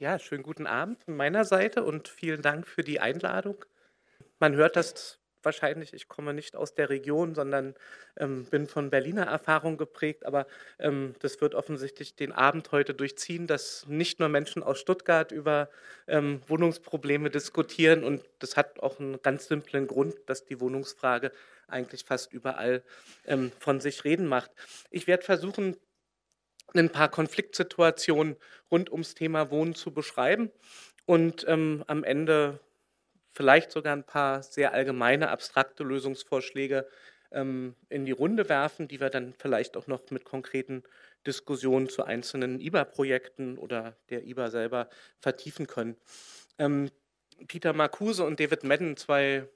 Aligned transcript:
Ja, 0.00 0.18
schönen 0.18 0.42
guten 0.42 0.66
Abend 0.66 1.04
von 1.04 1.14
meiner 1.14 1.44
Seite 1.44 1.84
und 1.84 2.08
vielen 2.08 2.40
Dank 2.40 2.66
für 2.66 2.82
die 2.82 3.00
Einladung. 3.00 3.66
Man 4.38 4.54
hört 4.56 4.74
das 4.74 5.18
wahrscheinlich, 5.42 5.92
ich 5.92 6.08
komme 6.08 6.32
nicht 6.32 6.56
aus 6.56 6.72
der 6.72 6.88
Region, 6.88 7.34
sondern 7.34 7.74
ähm, 8.16 8.46
bin 8.46 8.66
von 8.66 8.88
Berliner 8.88 9.24
Erfahrung 9.26 9.76
geprägt, 9.76 10.24
aber 10.24 10.46
ähm, 10.78 11.14
das 11.18 11.42
wird 11.42 11.54
offensichtlich 11.54 12.16
den 12.16 12.32
Abend 12.32 12.72
heute 12.72 12.94
durchziehen, 12.94 13.46
dass 13.46 13.86
nicht 13.88 14.20
nur 14.20 14.30
Menschen 14.30 14.62
aus 14.62 14.80
Stuttgart 14.80 15.32
über 15.32 15.68
ähm, 16.06 16.40
Wohnungsprobleme 16.46 17.28
diskutieren 17.28 18.02
und 18.02 18.24
das 18.38 18.56
hat 18.56 18.80
auch 18.80 19.00
einen 19.00 19.20
ganz 19.20 19.48
simplen 19.48 19.86
Grund, 19.86 20.14
dass 20.24 20.46
die 20.46 20.62
Wohnungsfrage 20.62 21.30
eigentlich 21.68 22.04
fast 22.06 22.32
überall 22.32 22.82
ähm, 23.26 23.52
von 23.58 23.80
sich 23.80 24.04
reden 24.04 24.26
macht. 24.26 24.50
Ich 24.90 25.06
werde 25.06 25.24
versuchen, 25.24 25.76
ein 26.78 26.90
paar 26.90 27.08
Konfliktsituationen 27.08 28.36
rund 28.70 28.90
ums 28.90 29.14
Thema 29.14 29.50
Wohnen 29.50 29.74
zu 29.74 29.92
beschreiben 29.92 30.50
und 31.06 31.44
ähm, 31.48 31.84
am 31.86 32.04
Ende 32.04 32.60
vielleicht 33.32 33.70
sogar 33.70 33.94
ein 33.94 34.04
paar 34.04 34.42
sehr 34.42 34.72
allgemeine, 34.72 35.30
abstrakte 35.30 35.84
Lösungsvorschläge 35.84 36.86
ähm, 37.32 37.74
in 37.88 38.04
die 38.04 38.12
Runde 38.12 38.48
werfen, 38.48 38.88
die 38.88 39.00
wir 39.00 39.10
dann 39.10 39.34
vielleicht 39.38 39.76
auch 39.76 39.86
noch 39.86 40.10
mit 40.10 40.24
konkreten 40.24 40.82
Diskussionen 41.26 41.88
zu 41.88 42.04
einzelnen 42.04 42.60
IBA-Projekten 42.60 43.58
oder 43.58 43.96
der 44.08 44.24
IBA 44.24 44.50
selber 44.50 44.88
vertiefen 45.18 45.66
können. 45.66 45.96
Ähm, 46.58 46.90
Peter 47.46 47.72
Marcuse 47.72 48.24
und 48.24 48.40
David 48.40 48.64
Madden, 48.64 48.96
zwei 48.96 49.48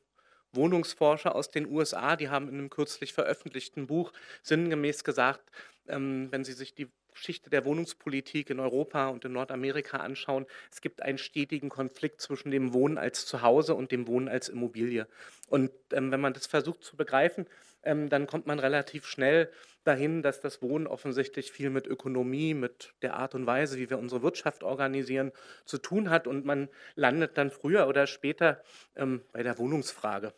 Wohnungsforscher 0.53 1.35
aus 1.35 1.51
den 1.51 1.67
USA, 1.67 2.17
die 2.17 2.29
haben 2.29 2.49
in 2.49 2.55
einem 2.55 2.71
kürzlich 2.71 3.13
veröffentlichten 3.13 3.87
Buch 3.87 4.13
sinngemäß 4.43 5.05
gesagt, 5.05 5.51
ähm, 5.89 6.29
wenn 6.31 6.45
Sie 6.45 6.53
sich 6.53 6.75
die 6.75 6.89
Geschichte 7.15 7.51
der 7.51 7.65
Wohnungspolitik 7.65 8.51
in 8.51 8.61
Europa 8.61 9.09
und 9.09 9.25
in 9.25 9.33
Nordamerika 9.33 9.99
anschauen, 9.99 10.47
es 10.71 10.81
gibt 10.81 11.03
einen 11.03 11.19
stetigen 11.19 11.69
Konflikt 11.69 12.21
zwischen 12.21 12.51
dem 12.51 12.75
Wohnen 12.75 12.99
als 12.99 13.27
Zuhause 13.27 13.75
und 13.75 13.93
dem 13.93 14.07
Wohnen 14.07 14.29
als 14.29 14.49
Immobilie. 14.49 15.07
Und 15.49 15.71
ähm, 15.93 16.11
wenn 16.11 16.21
man 16.21 16.33
das 16.33 16.47
versucht 16.47 16.85
zu 16.85 16.97
begreifen, 16.97 17.47
ähm, 17.85 18.09
dann 18.09 18.27
kommt 18.27 18.47
man 18.47 18.59
relativ 18.59 19.07
schnell 19.07 19.51
dahin, 19.85 20.23
dass 20.23 20.41
das 20.41 20.63
Wohnen 20.63 20.87
offensichtlich 20.87 21.53
viel 21.53 21.71
mit 21.71 21.87
Ökonomie, 21.87 22.55
mit 22.55 22.95
der 23.03 23.15
Art 23.15 23.35
und 23.35 23.47
Weise, 23.47 23.79
wie 23.79 23.91
wir 23.91 23.99
unsere 23.99 24.23
Wirtschaft 24.23 24.63
organisieren, 24.63 25.33
zu 25.65 25.79
tun 25.79 26.11
hat. 26.11 26.27
Und 26.27 26.45
man 26.45 26.69
landet 26.95 27.37
dann 27.39 27.51
früher 27.51 27.87
oder 27.87 28.07
später 28.07 28.63
ähm, 28.97 29.23
bei 29.33 29.43
der 29.43 29.59
Wohnungsfrage. 29.59 30.33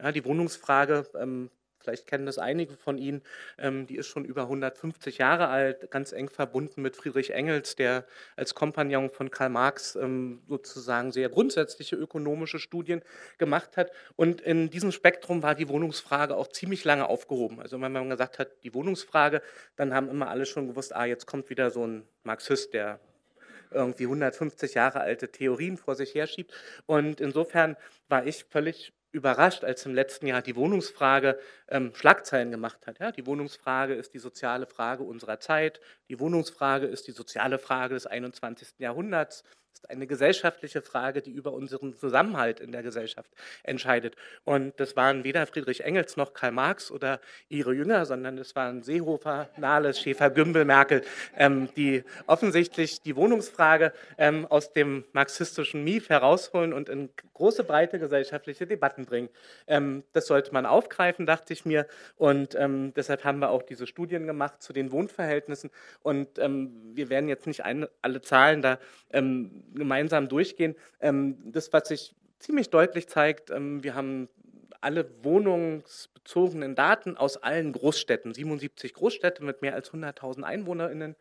Ja, 0.00 0.12
die 0.12 0.24
Wohnungsfrage 0.24 1.06
ähm, 1.18 1.50
vielleicht 1.86 2.06
kennen 2.06 2.26
das 2.26 2.38
einige 2.38 2.76
von 2.76 2.98
Ihnen, 2.98 3.22
ähm, 3.58 3.86
die 3.86 3.96
ist 3.96 4.08
schon 4.08 4.24
über 4.24 4.42
150 4.42 5.18
Jahre 5.18 5.48
alt, 5.48 5.90
ganz 5.90 6.12
eng 6.12 6.28
verbunden 6.28 6.82
mit 6.82 6.96
Friedrich 6.96 7.30
Engels, 7.32 7.76
der 7.76 8.04
als 8.34 8.54
Kompagnon 8.54 9.10
von 9.10 9.30
Karl 9.30 9.50
Marx 9.50 9.94
ähm, 9.94 10.42
sozusagen 10.48 11.12
sehr 11.12 11.28
grundsätzliche 11.28 11.96
ökonomische 11.96 12.58
Studien 12.58 13.02
gemacht 13.38 13.76
hat. 13.76 13.92
Und 14.16 14.40
in 14.40 14.68
diesem 14.70 14.90
Spektrum 14.90 15.42
war 15.42 15.54
die 15.54 15.68
Wohnungsfrage 15.68 16.36
auch 16.36 16.48
ziemlich 16.48 16.84
lange 16.84 17.08
aufgehoben. 17.08 17.60
Also 17.60 17.80
wenn 17.80 17.92
man 17.92 18.10
gesagt 18.10 18.38
hat, 18.38 18.48
die 18.64 18.74
Wohnungsfrage, 18.74 19.42
dann 19.76 19.94
haben 19.94 20.08
immer 20.08 20.28
alle 20.28 20.46
schon 20.46 20.66
gewusst, 20.66 20.94
ah, 20.94 21.04
jetzt 21.04 21.26
kommt 21.26 21.50
wieder 21.50 21.70
so 21.70 21.86
ein 21.86 22.02
Marxist, 22.24 22.74
der 22.74 22.98
irgendwie 23.70 24.04
150 24.04 24.74
Jahre 24.74 25.00
alte 25.00 25.30
Theorien 25.30 25.76
vor 25.76 25.94
sich 25.94 26.14
herschiebt. 26.14 26.52
Und 26.86 27.20
insofern 27.20 27.76
war 28.08 28.26
ich 28.26 28.44
völlig 28.44 28.92
überrascht, 29.16 29.64
als 29.64 29.84
im 29.86 29.94
letzten 29.94 30.26
Jahr 30.26 30.42
die 30.42 30.54
Wohnungsfrage 30.54 31.38
ähm, 31.68 31.92
Schlagzeilen 31.94 32.50
gemacht 32.50 32.86
hat. 32.86 33.00
Ja, 33.00 33.10
die 33.10 33.26
Wohnungsfrage 33.26 33.94
ist 33.94 34.14
die 34.14 34.18
soziale 34.18 34.66
Frage 34.66 35.02
unserer 35.02 35.40
Zeit. 35.40 35.80
Die 36.08 36.20
Wohnungsfrage 36.20 36.86
ist 36.86 37.06
die 37.08 37.12
soziale 37.12 37.58
Frage 37.58 37.94
des 37.94 38.06
21. 38.06 38.78
Jahrhunderts 38.78 39.42
ist 39.76 39.90
eine 39.90 40.06
gesellschaftliche 40.06 40.80
Frage, 40.80 41.20
die 41.20 41.32
über 41.32 41.52
unseren 41.52 41.94
Zusammenhalt 41.94 42.60
in 42.60 42.72
der 42.72 42.82
Gesellschaft 42.82 43.30
entscheidet. 43.62 44.16
Und 44.44 44.80
das 44.80 44.96
waren 44.96 45.22
weder 45.22 45.46
Friedrich 45.46 45.84
Engels 45.84 46.16
noch 46.16 46.32
Karl 46.32 46.52
Marx 46.52 46.90
oder 46.90 47.20
ihre 47.50 47.74
Jünger, 47.74 48.06
sondern 48.06 48.38
es 48.38 48.56
waren 48.56 48.82
Seehofer, 48.82 49.50
Nahles, 49.58 50.00
Schäfer, 50.00 50.30
Gümbel, 50.30 50.64
Merkel, 50.64 51.02
ähm, 51.36 51.68
die 51.76 52.04
offensichtlich 52.26 53.02
die 53.02 53.16
Wohnungsfrage 53.16 53.92
ähm, 54.16 54.46
aus 54.46 54.72
dem 54.72 55.04
marxistischen 55.12 55.84
Mief 55.84 56.08
herausholen 56.08 56.72
und 56.72 56.88
in 56.88 57.10
große, 57.34 57.62
breite 57.62 57.98
gesellschaftliche 57.98 58.66
Debatten 58.66 59.04
bringen. 59.04 59.28
Ähm, 59.66 60.04
das 60.14 60.26
sollte 60.26 60.54
man 60.54 60.64
aufgreifen, 60.64 61.26
dachte 61.26 61.52
ich 61.52 61.66
mir. 61.66 61.86
Und 62.16 62.54
ähm, 62.54 62.94
deshalb 62.96 63.24
haben 63.24 63.40
wir 63.40 63.50
auch 63.50 63.62
diese 63.62 63.86
Studien 63.86 64.26
gemacht 64.26 64.62
zu 64.62 64.72
den 64.72 64.90
Wohnverhältnissen. 64.90 65.70
Und 66.02 66.38
ähm, 66.38 66.72
wir 66.94 67.10
werden 67.10 67.28
jetzt 67.28 67.46
nicht 67.46 67.64
eine, 67.64 67.90
alle 68.00 68.22
Zahlen 68.22 68.62
da 68.62 68.78
ähm, 69.12 69.65
gemeinsam 69.74 70.28
durchgehen. 70.28 70.74
Ähm, 71.00 71.36
das, 71.52 71.72
was 71.72 71.88
sich 71.88 72.14
ziemlich 72.38 72.70
deutlich 72.70 73.08
zeigt, 73.08 73.50
ähm, 73.50 73.82
wir 73.82 73.94
haben 73.94 74.28
alle 74.80 75.08
wohnungsbezogenen 75.22 76.74
Daten 76.74 77.16
aus 77.16 77.36
allen 77.36 77.72
Großstädten, 77.72 78.34
77 78.34 78.94
Großstädte 78.94 79.42
mit 79.42 79.62
mehr 79.62 79.74
als 79.74 79.92
100.000 79.92 80.42
EinwohnerInnen 80.42 81.16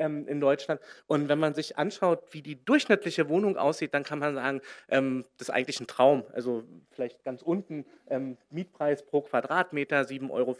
ähm, 0.00 0.26
in 0.26 0.40
Deutschland. 0.40 0.80
Und 1.06 1.28
wenn 1.28 1.38
man 1.38 1.54
sich 1.54 1.78
anschaut, 1.78 2.24
wie 2.32 2.42
die 2.42 2.64
durchschnittliche 2.64 3.28
Wohnung 3.28 3.56
aussieht, 3.56 3.94
dann 3.94 4.02
kann 4.02 4.18
man 4.18 4.34
sagen, 4.34 4.60
ähm, 4.88 5.24
das 5.38 5.48
ist 5.48 5.54
eigentlich 5.54 5.78
ein 5.78 5.86
Traum. 5.86 6.24
Also 6.32 6.64
vielleicht 6.90 7.22
ganz 7.22 7.42
unten 7.42 7.84
ähm, 8.08 8.36
Mietpreis 8.50 9.04
pro 9.04 9.20
Quadratmeter 9.20 10.00
7,40 10.00 10.30
Euro, 10.30 10.56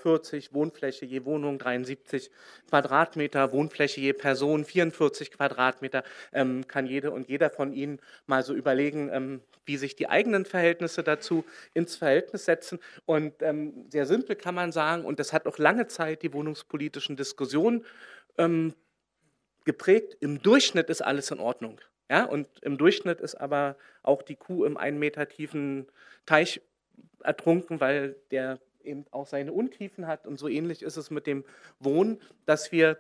Wohnfläche 0.53 1.07
je 1.07 1.25
Wohnung 1.25 1.59
73 1.59 2.31
Quadratmeter, 2.69 3.53
Wohnfläche 3.53 4.01
je 4.01 4.13
Person 4.13 4.65
44 4.65 5.33
Quadratmeter. 5.33 6.05
Ähm, 6.33 6.69
kann 6.69 6.87
jede 6.87 7.11
und 7.11 7.29
jeder 7.29 7.51
von 7.51 7.73
Ihnen 7.73 7.99
mal 8.27 8.43
so 8.43 8.55
überlegen, 8.55 9.11
ähm, 9.13 9.41
wie 9.65 9.79
sich 9.79 9.97
die 9.97 10.09
eigenen 10.09 10.45
Verhältnisse 10.45 11.03
dazu 11.03 11.45
ins 11.75 11.97
Verhältnis 11.97 12.45
setzen. 12.45 12.79
Und 13.07 13.35
ähm, 13.41 13.87
sehr 13.89 14.05
simpel 14.05 14.37
kann 14.37 14.55
man 14.55 14.73
sagen, 14.73 15.05
und 15.05 15.19
das 15.19 15.33
hat 15.33 15.47
auch 15.47 15.59
lange 15.59 15.87
Zeit 15.87 16.23
die 16.23 16.33
wohnungspolitischen 16.33 17.17
Diskussionen 17.17 17.85
ähm, 18.39 18.75
geprägt, 19.65 20.17
im 20.21 20.43
Durchschnitt 20.43 20.89
ist 20.91 21.03
alles 21.03 21.31
in 21.31 21.41
Ordnung. 21.41 21.81
Ja, 22.11 22.25
und 22.25 22.49
im 22.63 22.77
Durchschnitt 22.77 23.21
ist 23.21 23.37
aber 23.37 23.77
auch 24.03 24.23
die 24.23 24.35
Kuh 24.35 24.65
im 24.65 24.77
einen 24.77 24.99
Meter 24.99 25.29
tiefen 25.29 25.87
Teich 26.27 26.61
ertrunken, 27.23 27.81
weil 27.81 28.17
der 28.31 28.59
eben 28.83 29.05
auch 29.11 29.27
seine 29.27 29.53
Untiefen 29.53 30.07
hat. 30.07 30.27
Und 30.27 30.39
so 30.39 30.49
ähnlich 30.49 30.83
ist 30.83 30.97
es 30.97 31.11
mit 31.11 31.27
dem 31.27 31.45
Wohnen, 31.79 32.21
dass 32.47 32.73
wir 32.73 32.99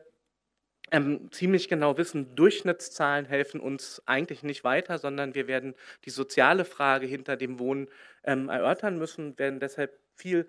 ähm, 0.93 1.31
ziemlich 1.32 1.69
genau 1.69 1.97
wissen, 1.97 2.34
Durchschnittszahlen 2.34 3.26
helfen 3.26 3.60
uns 3.60 4.03
eigentlich 4.06 4.43
nicht 4.43 4.65
weiter, 4.65 4.99
sondern 4.99 5.34
wir 5.34 5.47
werden 5.47 5.75
die 6.04 6.10
soziale 6.10 6.65
Frage 6.65 7.06
hinter 7.06 7.37
dem 7.37 7.59
Wohnen 7.59 7.88
ähm, 8.25 8.49
erörtern 8.49 8.99
müssen, 8.99 9.38
werden 9.38 9.60
deshalb 9.60 9.99
viel 10.15 10.47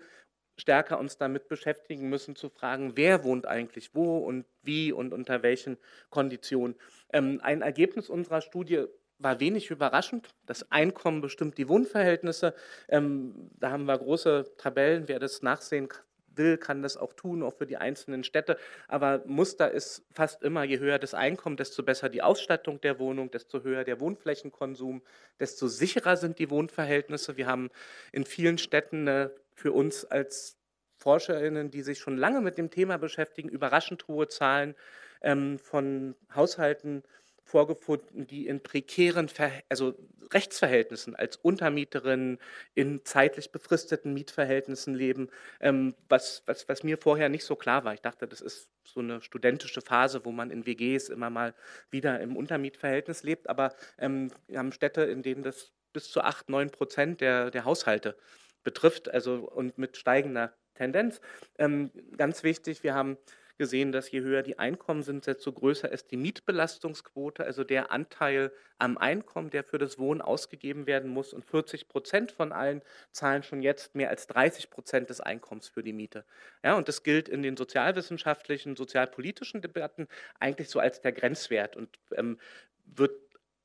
stärker 0.62 0.98
uns 0.98 1.18
damit 1.18 1.48
beschäftigen 1.48 2.08
müssen, 2.08 2.36
zu 2.36 2.48
fragen, 2.48 2.92
wer 2.94 3.24
wohnt 3.24 3.46
eigentlich 3.46 3.94
wo 3.94 4.18
und 4.18 4.46
wie 4.62 4.92
und 4.92 5.12
unter 5.12 5.42
welchen 5.42 5.76
Konditionen. 6.08 6.76
Ähm, 7.12 7.40
ein 7.42 7.62
Ergebnis 7.62 8.08
unserer 8.08 8.40
Studie 8.40 8.84
war 9.18 9.40
wenig 9.40 9.70
überraschend. 9.70 10.28
Das 10.46 10.70
Einkommen 10.70 11.20
bestimmt 11.20 11.58
die 11.58 11.68
Wohnverhältnisse. 11.68 12.54
Ähm, 12.88 13.50
da 13.58 13.70
haben 13.70 13.84
wir 13.84 13.98
große 13.98 14.52
Tabellen. 14.56 15.08
Wer 15.08 15.18
das 15.18 15.42
nachsehen 15.42 15.88
will, 16.36 16.56
kann 16.58 16.80
das 16.82 16.96
auch 16.96 17.12
tun, 17.12 17.42
auch 17.42 17.54
für 17.54 17.66
die 17.66 17.76
einzelnen 17.76 18.24
Städte. 18.24 18.56
Aber 18.88 19.22
Muster 19.26 19.70
ist 19.70 20.06
fast 20.12 20.42
immer, 20.42 20.62
je 20.62 20.78
höher 20.78 20.98
das 20.98 21.12
Einkommen, 21.12 21.56
desto 21.56 21.82
besser 21.82 22.08
die 22.08 22.22
Ausstattung 22.22 22.80
der 22.80 22.98
Wohnung, 22.98 23.30
desto 23.30 23.62
höher 23.62 23.84
der 23.84 24.00
Wohnflächenkonsum, 24.00 25.02
desto 25.40 25.66
sicherer 25.66 26.16
sind 26.16 26.38
die 26.38 26.50
Wohnverhältnisse. 26.50 27.36
Wir 27.36 27.48
haben 27.48 27.70
in 28.12 28.24
vielen 28.24 28.58
Städten 28.58 29.08
eine 29.08 29.32
für 29.62 29.70
uns 29.70 30.04
als 30.04 30.58
ForscherInnen, 30.98 31.70
die 31.70 31.82
sich 31.82 32.00
schon 32.00 32.16
lange 32.16 32.40
mit 32.40 32.58
dem 32.58 32.68
Thema 32.68 32.96
beschäftigen, 32.98 33.48
überraschend 33.48 34.08
hohe 34.08 34.26
Zahlen 34.26 34.74
ähm, 35.22 35.60
von 35.60 36.16
Haushalten 36.34 37.04
vorgefunden, 37.44 38.26
die 38.26 38.48
in 38.48 38.60
prekären 38.60 39.28
Ver 39.28 39.52
also 39.68 39.94
Rechtsverhältnissen 40.32 41.14
als 41.14 41.36
Untermieterin 41.36 42.38
in 42.74 43.04
zeitlich 43.04 43.52
befristeten 43.52 44.14
Mietverhältnissen 44.14 44.96
leben, 44.96 45.28
ähm, 45.60 45.94
was, 46.08 46.42
was, 46.46 46.68
was 46.68 46.82
mir 46.82 46.98
vorher 46.98 47.28
nicht 47.28 47.44
so 47.44 47.54
klar 47.54 47.84
war. 47.84 47.94
Ich 47.94 48.00
dachte, 48.00 48.26
das 48.26 48.40
ist 48.40 48.68
so 48.82 48.98
eine 48.98 49.22
studentische 49.22 49.80
Phase, 49.80 50.24
wo 50.24 50.32
man 50.32 50.50
in 50.50 50.66
WGs 50.66 51.08
immer 51.08 51.30
mal 51.30 51.54
wieder 51.90 52.18
im 52.20 52.36
Untermietverhältnis 52.36 53.22
lebt, 53.22 53.48
aber 53.48 53.74
ähm, 53.98 54.32
wir 54.48 54.58
haben 54.58 54.72
Städte, 54.72 55.02
in 55.02 55.22
denen 55.22 55.44
das 55.44 55.70
bis 55.92 56.10
zu 56.10 56.22
8, 56.22 56.48
9 56.48 56.70
Prozent 56.70 57.20
der, 57.20 57.52
der 57.52 57.64
Haushalte 57.64 58.16
betrifft, 58.62 59.12
also 59.12 59.48
und 59.50 59.78
mit 59.78 59.96
steigender 59.96 60.54
Tendenz. 60.74 61.20
Ähm, 61.58 61.90
ganz 62.16 62.42
wichtig, 62.42 62.82
wir 62.82 62.94
haben 62.94 63.18
gesehen, 63.58 63.92
dass 63.92 64.10
je 64.10 64.22
höher 64.22 64.42
die 64.42 64.58
Einkommen 64.58 65.02
sind, 65.02 65.26
desto 65.26 65.52
größer 65.52 65.90
ist 65.90 66.10
die 66.10 66.16
Mietbelastungsquote, 66.16 67.44
also 67.44 67.64
der 67.64 67.92
Anteil 67.92 68.52
am 68.78 68.98
Einkommen, 68.98 69.50
der 69.50 69.62
für 69.62 69.78
das 69.78 69.98
Wohnen 69.98 70.20
ausgegeben 70.20 70.86
werden 70.86 71.10
muss. 71.10 71.32
Und 71.32 71.44
40 71.44 71.86
Prozent 71.86 72.32
von 72.32 72.50
allen 72.52 72.82
zahlen 73.12 73.44
schon 73.44 73.62
jetzt 73.62 73.94
mehr 73.94 74.10
als 74.10 74.26
30 74.26 74.70
Prozent 74.70 75.10
des 75.10 75.20
Einkommens 75.20 75.68
für 75.68 75.82
die 75.84 75.92
Miete. 75.92 76.24
Ja, 76.64 76.74
und 76.76 76.88
das 76.88 77.04
gilt 77.04 77.28
in 77.28 77.42
den 77.42 77.56
sozialwissenschaftlichen, 77.56 78.74
sozialpolitischen 78.74 79.62
Debatten 79.62 80.08
eigentlich 80.40 80.68
so 80.68 80.80
als 80.80 81.00
der 81.00 81.12
Grenzwert 81.12 81.76
und 81.76 81.98
ähm, 82.16 82.38
wird 82.84 83.12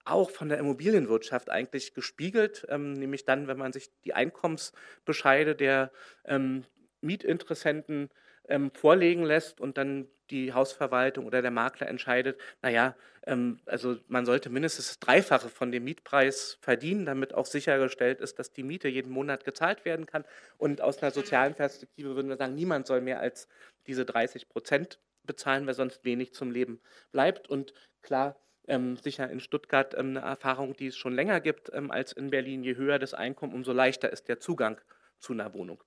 auch 0.09 0.31
von 0.31 0.49
der 0.49 0.57
Immobilienwirtschaft 0.59 1.49
eigentlich 1.49 1.93
gespiegelt, 1.93 2.65
ähm, 2.69 2.93
nämlich 2.93 3.25
dann, 3.25 3.47
wenn 3.47 3.57
man 3.57 3.73
sich 3.73 3.89
die 4.05 4.13
Einkommensbescheide 4.13 5.55
der 5.55 5.91
ähm, 6.25 6.65
Mietinteressenten 7.01 8.09
ähm, 8.49 8.71
vorlegen 8.71 9.23
lässt 9.23 9.59
und 9.59 9.77
dann 9.77 10.07
die 10.29 10.53
Hausverwaltung 10.53 11.25
oder 11.25 11.41
der 11.41 11.51
Makler 11.51 11.87
entscheidet, 11.87 12.39
naja, 12.61 12.95
ähm, 13.25 13.59
also 13.65 13.97
man 14.07 14.25
sollte 14.25 14.49
mindestens 14.49 14.87
das 14.87 14.99
Dreifache 14.99 15.49
von 15.49 15.71
dem 15.71 15.83
Mietpreis 15.83 16.57
verdienen, 16.61 17.05
damit 17.05 17.33
auch 17.33 17.45
sichergestellt 17.45 18.21
ist, 18.21 18.39
dass 18.39 18.51
die 18.51 18.63
Miete 18.63 18.87
jeden 18.87 19.11
Monat 19.11 19.43
gezahlt 19.43 19.85
werden 19.85 20.05
kann. 20.05 20.23
Und 20.57 20.81
aus 20.81 21.01
einer 21.01 21.11
sozialen 21.11 21.55
Perspektive 21.55 22.15
würden 22.15 22.29
wir 22.29 22.37
sagen, 22.37 22.55
niemand 22.55 22.87
soll 22.87 23.01
mehr 23.01 23.19
als 23.19 23.47
diese 23.85 24.05
30 24.05 24.49
Prozent 24.49 24.99
bezahlen, 25.23 25.67
weil 25.67 25.73
sonst 25.73 26.05
wenig 26.05 26.33
zum 26.33 26.51
Leben 26.51 26.81
bleibt. 27.11 27.49
Und 27.49 27.73
klar, 28.01 28.39
ähm, 28.67 28.97
sicher 28.97 29.29
in 29.29 29.39
Stuttgart 29.39 29.93
ähm, 29.93 30.17
eine 30.17 30.19
Erfahrung, 30.19 30.75
die 30.75 30.87
es 30.87 30.97
schon 30.97 31.13
länger 31.13 31.41
gibt 31.41 31.71
ähm, 31.73 31.91
als 31.91 32.11
in 32.11 32.29
Berlin. 32.29 32.63
Je 32.63 32.75
höher 32.75 32.99
das 32.99 33.13
Einkommen, 33.13 33.53
umso 33.53 33.73
leichter 33.73 34.11
ist 34.11 34.27
der 34.27 34.39
Zugang 34.39 34.79
zu 35.19 35.33
einer 35.33 35.53
Wohnung. 35.53 35.83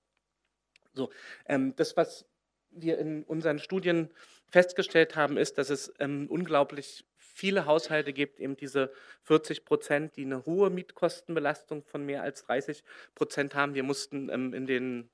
So, 0.93 1.11
ähm, 1.47 1.75
das, 1.77 1.97
was 1.97 2.27
wir 2.71 2.99
in 2.99 3.25
unseren 3.25 3.59
Studien 3.59 4.11
festgestellt 4.49 5.17
haben, 5.17 5.37
ist, 5.37 5.59
dass 5.59 5.71
es 5.71 5.93
ähm, 5.99 6.27
unglaublich 6.29 7.05
viele 7.17 7.67
Haushalte 7.67 8.12
gibt, 8.12 8.38
eben 8.41 8.56
diese 8.56 8.93
40 9.23 9.65
Prozent, 9.65 10.17
die 10.17 10.25
eine 10.25 10.44
hohe 10.44 10.71
Mietkostenbelastung 10.71 11.85
von 11.85 12.05
mehr 12.05 12.23
als 12.23 12.44
30 12.44 12.85
Prozent 13.15 13.55
haben. 13.55 13.75
Wir 13.75 13.83
mussten 13.83 14.29
ähm, 14.29 14.53
in 14.53 14.67
den 14.67 15.11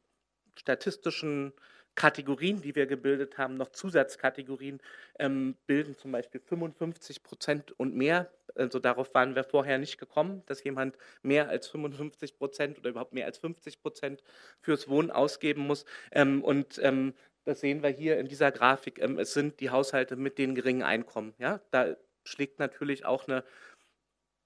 statistischen 0.58 1.52
Kategorien, 1.96 2.60
die 2.60 2.76
wir 2.76 2.86
gebildet 2.86 3.38
haben, 3.38 3.56
noch 3.56 3.70
Zusatzkategorien 3.70 4.80
ähm, 5.18 5.56
bilden, 5.66 5.96
zum 5.96 6.12
Beispiel 6.12 6.40
55 6.40 7.22
Prozent 7.22 7.72
und 7.80 7.96
mehr. 7.96 8.30
Also 8.54 8.78
darauf 8.78 9.12
waren 9.14 9.34
wir 9.34 9.44
vorher 9.44 9.78
nicht 9.78 9.98
gekommen, 9.98 10.42
dass 10.46 10.62
jemand 10.62 10.96
mehr 11.22 11.48
als 11.48 11.68
55 11.68 12.36
Prozent 12.36 12.78
oder 12.78 12.90
überhaupt 12.90 13.14
mehr 13.14 13.26
als 13.26 13.38
50 13.38 13.80
Prozent 13.80 14.22
fürs 14.60 14.88
Wohnen 14.88 15.10
ausgeben 15.10 15.66
muss. 15.66 15.84
Ähm, 16.12 16.44
und 16.44 16.78
ähm, 16.82 17.14
das 17.44 17.60
sehen 17.60 17.82
wir 17.82 17.90
hier 17.90 18.18
in 18.18 18.28
dieser 18.28 18.52
Grafik. 18.52 19.00
Ähm, 19.00 19.18
es 19.18 19.32
sind 19.32 19.60
die 19.60 19.70
Haushalte 19.70 20.16
mit 20.16 20.38
den 20.38 20.54
geringen 20.54 20.82
Einkommen. 20.82 21.34
Ja? 21.38 21.60
Da 21.70 21.96
schlägt 22.24 22.58
natürlich 22.58 23.06
auch 23.06 23.26
eine 23.26 23.42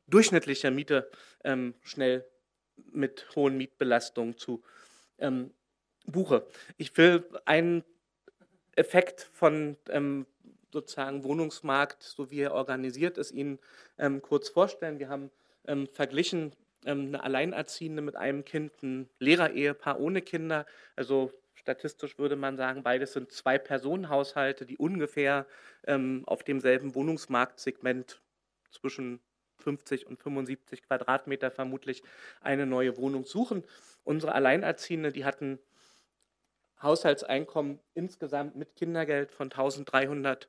durchschnittliche 0.07 0.71
Miete 0.71 1.11
ähm, 1.45 1.75
schnell 1.83 2.25
mit 2.93 3.27
hohen 3.35 3.57
Mietbelastungen 3.57 4.37
zu. 4.37 4.63
Ähm, 5.19 5.53
buche. 6.07 6.47
Ich 6.77 6.97
will 6.97 7.25
einen 7.45 7.85
Effekt 8.77 9.31
von 9.33 9.77
ähm, 9.89 10.27
sozusagen 10.73 11.25
Wohnungsmarkt, 11.25 12.03
so 12.03 12.31
wie 12.31 12.41
er 12.41 12.55
organisiert 12.55 13.19
ist, 13.19 13.33
Ihnen 13.33 13.59
ähm, 13.99 14.23
kurz 14.23 14.49
vorstellen. 14.49 14.99
Wir 14.99 15.09
haben 15.09 15.31
ähm, 15.67 15.89
verglichen 15.89 16.53
ähm, 16.85 17.09
eine 17.09 17.23
Alleinerziehende 17.23 18.03
mit 18.03 18.17
einem 18.17 18.45
Kind, 18.45 18.83
ein 18.83 19.09
Lehrerehepaar 19.19 20.01
ohne 20.01 20.23
Kinder. 20.23 20.67
Also 20.97 21.33
statistisch 21.55 22.19
würde 22.19 22.37
man 22.37 22.57
sagen, 22.57 22.83
beides 22.83 23.13
sind 23.13 23.33
zwei 23.33 23.59
Personenhaushalte, 23.59 24.65
die 24.65 24.79
ungefähr 24.79 25.47
ähm, 25.87 26.23
auf 26.27 26.43
demselben 26.43 26.95
Wohnungsmarktsegment 26.95 28.23
zwischen 28.71 29.21
50 29.59 30.07
und 30.07 30.23
75 30.23 30.83
Quadratmeter 30.83 31.51
vermutlich 31.51 32.03
eine 32.41 32.65
neue 32.65 32.97
Wohnung 32.97 33.27
suchen. 33.27 33.63
Unsere 34.05 34.33
Alleinerziehende, 34.33 35.13
die 35.13 35.25
hatten 35.25 35.59
Haushaltseinkommen 36.83 37.79
insgesamt 37.95 38.57
mit 38.57 38.75
Kindergeld 38.77 39.33
von 39.33 39.51
1300 39.51 40.49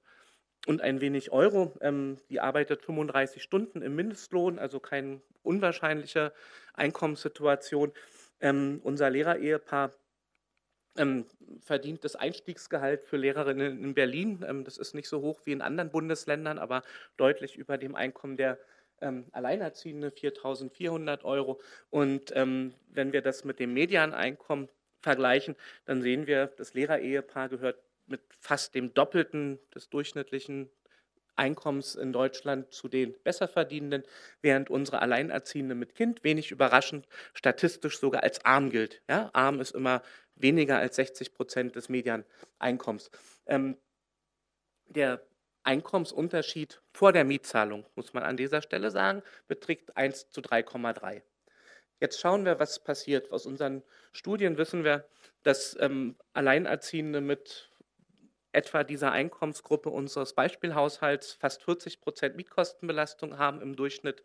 und 0.68 0.82
ein 0.82 1.02
wenig 1.02 1.32
Euro. 1.32 1.74
Ähm, 1.82 2.18
die 2.30 2.40
arbeitet 2.40 2.84
35 2.84 3.42
Stunden 3.42 3.82
im 3.82 3.96
Mindestlohn, 3.96 4.60
also 4.60 4.80
keine 4.80 5.22
unwahrscheinliche 5.44 6.34
Einkommenssituation. 6.74 7.92
Ähm, 8.40 8.80
unser 8.84 9.10
Lehrerehepaar 9.10 9.92
ähm, 10.98 11.26
verdient 11.62 12.04
das 12.04 12.16
Einstiegsgehalt 12.16 13.06
für 13.06 13.18
Lehrerinnen 13.18 13.84
in 13.84 13.94
Berlin. 13.94 14.46
Ähm, 14.48 14.64
das 14.64 14.78
ist 14.78 14.94
nicht 14.94 15.08
so 15.08 15.22
hoch 15.22 15.42
wie 15.46 15.52
in 15.52 15.62
anderen 15.62 15.92
Bundesländern, 15.92 16.60
aber 16.60 16.84
deutlich 17.18 17.58
über 17.58 17.78
dem 17.78 17.96
Einkommen 17.96 18.38
der 18.38 18.60
ähm, 19.02 19.26
Alleinerziehende, 19.32 20.10
4.400 20.10 21.24
Euro. 21.24 21.60
Und 21.90 22.32
ähm, 22.36 22.74
wenn 22.88 23.14
wir 23.14 23.22
das 23.22 23.44
mit 23.46 23.60
dem 23.60 23.74
Medianeinkommen 23.74 24.70
vergleichen, 25.02 25.56
dann 25.86 26.02
sehen 26.02 26.28
wir, 26.28 26.48
das 26.48 26.74
Lehrerehepaar 26.74 27.50
gehört 27.50 27.82
mit 28.08 28.22
fast 28.40 28.76
dem 28.76 28.94
Doppelten 28.94 29.60
des 29.74 29.90
durchschnittlichen 29.90 30.70
Einkommens 31.36 31.96
in 31.96 32.14
Deutschland 32.14 32.74
zu 32.74 32.88
den 32.88 33.16
Besserverdienenden, 33.24 34.04
während 34.42 34.70
unsere 34.70 35.02
Alleinerziehende 35.02 35.76
mit 35.76 35.96
Kind 35.96 36.24
wenig 36.24 36.52
überraschend 36.52 37.08
statistisch 37.34 38.00
sogar 38.00 38.24
als 38.24 38.44
arm 38.46 38.70
gilt. 38.70 39.02
Ja, 39.10 39.30
arm 39.34 39.60
ist 39.60 39.72
immer 39.72 40.04
weniger 40.36 40.78
als 40.78 40.98
60 40.98 41.34
Prozent 41.34 41.76
des 41.76 41.90
Medianeinkommens. 41.90 43.12
Ähm, 43.48 43.78
der 44.88 45.26
Einkommensunterschied 45.64 46.82
vor 46.92 47.14
der 47.14 47.24
Mietzahlung, 47.24 47.86
muss 47.96 48.14
man 48.14 48.24
an 48.24 48.38
dieser 48.38 48.62
Stelle 48.62 48.92
sagen, 48.92 49.22
beträgt 49.48 49.96
1 49.96 50.30
zu 50.30 50.42
3,3. 50.42 51.22
Jetzt 52.02 52.20
schauen 52.20 52.46
wir, 52.46 52.60
was 52.60 52.80
passiert. 52.80 53.32
Aus 53.32 53.46
unseren 53.46 53.84
Studien 54.12 54.58
wissen 54.58 54.84
wir, 54.84 55.06
dass 55.44 55.78
ähm, 55.80 56.16
Alleinerziehende 56.34 57.22
mit 57.22 57.70
etwa 58.54 58.84
dieser 58.84 59.12
Einkommensgruppe 59.12 59.90
unseres 59.90 60.34
Beispielhaushalts 60.34 61.34
fast 61.34 61.64
40 61.64 62.02
Prozent 62.02 62.36
Mietkostenbelastung 62.36 63.38
haben 63.38 63.62
im 63.62 63.76
Durchschnitt. 63.76 64.24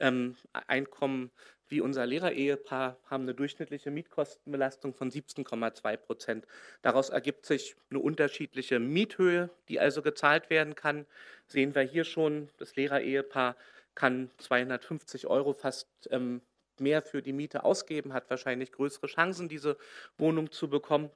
Ähm, 0.00 0.36
Einkommen 0.52 1.30
wie 1.68 1.82
unser 1.82 2.06
Lehrerehepaar 2.06 2.96
haben 3.04 3.24
eine 3.24 3.34
durchschnittliche 3.34 3.90
Mietkostenbelastung 3.90 4.94
von 4.94 5.10
17,2 5.10 5.96
Prozent. 5.98 6.46
Daraus 6.80 7.10
ergibt 7.10 7.44
sich 7.44 7.76
eine 7.90 8.00
unterschiedliche 8.00 8.78
Miethöhe, 8.78 9.50
die 9.68 9.78
also 9.78 10.00
gezahlt 10.00 10.48
werden 10.48 10.74
kann. 10.74 11.04
Sehen 11.46 11.74
wir 11.74 11.82
hier 11.82 12.04
schon, 12.04 12.48
das 12.56 12.74
Lehrerehepaar 12.74 13.54
kann 13.94 14.30
250 14.38 15.26
Euro 15.26 15.52
fast 15.52 15.88
ähm, 16.10 16.40
mehr 16.80 17.02
für 17.02 17.22
die 17.22 17.32
Miete 17.32 17.64
ausgeben, 17.64 18.12
hat 18.12 18.30
wahrscheinlich 18.30 18.72
größere 18.72 19.06
Chancen, 19.06 19.48
diese 19.48 19.76
Wohnung 20.16 20.52
zu 20.52 20.68
bekommen. 20.68 21.10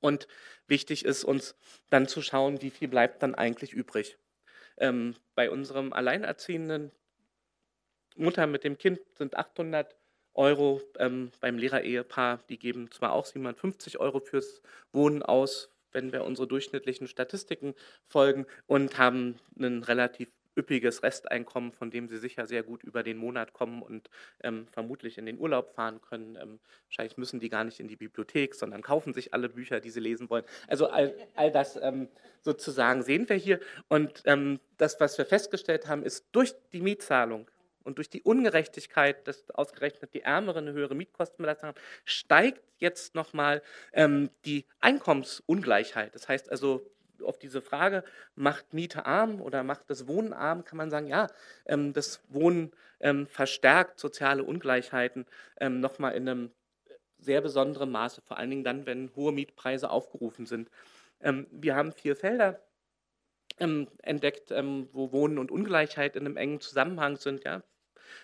Und 0.00 0.28
wichtig 0.66 1.04
ist 1.04 1.24
uns 1.24 1.56
dann 1.90 2.06
zu 2.06 2.20
schauen, 2.20 2.60
wie 2.60 2.70
viel 2.70 2.88
bleibt 2.88 3.22
dann 3.22 3.34
eigentlich 3.34 3.72
übrig. 3.72 4.18
Ähm, 4.76 5.14
bei 5.34 5.50
unserem 5.50 5.92
alleinerziehenden 5.92 6.90
Mutter 8.16 8.46
mit 8.46 8.64
dem 8.64 8.76
Kind 8.76 9.00
sind 9.16 9.36
800 9.36 9.96
Euro, 10.34 10.82
ähm, 10.98 11.30
beim 11.40 11.58
Lehrerehepaar, 11.58 12.42
die 12.48 12.58
geben 12.58 12.90
zwar 12.90 13.12
auch 13.12 13.24
750 13.24 13.98
Euro 13.98 14.20
fürs 14.20 14.62
Wohnen 14.92 15.22
aus, 15.22 15.70
wenn 15.92 16.12
wir 16.12 16.24
unsere 16.24 16.48
durchschnittlichen 16.48 17.06
Statistiken 17.06 17.74
folgen 18.06 18.46
und 18.66 18.98
haben 18.98 19.38
einen 19.56 19.84
relativ 19.84 20.28
üppiges 20.56 21.02
Resteinkommen, 21.02 21.72
von 21.72 21.90
dem 21.90 22.08
sie 22.08 22.18
sicher 22.18 22.46
sehr 22.46 22.62
gut 22.62 22.82
über 22.82 23.02
den 23.02 23.16
Monat 23.16 23.52
kommen 23.52 23.82
und 23.82 24.08
ähm, 24.42 24.66
vermutlich 24.68 25.18
in 25.18 25.26
den 25.26 25.38
Urlaub 25.38 25.74
fahren 25.74 26.00
können. 26.00 26.36
Ähm, 26.36 26.60
wahrscheinlich 26.86 27.16
müssen 27.16 27.40
die 27.40 27.48
gar 27.48 27.64
nicht 27.64 27.80
in 27.80 27.88
die 27.88 27.96
Bibliothek, 27.96 28.54
sondern 28.54 28.82
kaufen 28.82 29.12
sich 29.12 29.34
alle 29.34 29.48
Bücher, 29.48 29.80
die 29.80 29.90
sie 29.90 30.00
lesen 30.00 30.30
wollen. 30.30 30.44
Also 30.68 30.88
all, 30.88 31.14
all 31.34 31.50
das 31.50 31.76
ähm, 31.76 32.08
sozusagen 32.40 33.02
sehen 33.02 33.28
wir 33.28 33.36
hier. 33.36 33.60
Und 33.88 34.22
ähm, 34.26 34.60
das, 34.76 35.00
was 35.00 35.18
wir 35.18 35.26
festgestellt 35.26 35.86
haben, 35.88 36.02
ist 36.02 36.26
durch 36.32 36.54
die 36.72 36.80
Mietzahlung 36.80 37.50
und 37.84 37.98
durch 37.98 38.08
die 38.08 38.22
Ungerechtigkeit, 38.22 39.26
dass 39.28 39.50
ausgerechnet 39.50 40.14
die 40.14 40.22
Ärmeren 40.22 40.66
eine 40.66 40.72
höhere 40.72 40.94
Mietkostenbelastung 40.94 41.68
haben, 41.68 41.80
steigt 42.04 42.62
jetzt 42.78 43.14
nochmal 43.14 43.62
ähm, 43.92 44.30
die 44.44 44.66
Einkommensungleichheit. 44.80 46.14
Das 46.14 46.28
heißt 46.28 46.50
also, 46.50 46.90
auf 47.22 47.38
diese 47.38 47.62
Frage, 47.62 48.04
macht 48.34 48.74
Miete 48.74 49.06
arm 49.06 49.40
oder 49.40 49.62
macht 49.62 49.88
das 49.88 50.08
Wohnen 50.08 50.32
arm, 50.32 50.64
kann 50.64 50.78
man 50.78 50.90
sagen, 50.90 51.06
ja, 51.06 51.28
ähm, 51.66 51.92
das 51.92 52.20
Wohnen 52.28 52.72
ähm, 53.00 53.26
verstärkt 53.26 53.98
soziale 53.98 54.44
Ungleichheiten 54.44 55.26
ähm, 55.60 55.80
nochmal 55.80 56.14
in 56.14 56.28
einem 56.28 56.50
sehr 57.18 57.40
besonderen 57.40 57.90
Maße, 57.90 58.22
vor 58.22 58.38
allen 58.38 58.50
Dingen 58.50 58.64
dann, 58.64 58.86
wenn 58.86 59.14
hohe 59.16 59.32
Mietpreise 59.32 59.90
aufgerufen 59.90 60.46
sind. 60.46 60.70
Ähm, 61.20 61.46
wir 61.50 61.74
haben 61.74 61.92
vier 61.92 62.16
Felder 62.16 62.60
ähm, 63.58 63.88
entdeckt, 64.02 64.50
ähm, 64.50 64.88
wo 64.92 65.12
Wohnen 65.12 65.38
und 65.38 65.50
Ungleichheit 65.50 66.16
in 66.16 66.26
einem 66.26 66.36
engen 66.36 66.60
Zusammenhang 66.60 67.16
sind. 67.16 67.44
Ja? 67.44 67.62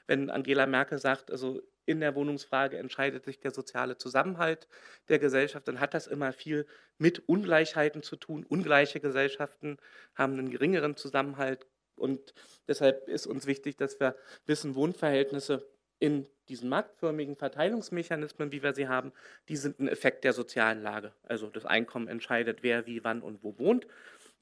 Wenn 0.07 0.31
Angela 0.31 0.67
Merkel 0.67 0.99
sagt, 0.99 1.31
also 1.31 1.63
in 1.91 2.01
der 2.01 2.15
Wohnungsfrage 2.15 2.79
entscheidet 2.79 3.25
sich 3.25 3.41
der 3.41 3.51
soziale 3.51 3.97
Zusammenhalt 3.97 4.69
der 5.09 5.19
Gesellschaft, 5.19 5.67
dann 5.67 5.81
hat 5.81 5.93
das 5.93 6.07
immer 6.07 6.33
viel 6.33 6.67
mit 6.99 7.29
Ungleichheiten 7.29 8.03
zu 8.05 8.15
tun. 8.15 8.47
Ungleiche 8.49 9.01
Gesellschaften 9.01 9.77
haben 10.15 10.35
einen 10.35 10.51
geringeren 10.51 10.97
Zusammenhalt 10.97 11.67
und 11.97 12.33
deshalb 12.69 13.09
ist 13.09 13.27
uns 13.27 13.47
wichtig, 13.47 13.77
dass 13.77 13.99
wir 13.99 14.15
wissen, 14.47 14.77
Wohnverhältnisse 14.77 15.69
in 15.99 16.29
diesen 16.49 16.69
marktförmigen 16.69 17.37
Verteilungsmechanismen, 17.37 18.53
wie 18.53 18.63
wir 18.63 18.73
sie 18.73 18.89
haben, 18.89 19.13
die 19.49 19.57
sind 19.57 19.81
ein 19.81 19.89
Effekt 19.89 20.25
der 20.25 20.33
sozialen 20.33 20.81
Lage. 20.83 21.13
Also 21.25 21.51
das 21.51 21.67
Einkommen 21.67 22.09
entscheidet, 22.09 22.63
wer 22.63 22.87
wie, 22.87 23.05
wann 23.05 23.21
und 23.21 23.43
wo 23.43 23.59
wohnt. 23.59 23.87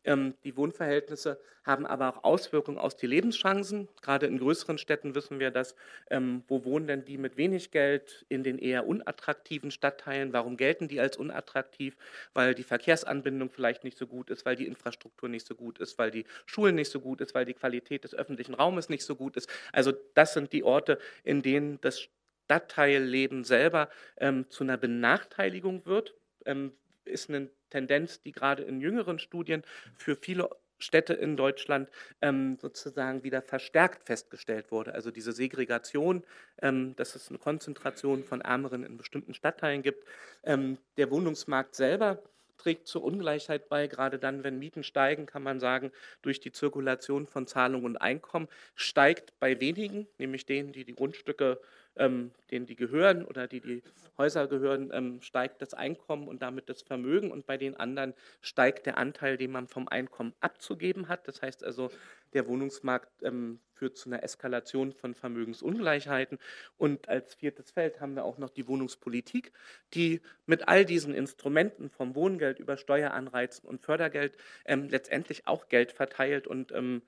Ähm, 0.08 0.34
die 0.42 0.56
Wohnverhältnisse 0.56 1.38
haben 1.64 1.84
aber 1.84 2.08
auch 2.08 2.24
Auswirkungen 2.24 2.78
auf 2.78 2.96
die 2.96 3.06
Lebenschancen. 3.06 3.88
Gerade 4.00 4.26
in 4.26 4.38
größeren 4.38 4.78
Städten 4.78 5.14
wissen 5.14 5.38
wir 5.38 5.50
das. 5.50 5.74
Ähm, 6.10 6.44
wo 6.48 6.64
wohnen 6.64 6.86
denn 6.86 7.04
die 7.04 7.18
mit 7.18 7.36
wenig 7.36 7.70
Geld 7.72 8.24
in 8.30 8.42
den 8.42 8.58
eher 8.58 8.86
unattraktiven 8.86 9.70
Stadtteilen? 9.70 10.32
Warum 10.32 10.56
gelten 10.56 10.88
die 10.88 10.98
als 10.98 11.18
unattraktiv? 11.18 11.94
Weil 12.32 12.54
die 12.54 12.62
Verkehrsanbindung 12.62 13.50
vielleicht 13.50 13.84
nicht 13.84 13.98
so 13.98 14.06
gut 14.06 14.30
ist, 14.30 14.46
weil 14.46 14.56
die 14.56 14.66
Infrastruktur 14.66 15.28
nicht 15.28 15.46
so 15.46 15.54
gut 15.54 15.78
ist, 15.78 15.98
weil 15.98 16.10
die 16.10 16.24
Schulen 16.46 16.74
nicht 16.74 16.90
so 16.90 17.00
gut 17.00 17.20
ist, 17.20 17.34
weil 17.34 17.44
die 17.44 17.52
Qualität 17.52 18.04
des 18.04 18.14
öffentlichen 18.14 18.54
Raumes 18.54 18.88
nicht 18.88 19.04
so 19.04 19.14
gut 19.14 19.36
ist. 19.36 19.50
Also 19.72 19.92
das 20.14 20.32
sind 20.32 20.54
die 20.54 20.64
Orte, 20.64 20.98
in 21.22 21.42
denen 21.42 21.82
das 21.82 22.08
Stadtteilleben 22.46 23.44
selber 23.44 23.90
ähm, 24.16 24.48
zu 24.48 24.64
einer 24.64 24.78
Benachteiligung 24.78 25.84
wird. 25.84 26.14
Ähm, 26.46 26.72
ist 27.08 27.28
eine 27.28 27.48
Tendenz, 27.70 28.20
die 28.22 28.32
gerade 28.32 28.62
in 28.62 28.80
jüngeren 28.80 29.18
Studien 29.18 29.62
für 29.96 30.16
viele 30.16 30.50
Städte 30.78 31.12
in 31.12 31.36
Deutschland 31.36 31.90
ähm, 32.22 32.56
sozusagen 32.60 33.24
wieder 33.24 33.42
verstärkt 33.42 34.04
festgestellt 34.04 34.70
wurde. 34.70 34.94
Also 34.94 35.10
diese 35.10 35.32
Segregation, 35.32 36.22
ähm, 36.62 36.94
dass 36.96 37.14
es 37.14 37.28
eine 37.28 37.38
Konzentration 37.38 38.24
von 38.24 38.40
Ärmeren 38.40 38.84
in 38.84 38.96
bestimmten 38.96 39.34
Stadtteilen 39.34 39.82
gibt. 39.82 40.06
Ähm, 40.44 40.78
der 40.96 41.10
Wohnungsmarkt 41.10 41.74
selber 41.74 42.22
trägt 42.58 42.86
zur 42.86 43.04
Ungleichheit 43.04 43.68
bei. 43.68 43.86
Gerade 43.86 44.18
dann, 44.18 44.44
wenn 44.44 44.58
Mieten 44.58 44.82
steigen, 44.82 45.26
kann 45.26 45.42
man 45.42 45.60
sagen, 45.60 45.92
durch 46.22 46.40
die 46.40 46.52
Zirkulation 46.52 47.26
von 47.26 47.46
Zahlungen 47.46 47.86
und 47.86 47.96
Einkommen 47.96 48.48
steigt 48.74 49.32
bei 49.38 49.60
wenigen, 49.60 50.06
nämlich 50.18 50.44
denen, 50.46 50.72
die 50.72 50.84
die 50.84 50.94
Grundstücke 50.94 51.60
ähm, 51.98 52.30
denen 52.50 52.66
die 52.66 52.76
gehören 52.76 53.24
oder 53.24 53.46
die 53.46 53.60
die 53.60 53.82
Häuser 54.16 54.46
gehören, 54.46 54.90
ähm, 54.92 55.20
steigt 55.22 55.62
das 55.62 55.74
Einkommen 55.74 56.28
und 56.28 56.42
damit 56.42 56.68
das 56.68 56.82
Vermögen 56.82 57.30
und 57.30 57.46
bei 57.46 57.56
den 57.56 57.76
anderen 57.76 58.14
steigt 58.40 58.86
der 58.86 58.98
Anteil, 58.98 59.36
den 59.36 59.52
man 59.52 59.68
vom 59.68 59.88
Einkommen 59.88 60.32
abzugeben 60.40 61.08
hat. 61.08 61.28
Das 61.28 61.42
heißt 61.42 61.62
also, 61.64 61.90
der 62.32 62.46
Wohnungsmarkt 62.46 63.22
ähm, 63.22 63.60
führt 63.72 63.96
zu 63.96 64.08
einer 64.08 64.22
Eskalation 64.22 64.92
von 64.92 65.14
Vermögensungleichheiten. 65.14 66.38
Und 66.76 67.08
als 67.08 67.34
viertes 67.34 67.70
Feld 67.70 68.00
haben 68.00 68.14
wir 68.16 68.24
auch 68.24 68.38
noch 68.38 68.50
die 68.50 68.66
Wohnungspolitik, 68.66 69.52
die 69.94 70.20
mit 70.46 70.68
all 70.68 70.84
diesen 70.84 71.14
Instrumenten 71.14 71.90
vom 71.90 72.14
Wohngeld 72.14 72.58
über 72.58 72.76
Steueranreizen 72.76 73.68
und 73.68 73.80
Fördergeld 73.80 74.36
ähm, 74.64 74.88
letztendlich 74.88 75.46
auch 75.46 75.68
Geld 75.68 75.92
verteilt 75.92 76.46
und 76.46 76.72
ähm, 76.72 77.02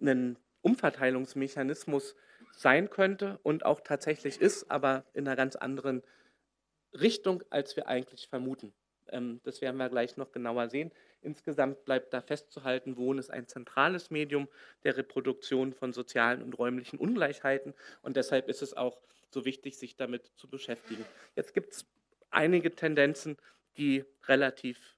einen 0.00 0.36
Umverteilungsmechanismus 0.62 2.14
sein 2.52 2.90
könnte 2.90 3.38
und 3.42 3.64
auch 3.64 3.80
tatsächlich 3.80 4.40
ist, 4.40 4.70
aber 4.70 5.04
in 5.12 5.26
einer 5.26 5.36
ganz 5.36 5.56
anderen 5.56 6.02
Richtung, 6.92 7.42
als 7.50 7.76
wir 7.76 7.86
eigentlich 7.86 8.28
vermuten. 8.28 8.72
Ähm, 9.10 9.40
das 9.44 9.60
werden 9.60 9.76
wir 9.76 9.88
gleich 9.88 10.16
noch 10.16 10.32
genauer 10.32 10.68
sehen. 10.68 10.92
Insgesamt 11.20 11.84
bleibt 11.84 12.12
da 12.12 12.20
festzuhalten, 12.20 12.96
Wohnen 12.96 13.18
ist 13.18 13.30
ein 13.30 13.48
zentrales 13.48 14.10
Medium 14.10 14.48
der 14.84 14.96
Reproduktion 14.96 15.72
von 15.72 15.92
sozialen 15.92 16.42
und 16.42 16.58
räumlichen 16.58 16.98
Ungleichheiten 16.98 17.74
und 18.02 18.16
deshalb 18.16 18.48
ist 18.48 18.62
es 18.62 18.74
auch 18.74 19.00
so 19.30 19.44
wichtig, 19.44 19.76
sich 19.76 19.96
damit 19.96 20.30
zu 20.36 20.48
beschäftigen. 20.48 21.04
Jetzt 21.34 21.54
gibt 21.54 21.72
es 21.72 21.86
einige 22.30 22.74
Tendenzen, 22.74 23.36
die 23.76 24.04
relativ 24.26 24.97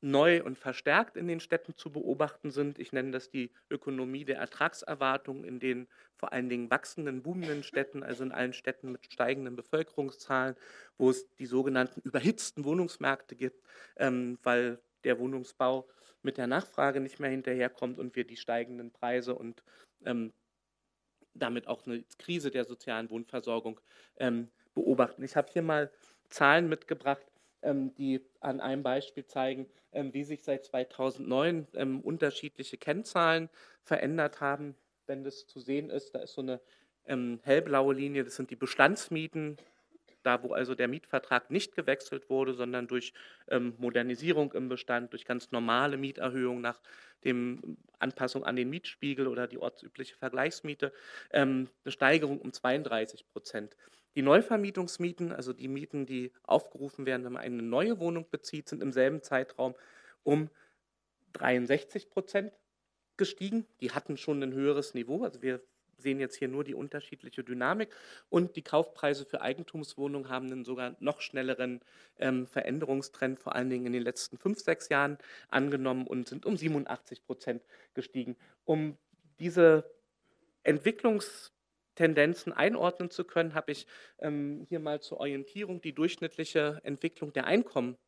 neu 0.00 0.42
und 0.42 0.58
verstärkt 0.58 1.16
in 1.16 1.28
den 1.28 1.40
Städten 1.40 1.76
zu 1.76 1.92
beobachten 1.92 2.50
sind. 2.50 2.78
Ich 2.78 2.92
nenne 2.92 3.10
das 3.10 3.30
die 3.30 3.50
Ökonomie 3.70 4.24
der 4.24 4.38
Ertragserwartung 4.38 5.44
in 5.44 5.60
den 5.60 5.88
vor 6.16 6.32
allen 6.32 6.48
Dingen 6.48 6.70
wachsenden, 6.70 7.22
boomenden 7.22 7.62
Städten, 7.62 8.02
also 8.02 8.24
in 8.24 8.32
allen 8.32 8.52
Städten 8.52 8.92
mit 8.92 9.12
steigenden 9.12 9.56
Bevölkerungszahlen, 9.56 10.56
wo 10.96 11.10
es 11.10 11.28
die 11.36 11.46
sogenannten 11.46 12.00
überhitzten 12.00 12.64
Wohnungsmärkte 12.64 13.36
gibt, 13.36 13.62
ähm, 13.96 14.38
weil 14.42 14.80
der 15.04 15.18
Wohnungsbau 15.18 15.88
mit 16.22 16.36
der 16.38 16.46
Nachfrage 16.46 17.00
nicht 17.00 17.20
mehr 17.20 17.30
hinterherkommt 17.30 17.98
und 17.98 18.16
wir 18.16 18.26
die 18.26 18.36
steigenden 18.36 18.90
Preise 18.90 19.34
und 19.34 19.62
ähm, 20.04 20.32
damit 21.34 21.66
auch 21.66 21.86
eine 21.86 22.04
Krise 22.18 22.50
der 22.50 22.64
sozialen 22.64 23.10
Wohnversorgung 23.10 23.80
ähm, 24.16 24.50
beobachten. 24.74 25.22
Ich 25.22 25.36
habe 25.36 25.50
hier 25.52 25.62
mal 25.62 25.90
Zahlen 26.28 26.68
mitgebracht, 26.68 27.29
die 27.62 28.20
an 28.40 28.60
einem 28.60 28.82
Beispiel 28.82 29.26
zeigen, 29.26 29.66
ähm, 29.92 30.14
wie 30.14 30.24
sich 30.24 30.42
seit 30.42 30.64
2009 30.64 31.66
ähm, 31.74 32.00
unterschiedliche 32.00 32.76
Kennzahlen 32.76 33.48
verändert 33.82 34.40
haben. 34.40 34.76
Wenn 35.06 35.24
das 35.24 35.46
zu 35.46 35.58
sehen 35.58 35.90
ist, 35.90 36.14
da 36.14 36.20
ist 36.20 36.34
so 36.34 36.42
eine 36.42 36.60
hellblaue 37.42 37.92
Linie, 37.92 38.22
das 38.22 38.36
sind 38.36 38.50
die 38.50 38.56
Bestandsmieten, 38.56 39.56
da 40.22 40.44
wo 40.44 40.52
also 40.52 40.76
der 40.76 40.86
Mietvertrag 40.86 41.50
nicht 41.50 41.74
gewechselt 41.74 42.30
wurde, 42.30 42.54
sondern 42.54 42.86
durch 42.86 43.12
Modernisierung 43.78 44.52
im 44.52 44.68
Bestand, 44.68 45.12
durch 45.12 45.24
ganz 45.24 45.50
normale 45.50 45.96
Mieterhöhung 45.96 46.60
nach 46.60 46.80
dem 47.24 47.78
Anpassung 47.98 48.44
an 48.44 48.54
den 48.54 48.70
Mietspiegel 48.70 49.26
oder 49.26 49.48
die 49.48 49.58
ortsübliche 49.58 50.14
Vergleichsmiete, 50.14 50.92
eine 51.30 51.66
Steigerung 51.86 52.40
um 52.40 52.52
32 52.52 53.26
Prozent. 53.26 53.74
Die 54.16 54.22
Neuvermietungsmieten, 54.22 55.32
also 55.32 55.52
die 55.52 55.68
Mieten, 55.68 56.06
die 56.06 56.32
aufgerufen 56.42 57.06
werden, 57.06 57.24
wenn 57.24 57.32
man 57.32 57.42
eine 57.42 57.62
neue 57.62 57.98
Wohnung 58.00 58.26
bezieht, 58.28 58.68
sind 58.68 58.82
im 58.82 58.92
selben 58.92 59.22
Zeitraum 59.22 59.74
um 60.24 60.50
63 61.34 62.10
Prozent 62.10 62.52
gestiegen. 63.16 63.66
Die 63.80 63.92
hatten 63.92 64.16
schon 64.16 64.42
ein 64.42 64.52
höheres 64.52 64.94
Niveau. 64.94 65.22
Also 65.22 65.42
wir 65.42 65.60
sehen 66.00 66.18
jetzt 66.18 66.36
hier 66.36 66.48
nur 66.48 66.64
die 66.64 66.74
unterschiedliche 66.74 67.44
Dynamik. 67.44 67.90
Und 68.28 68.56
die 68.56 68.62
Kaufpreise 68.62 69.24
für 69.24 69.42
Eigentumswohnungen 69.42 70.28
haben 70.28 70.46
einen 70.46 70.64
sogar 70.64 70.96
noch 70.98 71.20
schnelleren 71.20 71.80
ähm, 72.18 72.46
Veränderungstrend, 72.46 73.38
vor 73.38 73.54
allen 73.54 73.70
Dingen 73.70 73.86
in 73.86 73.92
den 73.92 74.02
letzten 74.02 74.38
fünf, 74.38 74.60
sechs 74.60 74.88
Jahren 74.88 75.18
angenommen 75.48 76.06
und 76.06 76.28
sind 76.28 76.46
um 76.46 76.56
87 76.56 77.24
Prozent 77.24 77.62
gestiegen. 77.94 78.36
Um 78.64 78.96
diese 79.38 79.90
Entwicklungs- 80.64 81.52
Tendenzen 82.00 82.54
einordnen 82.54 83.10
zu 83.10 83.24
können, 83.24 83.52
habe 83.52 83.72
ich 83.72 83.86
ähm, 84.20 84.64
hier 84.70 84.80
mal 84.80 85.02
zur 85.02 85.20
Orientierung 85.20 85.82
die 85.82 85.92
durchschnittliche 85.92 86.80
Entwicklung 86.82 87.34
der 87.34 87.44
Einkommen 87.44 87.98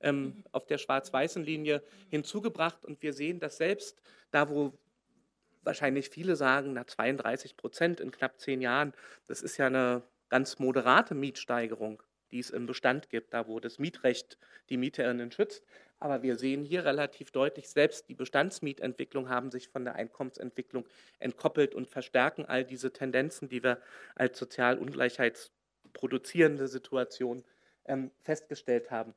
ähm, 0.00 0.22
mhm. 0.22 0.44
auf 0.52 0.66
der 0.66 0.76
schwarz-weißen 0.76 1.42
Linie 1.42 1.82
hinzugebracht. 2.10 2.84
Und 2.84 3.00
wir 3.00 3.14
sehen, 3.14 3.40
dass 3.40 3.56
selbst 3.56 4.02
da, 4.32 4.50
wo 4.50 4.74
wahrscheinlich 5.62 6.10
viele 6.10 6.36
sagen, 6.36 6.74
na 6.74 6.86
32 6.86 7.56
Prozent 7.56 8.00
in 8.00 8.10
knapp 8.10 8.38
zehn 8.38 8.60
Jahren, 8.60 8.92
das 9.28 9.40
ist 9.40 9.56
ja 9.56 9.68
eine 9.68 10.02
ganz 10.28 10.58
moderate 10.58 11.14
Mietsteigerung, 11.14 12.02
die 12.30 12.40
es 12.40 12.50
im 12.50 12.66
Bestand 12.66 13.08
gibt, 13.08 13.32
da 13.32 13.48
wo 13.48 13.60
das 13.60 13.78
Mietrecht 13.78 14.36
die 14.68 14.76
Mieterinnen 14.76 15.32
schützt. 15.32 15.64
Aber 16.00 16.22
wir 16.22 16.36
sehen 16.36 16.64
hier 16.64 16.84
relativ 16.84 17.32
deutlich, 17.32 17.68
selbst 17.68 18.08
die 18.08 18.14
Bestandsmietentwicklung 18.14 19.28
haben 19.28 19.50
sich 19.50 19.68
von 19.68 19.84
der 19.84 19.96
Einkommensentwicklung 19.96 20.86
entkoppelt 21.18 21.74
und 21.74 21.88
verstärken 21.88 22.44
all 22.44 22.64
diese 22.64 22.92
Tendenzen, 22.92 23.48
die 23.48 23.62
wir 23.64 23.80
als 24.14 24.38
sozial 24.38 24.78
ungleichheitsproduzierende 24.78 26.68
Situation 26.68 27.44
ähm, 27.84 28.12
festgestellt 28.20 28.90
haben. 28.92 29.14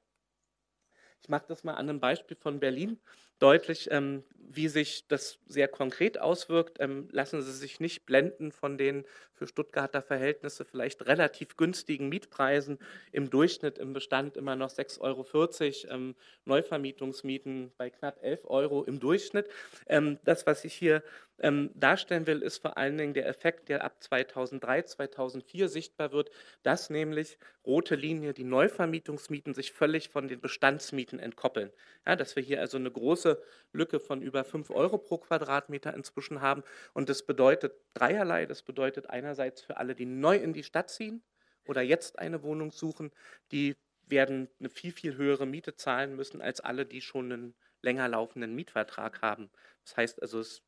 Ich 1.22 1.30
mache 1.30 1.46
das 1.48 1.64
mal 1.64 1.76
an 1.76 1.88
einem 1.88 2.00
Beispiel 2.00 2.36
von 2.36 2.60
Berlin 2.60 3.00
deutlich, 3.42 3.90
ähm, 3.92 4.24
wie 4.54 4.68
sich 4.68 5.08
das 5.08 5.40
sehr 5.48 5.68
konkret 5.68 6.20
auswirkt. 6.20 6.78
Ähm, 6.80 7.08
lassen 7.12 7.42
Sie 7.42 7.52
sich 7.54 7.80
nicht 7.80 8.06
blenden 8.06 8.52
von 8.52 8.78
den 8.78 9.06
für 9.42 9.48
Stuttgarter 9.48 10.04
Verhältnisse 10.04 10.66
vielleicht 10.66 11.08
relativ 11.08 11.58
günstigen 11.58 12.10
Mietpreisen. 12.10 12.78
Im 13.12 13.32
Durchschnitt 13.32 13.80
im 13.80 13.92
Bestand 13.92 14.38
immer 14.38 14.56
noch 14.56 14.70
6,40 14.70 15.02
Euro, 15.02 15.96
ähm, 15.96 16.16
Neuvermietungsmieten 16.46 17.72
bei 17.76 17.90
knapp 17.90 18.20
11 18.22 18.46
Euro 18.46 18.84
im 18.84 19.00
Durchschnitt. 19.00 19.50
Ähm, 19.88 20.20
das, 20.24 20.46
was 20.46 20.64
ich 20.64 20.76
hier 20.76 21.02
ähm, 21.40 21.72
darstellen 21.74 22.28
will, 22.28 22.44
ist 22.44 22.60
vor 22.60 22.78
allen 22.78 23.00
Dingen 23.00 23.16
der 23.16 23.28
Effekt, 23.28 23.70
der 23.70 23.84
ab 23.84 23.96
2003, 24.04 24.84
2004 24.84 25.70
sichtbar 25.70 26.12
wird, 26.12 26.30
dass 26.62 26.92
nämlich 26.92 27.40
rote 27.66 27.96
Linie 27.96 28.34
die 28.34 28.44
Neuvermietungsmieten 28.44 29.56
sich 29.56 29.72
völlig 29.72 30.10
von 30.10 30.28
den 30.28 30.40
Bestandsmieten 30.40 31.18
entkoppeln. 31.18 31.72
Ja, 32.06 32.16
dass 32.16 32.36
wir 32.36 32.44
hier 32.44 32.60
also 32.60 32.78
eine 32.78 32.92
große 32.92 33.31
Lücke 33.72 34.00
von 34.00 34.22
über 34.22 34.44
5 34.44 34.70
Euro 34.72 34.98
pro 34.98 35.18
Quadratmeter 35.18 35.94
inzwischen 35.94 36.42
haben. 36.42 36.64
Und 36.94 37.10
das 37.10 37.26
bedeutet 37.26 37.74
dreierlei. 37.94 38.46
Das 38.46 38.64
bedeutet 38.64 39.10
einerseits 39.10 39.62
für 39.62 39.78
alle, 39.78 39.96
die 39.96 40.06
neu 40.06 40.38
in 40.38 40.54
die 40.54 40.64
Stadt 40.64 40.90
ziehen 40.90 41.24
oder 41.68 41.82
jetzt 41.82 42.20
eine 42.20 42.44
Wohnung 42.44 42.72
suchen, 42.72 43.12
die 43.52 43.76
werden 44.08 44.50
eine 44.60 44.70
viel, 44.70 44.92
viel 44.92 45.16
höhere 45.16 45.46
Miete 45.46 45.76
zahlen 45.76 46.16
müssen 46.16 46.42
als 46.42 46.60
alle, 46.60 46.86
die 46.86 47.02
schon 47.02 47.32
einen 47.32 47.56
länger 47.82 48.08
laufenden 48.08 48.54
Mietvertrag 48.56 49.22
haben. 49.22 49.50
Das 49.84 49.98
heißt 49.98 50.22
also, 50.22 50.40
es 50.40 50.64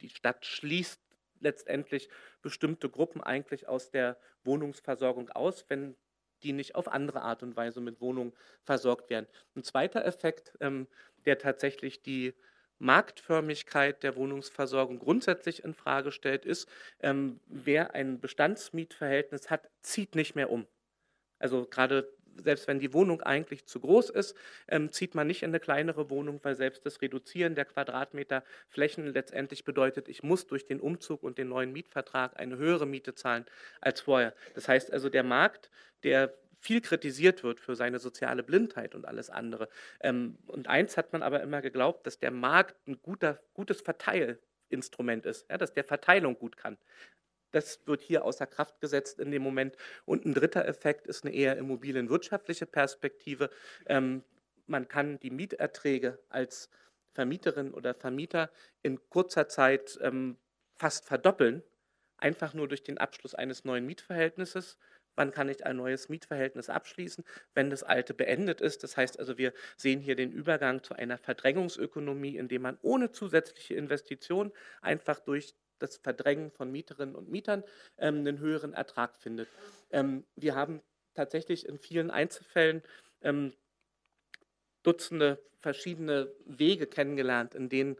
die 0.00 0.08
Stadt 0.10 0.44
schließt 0.44 1.00
letztendlich 1.40 2.08
bestimmte 2.42 2.88
Gruppen 2.88 3.20
eigentlich 3.22 3.68
aus 3.68 3.90
der 3.90 4.18
Wohnungsversorgung 4.44 5.30
aus, 5.30 5.64
wenn 5.68 5.96
die 6.42 6.52
nicht 6.52 6.74
auf 6.74 6.88
andere 6.88 7.22
Art 7.22 7.42
und 7.42 7.56
Weise 7.56 7.80
mit 7.80 8.00
Wohnungen 8.00 8.32
versorgt 8.64 9.10
werden. 9.10 9.26
Ein 9.56 9.64
zweiter 9.64 10.04
Effekt, 10.04 10.56
ähm, 10.60 10.88
der 11.24 11.38
tatsächlich 11.38 12.02
die 12.02 12.34
Marktförmigkeit 12.78 14.02
der 14.02 14.16
Wohnungsversorgung 14.16 14.98
grundsätzlich 15.00 15.64
in 15.64 15.74
Frage 15.74 16.12
stellt, 16.12 16.44
ist, 16.44 16.68
ähm, 17.00 17.40
wer 17.46 17.94
ein 17.94 18.20
Bestandsmietverhältnis 18.20 19.50
hat, 19.50 19.68
zieht 19.82 20.14
nicht 20.14 20.34
mehr 20.36 20.50
um. 20.50 20.66
Also 21.38 21.66
gerade 21.66 22.17
selbst 22.42 22.66
wenn 22.68 22.78
die 22.78 22.92
Wohnung 22.92 23.22
eigentlich 23.22 23.66
zu 23.66 23.80
groß 23.80 24.10
ist, 24.10 24.36
ähm, 24.68 24.92
zieht 24.92 25.14
man 25.14 25.26
nicht 25.26 25.42
in 25.42 25.50
eine 25.50 25.60
kleinere 25.60 26.10
Wohnung, 26.10 26.40
weil 26.42 26.54
selbst 26.54 26.84
das 26.86 27.00
Reduzieren 27.02 27.54
der 27.54 27.64
Quadratmeter 27.64 28.44
Flächen 28.68 29.06
letztendlich 29.06 29.64
bedeutet, 29.64 30.08
ich 30.08 30.22
muss 30.22 30.46
durch 30.46 30.66
den 30.66 30.80
Umzug 30.80 31.22
und 31.22 31.38
den 31.38 31.48
neuen 31.48 31.72
Mietvertrag 31.72 32.38
eine 32.38 32.56
höhere 32.56 32.86
Miete 32.86 33.14
zahlen 33.14 33.44
als 33.80 34.00
vorher. 34.00 34.34
Das 34.54 34.68
heißt 34.68 34.92
also, 34.92 35.08
der 35.08 35.22
Markt, 35.22 35.70
der 36.02 36.34
viel 36.60 36.80
kritisiert 36.80 37.42
wird 37.44 37.60
für 37.60 37.76
seine 37.76 37.98
soziale 37.98 38.42
Blindheit 38.42 38.94
und 38.94 39.06
alles 39.06 39.30
andere. 39.30 39.68
Ähm, 40.00 40.38
und 40.46 40.68
eins 40.68 40.96
hat 40.96 41.12
man 41.12 41.22
aber 41.22 41.42
immer 41.42 41.62
geglaubt, 41.62 42.06
dass 42.06 42.18
der 42.18 42.30
Markt 42.30 42.76
ein 42.86 43.00
guter, 43.00 43.40
gutes 43.54 43.80
Verteilinstrument 43.80 45.24
ist, 45.26 45.48
ja, 45.50 45.56
dass 45.58 45.72
der 45.72 45.84
Verteilung 45.84 46.38
gut 46.38 46.56
kann. 46.56 46.78
Das 47.50 47.86
wird 47.86 48.02
hier 48.02 48.24
außer 48.24 48.46
Kraft 48.46 48.80
gesetzt 48.80 49.20
in 49.20 49.30
dem 49.30 49.42
Moment. 49.42 49.76
Und 50.04 50.24
ein 50.26 50.34
dritter 50.34 50.66
Effekt 50.66 51.06
ist 51.06 51.24
eine 51.24 51.34
eher 51.34 51.56
immobilienwirtschaftliche 51.56 52.66
Perspektive. 52.66 53.50
Ähm, 53.86 54.22
man 54.66 54.88
kann 54.88 55.18
die 55.20 55.30
Mieterträge 55.30 56.18
als 56.28 56.70
Vermieterin 57.14 57.74
oder 57.74 57.94
Vermieter 57.94 58.50
in 58.82 59.00
kurzer 59.08 59.48
Zeit 59.48 59.98
ähm, 60.02 60.36
fast 60.76 61.06
verdoppeln, 61.06 61.62
einfach 62.18 62.54
nur 62.54 62.68
durch 62.68 62.82
den 62.82 62.98
Abschluss 62.98 63.34
eines 63.34 63.64
neuen 63.64 63.86
Mietverhältnisses. 63.86 64.78
Wann 65.16 65.32
kann 65.32 65.48
ich 65.48 65.66
ein 65.66 65.76
neues 65.76 66.08
Mietverhältnis 66.08 66.70
abschließen, 66.70 67.24
wenn 67.54 67.70
das 67.70 67.82
alte 67.82 68.14
beendet 68.14 68.60
ist? 68.60 68.84
Das 68.84 68.96
heißt 68.96 69.18
also, 69.18 69.36
wir 69.36 69.52
sehen 69.76 70.00
hier 70.00 70.14
den 70.14 70.30
Übergang 70.30 70.84
zu 70.84 70.94
einer 70.94 71.18
Verdrängungsökonomie, 71.18 72.36
indem 72.36 72.62
man 72.62 72.78
ohne 72.82 73.10
zusätzliche 73.10 73.74
Investition 73.74 74.52
einfach 74.80 75.18
durch 75.18 75.56
das 75.78 75.96
Verdrängen 75.96 76.50
von 76.50 76.70
Mieterinnen 76.70 77.14
und 77.14 77.30
Mietern 77.30 77.64
ähm, 77.98 78.18
einen 78.18 78.38
höheren 78.38 78.72
Ertrag 78.74 79.16
findet. 79.16 79.48
Ähm, 79.90 80.24
wir 80.36 80.54
haben 80.54 80.82
tatsächlich 81.14 81.66
in 81.66 81.78
vielen 81.78 82.10
Einzelfällen 82.10 82.82
ähm, 83.22 83.52
Dutzende 84.82 85.42
verschiedene 85.60 86.32
Wege 86.46 86.86
kennengelernt, 86.86 87.54
in 87.54 87.68
denen 87.68 87.96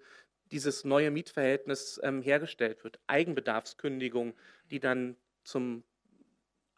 dieses 0.52 0.84
neue 0.84 1.10
Mietverhältnis 1.10 2.00
ähm, 2.02 2.22
hergestellt 2.22 2.84
wird. 2.84 2.98
Eigenbedarfskündigungen, 3.06 4.34
die 4.70 4.80
dann 4.80 5.16
zum, 5.44 5.82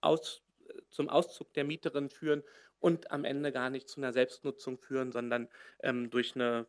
Aus, 0.00 0.42
zum 0.90 1.08
Auszug 1.08 1.52
der 1.54 1.64
Mieterin 1.64 2.10
führen 2.10 2.42
und 2.80 3.10
am 3.10 3.24
Ende 3.24 3.52
gar 3.52 3.70
nicht 3.70 3.88
zu 3.88 4.00
einer 4.00 4.12
Selbstnutzung 4.12 4.78
führen, 4.78 5.12
sondern 5.12 5.48
ähm, 5.82 6.10
durch 6.10 6.34
eine 6.34 6.66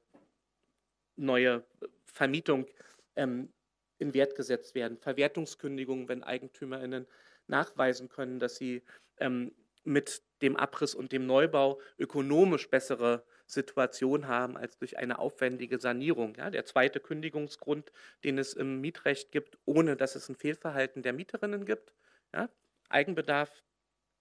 neue 1.16 1.64
Vermietung 2.06 2.68
ähm, 3.16 3.52
in 4.02 4.14
Wert 4.14 4.36
gesetzt 4.36 4.76
werden. 4.76 4.98
Verwertungskündigungen, 4.98 6.10
wenn 6.10 6.24
EigentümerInnen 6.24 7.08
nachweisen 7.48 8.10
können, 8.10 8.40
dass 8.40 8.56
sie 8.56 8.84
ähm, 9.18 9.54
mit 9.84 10.22
dem 10.42 10.56
Abriss 10.58 10.96
und 10.96 11.12
dem 11.12 11.26
Neubau 11.26 11.80
ökonomisch 11.98 12.70
bessere 12.70 13.24
Situation 13.46 14.28
haben 14.28 14.58
als 14.58 14.78
durch 14.78 14.98
eine 14.98 15.20
aufwendige 15.20 15.80
Sanierung. 15.80 16.36
Ja, 16.36 16.50
der 16.50 16.66
zweite 16.66 17.00
Kündigungsgrund, 17.00 17.92
den 18.24 18.38
es 18.38 18.54
im 18.54 18.82
Mietrecht 18.82 19.32
gibt, 19.32 19.58
ohne 19.66 19.96
dass 19.96 20.16
es 20.16 20.30
ein 20.30 20.36
Fehlverhalten 20.36 21.04
der 21.04 21.14
Mieterinnen 21.14 21.66
gibt. 21.66 21.94
Ja, 22.34 22.50
Eigenbedarf 22.90 23.64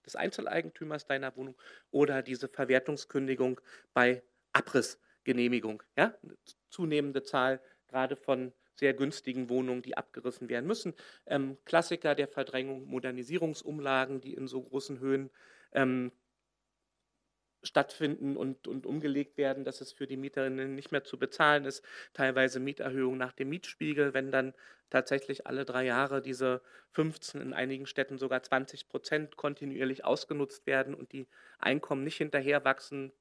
des 0.04 0.16
Einzeleigentümers 0.16 1.06
deiner 1.06 1.36
Wohnung 1.36 1.56
oder 1.90 2.22
diese 2.22 2.48
Verwertungskündigung 2.48 3.60
bei 3.92 4.22
Abrissgenehmigung. 4.52 5.82
Ja, 5.96 6.14
zunehmende 6.70 7.22
Zahl 7.22 7.60
gerade 7.88 8.16
von 8.16 8.52
sehr 8.80 8.94
günstigen 8.94 9.48
Wohnungen, 9.48 9.82
die 9.82 9.96
abgerissen 9.96 10.48
werden 10.48 10.66
müssen. 10.66 10.94
Ähm, 11.26 11.56
Klassiker 11.64 12.16
der 12.16 12.28
Verdrängung, 12.28 12.86
Modernisierungsumlagen, 12.86 14.20
die 14.20 14.34
in 14.34 14.48
so 14.48 14.62
großen 14.62 14.98
Höhen 14.98 15.30
ähm, 15.72 16.10
stattfinden 17.62 18.36
und, 18.36 18.66
und 18.66 18.86
umgelegt 18.86 19.36
werden, 19.36 19.64
dass 19.64 19.80
es 19.80 19.92
für 19.92 20.06
die 20.06 20.16
Mieterinnen 20.16 20.74
nicht 20.74 20.92
mehr 20.92 21.04
zu 21.04 21.18
bezahlen 21.18 21.64
ist. 21.64 21.84
Teilweise 22.14 22.58
Mieterhöhung 22.58 23.16
nach 23.16 23.32
dem 23.32 23.50
Mietspiegel, 23.50 24.14
wenn 24.14 24.32
dann 24.32 24.54
tatsächlich 24.88 25.46
alle 25.46 25.64
drei 25.64 25.84
Jahre 25.84 26.22
diese 26.22 26.62
15, 26.92 27.40
in 27.40 27.52
einigen 27.52 27.86
Städten 27.86 28.18
sogar 28.18 28.42
20 28.42 28.88
Prozent 28.88 29.36
kontinuierlich 29.36 30.04
ausgenutzt 30.04 30.66
werden 30.66 30.94
und 30.94 31.12
die 31.12 31.28
Einkommen 31.58 32.02
nicht 32.02 32.16
hinterher 32.16 32.64
wachsen, 32.64 33.12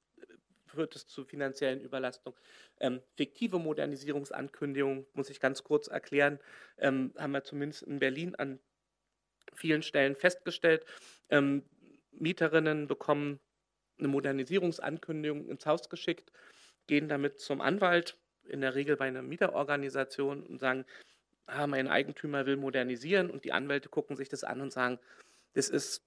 führt 0.70 0.96
es 0.96 1.08
zu 1.08 1.26
finanziellen 1.26 1.82
Überlastungen. 1.82 2.38
Ähm, 2.80 3.02
fiktive 3.16 3.60
Modernisierungsankündigungen, 3.60 5.06
muss 5.14 5.30
ich 5.30 5.40
ganz 5.40 5.64
kurz 5.64 5.88
erklären, 5.88 6.40
ähm, 6.78 7.14
haben 7.18 7.32
wir 7.32 7.44
zumindest 7.44 7.84
in 7.84 8.00
Berlin 8.00 8.36
an 8.36 8.60
vielen 9.54 9.84
Stellen 9.84 10.16
festgestellt. 10.16 10.86
Ähm, 11.30 11.64
Mieterinnen 12.12 12.88
bekommen 12.88 13.40
eine 13.98 14.08
Modernisierungsankündigung 14.08 15.50
ins 15.50 15.66
Haus 15.66 15.90
geschickt, 15.90 16.32
gehen 16.88 17.10
damit 17.10 17.40
zum 17.40 17.62
Anwalt, 17.62 18.18
in 18.48 18.62
der 18.62 18.76
Regel 18.76 18.98
bei 18.98 19.08
einer 19.08 19.22
Mieterorganisation 19.22 20.44
und 20.44 20.60
sagen, 20.60 20.86
ah, 21.46 21.68
mein 21.68 21.88
Eigentümer 21.88 22.46
will 22.46 22.58
modernisieren 22.58 23.30
und 23.30 23.44
die 23.44 23.52
Anwälte 23.54 23.90
gucken 23.90 24.16
sich 24.16 24.30
das 24.30 24.44
an 24.44 24.62
und 24.62 24.72
sagen, 24.72 25.00
das 25.54 25.70
ist 25.70 26.04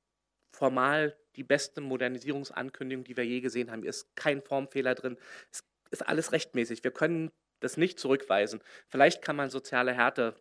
formal 0.52 1.16
die 1.36 1.42
beste 1.42 1.80
Modernisierungsankündigung, 1.80 3.04
die 3.04 3.16
wir 3.16 3.24
je 3.24 3.40
gesehen 3.40 3.70
haben. 3.70 3.82
Hier 3.82 3.90
ist 3.90 4.14
kein 4.16 4.42
Formfehler 4.42 4.94
drin. 4.94 5.16
Es 5.50 5.64
ist 5.90 6.06
alles 6.06 6.32
rechtmäßig. 6.32 6.84
Wir 6.84 6.90
können 6.90 7.30
das 7.60 7.76
nicht 7.76 7.98
zurückweisen. 7.98 8.60
Vielleicht 8.88 9.22
kann 9.22 9.36
man 9.36 9.50
soziale 9.50 9.92
Härte 9.92 10.34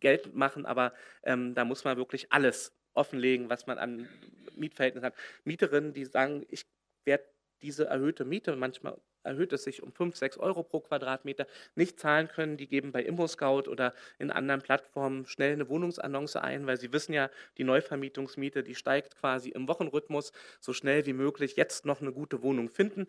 geltend 0.00 0.34
machen, 0.34 0.66
aber 0.66 0.92
ähm, 1.22 1.54
da 1.54 1.64
muss 1.64 1.84
man 1.84 1.96
wirklich 1.96 2.32
alles 2.32 2.72
offenlegen, 2.94 3.48
was 3.48 3.66
man 3.66 3.78
an 3.78 4.08
Mietverhältnissen 4.56 5.06
hat. 5.06 5.14
Mieterinnen, 5.44 5.92
die 5.92 6.04
sagen, 6.04 6.44
ich 6.48 6.66
werde 7.04 7.24
diese 7.62 7.86
erhöhte 7.86 8.24
Miete, 8.24 8.56
manchmal 8.56 8.98
erhöht 9.22 9.52
es 9.52 9.64
sich 9.64 9.82
um 9.82 9.92
5, 9.92 10.16
6 10.16 10.38
Euro 10.38 10.62
pro 10.62 10.80
Quadratmeter, 10.80 11.46
nicht 11.74 11.98
zahlen 11.98 12.28
können, 12.28 12.56
die 12.56 12.68
geben 12.68 12.92
bei 12.92 13.02
ImmoScout 13.02 13.68
oder 13.68 13.94
in 14.18 14.30
anderen 14.30 14.62
Plattformen 14.62 15.26
schnell 15.26 15.52
eine 15.52 15.68
Wohnungsannonce 15.68 16.36
ein, 16.36 16.66
weil 16.66 16.78
sie 16.78 16.92
wissen 16.92 17.12
ja, 17.12 17.30
die 17.58 17.64
Neuvermietungsmiete, 17.64 18.62
die 18.62 18.74
steigt 18.74 19.16
quasi 19.16 19.50
im 19.50 19.68
Wochenrhythmus, 19.68 20.32
so 20.60 20.72
schnell 20.72 21.06
wie 21.06 21.12
möglich 21.12 21.56
jetzt 21.56 21.84
noch 21.86 22.00
eine 22.00 22.12
gute 22.12 22.42
Wohnung 22.42 22.68
finden, 22.68 23.06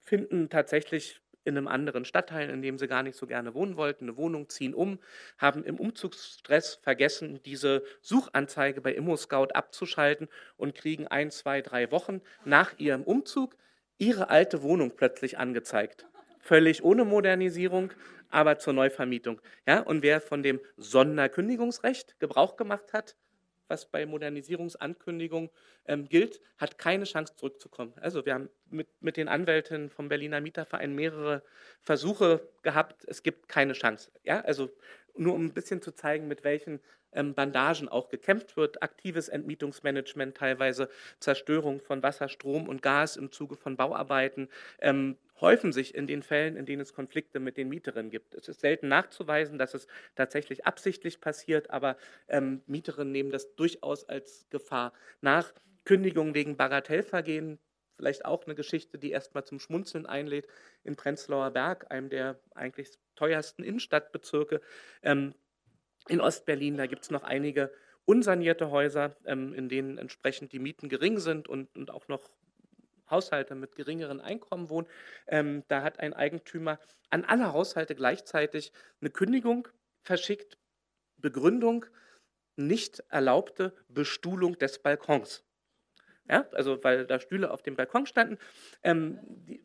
finden 0.00 0.48
tatsächlich 0.48 1.20
in 1.44 1.56
einem 1.56 1.68
anderen 1.68 2.04
Stadtteil, 2.04 2.50
in 2.50 2.62
dem 2.62 2.78
sie 2.78 2.86
gar 2.86 3.02
nicht 3.02 3.16
so 3.16 3.26
gerne 3.26 3.54
wohnen 3.54 3.76
wollten, 3.76 4.04
eine 4.04 4.16
Wohnung, 4.16 4.48
ziehen 4.48 4.74
um, 4.74 4.98
haben 5.38 5.64
im 5.64 5.78
Umzugsstress 5.78 6.74
vergessen, 6.82 7.40
diese 7.44 7.82
Suchanzeige 8.02 8.80
bei 8.80 8.92
ImmoScout 8.92 9.48
abzuschalten 9.54 10.28
und 10.56 10.74
kriegen 10.74 11.06
ein, 11.06 11.30
zwei, 11.30 11.62
drei 11.62 11.90
Wochen 11.90 12.20
nach 12.44 12.78
ihrem 12.78 13.02
Umzug 13.02 13.56
ihre 14.00 14.30
alte 14.30 14.62
Wohnung 14.62 14.96
plötzlich 14.96 15.38
angezeigt. 15.38 16.06
Völlig 16.40 16.82
ohne 16.82 17.04
Modernisierung, 17.04 17.92
aber 18.30 18.58
zur 18.58 18.72
Neuvermietung. 18.72 19.40
Ja, 19.66 19.80
und 19.80 20.02
wer 20.02 20.20
von 20.20 20.42
dem 20.42 20.60
Sonderkündigungsrecht 20.76 22.18
Gebrauch 22.18 22.56
gemacht 22.56 22.92
hat, 22.92 23.16
was 23.68 23.86
bei 23.86 24.04
Modernisierungsankündigungen 24.06 25.50
ähm, 25.86 26.08
gilt, 26.08 26.40
hat 26.58 26.78
keine 26.78 27.04
Chance 27.04 27.36
zurückzukommen. 27.36 27.92
Also 28.00 28.26
wir 28.26 28.34
haben 28.34 28.48
mit, 28.68 28.88
mit 29.00 29.16
den 29.16 29.28
Anwälten 29.28 29.90
vom 29.90 30.08
Berliner 30.08 30.40
Mieterverein 30.40 30.94
mehrere 30.94 31.42
Versuche 31.80 32.48
gehabt. 32.62 33.04
Es 33.06 33.22
gibt 33.22 33.48
keine 33.48 33.74
Chance. 33.74 34.10
Ja, 34.24 34.40
also 34.40 34.70
nur 35.20 35.34
um 35.34 35.44
ein 35.44 35.52
bisschen 35.52 35.82
zu 35.82 35.92
zeigen, 35.92 36.26
mit 36.28 36.44
welchen 36.44 36.80
ähm, 37.12 37.34
Bandagen 37.34 37.88
auch 37.88 38.08
gekämpft 38.08 38.56
wird. 38.56 38.82
Aktives 38.82 39.28
Entmietungsmanagement, 39.28 40.36
teilweise 40.36 40.88
Zerstörung 41.18 41.80
von 41.80 42.02
Wasser, 42.02 42.28
Strom 42.28 42.68
und 42.68 42.82
Gas 42.82 43.16
im 43.16 43.30
Zuge 43.30 43.56
von 43.56 43.76
Bauarbeiten, 43.76 44.48
ähm, 44.80 45.16
häufen 45.40 45.72
sich 45.72 45.94
in 45.94 46.06
den 46.06 46.22
Fällen, 46.22 46.56
in 46.56 46.66
denen 46.66 46.82
es 46.82 46.92
Konflikte 46.92 47.40
mit 47.40 47.56
den 47.56 47.68
Mieterinnen 47.68 48.10
gibt. 48.10 48.34
Es 48.34 48.48
ist 48.48 48.60
selten 48.60 48.88
nachzuweisen, 48.88 49.58
dass 49.58 49.74
es 49.74 49.86
tatsächlich 50.14 50.66
absichtlich 50.66 51.20
passiert, 51.20 51.70
aber 51.70 51.96
ähm, 52.28 52.62
Mieterinnen 52.66 53.12
nehmen 53.12 53.30
das 53.30 53.54
durchaus 53.54 54.08
als 54.08 54.46
Gefahr 54.50 54.92
nach. 55.20 55.52
Kündigung 55.84 56.34
wegen 56.34 56.56
Bagatellvergehen, 56.56 57.58
vielleicht 57.96 58.24
auch 58.24 58.44
eine 58.44 58.54
Geschichte, 58.54 58.98
die 58.98 59.10
erstmal 59.10 59.44
zum 59.44 59.60
Schmunzeln 59.60 60.06
einlädt, 60.06 60.46
in 60.84 60.94
Prenzlauer 60.94 61.50
Berg, 61.50 61.90
einem 61.90 62.10
der 62.10 62.38
eigentlich 62.54 62.90
teuersten 63.20 63.62
Innenstadtbezirke 63.62 64.62
ähm, 65.02 65.34
in 66.08 66.20
Ostberlin. 66.20 66.78
Da 66.78 66.86
gibt 66.86 67.02
es 67.02 67.10
noch 67.10 67.22
einige 67.22 67.70
unsanierte 68.06 68.70
Häuser, 68.70 69.14
ähm, 69.26 69.52
in 69.52 69.68
denen 69.68 69.98
entsprechend 69.98 70.52
die 70.52 70.58
Mieten 70.58 70.88
gering 70.88 71.18
sind 71.18 71.48
und, 71.48 71.76
und 71.76 71.90
auch 71.90 72.08
noch 72.08 72.30
Haushalte 73.10 73.54
mit 73.54 73.76
geringeren 73.76 74.20
Einkommen 74.20 74.70
wohnen. 74.70 74.86
Ähm, 75.26 75.64
da 75.68 75.82
hat 75.82 76.00
ein 76.00 76.14
Eigentümer 76.14 76.78
an 77.10 77.24
alle 77.24 77.52
Haushalte 77.52 77.94
gleichzeitig 77.94 78.72
eine 79.00 79.10
Kündigung 79.10 79.68
verschickt, 80.02 80.56
Begründung, 81.18 81.84
nicht 82.56 83.00
erlaubte 83.10 83.74
Bestuhlung 83.88 84.58
des 84.58 84.78
Balkons. 84.78 85.44
Ja, 86.28 86.46
also 86.52 86.82
weil 86.82 87.06
da 87.06 87.20
Stühle 87.20 87.50
auf 87.50 87.62
dem 87.62 87.76
Balkon 87.76 88.06
standen. 88.06 88.38
Ähm, 88.82 89.18
die, 89.24 89.60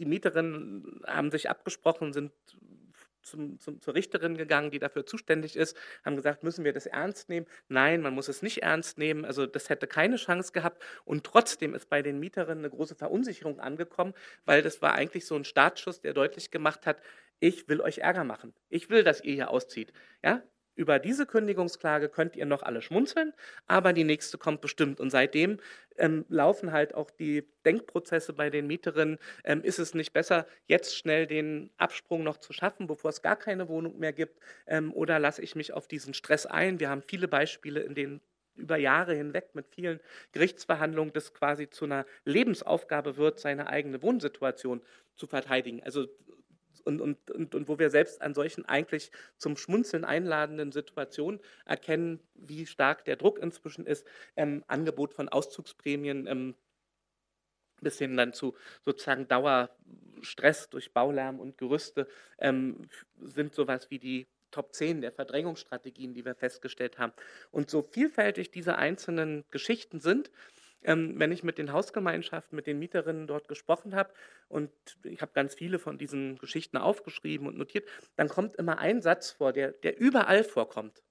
die 0.00 0.06
Mieterinnen 0.06 1.02
haben 1.06 1.30
sich 1.30 1.50
abgesprochen, 1.50 2.14
sind 2.14 2.32
zum, 3.30 3.58
zum, 3.58 3.80
zur 3.80 3.94
Richterin 3.94 4.36
gegangen, 4.36 4.70
die 4.70 4.78
dafür 4.78 5.06
zuständig 5.06 5.56
ist, 5.56 5.76
haben 6.04 6.16
gesagt, 6.16 6.42
müssen 6.42 6.64
wir 6.64 6.72
das 6.72 6.86
ernst 6.86 7.28
nehmen? 7.28 7.46
Nein, 7.68 8.02
man 8.02 8.14
muss 8.14 8.28
es 8.28 8.42
nicht 8.42 8.62
ernst 8.62 8.98
nehmen. 8.98 9.24
Also 9.24 9.46
das 9.46 9.70
hätte 9.70 9.86
keine 9.86 10.16
Chance 10.16 10.52
gehabt. 10.52 10.82
Und 11.04 11.24
trotzdem 11.24 11.74
ist 11.74 11.88
bei 11.88 12.02
den 12.02 12.18
Mieterinnen 12.18 12.64
eine 12.64 12.70
große 12.70 12.94
Verunsicherung 12.94 13.60
angekommen, 13.60 14.14
weil 14.44 14.62
das 14.62 14.82
war 14.82 14.94
eigentlich 14.94 15.26
so 15.26 15.36
ein 15.36 15.44
Startschuss, 15.44 16.00
der 16.00 16.14
deutlich 16.14 16.50
gemacht 16.50 16.86
hat, 16.86 17.00
ich 17.40 17.68
will 17.68 17.80
euch 17.80 17.98
Ärger 17.98 18.24
machen. 18.24 18.52
Ich 18.68 18.90
will, 18.90 19.02
dass 19.02 19.22
ihr 19.22 19.34
hier 19.34 19.50
auszieht. 19.50 19.92
Ja, 20.22 20.42
über 20.80 20.98
diese 20.98 21.26
Kündigungsklage 21.26 22.08
könnt 22.08 22.36
ihr 22.36 22.46
noch 22.46 22.62
alle 22.62 22.80
schmunzeln, 22.80 23.34
aber 23.66 23.92
die 23.92 24.04
nächste 24.04 24.38
kommt 24.38 24.62
bestimmt. 24.62 24.98
Und 24.98 25.10
seitdem 25.10 25.58
ähm, 25.98 26.24
laufen 26.30 26.72
halt 26.72 26.94
auch 26.94 27.10
die 27.10 27.46
Denkprozesse 27.66 28.32
bei 28.32 28.48
den 28.48 28.66
Mieterinnen. 28.66 29.18
Ähm, 29.44 29.62
ist 29.62 29.78
es 29.78 29.92
nicht 29.92 30.14
besser, 30.14 30.46
jetzt 30.66 30.96
schnell 30.96 31.26
den 31.26 31.70
Absprung 31.76 32.24
noch 32.24 32.38
zu 32.38 32.54
schaffen, 32.54 32.86
bevor 32.86 33.10
es 33.10 33.20
gar 33.20 33.36
keine 33.36 33.68
Wohnung 33.68 33.98
mehr 33.98 34.14
gibt? 34.14 34.40
Ähm, 34.66 34.94
oder 34.94 35.18
lasse 35.18 35.42
ich 35.42 35.54
mich 35.54 35.74
auf 35.74 35.86
diesen 35.86 36.14
Stress 36.14 36.46
ein? 36.46 36.80
Wir 36.80 36.88
haben 36.88 37.02
viele 37.02 37.28
Beispiele, 37.28 37.80
in 37.80 37.94
denen 37.94 38.20
über 38.54 38.78
Jahre 38.78 39.14
hinweg 39.14 39.50
mit 39.54 39.68
vielen 39.68 40.00
Gerichtsverhandlungen 40.32 41.12
das 41.12 41.34
quasi 41.34 41.68
zu 41.68 41.84
einer 41.84 42.06
Lebensaufgabe 42.24 43.18
wird, 43.18 43.38
seine 43.38 43.68
eigene 43.68 44.02
Wohnsituation 44.02 44.80
zu 45.14 45.26
verteidigen. 45.26 45.82
Also 45.82 46.06
und, 46.84 47.00
und, 47.00 47.30
und, 47.30 47.54
und 47.54 47.68
wo 47.68 47.78
wir 47.78 47.90
selbst 47.90 48.22
an 48.22 48.34
solchen 48.34 48.64
eigentlich 48.64 49.10
zum 49.36 49.56
Schmunzeln 49.56 50.04
einladenden 50.04 50.72
Situationen 50.72 51.40
erkennen, 51.64 52.20
wie 52.34 52.66
stark 52.66 53.04
der 53.04 53.16
Druck 53.16 53.38
inzwischen 53.38 53.86
ist, 53.86 54.06
ähm, 54.36 54.64
Angebot 54.66 55.14
von 55.14 55.28
Auszugsprämien 55.28 56.26
ähm, 56.26 56.54
bis 57.80 57.98
hin 57.98 58.16
dann 58.16 58.32
zu 58.32 58.54
sozusagen 58.82 59.28
Dauerstress 59.28 60.68
durch 60.70 60.92
Baulärm 60.92 61.40
und 61.40 61.58
Gerüste 61.58 62.06
ähm, 62.38 62.88
sind 63.20 63.54
sowas 63.54 63.90
wie 63.90 63.98
die 63.98 64.26
Top 64.50 64.74
10 64.74 65.00
der 65.00 65.12
Verdrängungsstrategien, 65.12 66.12
die 66.12 66.24
wir 66.24 66.34
festgestellt 66.34 66.98
haben. 66.98 67.12
Und 67.50 67.70
so 67.70 67.82
vielfältig 67.82 68.50
diese 68.50 68.76
einzelnen 68.76 69.44
Geschichten 69.50 70.00
sind, 70.00 70.30
ähm, 70.82 71.14
wenn 71.18 71.32
ich 71.32 71.42
mit 71.42 71.58
den 71.58 71.72
Hausgemeinschaften, 71.72 72.56
mit 72.56 72.66
den 72.66 72.78
Mieterinnen 72.78 73.26
dort 73.26 73.48
gesprochen 73.48 73.94
habe 73.94 74.12
und 74.48 74.70
ich 75.04 75.20
habe 75.22 75.32
ganz 75.32 75.54
viele 75.54 75.78
von 75.78 75.98
diesen 75.98 76.38
Geschichten 76.38 76.76
aufgeschrieben 76.76 77.46
und 77.46 77.56
notiert, 77.58 77.88
dann 78.16 78.28
kommt 78.28 78.56
immer 78.56 78.78
ein 78.78 79.02
Satz 79.02 79.30
vor, 79.30 79.52
der, 79.52 79.72
der 79.72 79.98
überall 79.98 80.44
vorkommt. 80.44 81.02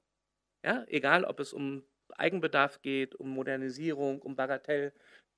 Ja, 0.63 0.83
egal, 0.87 1.23
ob 1.23 1.39
es 1.39 1.53
um 1.53 1.83
Eigenbedarf 2.17 2.81
geht, 2.81 3.15
um 3.15 3.29
Modernisierung, 3.29 4.21
um 4.21 4.35
Bagatell 4.35 4.93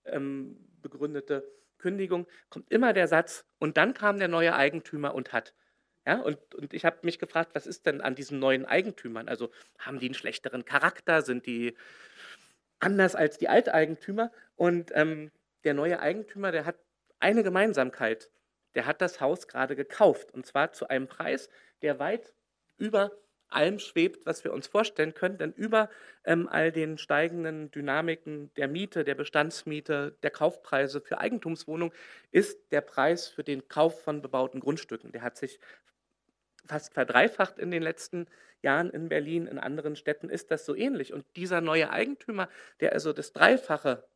ähm, 0.06 0.58
begründete 0.82 1.48
Kündigung, 1.78 2.28
kommt 2.50 2.72
immer 2.72 2.94
der 2.94 3.08
Satz, 3.08 3.46
und 3.60 3.78
dann 3.78 3.94
kam 3.94 4.18
der 4.18 4.28
neue 4.28 4.56
Eigentümer 4.56 5.14
und 5.14 5.34
hat. 5.34 5.54
Ja, 6.06 6.20
und, 6.22 6.56
und 6.56 6.74
ich 6.74 6.84
habe 6.86 7.00
mich 7.04 7.20
gefragt, 7.20 7.52
was 7.54 7.68
ist 7.68 7.86
denn 7.86 8.02
an 8.02 8.16
diesen 8.16 8.40
neuen 8.40 8.66
Eigentümern? 8.66 9.28
Also 9.30 9.52
haben 9.78 10.00
die 10.00 10.08
einen 10.08 10.16
schlechteren 10.16 10.66
Charakter? 10.66 11.22
Sind 11.22 11.46
die 11.46 11.76
anders 12.82 13.16
als 13.16 13.38
die 13.38 13.48
Alteigentümer. 13.48 14.32
Und 14.56 14.92
ähm, 14.94 15.32
der 15.64 15.74
neue 15.74 16.00
Eigentümer, 16.00 16.52
der 16.52 16.66
hat 16.66 16.76
eine 17.20 17.44
Gemeinsamkeit. 17.44 18.30
Der 18.76 18.86
hat 18.86 19.02
das 19.02 19.22
Haus 19.22 19.48
gerade 19.48 19.76
gekauft 19.76 20.34
und 20.34 20.46
zwar 20.46 20.72
zu 20.72 20.88
einem 20.88 21.08
Preis, 21.08 21.50
der 21.82 22.00
weit 22.00 22.34
über 22.78 23.12
allem 23.52 23.80
schwebt, 23.80 24.26
was 24.26 24.44
wir 24.44 24.54
uns 24.54 24.68
vorstellen 24.68 25.14
können, 25.14 25.38
denn 25.38 25.52
über 25.52 25.90
ähm, 26.24 26.48
all 26.50 26.72
den 26.72 26.98
steigenden 26.98 27.70
Dynamiken 27.70 28.52
der 28.56 28.68
Miete, 28.68 29.04
der 29.04 29.16
Bestandsmiete, 29.16 30.18
der 30.24 30.32
Kaufpreise 30.32 31.02
für 31.02 31.20
Eigentumswohnungen 31.20 31.94
ist 32.32 32.72
der 32.72 32.82
Preis 32.82 33.28
für 33.28 33.44
den 33.44 33.68
Kauf 33.68 34.02
von 34.04 34.22
bebauten 34.22 34.62
Grundstücken. 34.62 35.12
Der 35.12 35.22
hat 35.22 35.38
sich 35.38 35.60
fast 36.66 36.94
verdreifacht 36.94 37.60
in 37.60 37.72
den 37.72 37.84
letzten 37.84 38.28
Jahren 38.62 38.90
in 38.90 39.10
Berlin. 39.10 39.48
In 39.48 39.60
anderen 39.60 39.96
Städten 39.96 40.30
ist 40.30 40.52
das 40.52 40.66
so 40.66 40.76
ähnlich. 40.76 41.14
Und 41.14 41.26
dieser 41.36 41.62
neue 41.62 41.90
Eigentümer, 41.90 42.50
der 42.80 42.94
also 42.94 43.14
das 43.14 43.34
Dreifache 43.34 44.08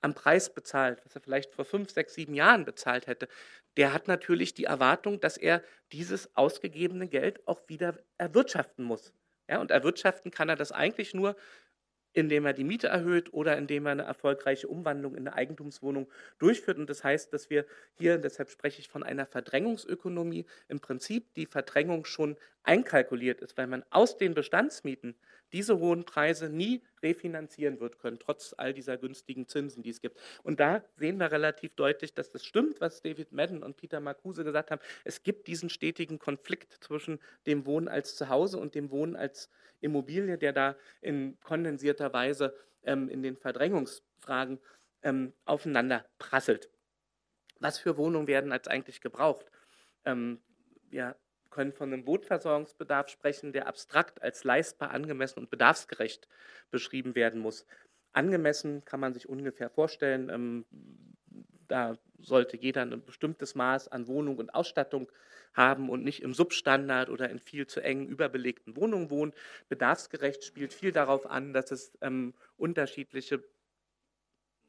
am 0.00 0.14
Preis 0.14 0.52
bezahlt, 0.54 1.04
was 1.04 1.14
er 1.14 1.20
vielleicht 1.20 1.52
vor 1.54 1.64
fünf, 1.64 1.90
sechs, 1.90 2.14
sieben 2.14 2.34
Jahren 2.34 2.64
bezahlt 2.64 3.06
hätte, 3.06 3.28
der 3.76 3.92
hat 3.92 4.08
natürlich 4.08 4.54
die 4.54 4.64
Erwartung, 4.64 5.20
dass 5.20 5.36
er 5.36 5.62
dieses 5.92 6.34
ausgegebene 6.36 7.08
Geld 7.08 7.46
auch 7.46 7.68
wieder 7.68 7.98
erwirtschaften 8.18 8.84
muss. 8.84 9.12
Ja, 9.48 9.60
und 9.60 9.70
erwirtschaften 9.70 10.30
kann 10.30 10.48
er 10.48 10.56
das 10.56 10.72
eigentlich 10.72 11.14
nur, 11.14 11.36
indem 12.16 12.46
er 12.46 12.54
die 12.54 12.64
Miete 12.64 12.88
erhöht 12.88 13.32
oder 13.34 13.58
indem 13.58 13.86
er 13.86 13.92
eine 13.92 14.04
erfolgreiche 14.04 14.68
Umwandlung 14.68 15.14
in 15.14 15.28
eine 15.28 15.36
Eigentumswohnung 15.36 16.10
durchführt. 16.38 16.78
Und 16.78 16.88
das 16.88 17.04
heißt, 17.04 17.32
dass 17.32 17.50
wir 17.50 17.66
hier, 17.92 18.16
deshalb 18.16 18.48
spreche 18.48 18.80
ich 18.80 18.88
von 18.88 19.02
einer 19.02 19.26
Verdrängungsökonomie, 19.26 20.46
im 20.68 20.80
Prinzip 20.80 21.34
die 21.34 21.46
Verdrängung 21.46 22.06
schon 22.06 22.36
einkalkuliert 22.62 23.42
ist, 23.42 23.58
weil 23.58 23.66
man 23.66 23.84
aus 23.90 24.16
den 24.16 24.32
Bestandsmieten 24.34 25.14
diese 25.52 25.78
hohen 25.78 26.04
Preise 26.04 26.48
nie 26.48 26.82
refinanzieren 27.02 27.80
wird 27.80 27.98
können, 27.98 28.18
trotz 28.18 28.54
all 28.56 28.74
dieser 28.74 28.96
günstigen 28.96 29.46
Zinsen, 29.48 29.82
die 29.82 29.90
es 29.90 30.00
gibt. 30.00 30.18
Und 30.42 30.60
da 30.60 30.82
sehen 30.96 31.18
wir 31.18 31.30
relativ 31.30 31.74
deutlich, 31.74 32.14
dass 32.14 32.30
das 32.30 32.44
stimmt, 32.44 32.80
was 32.80 33.02
David 33.02 33.32
Madden 33.32 33.62
und 33.62 33.76
Peter 33.76 34.00
Marcuse 34.00 34.44
gesagt 34.44 34.70
haben. 34.70 34.80
Es 35.04 35.22
gibt 35.22 35.46
diesen 35.46 35.70
stetigen 35.70 36.18
Konflikt 36.18 36.72
zwischen 36.84 37.20
dem 37.46 37.66
Wohnen 37.66 37.88
als 37.88 38.16
Zuhause 38.16 38.58
und 38.58 38.74
dem 38.74 38.90
Wohnen 38.90 39.16
als 39.16 39.50
Immobilie, 39.80 40.38
der 40.38 40.52
da 40.52 40.76
in 41.00 41.38
kondensierter 41.40 42.12
Weise 42.12 42.54
ähm, 42.82 43.08
in 43.08 43.22
den 43.22 43.36
Verdrängungsfragen 43.36 44.58
ähm, 45.02 45.32
aufeinander 45.44 46.06
prasselt. 46.18 46.70
Was 47.60 47.78
für 47.78 47.96
Wohnungen 47.96 48.26
werden 48.26 48.52
als 48.52 48.68
eigentlich 48.68 49.00
gebraucht? 49.00 49.46
Ähm, 50.04 50.40
wir 50.88 51.16
können 51.56 51.72
von 51.72 51.92
einem 51.92 52.06
Wohnversorgungsbedarf 52.06 53.08
sprechen, 53.08 53.52
der 53.52 53.66
abstrakt 53.66 54.22
als 54.22 54.44
leistbar, 54.44 54.90
angemessen 54.90 55.40
und 55.40 55.50
bedarfsgerecht 55.50 56.28
beschrieben 56.70 57.14
werden 57.14 57.40
muss. 57.40 57.66
Angemessen 58.12 58.84
kann 58.84 59.00
man 59.00 59.14
sich 59.14 59.28
ungefähr 59.28 59.70
vorstellen, 59.70 60.28
ähm, 60.28 60.66
da 61.68 61.96
sollte 62.18 62.56
jeder 62.56 62.82
ein 62.82 63.04
bestimmtes 63.04 63.54
Maß 63.54 63.88
an 63.88 64.06
Wohnung 64.06 64.36
und 64.36 64.54
Ausstattung 64.54 65.10
haben 65.54 65.88
und 65.88 66.04
nicht 66.04 66.22
im 66.22 66.34
Substandard 66.34 67.08
oder 67.08 67.30
in 67.30 67.38
viel 67.38 67.66
zu 67.66 67.80
engen, 67.80 68.06
überbelegten 68.06 68.76
Wohnungen 68.76 69.10
wohnen. 69.10 69.32
Bedarfsgerecht 69.68 70.44
spielt 70.44 70.74
viel 70.74 70.92
darauf 70.92 71.26
an, 71.26 71.52
dass 71.54 71.70
es 71.70 71.92
ähm, 72.02 72.34
unterschiedliche 72.56 73.42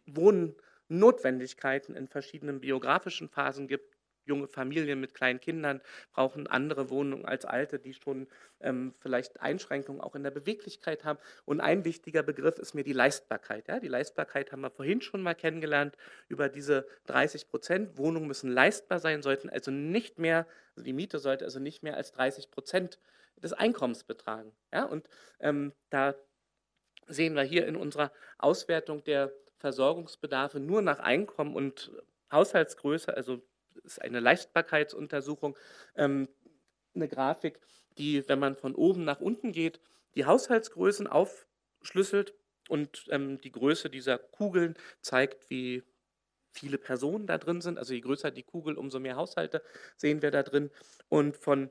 Wohnnotwendigkeiten 0.05 1.95
in 1.95 2.07
verschiedenen 2.07 2.61
biografischen 2.61 3.27
Phasen 3.27 3.67
gibt 3.67 3.96
junge 4.27 4.47
Familien 4.47 4.99
mit 4.99 5.13
kleinen 5.13 5.39
Kindern 5.39 5.81
brauchen 6.13 6.47
andere 6.47 6.89
Wohnungen 6.89 7.25
als 7.25 7.45
alte, 7.45 7.79
die 7.79 7.93
schon 7.93 8.27
ähm, 8.59 8.93
vielleicht 8.99 9.41
Einschränkungen 9.41 10.01
auch 10.01 10.15
in 10.15 10.23
der 10.23 10.31
Beweglichkeit 10.31 11.03
haben. 11.03 11.19
Und 11.45 11.61
ein 11.61 11.85
wichtiger 11.85 12.23
Begriff 12.23 12.59
ist 12.59 12.73
mir 12.73 12.83
die 12.83 12.93
Leistbarkeit. 12.93 13.67
Ja? 13.67 13.79
Die 13.79 13.87
Leistbarkeit 13.87 14.51
haben 14.51 14.61
wir 14.61 14.69
vorhin 14.69 15.01
schon 15.01 15.21
mal 15.21 15.35
kennengelernt 15.35 15.97
über 16.27 16.49
diese 16.49 16.87
30 17.07 17.47
Prozent. 17.49 17.97
Wohnungen 17.97 18.27
müssen 18.27 18.51
leistbar 18.51 18.99
sein, 18.99 19.21
sollten 19.21 19.49
also 19.49 19.71
nicht 19.71 20.19
mehr, 20.19 20.45
also 20.75 20.85
die 20.85 20.93
Miete 20.93 21.19
sollte 21.19 21.45
also 21.45 21.59
nicht 21.59 21.83
mehr 21.83 21.95
als 21.95 22.11
30 22.11 22.51
Prozent 22.51 22.99
des 23.37 23.53
Einkommens 23.53 24.03
betragen. 24.03 24.51
Ja? 24.73 24.85
Und 24.85 25.07
ähm, 25.39 25.73
da 25.89 26.15
sehen 27.07 27.35
wir 27.35 27.43
hier 27.43 27.65
in 27.67 27.75
unserer 27.75 28.11
Auswertung 28.37 29.03
der 29.03 29.31
Versorgungsbedarfe 29.57 30.59
nur 30.59 30.81
nach 30.81 30.99
Einkommen 30.99 31.55
und 31.55 31.91
Haushaltsgröße, 32.31 33.15
also 33.15 33.41
ist 33.83 34.01
eine 34.01 34.19
Leistbarkeitsuntersuchung, 34.19 35.57
ähm, 35.95 36.27
eine 36.95 37.07
Grafik, 37.07 37.59
die, 37.97 38.27
wenn 38.27 38.39
man 38.39 38.55
von 38.55 38.75
oben 38.75 39.03
nach 39.03 39.21
unten 39.21 39.51
geht, 39.51 39.79
die 40.15 40.25
Haushaltsgrößen 40.25 41.07
aufschlüsselt 41.07 42.33
und 42.69 43.05
ähm, 43.09 43.39
die 43.41 43.51
Größe 43.51 43.89
dieser 43.89 44.17
Kugeln 44.17 44.75
zeigt, 45.01 45.49
wie 45.49 45.83
viele 46.51 46.77
Personen 46.77 47.27
da 47.27 47.37
drin 47.37 47.61
sind. 47.61 47.77
Also 47.77 47.93
je 47.93 48.01
größer 48.01 48.31
die 48.31 48.43
Kugel, 48.43 48.77
umso 48.77 48.99
mehr 48.99 49.15
Haushalte 49.15 49.61
sehen 49.95 50.21
wir 50.21 50.31
da 50.31 50.43
drin. 50.43 50.71
Und 51.07 51.37
von 51.37 51.69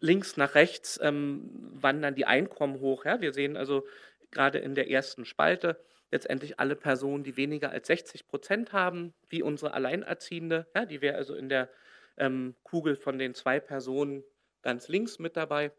links 0.00 0.36
nach 0.36 0.54
rechts 0.54 0.98
ähm, 1.02 1.50
wandern 1.74 2.14
die 2.14 2.24
Einkommen 2.26 2.80
hoch. 2.80 3.04
Ja? 3.04 3.20
Wir 3.20 3.32
sehen 3.32 3.56
also 3.56 3.86
gerade 4.30 4.58
in 4.58 4.74
der 4.74 4.90
ersten 4.90 5.24
Spalte 5.24 5.78
letztendlich 6.10 6.58
alle 6.58 6.76
Personen, 6.76 7.24
die 7.24 7.36
weniger 7.36 7.70
als 7.70 7.86
60 7.88 8.26
Prozent 8.26 8.72
haben, 8.72 9.14
wie 9.28 9.42
unsere 9.42 9.74
Alleinerziehende. 9.74 10.66
Ja, 10.74 10.86
die 10.86 11.00
wäre 11.00 11.16
also 11.16 11.34
in 11.34 11.48
der 11.48 11.68
ähm, 12.16 12.54
Kugel 12.62 12.96
von 12.96 13.18
den 13.18 13.34
zwei 13.34 13.60
Personen 13.60 14.24
ganz 14.62 14.88
links 14.88 15.18
mit 15.18 15.36
dabei. 15.36 15.72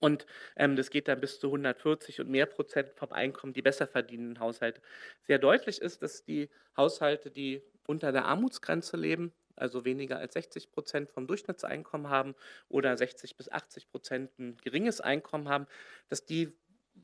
Und 0.00 0.26
ähm, 0.56 0.76
das 0.76 0.90
geht 0.90 1.08
dann 1.08 1.20
bis 1.20 1.38
zu 1.38 1.48
140 1.48 2.20
und 2.20 2.30
mehr 2.30 2.46
Prozent 2.46 2.92
vom 2.94 3.12
Einkommen, 3.12 3.52
die 3.52 3.62
besser 3.62 3.86
verdienenden 3.86 4.40
Haushalte. 4.40 4.80
Sehr 5.26 5.38
deutlich 5.38 5.80
ist, 5.80 6.02
dass 6.02 6.24
die 6.24 6.48
Haushalte, 6.76 7.30
die 7.30 7.62
unter 7.86 8.10
der 8.10 8.24
Armutsgrenze 8.24 8.96
leben, 8.96 9.32
also 9.56 9.84
weniger 9.84 10.18
als 10.18 10.32
60 10.32 10.72
Prozent 10.72 11.10
vom 11.10 11.26
Durchschnittseinkommen 11.26 12.08
haben 12.08 12.34
oder 12.68 12.96
60 12.96 13.36
bis 13.36 13.50
80 13.50 13.90
Prozent 13.90 14.38
ein 14.38 14.56
geringes 14.56 15.02
Einkommen 15.02 15.48
haben, 15.50 15.66
dass 16.08 16.24
die 16.24 16.56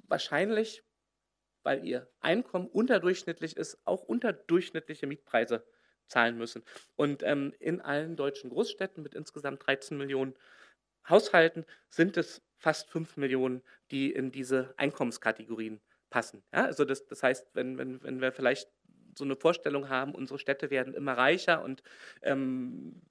wahrscheinlich 0.09 0.83
weil 1.67 1.85
ihr 1.85 2.09
Einkommen 2.21 2.69
unterdurchschnittlich 2.69 3.57
ist, 3.57 3.81
auch 3.85 4.05
unterdurchschnittliche 4.05 5.09
Mietpreise 5.09 5.67
zahlen 6.07 6.39
müssen. 6.39 6.63
Und 6.95 7.25
ähm, 7.25 7.53
in 7.59 7.81
allen 7.81 8.15
deutschen 8.15 8.51
Großstädten 8.51 9.03
mit 9.03 9.17
insgesamt 9.17 9.67
13 9.67 9.99
Millionen 9.99 10.35
Haushalten 11.09 11.67
sind 11.89 12.17
es 12.17 12.41
fast 12.57 12.89
5 12.91 13.17
Millionen, 13.17 13.63
die 13.91 14.13
in 14.13 14.31
diese 14.31 14.75
Einkommenskategorien 14.77 15.81
passen. 16.09 16.45
Ja, 16.55 16.67
also 16.67 16.85
das, 16.85 17.05
das 17.07 17.25
heißt, 17.25 17.49
wenn, 17.55 17.79
wenn, 17.79 18.01
wenn 18.01 18.21
wir 18.21 18.31
vielleicht 18.31 18.71
so 19.19 19.25
eine 19.25 19.35
Vorstellung 19.35 19.89
haben, 19.89 20.15
unsere 20.15 20.39
Städte 20.39 20.71
werden 20.71 20.95
immer 20.95 21.15
reicher 21.19 21.65
und 21.65 21.83
ähm, 22.23 23.03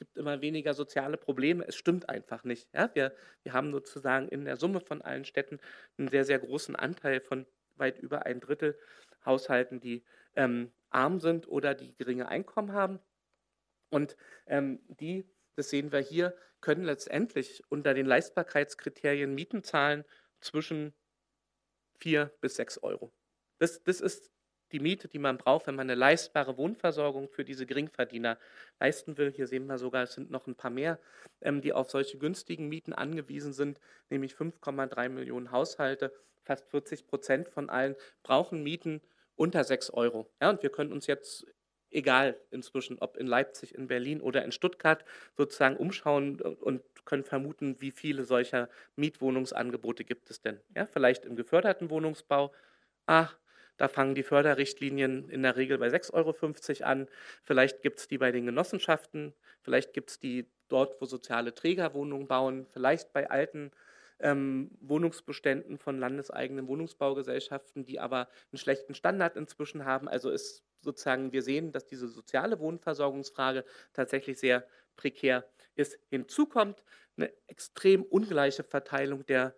gibt 0.00 0.16
immer 0.16 0.40
weniger 0.40 0.74
soziale 0.74 1.16
Probleme. 1.18 1.64
Es 1.68 1.76
stimmt 1.76 2.08
einfach 2.08 2.42
nicht. 2.42 2.68
Ja? 2.74 2.90
Wir, 2.94 3.14
wir 3.42 3.52
haben 3.52 3.70
sozusagen 3.70 4.28
in 4.28 4.46
der 4.46 4.56
Summe 4.56 4.80
von 4.80 5.02
allen 5.02 5.24
Städten 5.24 5.60
einen 5.98 6.08
sehr, 6.08 6.24
sehr 6.24 6.38
großen 6.38 6.74
Anteil 6.74 7.20
von 7.20 7.46
weit 7.76 7.98
über 7.98 8.26
ein 8.26 8.40
Drittel 8.40 8.78
Haushalten, 9.24 9.78
die 9.78 10.02
ähm, 10.34 10.72
arm 10.88 11.20
sind 11.20 11.46
oder 11.46 11.74
die 11.74 11.94
geringe 11.94 12.28
Einkommen 12.28 12.72
haben. 12.72 12.98
Und 13.90 14.16
ähm, 14.46 14.80
die, 14.88 15.28
das 15.54 15.68
sehen 15.68 15.92
wir 15.92 16.00
hier, 16.00 16.34
können 16.62 16.84
letztendlich 16.84 17.62
unter 17.68 17.92
den 17.92 18.06
Leistbarkeitskriterien 18.06 19.34
Mieten 19.34 19.62
zahlen 19.62 20.04
zwischen 20.40 20.94
4 21.98 22.32
bis 22.40 22.56
6 22.56 22.82
Euro. 22.82 23.12
Das, 23.58 23.82
das 23.82 24.00
ist 24.00 24.30
die 24.72 24.80
Miete, 24.80 25.08
die 25.08 25.18
man 25.18 25.38
braucht, 25.38 25.66
wenn 25.66 25.74
man 25.74 25.88
eine 25.88 25.98
leistbare 25.98 26.56
Wohnversorgung 26.56 27.28
für 27.28 27.44
diese 27.44 27.66
Geringverdiener 27.66 28.38
leisten 28.78 29.18
will. 29.18 29.30
Hier 29.32 29.46
sehen 29.46 29.66
wir 29.66 29.78
sogar, 29.78 30.04
es 30.04 30.14
sind 30.14 30.30
noch 30.30 30.46
ein 30.46 30.54
paar 30.54 30.70
mehr, 30.70 30.98
ähm, 31.40 31.60
die 31.60 31.72
auf 31.72 31.90
solche 31.90 32.18
günstigen 32.18 32.68
Mieten 32.68 32.92
angewiesen 32.92 33.52
sind, 33.52 33.80
nämlich 34.10 34.34
5,3 34.34 35.08
Millionen 35.08 35.50
Haushalte. 35.52 36.12
Fast 36.42 36.68
40 36.70 37.06
Prozent 37.06 37.48
von 37.48 37.68
allen 37.70 37.96
brauchen 38.22 38.62
Mieten 38.62 39.00
unter 39.36 39.64
6 39.64 39.90
Euro. 39.90 40.30
Ja, 40.40 40.50
und 40.50 40.62
wir 40.62 40.70
können 40.70 40.92
uns 40.92 41.06
jetzt, 41.06 41.46
egal 41.90 42.38
inzwischen, 42.50 42.98
ob 42.98 43.16
in 43.16 43.26
Leipzig, 43.26 43.74
in 43.74 43.88
Berlin 43.88 44.20
oder 44.20 44.44
in 44.44 44.52
Stuttgart, 44.52 45.04
sozusagen 45.36 45.76
umschauen 45.76 46.40
und 46.40 46.82
können 47.04 47.24
vermuten, 47.24 47.80
wie 47.80 47.90
viele 47.90 48.24
solcher 48.24 48.68
Mietwohnungsangebote 48.96 50.04
gibt 50.04 50.30
es 50.30 50.40
denn. 50.40 50.60
Ja, 50.76 50.86
vielleicht 50.86 51.24
im 51.24 51.36
geförderten 51.36 51.90
Wohnungsbau. 51.90 52.52
Ach, 53.06 53.36
da 53.80 53.88
fangen 53.88 54.14
die 54.14 54.22
Förderrichtlinien 54.22 55.30
in 55.30 55.42
der 55.42 55.56
Regel 55.56 55.78
bei 55.78 55.88
6,50 55.88 56.12
Euro 56.12 56.84
an. 56.84 57.08
Vielleicht 57.42 57.80
gibt 57.80 57.98
es 57.98 58.08
die 58.08 58.18
bei 58.18 58.30
den 58.30 58.44
Genossenschaften, 58.44 59.32
vielleicht 59.62 59.94
gibt 59.94 60.10
es 60.10 60.18
die 60.20 60.50
dort, 60.68 61.00
wo 61.00 61.06
soziale 61.06 61.54
Träger 61.54 61.94
Wohnungen 61.94 62.28
bauen, 62.28 62.66
vielleicht 62.66 63.14
bei 63.14 63.30
alten 63.30 63.70
ähm, 64.18 64.70
Wohnungsbeständen 64.82 65.78
von 65.78 65.98
landeseigenen 65.98 66.68
Wohnungsbaugesellschaften, 66.68 67.86
die 67.86 67.98
aber 67.98 68.28
einen 68.52 68.58
schlechten 68.58 68.94
Standard 68.94 69.36
inzwischen 69.36 69.86
haben. 69.86 70.08
Also 70.08 70.28
ist 70.28 70.62
sozusagen, 70.82 71.32
wir 71.32 71.42
sehen, 71.42 71.72
dass 71.72 71.86
diese 71.86 72.08
soziale 72.08 72.58
Wohnversorgungsfrage 72.58 73.64
tatsächlich 73.94 74.38
sehr 74.38 74.66
prekär 74.96 75.48
ist. 75.74 75.98
Hinzu 76.10 76.44
kommt 76.44 76.84
eine 77.16 77.32
extrem 77.46 78.02
ungleiche 78.02 78.62
Verteilung 78.62 79.24
der 79.24 79.54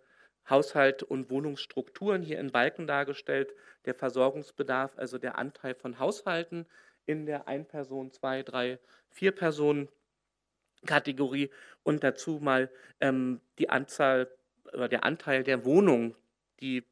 Haushalt 0.49 1.03
und 1.03 1.29
Wohnungsstrukturen 1.29 2.21
hier 2.21 2.39
in 2.39 2.51
Balken 2.51 2.87
dargestellt. 2.87 3.53
Der 3.85 3.95
Versorgungsbedarf, 3.95 4.91
also 4.97 5.17
der 5.17 5.37
Anteil 5.37 5.75
von 5.75 5.99
Haushalten 5.99 6.65
in 7.05 7.25
der 7.25 7.47
Ein-Person-, 7.47 8.11
Zwei-, 8.11 8.43
Drei-, 8.43 8.79
Vier-Personen-Kategorie 9.09 11.49
und 11.83 12.03
dazu 12.03 12.39
mal 12.41 12.69
ähm, 12.99 13.39
die 13.59 13.69
Anzahl 13.69 14.29
oder 14.73 14.89
der 14.89 15.03
Anteil 15.03 15.43
der 15.43 15.65
Wohnungen, 15.65 16.15
die 16.59 16.83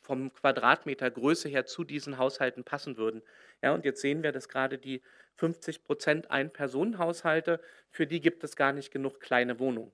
vom 0.00 0.32
Quadratmeter 0.32 1.10
Größe 1.10 1.48
her 1.48 1.64
zu 1.64 1.84
diesen 1.84 2.18
Haushalten 2.18 2.64
passen 2.64 2.96
würden. 2.96 3.22
Ja, 3.62 3.72
und 3.72 3.84
jetzt 3.84 4.00
sehen 4.00 4.22
wir, 4.22 4.32
dass 4.32 4.48
gerade 4.48 4.78
die 4.78 5.00
50 5.36 5.84
Prozent 5.84 6.30
Ein-Personen-Haushalte, 6.30 7.60
für 7.90 8.06
die 8.06 8.20
gibt 8.20 8.44
es 8.44 8.56
gar 8.56 8.72
nicht 8.72 8.90
genug 8.90 9.20
kleine 9.20 9.58
Wohnungen. 9.58 9.92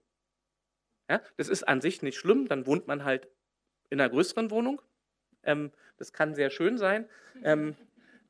Ja, 1.09 1.23
das 1.37 1.49
ist 1.49 1.65
an 1.65 1.81
sich 1.81 2.03
nicht 2.03 2.19
schlimm, 2.19 2.49
dann 2.49 2.67
wohnt 2.67 2.87
man 2.87 3.05
halt 3.05 3.29
in 3.91 4.01
einer 4.01 4.11
größeren 4.11 4.51
Wohnung. 4.51 4.83
Ähm, 5.43 5.73
das 5.97 6.13
kann 6.13 6.35
sehr 6.35 6.51
schön 6.51 6.79
sein. 6.79 7.09
Ähm, 7.43 7.77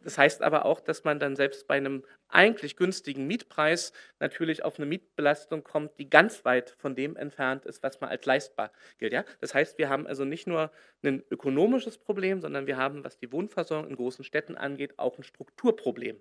das 0.00 0.16
heißt 0.16 0.42
aber 0.42 0.64
auch, 0.64 0.80
dass 0.80 1.02
man 1.02 1.18
dann 1.18 1.34
selbst 1.34 1.66
bei 1.66 1.76
einem 1.76 2.04
eigentlich 2.28 2.76
günstigen 2.76 3.26
Mietpreis 3.26 3.92
natürlich 4.20 4.64
auf 4.64 4.78
eine 4.78 4.86
Mietbelastung 4.86 5.64
kommt, 5.64 5.98
die 5.98 6.08
ganz 6.08 6.44
weit 6.44 6.70
von 6.78 6.94
dem 6.94 7.16
entfernt 7.16 7.66
ist, 7.66 7.82
was 7.82 8.00
man 8.00 8.10
als 8.10 8.24
leistbar 8.24 8.70
gilt. 8.98 9.12
Ja? 9.12 9.24
Das 9.40 9.54
heißt, 9.54 9.76
wir 9.78 9.88
haben 9.88 10.06
also 10.06 10.24
nicht 10.24 10.46
nur 10.46 10.70
ein 11.02 11.24
ökonomisches 11.30 11.98
Problem, 11.98 12.40
sondern 12.40 12.66
wir 12.66 12.76
haben, 12.76 13.02
was 13.02 13.18
die 13.18 13.32
Wohnversorgung 13.32 13.90
in 13.90 13.96
großen 13.96 14.24
Städten 14.24 14.56
angeht, 14.56 14.98
auch 14.98 15.18
ein 15.18 15.24
Strukturproblem. 15.24 16.20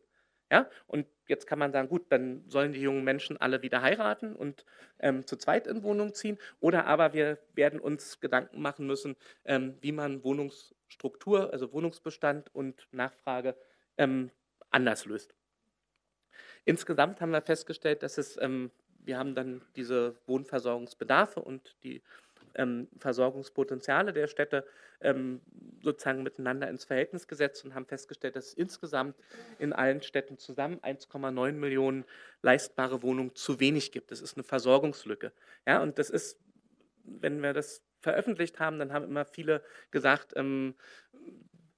Ja, 0.52 0.70
und 0.88 1.08
jetzt 1.28 1.46
kann 1.46 1.60
man 1.60 1.74
sagen, 1.74 1.90
gut, 1.90 2.06
dann 2.10 2.44
sollen 2.48 2.72
die 2.72 2.82
jungen 2.82 3.04
Menschen 3.04 3.36
alle 3.38 3.62
wieder 3.62 3.82
heiraten 3.82 4.34
und 4.36 4.66
ähm, 5.00 5.28
zu 5.28 5.36
zweit 5.36 5.68
in 5.68 5.84
Wohnung 5.84 6.14
ziehen. 6.14 6.38
Oder 6.62 6.86
aber 6.86 7.14
wir 7.14 7.38
werden 7.54 7.80
uns 7.82 8.20
Gedanken 8.22 8.62
machen 8.62 8.88
müssen, 8.88 9.16
ähm, 9.44 9.78
wie 9.82 9.92
man 9.92 10.24
Wohnungsstruktur, 10.24 11.52
also 11.52 11.74
Wohnungsbestand 11.74 12.54
und 12.56 12.88
Nachfrage 12.92 13.56
ähm, 13.98 14.32
anders 14.70 15.06
löst. 15.06 15.34
Insgesamt 16.66 17.22
haben 17.22 17.32
wir 17.32 17.42
festgestellt, 17.42 18.04
dass 18.04 18.18
es, 18.18 18.38
ähm, 18.42 18.72
wir 19.00 19.18
haben 19.18 19.36
dann 19.36 19.62
diese 19.76 20.16
Wohnversorgungsbedarfe 20.28 21.42
und 21.42 21.76
die 21.84 22.04
ähm, 22.56 22.88
Versorgungspotenziale 23.00 24.14
der 24.14 24.28
Städte 24.28 24.66
ähm, 25.02 25.42
sozusagen 25.82 26.24
miteinander 26.24 26.70
ins 26.70 26.86
Verhältnis 26.86 27.28
gesetzt 27.28 27.64
und 27.66 27.76
haben 27.76 27.86
festgestellt, 27.86 28.36
dass 28.36 28.48
es 28.48 28.54
insgesamt 28.54 29.16
in 29.60 29.74
allen 29.74 30.02
Städten 30.02 30.38
zusammen 30.38 30.80
1,9 30.82 31.52
Millionen 31.54 32.06
leistbare 32.42 33.04
Wohnungen 33.04 33.36
zu 33.36 33.60
wenig 33.60 33.92
gibt. 33.92 34.12
Das 34.12 34.22
ist 34.22 34.38
eine 34.38 34.44
Versorgungslücke. 34.44 35.32
Ja, 35.66 35.82
und 35.82 36.00
das 36.00 36.10
ist, 36.10 36.40
wenn 37.04 37.42
wir 37.42 37.54
das 37.54 37.84
veröffentlicht 38.02 38.60
haben, 38.60 38.80
dann 38.80 38.94
haben 38.94 39.06
immer 39.06 39.26
viele 39.26 39.64
gesagt, 39.92 40.34
ähm, 40.36 40.76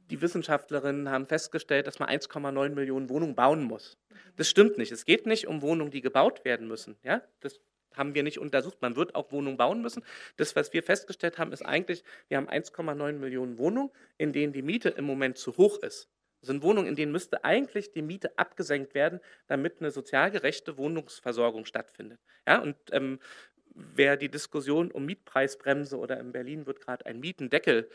die 0.09 0.21
Wissenschaftlerinnen 0.21 1.09
haben 1.09 1.27
festgestellt, 1.27 1.87
dass 1.87 1.99
man 1.99 2.09
1,9 2.09 2.69
Millionen 2.69 3.09
Wohnungen 3.09 3.35
bauen 3.35 3.63
muss. 3.63 3.97
Das 4.37 4.49
stimmt 4.49 4.77
nicht. 4.77 4.91
Es 4.91 5.05
geht 5.05 5.25
nicht 5.25 5.47
um 5.47 5.61
Wohnungen, 5.61 5.91
die 5.91 6.01
gebaut 6.01 6.45
werden 6.45 6.67
müssen. 6.67 6.97
Ja? 7.03 7.21
Das 7.41 7.59
haben 7.95 8.15
wir 8.15 8.23
nicht 8.23 8.39
untersucht. 8.39 8.81
Man 8.81 8.95
wird 8.95 9.15
auch 9.15 9.31
Wohnungen 9.31 9.57
bauen 9.57 9.81
müssen. 9.81 10.03
Das, 10.37 10.55
was 10.55 10.73
wir 10.73 10.83
festgestellt 10.83 11.37
haben, 11.37 11.51
ist 11.51 11.61
eigentlich, 11.61 12.03
wir 12.27 12.37
haben 12.37 12.49
1,9 12.49 13.13
Millionen 13.13 13.57
Wohnungen, 13.57 13.91
in 14.17 14.33
denen 14.33 14.53
die 14.53 14.61
Miete 14.61 14.89
im 14.89 15.05
Moment 15.05 15.37
zu 15.37 15.57
hoch 15.57 15.77
ist. 15.79 16.09
Das 16.41 16.47
sind 16.47 16.63
Wohnungen, 16.63 16.87
in 16.87 16.95
denen 16.95 17.11
müsste 17.11 17.43
eigentlich 17.43 17.91
die 17.91 18.01
Miete 18.01 18.37
abgesenkt 18.37 18.93
werden, 18.93 19.19
damit 19.47 19.79
eine 19.79 19.91
sozial 19.91 20.31
gerechte 20.31 20.77
Wohnungsversorgung 20.77 21.65
stattfindet. 21.65 22.19
Ja, 22.47 22.59
und 22.61 22.77
ähm, 22.91 23.19
wer 23.75 24.15
die 24.15 24.29
Diskussion 24.29 24.91
um 24.91 25.05
Mietpreisbremse 25.05 25.97
oder 25.97 26.19
in 26.19 26.31
Berlin 26.31 26.65
wird 26.65 26.79
gerade 26.79 27.05
ein 27.05 27.19
Mietendeckel 27.19 27.89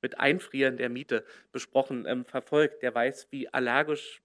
mit 0.00 0.18
Einfrieren 0.18 0.78
der 0.78 0.88
Miete 0.88 1.24
besprochen, 1.52 2.06
ähm, 2.06 2.24
verfolgt, 2.24 2.82
der 2.82 2.94
weiß, 2.94 3.28
wie 3.30 3.48
allergisch 3.48 4.22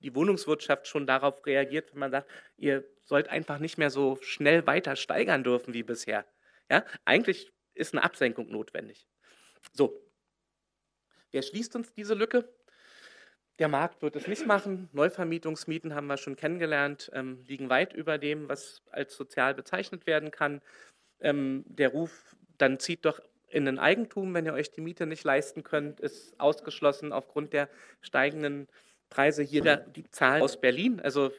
die 0.00 0.14
Wohnungswirtschaft 0.14 0.86
schon 0.88 1.06
darauf 1.06 1.44
reagiert, 1.46 1.92
wenn 1.92 2.00
man 2.00 2.10
sagt, 2.10 2.30
ihr 2.56 2.84
sollt 3.04 3.28
einfach 3.28 3.58
nicht 3.58 3.78
mehr 3.78 3.90
so 3.90 4.18
schnell 4.22 4.66
weiter 4.66 4.96
steigern 4.96 5.44
dürfen 5.44 5.74
wie 5.74 5.82
bisher. 5.82 6.24
Ja, 6.70 6.84
eigentlich 7.04 7.52
ist 7.74 7.94
eine 7.94 8.02
Absenkung 8.02 8.50
notwendig. 8.50 9.06
So, 9.72 10.00
wer 11.30 11.42
schließt 11.42 11.74
uns 11.76 11.92
diese 11.92 12.14
Lücke? 12.14 12.48
Der 13.58 13.68
Markt 13.68 14.00
wird 14.00 14.16
es 14.16 14.26
nicht 14.26 14.46
machen. 14.46 14.88
Neuvermietungsmieten 14.92 15.94
haben 15.94 16.06
wir 16.06 16.16
schon 16.16 16.36
kennengelernt, 16.36 17.10
ähm, 17.12 17.44
liegen 17.46 17.68
weit 17.68 17.92
über 17.92 18.16
dem, 18.16 18.48
was 18.48 18.82
als 18.90 19.14
sozial 19.14 19.54
bezeichnet 19.54 20.06
werden 20.06 20.30
kann. 20.30 20.62
Ähm, 21.20 21.64
der 21.66 21.90
Ruf, 21.90 22.34
dann 22.56 22.78
zieht 22.78 23.04
doch 23.04 23.20
in 23.48 23.68
ein 23.68 23.78
Eigentum, 23.78 24.32
wenn 24.32 24.46
ihr 24.46 24.54
euch 24.54 24.70
die 24.70 24.80
Miete 24.80 25.06
nicht 25.06 25.24
leisten 25.24 25.62
könnt, 25.62 26.00
ist 26.00 26.38
ausgeschlossen 26.40 27.12
aufgrund 27.12 27.52
der 27.52 27.68
steigenden 28.00 28.68
Preise 29.10 29.42
hier 29.42 29.76
die 29.76 30.08
Zahlen 30.10 30.42
aus 30.42 30.60
Berlin. 30.60 31.00
Also 31.00 31.30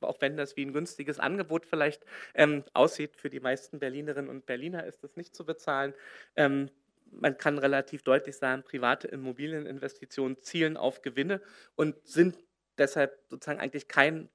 auch 0.00 0.20
wenn 0.20 0.36
das 0.36 0.56
wie 0.56 0.64
ein 0.64 0.72
günstiges 0.72 1.18
Angebot 1.18 1.66
vielleicht 1.66 2.04
ähm, 2.34 2.64
aussieht, 2.72 3.16
für 3.16 3.30
die 3.30 3.40
meisten 3.40 3.78
Berlinerinnen 3.78 4.30
und 4.30 4.46
Berliner 4.46 4.84
ist 4.84 5.02
das 5.02 5.16
nicht 5.16 5.34
zu 5.34 5.44
bezahlen. 5.44 5.94
Ähm, 6.36 6.70
man 7.10 7.38
kann 7.38 7.58
relativ 7.58 8.02
deutlich 8.02 8.36
sagen, 8.36 8.62
private 8.62 9.08
Immobilieninvestitionen 9.08 10.40
zielen 10.42 10.76
auf 10.76 11.02
Gewinne 11.02 11.40
und 11.74 11.96
sind 12.06 12.36
deshalb 12.76 13.18
sozusagen 13.28 13.60
eigentlich 13.60 13.88
kein 13.88 14.28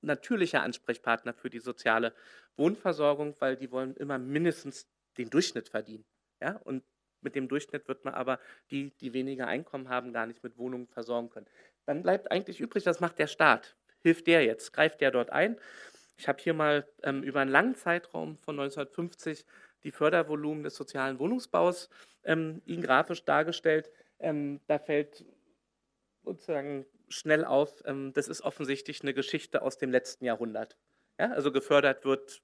natürlicher 0.00 0.62
Ansprechpartner 0.62 1.34
für 1.34 1.50
die 1.50 1.60
soziale 1.60 2.14
Wohnversorgung, 2.56 3.34
weil 3.40 3.56
die 3.56 3.70
wollen 3.70 3.94
immer 3.96 4.18
mindestens 4.18 4.88
den 5.16 5.30
Durchschnitt 5.30 5.68
verdienen. 5.68 6.04
Ja? 6.40 6.56
Und 6.64 6.82
mit 7.20 7.34
dem 7.34 7.48
Durchschnitt 7.48 7.88
wird 7.88 8.04
man 8.04 8.14
aber 8.14 8.38
die, 8.70 8.96
die 9.00 9.12
weniger 9.12 9.48
Einkommen 9.48 9.88
haben, 9.88 10.12
gar 10.12 10.26
nicht 10.26 10.42
mit 10.42 10.56
Wohnungen 10.56 10.86
versorgen 10.86 11.30
können. 11.30 11.46
Dann 11.88 12.02
bleibt 12.02 12.30
eigentlich 12.30 12.60
übrig, 12.60 12.84
was 12.84 13.00
macht 13.00 13.18
der 13.18 13.26
Staat? 13.26 13.74
Hilft 14.00 14.26
der 14.26 14.44
jetzt? 14.44 14.74
Greift 14.74 15.00
der 15.00 15.10
dort 15.10 15.30
ein? 15.30 15.58
Ich 16.18 16.28
habe 16.28 16.38
hier 16.38 16.52
mal 16.52 16.86
ähm, 17.02 17.22
über 17.22 17.40
einen 17.40 17.50
langen 17.50 17.76
Zeitraum 17.76 18.36
von 18.36 18.60
1950 18.60 19.46
die 19.84 19.90
Fördervolumen 19.90 20.64
des 20.64 20.74
sozialen 20.74 21.18
Wohnungsbaus 21.18 21.88
ähm, 22.24 22.60
Ihnen 22.66 22.82
grafisch 22.82 23.24
dargestellt. 23.24 23.90
Ähm, 24.18 24.60
da 24.66 24.78
fällt 24.78 25.24
sozusagen 26.24 26.84
schnell 27.08 27.46
auf, 27.46 27.82
ähm, 27.86 28.12
das 28.12 28.28
ist 28.28 28.42
offensichtlich 28.42 29.00
eine 29.00 29.14
Geschichte 29.14 29.62
aus 29.62 29.78
dem 29.78 29.90
letzten 29.90 30.26
Jahrhundert. 30.26 30.76
Ja, 31.18 31.30
also 31.30 31.50
gefördert 31.50 32.04
wird 32.04 32.42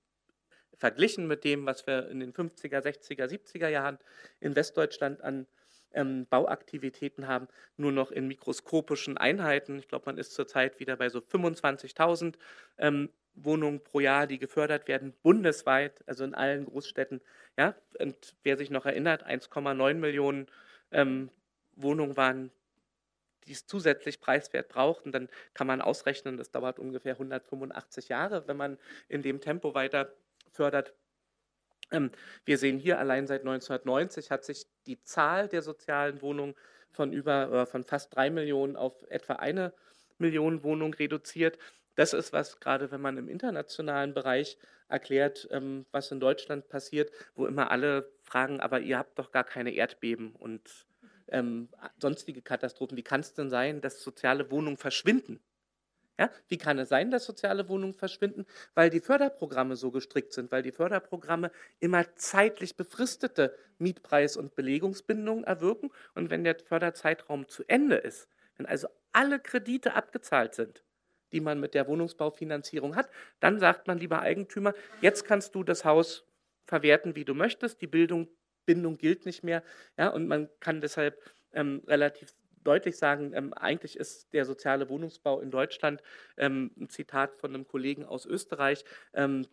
verglichen 0.79 1.27
mit 1.27 1.45
dem, 1.45 1.67
was 1.67 1.87
wir 1.87 2.09
in 2.09 2.21
den 2.21 2.33
50er, 2.33 2.81
60er, 2.81 3.27
70er 3.27 3.69
Jahren 3.69 3.99
in 4.41 4.57
Westdeutschland 4.57 5.21
an 5.21 5.47
ähm, 5.95 6.27
Bauaktivitäten 6.27 7.27
haben, 7.27 7.49
nur 7.77 7.93
noch 7.93 8.11
in 8.11 8.29
mikroskopischen 8.29 9.17
Einheiten. 9.17 9.79
Ich 9.79 9.89
glaube, 9.89 10.07
man 10.07 10.19
ist 10.19 10.33
zurzeit 10.35 10.81
wieder 10.81 10.97
bei 10.97 11.09
so 11.09 11.21
25.000 11.21 12.35
ähm, 12.79 13.11
Wohnungen 13.35 13.83
pro 13.83 14.01
Jahr, 14.01 14.27
die 14.27 14.39
gefördert 14.39 14.87
werden, 14.89 15.13
bundesweit, 15.23 16.03
also 16.07 16.25
in 16.25 16.35
allen 16.35 16.67
Großstädten. 16.67 17.21
Ja? 17.57 17.75
Und 17.99 18.35
wer 18.43 18.57
sich 18.57 18.71
noch 18.71 18.87
erinnert, 18.87 19.27
1,9 19.27 19.95
Millionen 19.95 20.47
ähm, 20.93 21.31
Wohnungen 21.77 22.17
waren, 22.17 22.51
die 23.47 23.53
es 23.53 23.67
zusätzlich 23.67 24.21
preiswert 24.21 24.69
brauchten, 24.69 25.13
dann 25.13 25.29
kann 25.53 25.67
man 25.67 25.81
ausrechnen, 25.81 26.37
das 26.37 26.51
dauert 26.51 26.79
ungefähr 26.79 27.13
185 27.13 28.09
Jahre, 28.09 28.47
wenn 28.49 28.57
man 28.57 28.79
in 29.09 29.23
dem 29.23 29.41
Tempo 29.41 29.75
weiter 29.75 30.13
fördert. 30.51 30.95
Ähm, 31.91 32.11
wir 32.45 32.59
sehen 32.59 32.79
hier 32.79 32.99
allein 32.99 33.27
seit 33.27 33.41
1990 33.41 34.31
hat 34.31 34.45
sich 34.45 34.67
die 34.87 35.03
Zahl 35.03 35.49
der 35.49 35.63
sozialen 35.63 36.23
Wohnungen 36.23 36.55
von 36.91 37.13
über 37.13 37.53
äh, 37.53 37.67
von 37.67 37.85
fast 37.85 38.15
drei 38.15 38.31
Millionen 38.31 38.77
auf 38.77 39.05
etwa 39.09 39.35
eine 39.35 39.73
Million 40.19 40.63
Wohnungen 40.63 40.95
reduziert. 40.95 41.59
Das 41.97 42.13
ist 42.13 42.33
was, 42.33 42.61
gerade 42.61 42.91
wenn 42.91 43.01
man 43.01 43.19
im 43.19 43.29
internationalen 43.29 44.15
Bereich 44.15 44.59
erklärt, 44.89 45.49
ähm, 45.51 45.87
was 45.93 46.11
in 46.11 46.21
Deutschland 46.21 46.69
passiert, 46.69 47.11
wo 47.35 47.47
immer 47.47 47.71
alle 47.71 48.13
fragen, 48.23 48.61
aber 48.61 48.81
ihr 48.81 48.99
habt 48.99 49.19
doch 49.19 49.31
gar 49.33 49.45
keine 49.45 49.73
Erdbeben 49.73 50.35
und 50.35 50.87
ähm, 51.29 51.69
sonstige 52.01 52.43
Katastrophen. 52.43 52.97
Wie 52.97 53.03
kann 53.03 53.21
es 53.21 53.35
denn 53.35 53.51
sein, 53.51 53.81
dass 53.81 54.03
soziale 54.03 54.51
Wohnungen 54.51 54.77
verschwinden? 54.77 55.41
Ja, 56.19 56.31
wie 56.47 56.59
kann 56.59 56.79
es 56.79 56.89
sein, 56.91 57.11
dass 57.11 57.25
soziale 57.25 57.69
Wohnungen 57.69 57.95
verschwinden? 57.95 58.47
Weil 58.75 58.89
die 58.89 59.01
Förderprogramme 59.01 59.75
so 59.75 59.91
gestrickt 59.91 60.33
sind, 60.33 60.53
weil 60.53 60.63
die 60.63 60.71
Förderprogramme 60.71 61.51
immer 61.81 62.05
zeitlich 62.15 62.77
befristete 62.77 63.57
Mietpreis- 63.79 64.37
und 64.37 64.55
Belegungsbindungen 64.55 65.43
erwirken. 65.45 65.91
Und 66.15 66.31
wenn 66.31 66.45
der 66.45 66.57
Förderzeitraum 66.59 67.49
zu 67.49 67.65
Ende 67.67 67.97
ist, 67.97 68.29
wenn 68.57 68.67
also 68.67 68.87
alle 69.13 69.41
Kredite 69.41 69.95
abgezahlt 69.95 70.55
sind, 70.55 70.85
die 71.33 71.41
man 71.41 71.59
mit 71.59 71.75
der 71.75 71.89
Wohnungsbaufinanzierung 71.89 72.95
hat, 72.95 73.11
dann 73.41 73.59
sagt 73.59 73.89
man, 73.89 73.99
lieber 73.99 74.21
Eigentümer, 74.21 74.73
jetzt 75.01 75.25
kannst 75.25 75.57
du 75.57 75.65
das 75.65 75.85
Haus 75.85 76.25
verwerten, 76.65 77.17
wie 77.17 77.25
du 77.25 77.35
möchtest. 77.35 77.81
Die 77.83 77.89
Bildung, 77.89 78.29
Bindung 78.67 78.99
gilt 78.99 79.27
nicht 79.27 79.43
mehr. 79.43 79.65
Ja, 79.99 80.09
und 80.11 80.29
man 80.29 80.49
kann 80.61 80.81
deshalb 80.81 81.21
ähm, 81.53 81.83
relativ 81.89 82.35
deutlich 82.65 82.97
sagen, 82.97 83.33
ähm, 83.35 83.53
eigentlich 83.55 83.97
ist 83.97 84.33
der 84.33 84.45
soziale 84.45 84.89
Wohnungsbau 84.89 85.41
in 85.41 85.51
Deutschland, 85.51 86.03
ähm, 86.37 86.73
ein 86.79 86.89
Zitat 86.89 87.37
von 87.37 87.55
einem 87.55 87.67
Kollegen 87.67 88.05
aus 88.05 88.27
Österreich, 88.27 88.85
ähm, 89.13 89.47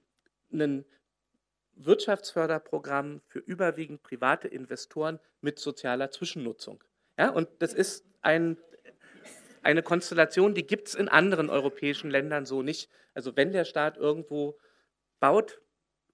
ein 0.51 0.85
Wirtschaftsförderprogramm 1.75 3.21
für 3.27 3.39
überwiegend 3.39 4.03
private 4.03 4.47
Investoren 4.47 5.19
mit 5.41 5.59
sozialer 5.59 6.11
Zwischennutzung. 6.11 6.83
Ja, 7.17 7.29
und 7.29 7.49
das 7.59 7.73
ist 7.73 8.05
ein, 8.21 8.57
eine 9.61 9.83
Konstellation, 9.83 10.53
die 10.53 10.65
gibt 10.65 10.89
es 10.89 10.95
in 10.95 11.07
anderen 11.07 11.49
europäischen 11.49 12.09
Ländern 12.09 12.45
so 12.45 12.61
nicht. 12.61 12.89
Also 13.13 13.35
wenn 13.35 13.51
der 13.51 13.65
Staat 13.65 13.97
irgendwo 13.97 14.57
baut 15.19 15.61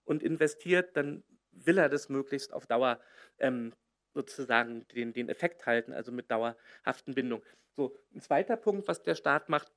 und 0.05 0.23
investiert, 0.23 0.95
dann 0.95 1.23
will 1.51 1.77
er 1.77 1.89
das 1.89 2.09
möglichst 2.09 2.53
auf 2.53 2.65
Dauer 2.65 2.99
ähm, 3.39 3.73
sozusagen 4.17 4.87
den, 4.89 5.13
den 5.13 5.29
Effekt 5.29 5.65
halten, 5.65 5.93
also 5.93 6.11
mit 6.11 6.29
dauerhaften 6.31 7.13
Bindungen. 7.13 7.45
So, 7.75 7.95
ein 8.13 8.21
zweiter 8.21 8.57
Punkt, 8.57 8.87
was 8.87 9.03
der 9.03 9.15
Staat 9.15 9.49
macht, 9.49 9.71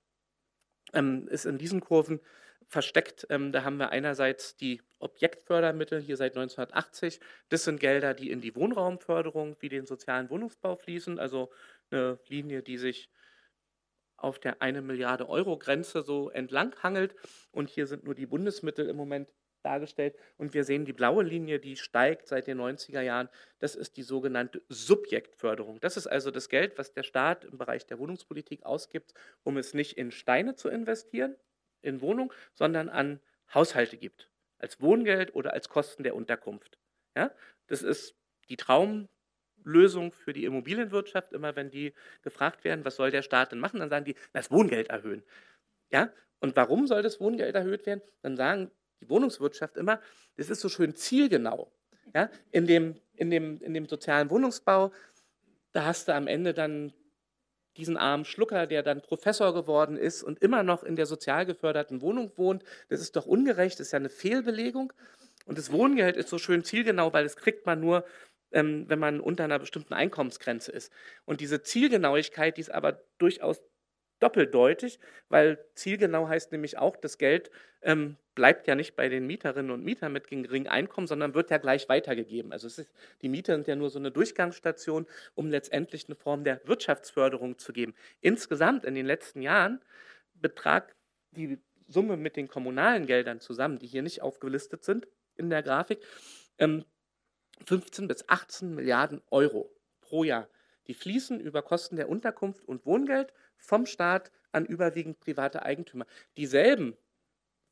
ähm, 0.95 1.29
ist 1.29 1.45
in 1.45 1.59
diesen 1.59 1.81
Kurven 1.81 2.21
versteckt. 2.67 3.27
Ähm, 3.31 3.53
da 3.53 3.65
haben 3.65 3.77
wir 3.77 3.91
einerseits 3.91 4.57
die 4.57 4.81
Objektfördermittel 4.99 6.01
hier 6.01 6.17
seit 6.17 6.37
1980. 6.37 7.21
Das 7.49 7.65
sind 7.65 7.81
Gelder, 7.81 8.15
die 8.15 8.31
in 8.31 8.41
die 8.41 8.55
Wohnraumförderung 8.57 9.57
wie 9.61 9.69
den 9.69 9.87
sozialen 9.87 10.31
Wohnungsbau 10.31 10.77
fließen, 10.77 11.19
also 11.19 11.51
eine 11.91 12.19
Linie, 12.29 12.63
die 12.63 12.79
sich 12.79 13.11
auf 14.17 14.39
der 14.39 14.63
1 14.63 14.83
Milliarde 14.83 15.29
Euro 15.29 15.59
Grenze 15.59 16.03
so 16.03 16.31
entlang 16.31 16.75
hangelt. 16.83 17.15
Und 17.51 17.71
hier 17.71 17.87
sind 17.87 18.05
nur 18.05 18.15
die 18.15 18.27
Bundesmittel 18.27 18.89
im 18.89 18.97
Moment 18.97 19.29
dargestellt. 19.63 20.17
Und 20.37 20.55
wir 20.55 20.65
sehen 20.65 20.85
die 20.85 20.93
blaue 20.93 21.23
Linie, 21.23 21.59
die 21.59 21.77
steigt 21.77 22.29
seit 22.29 22.47
den 22.47 22.61
90er 22.61 23.01
Jahren. 23.01 23.29
Das 23.59 23.75
ist 23.75 23.97
die 23.97 24.03
sogenannte 24.03 24.63
Subjektförderung. 24.69 25.81
Das 25.81 25.97
ist 25.97 26.07
also 26.07 26.31
das 26.31 26.49
Geld, 26.49 26.79
was 26.79 26.93
der 26.93 27.03
Staat 27.03 27.45
im 27.45 27.59
Bereich 27.59 27.87
der 27.87 27.99
Wohnungspolitik 27.99 28.65
ausgibt, 28.65 29.15
um 29.43 29.57
es 29.57 29.75
nicht 29.75 29.97
in 29.97 30.11
Steine 30.11 30.55
zu 30.55 30.69
investieren, 30.69 31.37
in 31.83 32.01
Wohnung, 32.01 32.33
sondern 32.55 32.89
an 32.89 33.21
Haushalte 33.55 33.97
gibt. 33.97 34.31
Als 34.59 34.81
Wohngeld 34.81 35.35
oder 35.35 35.53
als 35.53 35.69
Kosten 35.69 36.03
der 36.03 36.15
Unterkunft. 36.15 36.79
Ja? 37.17 37.33
Das 37.67 37.83
ist 37.83 38.15
die 38.49 38.57
Traumlösung 38.57 40.13
für 40.13 40.33
die 40.33 40.45
Immobilienwirtschaft. 40.45 41.33
Immer 41.33 41.57
wenn 41.57 41.71
die 41.71 41.95
gefragt 42.23 42.65
werden, 42.65 42.85
was 42.85 42.97
soll 42.97 43.11
der 43.11 43.23
Staat 43.23 43.53
denn 43.53 43.59
machen, 43.59 43.81
dann 43.81 43.91
sagen 43.91 44.05
die, 44.05 44.17
das 44.33 44.51
Wohngeld 44.51 44.91
erhöhen. 44.91 45.23
Ja? 45.91 46.13
Und 46.41 46.57
warum 46.57 46.87
soll 46.87 47.03
das 47.03 47.21
Wohngeld 47.21 47.55
erhöht 47.55 47.87
werden? 47.87 48.03
Dann 48.23 48.37
sagen 48.37 48.71
die 49.01 49.09
Wohnungswirtschaft 49.09 49.77
immer, 49.77 50.01
das 50.37 50.51
ist 50.51 50.61
so 50.61 50.69
schön 50.69 50.95
zielgenau. 50.95 51.71
Ja? 52.15 52.31
In, 52.51 52.67
dem, 52.67 52.97
in, 53.15 53.31
dem, 53.31 53.61
in 53.63 53.75
dem 53.75 53.87
sozialen 53.87 54.31
Wohnungsbau, 54.31 54.93
da 55.73 55.85
hast 55.85 56.09
du 56.09 56.15
am 56.15 56.27
Ende 56.27 56.55
dann 56.55 56.93
diesen 57.77 57.97
armen 57.97 58.25
Schlucker, 58.25 58.67
der 58.67 58.83
dann 58.83 59.01
Professor 59.01 59.55
geworden 59.55 59.97
ist 59.97 60.23
und 60.23 60.41
immer 60.43 60.63
noch 60.63 60.83
in 60.83 60.97
der 60.97 61.07
sozial 61.07 61.47
geförderten 61.47 62.03
Wohnung 62.03 62.33
wohnt. 62.37 62.65
Das 62.89 63.01
ist 63.01 63.17
doch 63.17 63.27
ungerecht, 63.27 63.79
das 63.79 63.89
ist 63.89 63.93
ja 63.93 63.99
eine 63.99 64.09
Fehlbelegung. 64.09 64.93
Und 65.47 65.57
das 65.57 65.73
Wohngeld 65.73 66.17
ist 66.17 66.29
so 66.29 66.39
schön 66.39 66.65
zielgenau, 66.65 67.13
weil 67.13 67.25
das 67.25 67.37
kriegt 67.37 67.67
man 67.67 67.81
nur, 67.81 68.05
ähm, 68.53 68.85
wenn 68.89 68.99
man 68.99 69.21
unter 69.21 69.45
einer 69.45 69.59
bestimmten 69.59 69.95
Einkommensgrenze 69.95 70.73
ist. 70.73 70.93
Und 71.25 71.41
diese 71.41 71.63
Zielgenauigkeit, 71.63 72.57
die 72.57 72.61
ist 72.61 72.73
aber 72.73 73.01
durchaus 73.19 73.63
doppeldeutig, 74.21 75.01
weil 75.29 75.65
zielgenau 75.75 76.29
heißt 76.29 76.53
nämlich 76.53 76.79
auch, 76.79 76.97
das 76.97 77.19
Geld 77.19 77.51
ähm, 77.83 78.17
bleibt 78.35 78.67
ja 78.67 78.75
nicht 78.75 78.95
bei 78.95 79.09
den 79.09 79.27
Mieterinnen 79.27 79.71
und 79.71 79.85
Mietern 79.85 80.13
mit 80.13 80.29
geringem 80.29 80.71
Einkommen, 80.71 81.07
sondern 81.07 81.35
wird 81.35 81.51
ja 81.51 81.59
gleich 81.59 81.89
weitergegeben. 81.89 82.53
Also 82.53 82.67
ist, 82.69 82.87
die 83.23 83.29
Mieter 83.29 83.55
sind 83.55 83.67
ja 83.67 83.77
nur 83.77 83.91
so 83.91 83.99
eine 83.99 84.11
Durchgangsstation, 84.11 85.07
um 85.35 85.51
letztendlich 85.51 86.07
eine 86.09 86.17
Form 86.17 86.45
der 86.45 86.61
Wirtschaftsförderung 86.67 87.59
zu 87.59 87.73
geben. 87.73 87.95
Insgesamt 88.21 88.85
in 88.85 88.95
den 88.95 89.07
letzten 89.07 89.43
Jahren 89.43 89.81
betragt 90.35 90.95
die 91.33 91.59
Summe 91.89 92.17
mit 92.17 92.37
den 92.37 92.49
kommunalen 92.49 93.07
Geldern 93.07 93.41
zusammen, 93.41 93.79
die 93.79 93.87
hier 93.87 94.03
nicht 94.03 94.23
aufgelistet 94.23 94.85
sind 94.85 95.09
in 95.37 95.51
der 95.51 95.63
Grafik, 95.63 96.01
ähm, 96.59 96.85
15 97.67 98.09
bis 98.09 98.29
18 98.29 98.75
Milliarden 98.75 99.21
Euro 99.31 99.71
pro 100.01 100.25
Jahr. 100.25 100.49
Die 100.87 100.95
fließen 100.95 101.41
über 101.41 101.63
Kosten 101.63 101.97
der 101.97 102.09
Unterkunft 102.09 102.67
und 102.67 102.87
Wohngeld 102.87 103.33
vom 103.61 103.87
Staat 103.87 104.31
an 104.53 104.67
überwiegend 104.67 105.21
private 105.21 105.63
Eigentümer. 105.63 106.07
Dieselben 106.37 106.97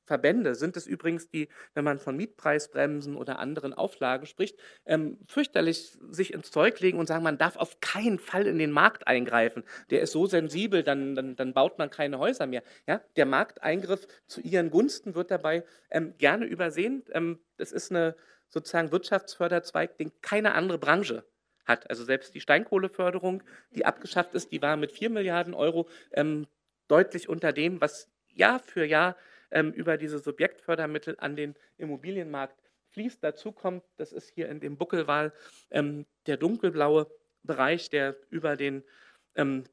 Verbände 0.09 0.55
sind 0.55 0.77
es 0.77 0.87
übrigens, 0.87 1.29
die, 1.29 1.49
wenn 1.75 1.85
man 1.85 1.99
von 1.99 2.17
Mietpreisbremsen 2.17 3.15
oder 3.15 3.39
anderen 3.39 3.75
Auflagen 3.75 4.27
spricht, 4.27 4.59
ähm, 4.87 5.19
fürchterlich 5.27 5.99
sich 6.11 6.33
ins 6.33 6.51
Zeug 6.51 6.81
legen 6.81 6.99
und 6.99 7.07
sagen, 7.07 7.23
man 7.23 7.37
darf 7.37 7.57
auf 7.57 7.79
keinen 7.81 8.19
Fall 8.19 8.47
in 8.47 8.59
den 8.59 8.73
Markt 8.73 9.07
eingreifen. 9.07 9.65
Der 9.91 10.01
ist 10.01 10.13
so 10.13 10.27
sensibel, 10.27 10.83
dann, 10.83 11.15
dann, 11.15 11.37
dann 11.37 11.53
baut 11.53 11.79
man 11.79 11.91
keine 11.91 12.19
Häuser 12.19 12.47
mehr. 12.47 12.63
Ja? 12.87 13.03
Der 13.17 13.27
Markteingriff 13.27 14.09
zu 14.27 14.41
ihren 14.41 14.71
Gunsten 14.71 15.15
wird 15.15 15.31
dabei 15.31 15.63
ähm, 15.91 16.15
gerne 16.17 16.47
übersehen. 16.47 17.05
Ähm, 17.13 17.39
das 17.59 17.71
ist 17.71 17.91
eine 17.91 18.17
sozusagen 18.49 18.91
Wirtschaftsförderzweig, 18.91 19.99
den 19.99 20.11
keine 20.23 20.55
andere 20.55 20.79
Branche 20.79 21.25
hat. 21.69 21.89
Also 21.91 22.05
selbst 22.05 22.35
die 22.35 22.41
Steinkohleförderung, 22.41 23.43
die 23.71 23.87
abgeschafft 23.87 24.35
ist, 24.35 24.51
die 24.51 24.63
war 24.63 24.77
mit 24.77 24.93
4 24.93 25.11
Milliarden 25.11 25.55
Euro 25.55 25.89
ähm, 26.13 26.47
deutlich 26.89 27.29
unter 27.29 27.53
dem, 27.53 27.81
was 27.81 28.11
Jahr 28.29 28.59
für 28.59 28.85
Jahr 28.85 29.17
ähm, 29.51 29.73
über 29.73 29.97
diese 29.97 30.19
Subjektfördermittel 30.19 31.17
an 31.19 31.37
den 31.37 31.55
Immobilienmarkt 31.77 32.59
fließt. 32.91 33.23
Dazu 33.23 33.53
kommt, 33.53 33.85
das 33.97 34.13
ist 34.13 34.31
hier 34.31 34.49
in 34.49 34.61
dem 34.61 34.77
Buckelwahl 34.77 35.33
ähm, 35.71 36.07
der 36.27 36.37
dunkelblaue 36.37 37.11
Bereich, 37.43 37.91
der 37.91 38.17
über 38.31 38.57
den 38.57 38.83
ähm, 39.37 39.65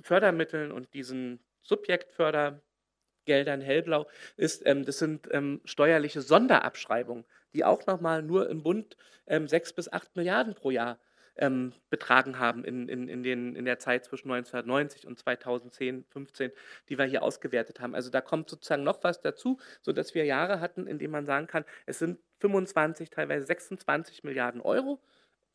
Fördermitteln 0.00 0.72
und 0.72 0.94
diesen 0.94 1.40
Subjektfördergeldern 1.62 3.60
hellblau 3.60 4.08
ist. 4.36 4.62
Ähm, 4.66 4.84
das 4.84 4.98
sind 4.98 5.28
ähm, 5.30 5.60
steuerliche 5.64 6.22
Sonderabschreibungen, 6.22 7.24
die 7.54 7.64
auch 7.64 7.86
nochmal 7.86 8.22
nur 8.22 8.48
im 8.48 8.62
Bund 8.62 8.96
ähm, 9.26 9.48
sechs 9.48 9.72
bis 9.72 9.90
acht 9.92 10.14
Milliarden 10.16 10.54
pro 10.54 10.70
Jahr 10.70 10.98
ähm, 11.36 11.72
betragen 11.88 12.38
haben 12.38 12.64
in, 12.64 12.88
in, 12.88 13.08
in, 13.08 13.22
den, 13.22 13.56
in 13.56 13.64
der 13.64 13.78
Zeit 13.78 14.04
zwischen 14.04 14.30
1990 14.30 15.06
und 15.06 15.18
2010, 15.18 16.04
15, 16.10 16.52
die 16.88 16.98
wir 16.98 17.04
hier 17.04 17.22
ausgewertet 17.22 17.80
haben. 17.80 17.94
Also 17.94 18.10
da 18.10 18.20
kommt 18.20 18.50
sozusagen 18.50 18.82
noch 18.82 19.02
was 19.02 19.20
dazu, 19.20 19.58
sodass 19.80 20.14
wir 20.14 20.24
Jahre 20.24 20.60
hatten, 20.60 20.86
in 20.86 20.98
denen 20.98 21.12
man 21.12 21.26
sagen 21.26 21.46
kann, 21.46 21.64
es 21.86 21.98
sind 21.98 22.18
25, 22.40 23.10
teilweise 23.10 23.46
26 23.46 24.24
Milliarden 24.24 24.60
Euro 24.60 25.00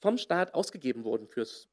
vom 0.01 0.17
Staat 0.17 0.53
ausgegeben 0.53 1.03
worden 1.03 1.27
fürs 1.27 1.69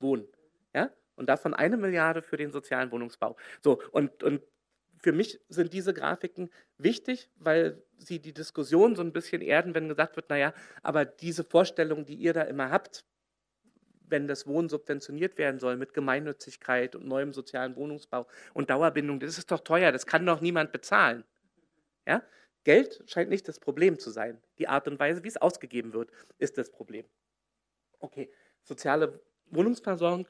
Wohnen. 0.00 0.28
Ja? 0.74 0.90
und 1.18 1.28
davon 1.28 1.52
eine 1.52 1.76
Milliarde 1.76 2.22
für 2.22 2.36
den 2.36 2.52
sozialen 2.52 2.90
Wohnungsbau. 2.92 3.36
So, 3.60 3.82
und, 3.90 4.22
und 4.22 4.42
für 5.00 5.12
mich 5.12 5.40
sind 5.48 5.72
diese 5.72 5.94
Grafiken 5.94 6.50
wichtig, 6.76 7.30
weil 7.36 7.82
sie 7.98 8.20
die 8.20 8.32
Diskussion 8.32 8.96
so 8.96 9.02
ein 9.02 9.12
bisschen 9.12 9.42
erden, 9.42 9.74
wenn 9.74 9.88
gesagt 9.88 10.16
wird, 10.16 10.30
naja, 10.30 10.52
aber 10.82 11.04
diese 11.04 11.44
Vorstellung, 11.44 12.04
die 12.04 12.14
ihr 12.14 12.32
da 12.32 12.42
immer 12.42 12.70
habt, 12.70 13.04
wenn 14.10 14.26
das 14.26 14.46
Wohnen 14.46 14.68
subventioniert 14.68 15.36
werden 15.38 15.60
soll 15.60 15.76
mit 15.76 15.92
Gemeinnützigkeit 15.92 16.96
und 16.96 17.06
neuem 17.06 17.32
sozialen 17.32 17.76
Wohnungsbau 17.76 18.26
und 18.54 18.70
Dauerbindung, 18.70 19.20
das 19.20 19.38
ist 19.38 19.50
doch 19.50 19.60
teuer, 19.60 19.92
das 19.92 20.06
kann 20.06 20.24
doch 20.24 20.40
niemand 20.40 20.72
bezahlen. 20.72 21.24
Ja? 22.06 22.22
Geld 22.64 23.02
scheint 23.06 23.30
nicht 23.30 23.48
das 23.48 23.60
Problem 23.60 23.98
zu 23.98 24.10
sein. 24.10 24.42
Die 24.58 24.68
Art 24.68 24.88
und 24.88 24.98
Weise, 24.98 25.24
wie 25.24 25.28
es 25.28 25.36
ausgegeben 25.36 25.92
wird, 25.92 26.10
ist 26.38 26.58
das 26.58 26.70
Problem. 26.70 27.06
Okay, 27.98 28.30
soziale 28.62 29.20
Wohnungsversorgung 29.46 30.26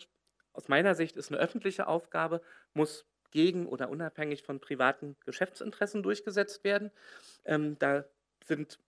aus 0.53 0.69
meiner 0.69 0.95
Sicht 0.95 1.17
ist 1.17 1.31
eine 1.31 1.41
öffentliche 1.41 1.87
Aufgabe, 1.87 2.43
muss 2.75 3.07
gegen 3.31 3.67
oder 3.67 3.91
unabhängig 3.91 4.43
von 4.43 4.61
privaten 4.61 5.17
Geschäftsinteressen 5.25 6.03
durchgesetzt 6.03 6.65
werden. 6.65 6.91
Ähm, 7.45 7.79
da 7.79 8.05
sind 8.45 8.79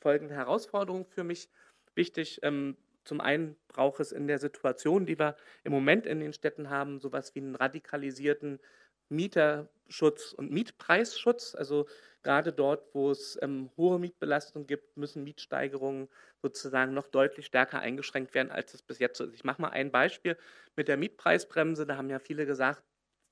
folgende 0.00 0.34
Herausforderungen 0.34 1.06
für 1.06 1.24
mich 1.24 1.50
wichtig. 1.94 2.40
Ähm, 2.42 2.76
zum 3.04 3.20
einen 3.20 3.56
braucht 3.68 4.00
es 4.00 4.12
in 4.12 4.26
der 4.26 4.38
Situation, 4.38 5.06
die 5.06 5.18
wir 5.18 5.36
im 5.64 5.72
Moment 5.72 6.06
in 6.06 6.20
den 6.20 6.32
Städten 6.32 6.70
haben, 6.70 7.00
sowas 7.00 7.34
wie 7.34 7.40
einen 7.40 7.56
radikalisierten 7.56 8.60
Mieterschutz 9.08 10.32
und 10.32 10.50
Mietpreisschutz. 10.50 11.54
Also 11.54 11.86
gerade 12.22 12.52
dort, 12.52 12.94
wo 12.94 13.10
es 13.10 13.38
ähm, 13.42 13.70
hohe 13.76 13.98
Mietbelastung 13.98 14.66
gibt, 14.66 14.96
müssen 14.96 15.24
Mietsteigerungen 15.24 16.08
sozusagen 16.42 16.94
noch 16.94 17.08
deutlich 17.08 17.46
stärker 17.46 17.80
eingeschränkt 17.80 18.34
werden, 18.34 18.50
als 18.52 18.74
es 18.74 18.82
bis 18.82 18.98
jetzt 18.98 19.18
so 19.18 19.24
ist. 19.24 19.34
Ich 19.34 19.44
mache 19.44 19.60
mal 19.62 19.70
ein 19.70 19.90
Beispiel 19.90 20.36
mit 20.76 20.88
der 20.88 20.96
Mietpreisbremse. 20.96 21.86
Da 21.86 21.96
haben 21.96 22.10
ja 22.10 22.18
viele 22.18 22.46
gesagt, 22.46 22.84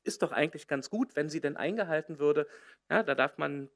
ist 0.04 0.22
doch 0.22 0.32
eigentlich 0.32 0.68
ganz 0.68 0.90
gut, 0.90 1.16
wenn 1.16 1.28
sie 1.28 1.40
denn 1.40 1.56
eingehalten 1.56 2.18
würde. 2.18 2.46
Ja, 2.90 3.02
da 3.02 3.14
darf 3.14 3.38
man 3.38 3.68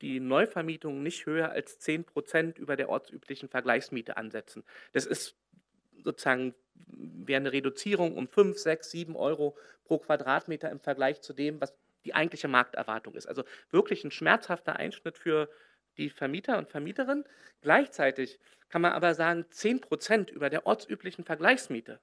die 0.00 0.20
Neuvermietung 0.20 1.02
nicht 1.02 1.26
höher 1.26 1.50
als 1.50 1.78
10 1.78 2.04
Prozent 2.04 2.58
über 2.58 2.76
der 2.76 2.88
ortsüblichen 2.88 3.48
Vergleichsmiete 3.48 4.16
ansetzen. 4.16 4.64
Das 4.92 5.06
ist 5.06 5.36
sozusagen 6.02 6.54
wäre 6.86 7.40
eine 7.40 7.52
Reduzierung 7.52 8.16
um 8.16 8.28
5, 8.28 8.58
6, 8.58 8.90
7 8.90 9.16
Euro 9.16 9.56
pro 9.84 9.98
Quadratmeter 9.98 10.70
im 10.70 10.80
Vergleich 10.80 11.20
zu 11.20 11.32
dem, 11.32 11.60
was 11.60 11.74
die 12.04 12.14
eigentliche 12.14 12.48
Markterwartung 12.48 13.14
ist. 13.14 13.26
Also 13.26 13.44
wirklich 13.70 14.04
ein 14.04 14.10
schmerzhafter 14.10 14.76
Einschnitt 14.76 15.18
für 15.18 15.50
die 15.98 16.10
Vermieter 16.10 16.56
und 16.58 16.70
Vermieterinnen. 16.70 17.24
Gleichzeitig 17.60 18.38
kann 18.68 18.82
man 18.82 18.92
aber 18.92 19.14
sagen, 19.14 19.44
10 19.50 19.80
Prozent 19.80 20.30
über 20.30 20.48
der 20.48 20.66
ortsüblichen 20.66 21.24
Vergleichsmiete. 21.24 22.00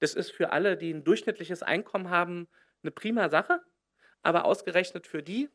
Das 0.00 0.14
ist 0.14 0.30
für 0.30 0.50
alle, 0.50 0.76
die 0.76 0.92
ein 0.92 1.04
durchschnittliches 1.04 1.62
Einkommen 1.62 2.10
haben, 2.10 2.48
eine 2.82 2.90
prima 2.90 3.28
Sache. 3.28 3.60
Aber 4.22 4.44
ausgerechnet 4.44 5.06
für 5.06 5.22
die, 5.22 5.50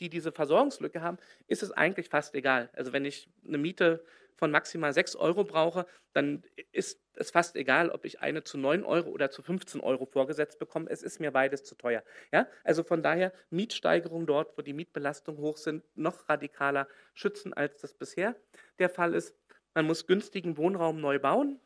die 0.00 0.08
diese 0.08 0.32
Versorgungslücke 0.32 1.02
haben, 1.02 1.18
ist 1.46 1.62
es 1.62 1.70
eigentlich 1.70 2.08
fast 2.08 2.34
egal. 2.34 2.70
Also 2.72 2.92
wenn 2.92 3.04
ich 3.04 3.28
eine 3.46 3.58
Miete 3.58 4.04
von 4.36 4.50
maximal 4.50 4.92
6 4.92 5.14
Euro 5.16 5.44
brauche, 5.44 5.86
dann 6.12 6.42
ist 6.72 7.00
es 7.14 7.30
fast 7.30 7.54
egal, 7.54 7.90
ob 7.90 8.04
ich 8.04 8.20
eine 8.20 8.42
zu 8.42 8.58
9 8.58 8.84
Euro 8.84 9.10
oder 9.10 9.30
zu 9.30 9.42
15 9.42 9.80
Euro 9.80 10.04
vorgesetzt 10.06 10.58
bekomme. 10.58 10.90
Es 10.90 11.02
ist 11.02 11.20
mir 11.20 11.30
beides 11.30 11.62
zu 11.62 11.76
teuer. 11.76 12.02
Ja? 12.32 12.48
Also 12.64 12.82
von 12.82 13.02
daher 13.02 13.32
Mietsteigerung 13.50 14.26
dort, 14.26 14.58
wo 14.58 14.62
die 14.62 14.72
Mietbelastungen 14.72 15.40
hoch 15.40 15.58
sind, 15.58 15.84
noch 15.96 16.28
radikaler 16.28 16.88
schützen, 17.14 17.52
als 17.52 17.80
das 17.80 17.94
bisher 17.94 18.34
der 18.80 18.88
Fall 18.88 19.14
ist. 19.14 19.34
Man 19.74 19.86
muss 19.86 20.06
günstigen 20.06 20.56
Wohnraum 20.56 21.00
neu 21.00 21.18
bauen. 21.18 21.60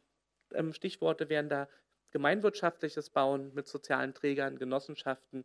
Ähm, 0.53 0.73
Stichworte 0.73 1.29
wären 1.29 1.49
da 1.49 1.69
gemeinwirtschaftliches 2.17 3.11
Bauen 3.11 3.53
mit 3.53 3.69
sozialen 3.69 4.15
Trägern, 4.15 4.59
Genossenschaften, 4.59 5.45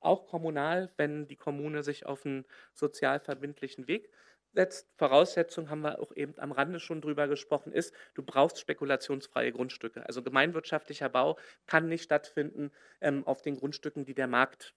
auch 0.00 0.26
kommunal, 0.26 0.90
wenn 0.96 1.28
die 1.28 1.36
Kommune 1.36 1.84
sich 1.84 2.04
auf 2.04 2.26
einen 2.26 2.44
sozial 2.74 3.20
verbindlichen 3.20 3.86
Weg 3.86 4.10
setzt. 4.54 4.90
Voraussetzung 4.96 5.70
haben 5.70 5.82
wir 5.82 6.00
auch 6.00 6.10
eben 6.16 6.36
am 6.40 6.50
Rande 6.50 6.80
schon 6.80 7.00
drüber 7.00 7.28
gesprochen, 7.28 7.72
ist, 7.72 7.94
du 8.14 8.24
brauchst 8.24 8.58
spekulationsfreie 8.58 9.52
Grundstücke. 9.52 10.04
Also 10.04 10.20
gemeinwirtschaftlicher 10.20 11.08
Bau 11.08 11.38
kann 11.68 11.86
nicht 11.86 12.02
stattfinden 12.02 12.72
ähm, 13.00 13.24
auf 13.24 13.40
den 13.40 13.54
Grundstücken, 13.54 14.04
die 14.04 14.14
der 14.14 14.26
Markt 14.26 14.74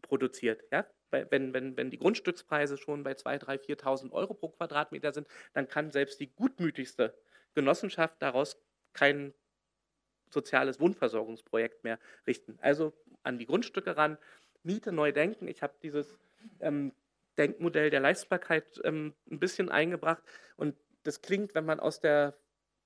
produziert. 0.00 0.64
Ja? 0.72 0.84
Wenn, 1.12 1.54
wenn, 1.54 1.76
wenn 1.76 1.90
die 1.92 1.98
Grundstückspreise 1.98 2.76
schon 2.76 3.04
bei 3.04 3.12
2.000, 3.12 3.44
3.000, 3.44 3.78
4.000 3.78 4.10
Euro 4.10 4.34
pro 4.34 4.48
Quadratmeter 4.48 5.12
sind, 5.12 5.28
dann 5.52 5.68
kann 5.68 5.92
selbst 5.92 6.18
die 6.18 6.34
gutmütigste 6.34 7.16
Genossenschaft 7.54 8.20
daraus 8.20 8.60
kein 8.94 9.32
soziales 10.32 10.80
Wohnversorgungsprojekt 10.80 11.84
mehr 11.84 11.98
richten. 12.26 12.58
Also 12.60 12.92
an 13.22 13.38
die 13.38 13.46
Grundstücke 13.46 13.96
ran, 13.96 14.18
Miete 14.62 14.92
neu 14.92 15.12
denken. 15.12 15.48
Ich 15.48 15.62
habe 15.62 15.74
dieses 15.82 16.18
ähm, 16.60 16.92
Denkmodell 17.38 17.90
der 17.90 18.00
Leistbarkeit 18.00 18.80
ähm, 18.84 19.14
ein 19.30 19.38
bisschen 19.38 19.68
eingebracht 19.68 20.22
und 20.56 20.76
das 21.04 21.20
klingt, 21.20 21.54
wenn 21.54 21.64
man 21.64 21.80
aus 21.80 22.00
der 22.00 22.34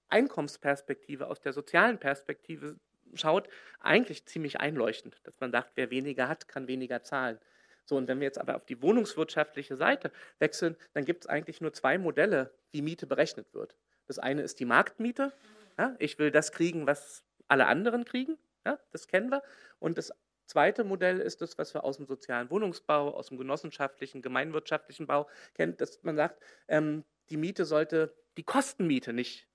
Einkommensperspektive, 0.09 1.27
aus 1.27 1.41
der 1.41 1.53
sozialen 1.53 1.99
Perspektive 1.99 2.77
schaut, 3.15 3.49
eigentlich 3.81 4.25
ziemlich 4.27 4.61
einleuchtend, 4.61 5.21
dass 5.25 5.39
man 5.41 5.51
sagt, 5.51 5.73
wer 5.75 5.91
weniger 5.91 6.29
hat, 6.29 6.49
kann 6.49 6.69
weniger 6.69 7.03
zahlen. 7.03 7.39
So, 7.85 7.97
und 7.97 8.09
wenn 8.09 8.19
wir 8.21 8.27
jetzt 8.27 8.39
aber 8.39 8.57
auf 8.57 8.67
die 8.67 8.83
wohnungswirtschaftliche 8.83 9.77
Seite 9.77 10.11
wechseln, 10.39 10.77
dann 10.93 11.05
gibt 11.05 11.25
es 11.25 11.29
eigentlich 11.29 11.61
nur 11.61 11.73
zwei 11.73 11.99
Modelle, 11.99 12.53
wie 12.73 12.83
Miete 12.83 13.07
berechnet 13.07 13.53
wird. 13.55 13.77
Das 14.07 14.19
eine 14.19 14.43
ist 14.43 14.61
die 14.61 14.65
Marktmiete. 14.65 15.33
Ja, 15.79 15.95
ich 15.99 16.19
will 16.19 16.31
das 16.31 16.53
kriegen, 16.53 16.87
was 16.87 17.23
alle 17.49 17.67
anderen 17.67 18.05
kriegen. 18.05 18.39
Ja, 18.65 18.79
das 18.91 19.07
kennen 19.07 19.31
wir. 19.31 19.43
Und 19.79 19.99
das 19.99 20.13
zweite 20.47 20.85
Modell 20.85 21.21
ist 21.21 21.41
das, 21.43 21.59
was 21.59 21.75
wir 21.75 21.85
aus 21.85 21.99
dem 21.99 22.07
sozialen 22.07 22.51
Wohnungsbau, 22.51 23.15
aus 23.15 23.29
dem 23.29 23.39
genossenschaftlichen, 23.39 24.23
gemeinwirtschaftlichen 24.23 25.07
Bau 25.07 25.29
kennen, 25.55 25.77
dass 25.77 26.03
man 26.03 26.17
sagt, 26.17 26.43
ähm, 26.69 27.05
die 27.31 27.37
Miete 27.37 27.65
sollte 27.65 28.15
die 28.37 28.45
Kostenmiete 28.45 29.13
nicht 29.13 29.49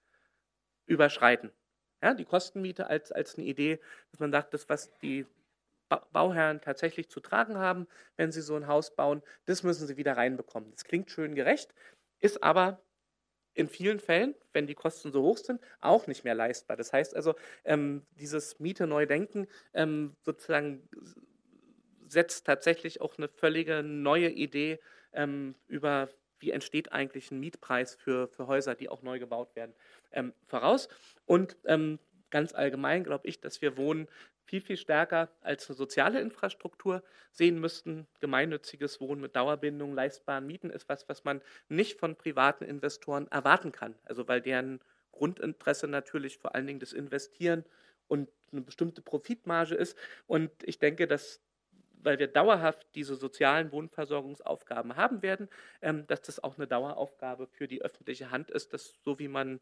überschreiten. 0.86 1.52
Ja, 2.04 2.14
die 2.14 2.26
Kostenmiete 2.26 2.88
als, 2.88 3.12
als 3.12 3.38
eine 3.38 3.46
Idee, 3.46 3.80
dass 4.12 4.20
man 4.20 4.32
sagt, 4.32 4.54
das, 4.54 4.68
was 4.70 4.98
die 5.00 5.26
Bauherren 6.14 6.62
tatsächlich 6.62 7.10
zu 7.10 7.20
tragen 7.20 7.58
haben, 7.58 7.88
wenn 8.16 8.32
sie 8.32 8.42
so 8.42 8.56
ein 8.56 8.68
Haus 8.68 8.96
bauen, 8.96 9.22
das 9.46 9.64
müssen 9.64 9.88
sie 9.88 9.98
wieder 9.98 10.18
reinbekommen. 10.18 10.72
Das 10.72 10.86
klingt 10.86 11.12
schön 11.12 11.36
gerecht, 11.36 11.74
ist 12.20 12.44
aber 12.44 12.82
in 13.54 13.68
vielen 13.68 13.99
Fällen, 13.99 14.36
wenn 14.54 14.68
die 14.68 14.76
Kosten 14.76 15.12
so 15.12 15.22
hoch 15.22 15.38
sind, 15.38 15.62
auch 15.80 16.08
nicht 16.08 16.24
mehr 16.24 16.36
leistbar. 16.36 16.78
Das 16.78 16.93
heißt 16.93 17.16
also, 17.16 17.36
ähm, 17.66 18.04
dieses 18.20 18.60
Miete 18.60 18.88
neu 18.88 19.06
denken 19.06 19.47
ähm, 19.74 20.16
sozusagen 20.22 20.88
setzt 22.08 22.45
tatsächlich 22.45 23.02
auch 23.02 23.18
eine 23.18 23.30
völlige 23.30 23.84
neue 23.84 24.30
Idee 24.30 24.80
ähm, 25.14 25.56
über, 25.68 26.10
wie 26.39 26.52
entsteht 26.52 26.91
eigentlich 26.91 27.32
ein 27.32 27.39
Mietpreis 27.39 27.95
für, 27.95 28.28
für 28.28 28.47
Häuser, 28.47 28.76
die 28.76 28.89
auch 28.89 29.02
neu 29.02 29.20
gebaut 29.20 29.56
werden, 29.56 29.74
ähm, 30.12 30.34
voraus. 30.47 30.89
Und 31.26 31.58
ähm, 31.66 31.99
ganz 32.30 32.54
allgemein 32.54 33.04
glaube 33.04 33.28
ich, 33.28 33.39
dass 33.39 33.62
wir 33.62 33.78
Wohnen 33.78 34.08
viel, 34.52 34.60
viel 34.60 34.76
stärker 34.76 35.30
als 35.39 35.70
eine 35.70 35.78
soziale 35.78 36.20
Infrastruktur 36.20 37.04
sehen 37.32 37.58
müssten. 37.62 38.06
Gemeinnütziges 38.20 38.99
Wohnen 38.99 39.22
mit 39.22 39.34
Dauerbindung, 39.38 39.93
leistbaren 39.93 40.45
Mieten 40.45 40.70
ist 40.70 40.89
was, 40.89 41.08
was 41.08 41.24
man 41.24 41.41
nicht 41.70 41.97
von 41.97 42.18
privaten 42.18 42.66
Investoren 42.66 43.28
erwarten 43.30 43.72
kann. 43.72 43.95
Also 44.04 44.28
weil 44.28 44.41
deren 44.41 44.82
Grundinteresse 45.14 45.88
natürlich 45.88 46.38
vor 46.38 46.54
allen 46.54 46.68
Dingen 46.68 46.82
das 46.82 46.91
Investieren 46.91 47.64
und 48.10 48.28
eine 48.52 48.60
bestimmte 48.62 49.02
Profitmarge 49.02 49.76
ist. 49.76 49.97
Und 50.28 50.52
ich 50.64 50.80
denke, 50.80 51.08
dass 51.08 51.39
weil 52.04 52.18
wir 52.18 52.28
dauerhaft 52.28 52.88
diese 52.95 53.16
sozialen 53.16 53.72
Wohnversorgungsaufgaben 53.72 54.95
haben 54.95 55.22
werden, 55.22 55.47
ähm, 55.84 56.08
dass 56.08 56.24
das 56.24 56.43
auch 56.43 56.58
eine 56.58 56.66
Daueraufgabe 56.66 57.45
für 57.45 57.68
die 57.68 57.84
öffentliche 57.84 58.32
Hand 58.32 58.49
ist, 58.49 58.74
dass 58.74 58.95
so 59.04 59.20
wie 59.20 59.28
man 59.28 59.60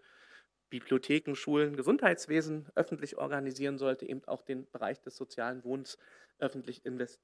Bibliotheken, 0.69 1.35
Schulen, 1.35 1.75
Gesundheitswesen 1.75 2.67
öffentlich 2.75 3.17
organisieren 3.17 3.77
sollte, 3.77 4.07
eben 4.07 4.23
auch 4.25 4.41
den 4.41 4.69
Bereich 4.71 5.01
des 5.01 5.15
sozialen 5.15 5.63
Wohnens 5.63 5.97
öffentlich 6.39 6.81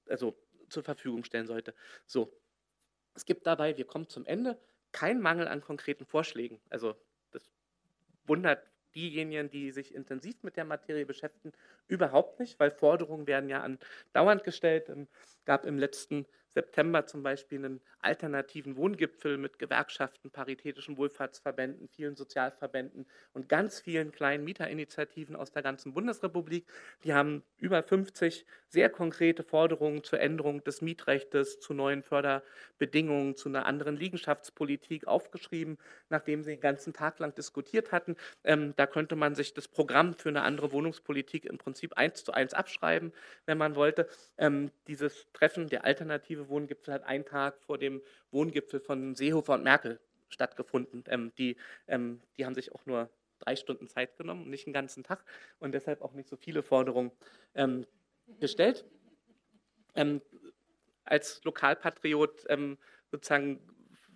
also 0.09 0.35
zur 0.69 0.83
Verfügung 0.83 1.23
stellen 1.23 1.47
sollte. 1.47 1.73
So, 2.05 2.33
es 3.13 3.25
gibt 3.25 3.47
dabei, 3.47 3.77
wir 3.77 3.85
kommen 3.85 4.09
zum 4.09 4.25
Ende, 4.25 4.59
keinen 4.91 5.21
Mangel 5.21 5.47
an 5.47 5.61
konkreten 5.61 6.05
Vorschlägen. 6.05 6.59
Also 6.69 6.95
das 7.31 7.49
wundert 8.25 8.65
diejenigen, 8.95 9.49
die 9.49 9.71
sich 9.71 9.93
intensiv 9.93 10.41
mit 10.41 10.55
der 10.55 10.65
Materie 10.65 11.05
beschäftigen, 11.05 11.51
überhaupt 11.87 12.39
nicht, 12.39 12.59
weil 12.59 12.71
Forderungen 12.71 13.27
werden 13.27 13.49
ja 13.49 13.61
andauernd 13.61 14.43
gestellt. 14.43 14.89
Es 14.89 15.37
gab 15.45 15.65
im 15.65 15.77
letzten 15.77 16.25
September 16.55 17.05
zum 17.05 17.21
Beispiel 17.21 17.59
einen 17.59 17.81
alternativen 17.99 18.77
Wohngipfel 18.77 19.37
mit 19.37 19.59
Gewerkschaften, 19.59 20.31
paritätischen 20.31 20.97
Wohlfahrtsverbänden, 20.97 21.89
vielen 21.89 22.15
Sozialverbänden 22.15 23.05
und 23.33 23.49
ganz 23.49 23.81
vielen 23.81 24.13
kleinen 24.13 24.45
Mieterinitiativen 24.45 25.35
aus 25.35 25.51
der 25.51 25.63
ganzen 25.63 25.93
Bundesrepublik. 25.93 26.65
Die 27.03 27.13
haben 27.13 27.43
über 27.57 27.83
50 27.83 28.45
sehr 28.69 28.89
konkrete 28.89 29.43
Forderungen 29.43 30.03
zur 30.03 30.21
Änderung 30.21 30.63
des 30.63 30.81
Mietrechts, 30.81 31.59
zu 31.59 31.73
neuen 31.73 32.03
Förderbedingungen, 32.03 33.35
zu 33.35 33.49
einer 33.49 33.65
anderen 33.65 33.97
Liegenschaftspolitik 33.97 35.07
aufgeschrieben, 35.07 35.77
nachdem 36.09 36.41
sie 36.43 36.51
den 36.51 36.61
ganzen 36.61 36.93
Tag 36.93 37.19
lang 37.19 37.35
diskutiert 37.35 37.91
hatten. 37.91 38.15
Ähm, 38.45 38.73
da 38.77 38.87
könnte 38.87 39.17
man 39.17 39.35
sich 39.35 39.53
das 39.53 39.67
Programm 39.67 40.13
für 40.13 40.29
eine 40.29 40.43
andere 40.43 40.71
Wohnungspolitik 40.71 41.45
im 41.45 41.57
Prinzip 41.57 41.97
eins 41.97 42.23
zu 42.23 42.31
eins 42.31 42.53
abschreiben, 42.53 43.11
wenn 43.45 43.57
man 43.57 43.75
wollte. 43.75 44.07
Ähm, 44.37 44.71
dieses 44.87 45.27
Treffen 45.33 45.67
der 45.67 45.83
alternative 45.83 46.44
Wohngipfel 46.49 46.93
hat 46.93 47.03
einen 47.03 47.25
Tag 47.25 47.61
vor 47.61 47.77
dem 47.77 48.01
Wohngipfel 48.31 48.79
von 48.79 49.15
Seehofer 49.15 49.53
und 49.55 49.63
Merkel 49.63 49.99
stattgefunden. 50.29 51.03
Ähm, 51.07 51.31
die, 51.37 51.57
ähm, 51.87 52.21
die 52.37 52.45
haben 52.45 52.55
sich 52.55 52.73
auch 52.73 52.85
nur 52.85 53.09
drei 53.39 53.55
Stunden 53.55 53.87
Zeit 53.87 54.17
genommen 54.17 54.49
nicht 54.49 54.65
einen 54.65 54.73
ganzen 54.73 55.03
Tag 55.03 55.23
und 55.59 55.73
deshalb 55.73 56.01
auch 56.01 56.13
nicht 56.13 56.29
so 56.29 56.37
viele 56.37 56.63
Forderungen 56.63 57.11
ähm, 57.53 57.85
gestellt. 58.39 58.85
Ähm, 59.95 60.21
als 61.03 61.43
Lokalpatriot 61.43 62.45
ähm, 62.49 62.77
sozusagen 63.11 63.59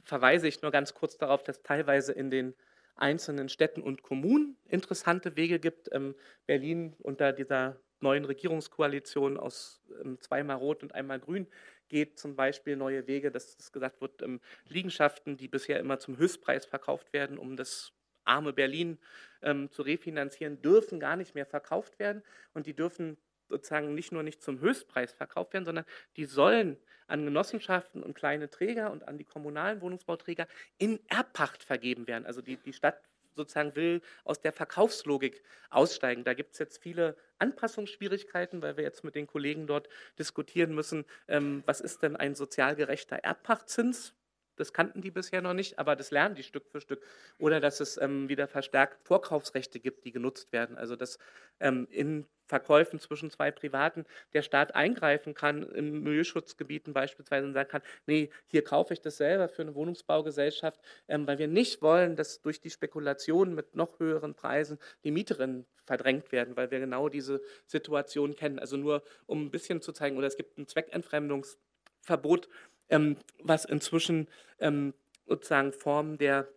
verweise 0.03 0.47
ich 0.47 0.61
nur 0.61 0.71
ganz 0.71 0.93
kurz 0.93 1.17
darauf, 1.17 1.43
dass 1.43 1.61
teilweise 1.61 2.13
in 2.13 2.31
den 2.31 2.55
einzelnen 2.95 3.47
Städten 3.47 3.81
und 3.81 4.01
Kommunen 4.01 4.57
interessante 4.65 5.35
Wege 5.35 5.59
gibt. 5.59 5.89
Ähm, 5.91 6.15
Berlin 6.45 6.95
unter 6.99 7.31
dieser 7.31 7.79
neuen 8.01 8.25
Regierungskoalition 8.25 9.37
aus 9.37 9.81
zweimal 10.19 10.57
Rot 10.57 10.83
und 10.83 10.95
einmal 10.95 11.19
Grün 11.19 11.47
geht 11.89 12.19
zum 12.19 12.35
Beispiel 12.35 12.75
neue 12.75 13.07
Wege, 13.07 13.31
dass 13.31 13.57
es 13.59 13.71
gesagt 13.71 14.01
wird, 14.01 14.21
ähm, 14.21 14.39
Liegenschaften, 14.67 15.37
die 15.37 15.47
bisher 15.47 15.79
immer 15.79 15.99
zum 15.99 16.17
Höchstpreis 16.17 16.65
verkauft 16.65 17.13
werden, 17.13 17.37
um 17.37 17.57
das 17.57 17.91
arme 18.23 18.53
Berlin 18.53 18.99
ähm, 19.41 19.71
zu 19.71 19.81
refinanzieren, 19.81 20.61
dürfen 20.61 20.99
gar 20.99 21.15
nicht 21.15 21.35
mehr 21.35 21.45
verkauft 21.45 21.99
werden 21.99 22.23
und 22.53 22.67
die 22.67 22.75
dürfen 22.75 23.17
sozusagen 23.49 23.95
nicht 23.95 24.11
nur 24.11 24.23
nicht 24.23 24.41
zum 24.41 24.59
Höchstpreis 24.59 25.11
verkauft 25.13 25.53
werden, 25.53 25.65
sondern 25.65 25.85
die 26.15 26.25
sollen 26.25 26.77
an 27.07 27.25
Genossenschaften 27.25 28.03
und 28.03 28.13
kleine 28.13 28.49
Träger 28.49 28.91
und 28.91 29.07
an 29.07 29.17
die 29.17 29.25
kommunalen 29.25 29.81
Wohnungsbauträger 29.81 30.47
in 30.77 30.99
Erbpacht 31.07 31.63
vergeben 31.63 32.07
werden. 32.07 32.25
Also 32.25 32.41
die, 32.41 32.57
die 32.57 32.73
Stadt 32.73 33.08
sozusagen 33.39 33.75
will 33.75 34.01
aus 34.23 34.41
der 34.41 34.53
Verkaufslogik 34.53 35.41
aussteigen. 35.69 36.23
Da 36.23 36.33
gibt 36.33 36.53
es 36.53 36.59
jetzt 36.59 36.77
viele 36.81 37.15
Anpassungsschwierigkeiten, 37.39 38.61
weil 38.61 38.77
wir 38.77 38.83
jetzt 38.83 39.03
mit 39.03 39.15
den 39.15 39.27
Kollegen 39.27 39.65
dort 39.65 39.89
diskutieren 40.19 40.75
müssen, 40.75 41.05
ähm, 41.27 41.63
was 41.65 41.81
ist 41.81 42.03
denn 42.03 42.15
ein 42.15 42.35
sozial 42.35 42.75
gerechter 42.75 43.17
Erbpachtzins? 43.17 44.13
Das 44.57 44.73
kannten 44.73 45.01
die 45.01 45.09
bisher 45.09 45.41
noch 45.41 45.53
nicht, 45.53 45.79
aber 45.79 45.95
das 45.95 46.11
lernen 46.11 46.35
die 46.35 46.43
Stück 46.43 46.67
für 46.69 46.81
Stück. 46.81 47.01
Oder 47.37 47.61
dass 47.61 47.79
es 47.79 47.95
ähm, 47.97 48.27
wieder 48.27 48.47
verstärkt 48.47 49.01
Vorkaufsrechte 49.07 49.79
gibt, 49.79 50.03
die 50.03 50.11
genutzt 50.11 50.51
werden. 50.51 50.77
Also 50.77 50.97
dass 50.97 51.17
ähm, 51.61 51.87
in 51.89 52.27
Verkäufen 52.49 52.99
zwischen 52.99 53.29
zwei 53.29 53.51
Privaten 53.51 54.05
der 54.33 54.41
Staat 54.41 54.73
eingreifen 54.73 55.35
kann, 55.35 55.63
in 55.63 56.01
Milieuschutzgebieten 56.01 56.93
beispielsweise 56.93 57.45
und 57.45 57.53
sagen 57.53 57.69
kann, 57.69 57.81
nee, 58.07 58.31
hier 58.47 58.63
kaufe 58.63 58.93
ich 58.93 59.01
das 59.01 59.17
selber 59.17 59.47
für 59.47 59.61
eine 59.61 59.75
Wohnungsbaugesellschaft, 59.75 60.81
ähm, 61.07 61.27
weil 61.27 61.37
wir 61.37 61.47
nicht 61.47 61.83
wollen, 61.83 62.15
dass 62.15 62.41
durch 62.41 62.59
die 62.59 62.71
Spekulation 62.71 63.53
mit 63.53 63.75
noch 63.75 63.99
höheren 63.99 64.33
Preisen 64.33 64.79
die 65.03 65.11
Mieterinnen 65.11 65.67
verdrängt 65.85 66.31
werden, 66.31 66.57
weil 66.57 66.71
wir 66.71 66.79
genau 66.79 67.07
diese 67.07 67.41
Situation 67.67 68.35
kennen. 68.35 68.57
Also 68.57 68.77
nur 68.77 69.03
um 69.27 69.45
ein 69.45 69.51
bisschen 69.51 69.81
zu 69.81 69.91
zeigen, 69.91 70.17
oder 70.17 70.27
es 70.27 70.35
gibt 70.35 70.57
ein 70.57 70.67
Zweckentfremdungsverbot, 70.67 72.49
ähm, 72.89 73.17
was 73.43 73.65
inzwischen 73.65 74.27
ähm, 74.59 74.95
sozusagen 75.27 75.71
Formen 75.71 76.17
der 76.17 76.47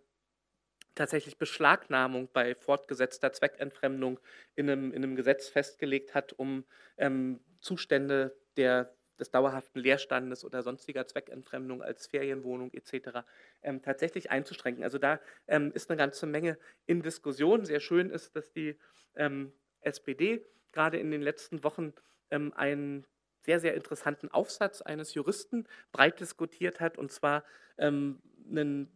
tatsächlich 0.94 1.38
Beschlagnahmung 1.38 2.28
bei 2.32 2.54
fortgesetzter 2.54 3.32
Zweckentfremdung 3.32 4.20
in 4.54 4.70
einem, 4.70 4.92
in 4.92 5.02
einem 5.02 5.16
Gesetz 5.16 5.48
festgelegt 5.48 6.14
hat, 6.14 6.32
um 6.32 6.64
ähm, 6.96 7.40
Zustände 7.60 8.36
der, 8.56 8.94
des 9.18 9.30
dauerhaften 9.30 9.80
Leerstandes 9.80 10.44
oder 10.44 10.62
sonstiger 10.62 11.06
Zweckentfremdung 11.06 11.82
als 11.82 12.06
Ferienwohnung 12.06 12.72
etc. 12.72 13.24
Ähm, 13.62 13.82
tatsächlich 13.82 14.30
einzuschränken. 14.30 14.84
Also 14.84 14.98
da 14.98 15.20
ähm, 15.46 15.72
ist 15.74 15.90
eine 15.90 15.96
ganze 15.96 16.26
Menge 16.26 16.58
in 16.86 17.02
Diskussion. 17.02 17.64
Sehr 17.64 17.80
schön 17.80 18.10
ist, 18.10 18.36
dass 18.36 18.52
die 18.52 18.78
ähm, 19.14 19.52
SPD 19.80 20.44
gerade 20.72 20.98
in 20.98 21.10
den 21.10 21.22
letzten 21.22 21.64
Wochen 21.64 21.92
ähm, 22.30 22.52
einen 22.54 23.06
sehr, 23.42 23.60
sehr 23.60 23.74
interessanten 23.74 24.28
Aufsatz 24.28 24.82
eines 24.82 25.14
Juristen 25.14 25.66
breit 25.90 26.20
diskutiert 26.20 26.80
hat, 26.80 26.96
und 26.96 27.10
zwar 27.10 27.44
ähm, 27.76 28.22
einen 28.48 28.90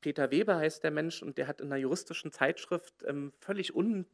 Peter 0.00 0.30
Weber 0.30 0.56
heißt 0.56 0.82
der 0.82 0.90
Mensch 0.90 1.22
und 1.22 1.38
der 1.38 1.46
hat 1.46 1.60
in 1.60 1.66
einer 1.66 1.80
juristischen 1.80 2.32
Zeitschrift 2.32 3.04
ähm, 3.06 3.32
völlig 3.40 3.74
unbeachtet 3.74 4.08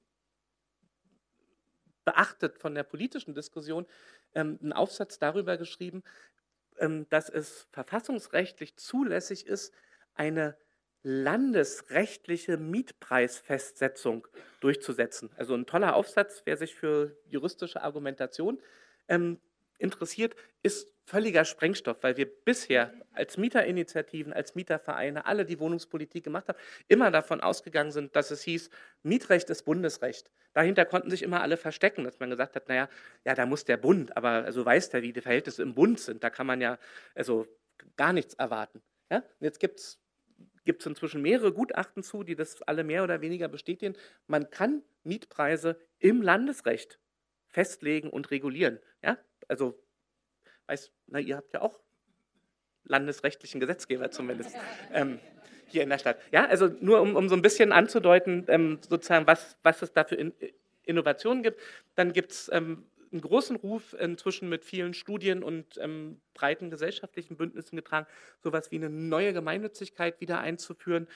von 2.59 2.75
der 2.75 2.83
politischen 2.83 3.35
Diskussion 3.35 3.87
ähm, 4.35 4.59
einen 4.61 4.73
Aufsatz 4.73 5.19
darüber 5.19 5.57
geschrieben, 5.57 6.03
ähm, 6.79 7.09
dass 7.09 7.29
es 7.29 7.69
verfassungsrechtlich 7.73 8.77
zulässig 8.77 9.47
ist, 9.47 9.73
eine 10.15 10.57
landesrechtliche 11.03 12.57
Mietpreisfestsetzung 12.57 14.27
durchzusetzen. 14.59 15.31
Also 15.37 15.55
ein 15.55 15.67
toller 15.67 15.95
Aufsatz, 15.95 16.43
wer 16.45 16.57
sich 16.57 16.75
für 16.75 17.17
juristische 17.29 17.83
Argumentation 17.83 18.61
ähm, 19.07 19.39
interessiert, 19.79 20.35
ist 20.65 20.96
völliger 21.07 21.45
Sprengstoff, 21.45 22.03
weil 22.03 22.17
wir 22.17 22.27
bisher 22.27 22.93
als 23.13 23.37
Mieterinitiativen, 23.37 24.33
als 24.33 24.57
Mietervereine, 24.57 25.25
alle, 25.25 25.45
die 25.45 25.61
Wohnungspolitik 25.61 26.25
gemacht 26.25 26.49
haben, 26.49 26.59
immer 26.89 27.11
davon 27.13 27.41
ausgegangen 27.41 27.93
sind, 27.93 28.17
dass 28.17 28.33
es 28.33 28.43
hieß, 28.43 28.71
Mietrecht 29.05 29.49
ist 29.49 29.63
Bundesrecht. 29.63 30.31
Dahinter 30.53 30.85
konnten 30.85 31.11
sich 31.11 31.23
immer 31.23 31.43
alle 31.43 31.57
verstecken, 31.57 32.05
dass 32.05 32.19
man 32.19 32.31
gesagt 32.31 32.57
hat, 32.57 32.69
naja, 32.69 32.89
ja, 33.25 33.35
da 33.35 33.47
muss 33.47 33.65
der 33.65 33.77
Bund, 33.77 34.17
aber 34.17 34.45
also 34.45 34.65
weiß 34.65 34.91
der, 34.91 35.03
wie 35.03 35.13
die 35.13 35.21
Verhältnisse 35.21 35.63
im 35.63 35.75
Bund 35.75 36.01
sind, 36.01 36.25
da 36.25 36.31
kann 36.31 36.47
man 36.47 36.61
ja 36.61 36.79
also 37.15 37.47
gar 37.97 38.13
nichts 38.13 38.35
erwarten. 38.35 38.83
Ja? 39.11 39.23
Jetzt 39.41 39.61
gibt 39.61 39.79
es 39.79 40.03
gibt 40.65 40.81
es 40.83 40.87
inzwischen 40.87 41.23
mehrere 41.23 41.53
Gutachten 41.53 42.03
zu, 42.03 42.25
die 42.25 42.35
das 42.35 42.61
alle 42.63 42.83
mehr 42.83 43.05
oder 43.05 43.21
weniger 43.21 43.47
bestätigen. 43.47 43.95
Man 44.27 44.51
kann 44.51 44.83
Mietpreise 45.05 45.79
im 46.01 46.21
Landesrecht 46.21 46.99
festlegen 47.47 48.11
und 48.11 48.33
regulieren. 48.33 48.81
Ja? 49.01 49.17
Also, 49.47 49.81
weiß, 50.67 50.91
na, 51.07 51.21
ihr 51.21 51.37
habt 51.37 51.53
ja 51.53 51.63
auch 51.63 51.81
landesrechtlichen 52.85 53.61
Gesetzgeber 53.61 54.11
zumindest 54.11 54.55
ähm, 54.93 55.19
hier 55.67 55.83
in 55.83 55.91
der 55.91 55.99
Stadt. 55.99 56.19
Ja, 56.31 56.47
also 56.47 56.69
nur 56.81 57.01
um, 57.01 57.17
um 57.17 57.29
so 57.29 57.35
ein 57.35 57.43
bisschen 57.43 57.73
anzudeuten, 57.73 58.45
ähm, 58.49 58.79
sozusagen, 58.89 59.27
was, 59.27 59.57
was 59.63 59.83
es 59.83 59.93
da 59.93 60.05
für 60.05 60.15
in, 60.15 60.33
Innovationen 60.85 61.43
gibt. 61.43 61.61
Dann 61.97 62.13
gibt 62.13 62.33
es 62.33 62.51
ähm, 62.53 62.87
einen 63.13 63.21
großen 63.21 63.57
Ruf 63.57 63.95
inzwischen 63.99 64.49
mit 64.49 64.65
vielen 64.65 64.95
Studien 64.95 65.43
und 65.43 65.79
ähm, 65.79 66.21
breiten 66.35 66.71
gesellschaftlichen 66.71 67.37
Bündnissen 67.37 67.77
getragen, 67.77 68.07
sowas 68.43 68.71
wie 68.71 68.77
eine 68.77 68.91
neue 68.91 69.33
Gemeinnützigkeit 69.33 70.21
wieder 70.21 70.41
einzuführen. 70.41 71.09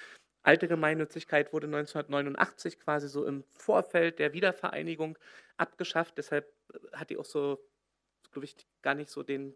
Alte 0.42 0.68
Gemeinnützigkeit 0.68 1.52
wurde 1.52 1.66
1989 1.66 2.80
quasi 2.80 3.08
so 3.08 3.26
im 3.26 3.44
Vorfeld 3.44 4.18
der 4.18 4.32
Wiedervereinigung 4.32 5.18
abgeschafft. 5.56 6.16
Deshalb 6.16 6.50
hat 6.92 7.10
die 7.10 7.18
auch 7.18 7.26
so 7.26 7.60
glaube 8.32 8.44
ich, 8.46 8.56
gar 8.82 8.94
nicht 8.94 9.10
so 9.10 9.22
den, 9.22 9.54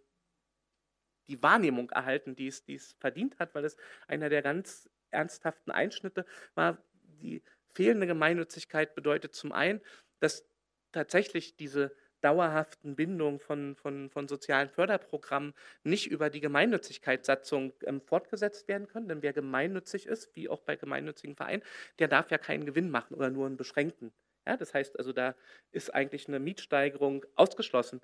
die 1.29 1.43
Wahrnehmung 1.43 1.91
erhalten, 1.91 2.37
die 2.37 2.49
es, 2.49 2.64
die 2.64 2.75
es 2.75 2.95
verdient 3.01 3.39
hat, 3.39 3.55
weil 3.55 3.64
es 3.64 3.77
einer 4.07 4.29
der 4.29 4.43
ganz 4.43 4.89
ernsthaften 5.11 5.70
Einschnitte 5.70 6.27
war. 6.55 6.79
Die 7.20 7.43
fehlende 7.75 8.07
Gemeinnützigkeit 8.07 8.95
bedeutet 8.95 9.35
zum 9.35 9.53
einen, 9.53 9.81
dass 10.20 10.47
tatsächlich 10.93 11.57
diese 11.57 11.95
dauerhaften 12.25 12.97
Bindungen 12.97 13.39
von, 13.39 13.77
von, 13.77 14.09
von 14.09 14.29
sozialen 14.29 14.70
Förderprogrammen 14.70 15.53
nicht 15.83 16.07
über 16.11 16.31
die 16.31 16.41
Gemeinnützigkeitssatzung 16.41 17.75
ähm, 17.85 18.01
fortgesetzt 18.01 18.66
werden 18.66 18.89
können. 18.89 19.09
Denn 19.09 19.22
wer 19.22 19.35
gemeinnützig 19.35 20.07
ist, 20.07 20.35
wie 20.35 20.49
auch 20.49 20.62
bei 20.62 20.77
gemeinnützigen 20.77 21.37
Vereinen, 21.37 21.62
der 21.99 22.09
darf 22.09 22.31
ja 22.31 22.39
keinen 22.39 22.64
Gewinn 22.64 22.91
machen 22.91 23.14
oder 23.14 23.29
nur 23.29 23.47
einen 23.47 23.59
beschränkten. 23.59 24.11
Ja, 24.47 24.57
das 24.57 24.72
heißt 24.72 24.99
also, 24.99 25.12
da 25.12 25.35
ist 25.70 25.95
eigentlich 25.95 26.27
eine 26.29 26.39
Mietsteigerung 26.39 27.27
ausgeschlossen 27.35 28.01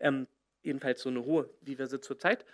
ähm, 0.00 0.26
jedenfalls 0.62 1.02
so 1.02 1.08
eine 1.08 1.24
hohe, 1.24 1.50
wie 1.60 1.78
wir 1.78 1.86
sie 1.86 2.00
zurzeit 2.00 2.44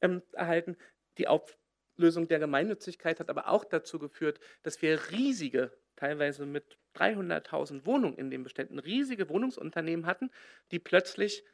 ähm, 0.00 0.22
erhalten. 0.32 0.76
Die 1.18 1.28
Auflösung 1.28 2.28
der 2.28 2.38
Gemeinnützigkeit 2.38 3.20
hat 3.20 3.30
aber 3.30 3.48
auch 3.48 3.64
dazu 3.64 3.98
geführt, 3.98 4.40
dass 4.62 4.80
wir 4.82 5.10
riesige, 5.10 5.72
teilweise 5.96 6.46
mit 6.46 6.78
300.000 6.96 7.86
Wohnungen 7.86 8.16
in 8.16 8.30
den 8.30 8.42
Beständen, 8.42 8.78
riesige 8.78 9.28
Wohnungsunternehmen 9.28 10.06
hatten, 10.06 10.30
die 10.70 10.78
plötzlich 10.78 11.44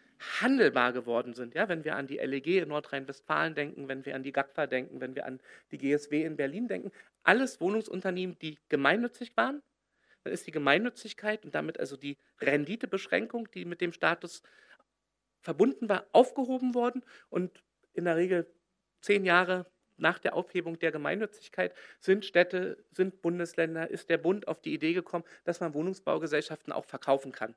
handelbar 0.40 0.92
geworden 0.92 1.34
sind. 1.34 1.54
Ja, 1.54 1.68
wenn 1.68 1.84
wir 1.84 1.96
an 1.96 2.06
die 2.06 2.16
LEG 2.16 2.62
in 2.62 2.68
Nordrhein-Westfalen 2.68 3.54
denken, 3.54 3.88
wenn 3.88 4.06
wir 4.06 4.14
an 4.14 4.22
die 4.22 4.32
GAGFA 4.32 4.66
denken, 4.66 5.00
wenn 5.00 5.14
wir 5.14 5.26
an 5.26 5.40
die 5.70 5.78
GSW 5.78 6.24
in 6.24 6.36
Berlin 6.36 6.68
denken, 6.68 6.90
alles 7.22 7.60
Wohnungsunternehmen, 7.60 8.38
die 8.38 8.58
gemeinnützig 8.68 9.36
waren, 9.36 9.62
dann 10.24 10.32
ist 10.32 10.46
die 10.46 10.52
Gemeinnützigkeit 10.52 11.44
und 11.44 11.54
damit 11.54 11.78
also 11.78 11.96
die 11.96 12.16
Renditebeschränkung, 12.40 13.50
die 13.52 13.64
mit 13.64 13.80
dem 13.80 13.92
Status 13.92 14.42
verbunden 15.46 15.88
war, 15.88 16.06
aufgehoben 16.10 16.74
worden 16.74 17.04
und 17.28 17.62
in 17.92 18.04
der 18.04 18.16
Regel 18.16 18.52
zehn 19.00 19.24
Jahre 19.24 19.64
nach 19.96 20.18
der 20.18 20.34
Aufhebung 20.34 20.76
der 20.80 20.90
Gemeinnützigkeit 20.90 21.72
sind 22.00 22.24
Städte, 22.24 22.84
sind 22.90 23.22
Bundesländer, 23.22 23.88
ist 23.88 24.10
der 24.10 24.18
Bund 24.18 24.48
auf 24.48 24.60
die 24.60 24.74
Idee 24.74 24.92
gekommen, 24.92 25.24
dass 25.44 25.60
man 25.60 25.72
Wohnungsbaugesellschaften 25.72 26.72
auch 26.72 26.84
verkaufen 26.84 27.30
kann. 27.30 27.54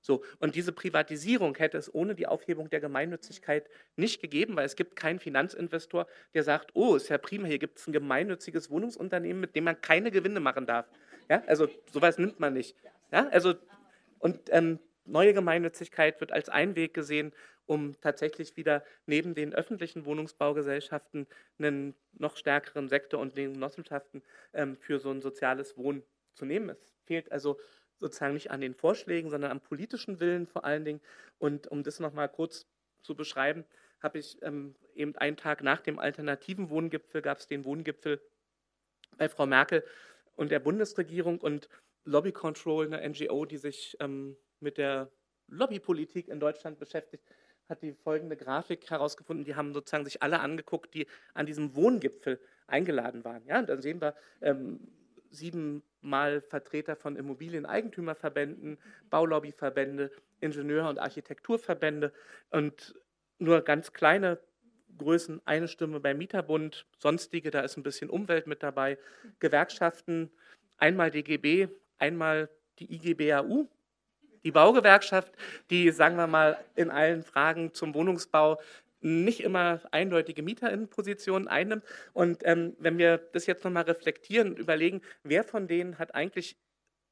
So, 0.00 0.22
und 0.38 0.54
diese 0.54 0.70
Privatisierung 0.70 1.56
hätte 1.56 1.76
es 1.76 1.92
ohne 1.92 2.14
die 2.14 2.28
Aufhebung 2.28 2.70
der 2.70 2.80
Gemeinnützigkeit 2.80 3.68
nicht 3.96 4.22
gegeben, 4.22 4.54
weil 4.54 4.66
es 4.66 4.76
gibt 4.76 4.94
keinen 4.94 5.18
Finanzinvestor, 5.18 6.06
der 6.34 6.44
sagt, 6.44 6.70
oh, 6.74 6.94
ist 6.94 7.08
ja 7.08 7.18
prima, 7.18 7.48
hier 7.48 7.58
gibt 7.58 7.80
es 7.80 7.88
ein 7.88 7.92
gemeinnütziges 7.92 8.70
Wohnungsunternehmen, 8.70 9.40
mit 9.40 9.56
dem 9.56 9.64
man 9.64 9.80
keine 9.80 10.12
Gewinne 10.12 10.38
machen 10.38 10.66
darf. 10.66 10.86
Ja, 11.28 11.42
also 11.48 11.68
sowas 11.92 12.16
nimmt 12.16 12.38
man 12.38 12.52
nicht. 12.52 12.76
Ja, 13.10 13.28
also, 13.30 13.54
und 14.20 14.38
ähm, 14.50 14.78
neue 15.04 15.34
Gemeinnützigkeit 15.34 16.20
wird 16.20 16.32
als 16.32 16.48
ein 16.48 16.76
Weg 16.76 16.94
gesehen, 16.94 17.32
um 17.66 17.98
tatsächlich 18.00 18.56
wieder 18.56 18.84
neben 19.06 19.34
den 19.34 19.54
öffentlichen 19.54 20.04
Wohnungsbaugesellschaften 20.04 21.26
einen 21.58 21.94
noch 22.12 22.36
stärkeren 22.36 22.88
Sektor 22.88 23.20
und 23.20 23.36
den 23.36 23.54
Genossenschaften 23.54 24.22
ähm, 24.52 24.76
für 24.76 24.98
so 24.98 25.10
ein 25.10 25.22
soziales 25.22 25.76
Wohnen 25.76 26.02
zu 26.34 26.44
nehmen. 26.44 26.70
Es 26.70 26.94
fehlt 27.04 27.32
also 27.32 27.58
sozusagen 28.00 28.34
nicht 28.34 28.50
an 28.50 28.60
den 28.60 28.74
Vorschlägen, 28.74 29.30
sondern 29.30 29.50
am 29.50 29.60
politischen 29.60 30.20
Willen 30.20 30.46
vor 30.46 30.64
allen 30.64 30.84
Dingen. 30.84 31.00
Und 31.38 31.68
um 31.68 31.82
das 31.82 32.00
nochmal 32.00 32.28
kurz 32.28 32.66
zu 33.02 33.14
beschreiben, 33.14 33.64
habe 34.00 34.18
ich 34.18 34.36
ähm, 34.42 34.74
eben 34.94 35.16
einen 35.16 35.36
Tag 35.36 35.62
nach 35.62 35.80
dem 35.80 35.98
alternativen 35.98 36.68
Wohngipfel, 36.68 37.22
gab 37.22 37.38
es 37.38 37.46
den 37.46 37.64
Wohngipfel 37.64 38.20
bei 39.16 39.28
Frau 39.28 39.46
Merkel 39.46 39.84
und 40.36 40.50
der 40.50 40.60
Bundesregierung 40.60 41.38
und 41.38 41.68
Lobby 42.04 42.32
Control, 42.32 42.92
eine 42.92 43.08
NGO, 43.08 43.46
die 43.46 43.56
sich 43.56 43.96
ähm, 44.00 44.36
mit 44.64 44.78
der 44.78 45.10
Lobbypolitik 45.46 46.28
in 46.28 46.40
Deutschland 46.40 46.78
beschäftigt, 46.78 47.24
hat 47.68 47.82
die 47.82 47.92
folgende 47.92 48.36
Grafik 48.36 48.90
herausgefunden. 48.90 49.44
Die 49.44 49.54
haben 49.54 49.72
sozusagen 49.72 50.04
sich 50.04 50.22
alle 50.22 50.40
angeguckt, 50.40 50.94
die 50.94 51.06
an 51.32 51.46
diesem 51.46 51.76
Wohngipfel 51.76 52.40
eingeladen 52.66 53.24
waren. 53.24 53.44
Ja, 53.46 53.60
und 53.60 53.68
dann 53.68 53.80
sehen 53.80 54.00
wir 54.00 54.14
ähm, 54.42 54.80
siebenmal 55.30 56.40
Vertreter 56.40 56.96
von 56.96 57.16
Immobilieneigentümerverbänden, 57.16 58.78
Baulobbyverbände, 59.10 60.10
Ingenieur- 60.40 60.88
und 60.88 60.98
Architekturverbände 60.98 62.12
und 62.50 62.94
nur 63.38 63.62
ganz 63.62 63.92
kleine 63.92 64.38
Größen, 64.96 65.40
eine 65.44 65.66
Stimme 65.68 66.00
beim 66.00 66.18
Mieterbund, 66.18 66.86
sonstige, 66.98 67.50
da 67.50 67.60
ist 67.60 67.76
ein 67.76 67.82
bisschen 67.82 68.10
Umwelt 68.10 68.46
mit 68.46 68.62
dabei, 68.62 68.96
Gewerkschaften, 69.40 70.30
einmal 70.76 71.10
DGB, 71.10 71.68
einmal 71.98 72.48
die 72.78 72.94
IGBAU, 72.94 73.68
die 74.44 74.52
Baugewerkschaft, 74.52 75.32
die, 75.70 75.90
sagen 75.90 76.16
wir 76.16 76.26
mal, 76.26 76.58
in 76.76 76.90
allen 76.90 77.22
Fragen 77.22 77.74
zum 77.74 77.94
Wohnungsbau 77.94 78.60
nicht 79.00 79.40
immer 79.40 79.80
eindeutige 79.90 80.42
Mieterinnenpositionen 80.42 81.48
einnimmt. 81.48 81.84
Und 82.12 82.42
ähm, 82.44 82.74
wenn 82.78 82.96
wir 82.98 83.18
das 83.18 83.46
jetzt 83.46 83.64
nochmal 83.64 83.84
reflektieren 83.84 84.50
und 84.50 84.58
überlegen, 84.58 85.02
wer 85.22 85.44
von 85.44 85.68
denen 85.68 85.98
hat 85.98 86.14
eigentlich 86.14 86.56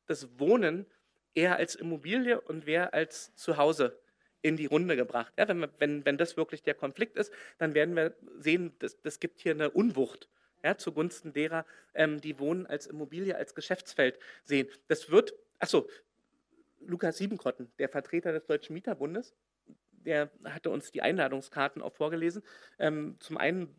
das 0.06 0.38
Wohnen 0.38 0.86
eher 1.34 1.56
als 1.56 1.74
Immobilie 1.74 2.40
und 2.40 2.66
wer 2.66 2.94
als 2.94 3.34
Zuhause 3.36 3.98
in 4.42 4.56
die 4.56 4.66
Runde 4.66 4.96
gebracht. 4.96 5.32
Ja, 5.38 5.46
wenn, 5.48 5.66
wenn, 5.78 6.04
wenn 6.04 6.18
das 6.18 6.36
wirklich 6.36 6.62
der 6.62 6.74
Konflikt 6.74 7.16
ist, 7.16 7.32
dann 7.58 7.74
werden 7.74 7.94
wir 7.94 8.14
sehen, 8.38 8.72
das, 8.80 9.00
das 9.00 9.20
gibt 9.20 9.40
hier 9.40 9.52
eine 9.52 9.70
Unwucht 9.70 10.28
ja, 10.64 10.76
zugunsten 10.76 11.32
derer, 11.32 11.64
ähm, 11.94 12.20
die 12.20 12.38
Wohnen 12.38 12.66
als 12.66 12.86
Immobilie, 12.86 13.36
als 13.36 13.54
Geschäftsfeld 13.54 14.18
sehen. 14.44 14.68
Das 14.88 15.10
wird, 15.10 15.34
achso, 15.58 15.88
Lukas 16.86 17.18
Siebenkotten, 17.18 17.72
der 17.78 17.88
Vertreter 17.88 18.32
des 18.32 18.46
Deutschen 18.46 18.74
Mieterbundes, 18.74 19.34
der 19.90 20.30
hatte 20.44 20.70
uns 20.70 20.90
die 20.90 21.02
Einladungskarten 21.02 21.82
auch 21.82 21.92
vorgelesen. 21.92 22.42
Ähm, 22.78 23.16
zum 23.20 23.38
einen 23.38 23.74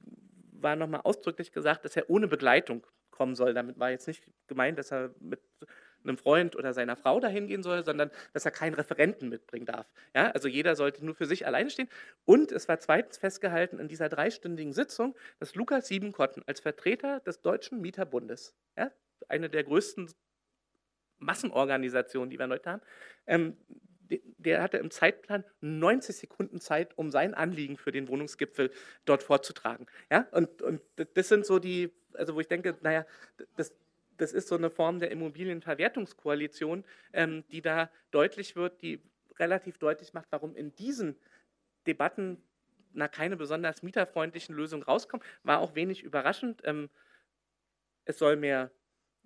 war 0.52 0.76
nochmal 0.76 1.02
ausdrücklich 1.04 1.52
gesagt, 1.52 1.86
dass 1.86 1.96
er 1.96 2.10
ohne 2.10 2.28
Begleitung 2.28 2.88
kommen 3.12 3.36
soll. 3.36 3.54
Damit 3.54 3.80
war 3.80 3.92
jetzt 3.92 4.08
nicht 4.08 4.26
gemeint, 4.48 4.80
dass 4.80 4.92
er 4.92 5.14
mit 5.20 5.42
einem 6.04 6.18
Freund 6.18 6.56
oder 6.56 6.74
seiner 6.74 6.96
Frau 6.96 7.20
dahin 7.20 7.48
gehen 7.48 7.64
soll, 7.64 7.86
sondern 7.86 8.12
dass 8.34 8.46
er 8.46 8.52
keinen 8.52 8.74
Referenten 8.74 9.30
mitbringen 9.30 9.66
darf. 9.66 9.90
Ja, 10.14 10.32
also 10.32 10.48
jeder 10.48 10.76
sollte 10.76 11.06
nur 11.06 11.16
für 11.16 11.26
sich 11.26 11.46
alleine 11.46 11.70
stehen. 11.70 11.90
Und 12.26 12.52
es 12.52 12.68
war 12.68 12.80
zweitens 12.80 13.18
festgehalten 13.18 13.80
in 13.80 13.88
dieser 13.88 14.10
dreistündigen 14.10 14.74
Sitzung, 14.74 15.16
dass 15.40 15.56
Lukas 15.56 15.88
Siebenkotten 15.88 16.44
als 16.46 16.60
Vertreter 16.60 17.20
des 17.22 17.42
Deutschen 17.42 17.80
Mieterbundes, 17.82 18.56
ja, 18.78 18.92
eine 19.30 19.50
der 19.50 19.64
größten 19.64 20.10
Massenorganisationen, 21.24 22.30
die 22.30 22.40
wir 22.40 22.48
heute 22.48 22.70
haben, 22.72 22.82
ähm, 23.28 23.58
der 24.38 24.62
hatte 24.62 24.78
im 24.78 24.92
Zeitplan 24.92 25.44
90 25.62 26.16
Sekunden 26.16 26.60
Zeit, 26.60 26.98
um 26.98 27.10
sein 27.10 27.34
Anliegen 27.34 27.78
für 27.78 27.92
den 27.92 28.08
Wohnungsgipfel 28.08 28.72
dort 29.06 29.24
vorzutragen. 29.24 29.88
Ja, 30.12 30.28
und, 30.32 30.62
und 30.62 30.82
das 31.16 31.30
sind 31.30 31.46
so 31.46 31.58
die, 31.58 31.92
also 32.14 32.36
wo 32.36 32.40
ich 32.40 32.48
denke, 32.48 32.78
naja, 32.82 33.06
das, 33.56 33.74
das 34.18 34.34
ist 34.34 34.48
so 34.48 34.56
eine 34.56 34.70
Form 34.70 35.00
der 35.00 35.12
Immobilienverwertungskoalition, 35.12 36.84
ähm, 37.14 37.44
die 37.52 37.62
da 37.62 37.90
deutlich 38.12 38.56
wird, 38.56 38.82
die 38.82 39.02
relativ 39.40 39.78
deutlich 39.78 40.14
macht, 40.14 40.28
warum 40.30 40.56
in 40.56 40.76
diesen 40.76 41.16
Debatten 41.88 42.44
na, 42.94 43.08
keine 43.08 43.36
besonders 43.36 43.82
mieterfreundlichen 43.82 44.56
Lösungen 44.56 44.84
rauskommen. 44.84 45.26
War 45.44 45.60
auch 45.60 45.76
wenig 45.76 46.04
überraschend. 46.04 46.62
Ähm, 46.64 46.90
es 48.06 48.20
soll 48.20 48.36
mehr 48.36 48.72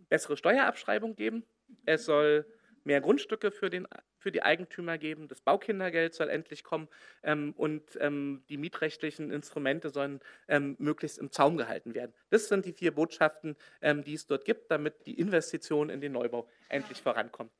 bessere 0.10 0.38
Steuerabschreibung 0.38 1.16
geben. 1.16 1.44
Es 1.86 2.06
soll 2.06 2.46
mehr 2.88 3.02
Grundstücke 3.02 3.52
für, 3.52 3.70
den, 3.70 3.88
für 4.18 4.32
die 4.32 4.42
Eigentümer 4.42 4.98
geben, 4.98 5.28
das 5.28 5.42
Baukindergeld 5.42 6.16
soll 6.16 6.30
endlich 6.30 6.64
kommen 6.64 6.88
ähm, 7.22 7.54
und 7.56 7.98
ähm, 8.00 8.44
die 8.50 8.58
mietrechtlichen 8.58 9.30
Instrumente 9.30 9.90
sollen 9.90 10.22
ähm, 10.48 10.76
möglichst 10.80 11.20
im 11.20 11.32
Zaum 11.32 11.58
gehalten 11.58 11.94
werden. 11.94 12.14
Das 12.30 12.48
sind 12.48 12.66
die 12.66 12.74
vier 12.74 12.96
Botschaften, 12.96 13.56
ähm, 13.82 14.04
die 14.04 14.16
es 14.16 14.26
dort 14.26 14.46
gibt, 14.46 14.72
damit 14.72 15.06
die 15.06 15.20
Investitionen 15.20 15.92
in 15.92 16.02
den 16.02 16.14
Neubau 16.14 16.48
endlich 16.70 17.02
vorankommen. 17.02 17.52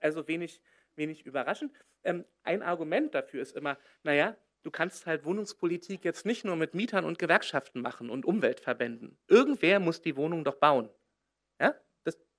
Also 0.00 0.28
wenig, 0.28 0.60
wenig 0.94 1.26
überraschend. 1.26 1.72
Ähm, 2.04 2.24
ein 2.44 2.62
Argument 2.62 3.14
dafür 3.14 3.42
ist 3.42 3.56
immer, 3.56 3.78
naja, 4.02 4.36
du 4.62 4.70
kannst 4.70 5.06
halt 5.06 5.24
Wohnungspolitik 5.24 6.04
jetzt 6.04 6.26
nicht 6.26 6.44
nur 6.44 6.56
mit 6.56 6.74
Mietern 6.74 7.04
und 7.04 7.18
Gewerkschaften 7.18 7.80
machen 7.80 8.10
und 8.10 8.24
Umweltverbänden. 8.24 9.18
Irgendwer 9.28 9.80
muss 9.80 10.02
die 10.02 10.16
Wohnung 10.16 10.44
doch 10.44 10.56
bauen. 10.56 10.90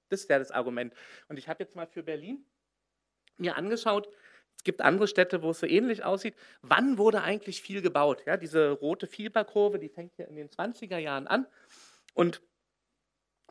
Das 0.09 0.29
wäre 0.29 0.39
das 0.39 0.51
Argument. 0.51 0.93
Und 1.27 1.37
ich 1.37 1.47
habe 1.47 1.63
jetzt 1.63 1.75
mal 1.75 1.87
für 1.87 2.03
Berlin 2.03 2.45
mir 3.37 3.57
angeschaut, 3.57 4.07
es 4.57 4.63
gibt 4.63 4.81
andere 4.81 5.07
Städte, 5.07 5.41
wo 5.41 5.51
es 5.51 5.59
so 5.59 5.67
ähnlich 5.67 6.03
aussieht. 6.03 6.35
Wann 6.61 6.97
wurde 6.97 7.21
eigentlich 7.21 7.61
viel 7.61 7.81
gebaut? 7.81 8.23
Ja, 8.25 8.37
diese 8.37 8.71
rote 8.71 9.07
Fieberkurve, 9.07 9.79
die 9.79 9.89
fängt 9.89 10.17
ja 10.17 10.25
in 10.25 10.35
den 10.35 10.49
20er 10.49 10.97
Jahren 10.97 11.27
an 11.27 11.45
und 12.13 12.41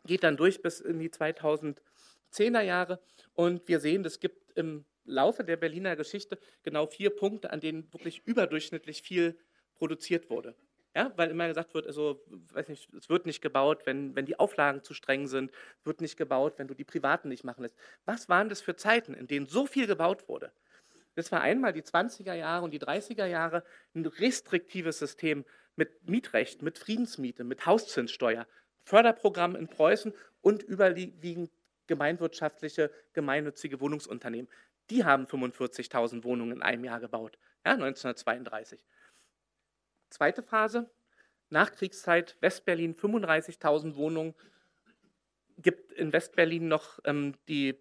geht 0.05 0.23
dann 0.23 0.37
durch 0.37 0.61
bis 0.61 0.79
in 0.81 0.99
die 0.99 1.09
2010er 1.09 2.61
Jahre. 2.61 3.01
Und 3.33 3.67
wir 3.67 3.79
sehen, 3.79 4.03
es 4.05 4.19
gibt 4.19 4.51
im 4.57 4.85
Laufe 5.03 5.43
der 5.43 5.57
Berliner 5.57 5.95
Geschichte 5.95 6.39
genau 6.63 6.87
vier 6.87 7.11
Punkte, 7.11 7.51
an 7.51 7.59
denen 7.59 7.91
wirklich 7.93 8.25
überdurchschnittlich 8.25 9.01
viel 9.01 9.37
produziert 9.75 10.29
wurde. 10.29 10.55
Ja, 10.95 11.11
weil 11.17 11.29
immer 11.29 11.47
gesagt 11.49 11.73
wird, 11.73 11.87
also, 11.87 12.23
weiß 12.53 12.69
nicht, 12.69 12.93
es 12.93 13.09
wird 13.09 13.25
nicht 13.25 13.41
gebaut, 13.41 13.85
wenn, 13.85 14.15
wenn 14.15 14.25
die 14.25 14.39
Auflagen 14.39 14.81
zu 14.81 14.93
streng 14.93 15.27
sind, 15.27 15.51
es 15.79 15.85
wird 15.85 15.99
nicht 15.99 16.15
gebaut, 16.15 16.53
wenn 16.57 16.69
du 16.69 16.73
die 16.73 16.85
Privaten 16.85 17.27
nicht 17.27 17.43
machen 17.43 17.63
lässt. 17.63 17.75
Was 18.05 18.29
waren 18.29 18.47
das 18.47 18.61
für 18.61 18.77
Zeiten, 18.77 19.13
in 19.13 19.27
denen 19.27 19.45
so 19.45 19.65
viel 19.65 19.87
gebaut 19.87 20.29
wurde? 20.29 20.53
Das 21.15 21.31
war 21.33 21.41
einmal 21.41 21.73
die 21.73 21.81
20er 21.81 22.33
Jahre 22.33 22.63
und 22.63 22.71
die 22.71 22.79
30er 22.79 23.25
Jahre 23.25 23.63
ein 23.93 24.05
restriktives 24.05 24.99
System 24.99 25.43
mit 25.75 26.07
Mietrecht, 26.07 26.61
mit 26.61 26.77
Friedensmiete, 26.77 27.43
mit 27.43 27.65
Hauszinssteuer, 27.65 28.47
Förderprogramm 28.83 29.57
in 29.57 29.67
Preußen 29.67 30.13
und 30.41 30.63
überwiegend 30.63 31.51
gemeinwirtschaftliche, 31.87 32.89
gemeinnützige 33.13 33.81
Wohnungsunternehmen. 33.81 34.49
Die 34.89 35.03
haben 35.03 35.25
45.000 35.25 36.23
Wohnungen 36.23 36.53
in 36.53 36.61
einem 36.61 36.85
Jahr 36.85 37.01
gebaut, 37.01 37.37
ja, 37.65 37.73
1932. 37.73 38.85
Zweite 40.15 40.43
Phase, 40.43 40.89
Nachkriegszeit, 41.49 42.37
Westberlin 42.39 42.95
35.000 42.95 43.95
Wohnungen, 43.97 44.33
gibt 45.57 45.91
in 45.91 46.13
Westberlin 46.13 46.69
noch 46.69 46.99
ähm, 47.03 47.35
die, 47.49 47.77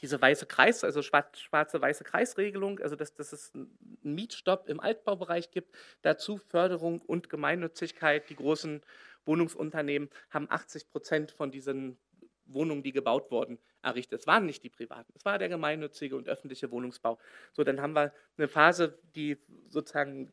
diese 0.00 0.18
weiße 0.18 0.46
Kreis, 0.46 0.82
also 0.82 1.02
schwarze 1.02 1.82
weiße 1.82 2.04
Kreisregelung, 2.04 2.80
also 2.80 2.96
dass, 2.96 3.12
dass 3.12 3.34
es 3.34 3.52
einen 3.52 3.76
Mietstopp 4.00 4.70
im 4.70 4.80
Altbaubereich 4.80 5.50
gibt, 5.50 5.76
dazu 6.00 6.38
Förderung 6.38 7.02
und 7.02 7.28
Gemeinnützigkeit. 7.28 8.30
Die 8.30 8.36
großen 8.36 8.80
Wohnungsunternehmen 9.26 10.08
haben 10.30 10.50
80 10.50 10.88
Prozent 10.88 11.30
von 11.30 11.50
diesen 11.50 11.98
Wohnungen, 12.46 12.82
die 12.82 12.92
gebaut 12.92 13.30
wurden, 13.30 13.58
errichtet. 13.82 14.20
Es 14.20 14.26
waren 14.26 14.46
nicht 14.46 14.62
die 14.62 14.70
privaten, 14.70 15.12
es 15.16 15.24
war 15.24 15.38
der 15.38 15.48
gemeinnützige 15.48 16.16
und 16.16 16.28
öffentliche 16.28 16.70
Wohnungsbau. 16.70 17.18
So, 17.52 17.64
dann 17.64 17.80
haben 17.80 17.94
wir 17.94 18.12
eine 18.36 18.48
Phase, 18.48 18.98
die 19.14 19.38
sozusagen 19.68 20.30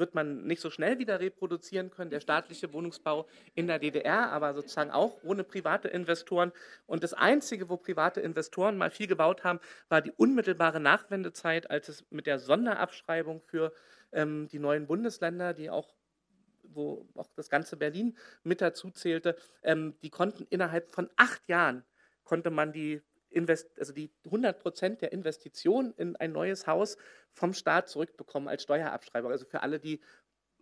wird 0.00 0.14
man 0.14 0.44
nicht 0.44 0.60
so 0.60 0.70
schnell 0.70 0.98
wieder 0.98 1.20
reproduzieren 1.20 1.90
können, 1.90 2.10
der 2.10 2.20
staatliche 2.20 2.72
Wohnungsbau 2.72 3.28
in 3.54 3.68
der 3.68 3.78
DDR, 3.78 4.32
aber 4.32 4.54
sozusagen 4.54 4.90
auch 4.90 5.22
ohne 5.22 5.44
private 5.44 5.88
Investoren. 5.88 6.52
Und 6.86 7.04
das 7.04 7.14
Einzige, 7.14 7.68
wo 7.68 7.76
private 7.76 8.20
Investoren 8.20 8.76
mal 8.76 8.90
viel 8.90 9.06
gebaut 9.06 9.44
haben, 9.44 9.60
war 9.88 10.00
die 10.00 10.12
unmittelbare 10.12 10.80
Nachwendezeit, 10.80 11.70
als 11.70 11.88
es 11.88 12.04
mit 12.10 12.26
der 12.26 12.38
Sonderabschreibung 12.38 13.42
für 13.42 13.72
ähm, 14.12 14.48
die 14.48 14.58
neuen 14.58 14.86
Bundesländer, 14.86 15.54
die 15.54 15.70
auch 15.70 15.94
wo 16.74 17.08
auch 17.14 17.28
das 17.36 17.48
ganze 17.48 17.76
Berlin 17.76 18.16
mit 18.42 18.60
dazu 18.60 18.90
zählte, 18.90 19.36
ähm, 19.62 19.94
die 20.02 20.10
konnten 20.10 20.46
innerhalb 20.50 20.90
von 20.90 21.10
acht 21.16 21.48
Jahren 21.48 21.84
konnte 22.24 22.50
man 22.50 22.72
die 22.72 23.02
Invest 23.30 23.78
also 23.78 23.92
die 23.92 24.10
100 24.24 24.58
Prozent 24.58 25.02
der 25.02 25.12
Investition 25.12 25.94
in 25.96 26.16
ein 26.16 26.32
neues 26.32 26.66
Haus 26.66 26.96
vom 27.32 27.54
Staat 27.54 27.88
zurückbekommen 27.88 28.48
als 28.48 28.62
Steuerabschreibung. 28.62 29.30
Also 29.30 29.46
für 29.46 29.62
alle, 29.62 29.78
die 29.78 30.00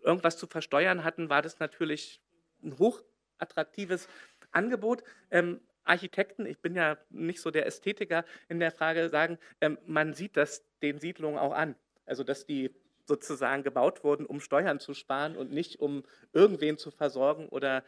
irgendwas 0.03 0.37
zu 0.37 0.47
versteuern 0.47 1.03
hatten, 1.05 1.31
war 1.31 1.43
das 1.43 1.59
natürlich 1.59 2.21
ein 2.63 2.79
hochattraktives 2.79 4.09
Angebot. 4.51 5.03
Ähm, 5.31 5.61
Architekten, 5.85 6.45
ich 6.45 6.61
bin 6.61 6.75
ja 6.75 6.99
nicht 7.09 7.41
so 7.41 7.51
der 7.51 7.67
Ästhetiker 7.67 8.25
in 8.49 8.61
der 8.61 8.71
Frage, 8.71 9.09
sagen, 9.09 9.39
ähm, 9.61 9.79
man 9.87 10.13
sieht 10.13 10.37
das 10.37 10.65
den 10.83 10.99
Siedlungen 10.99 11.39
auch 11.39 11.53
an. 11.53 11.75
Also 12.05 12.25
dass 12.25 12.45
die 12.45 12.75
sozusagen 13.09 13.65
gebaut 13.65 14.05
wurden, 14.05 14.27
um 14.27 14.41
Steuern 14.41 14.79
zu 14.79 14.95
sparen 14.95 15.37
und 15.37 15.51
nicht 15.51 15.81
um 15.81 16.05
irgendwen 16.33 16.79
zu 16.79 16.91
versorgen 16.93 17.49
oder 17.49 17.83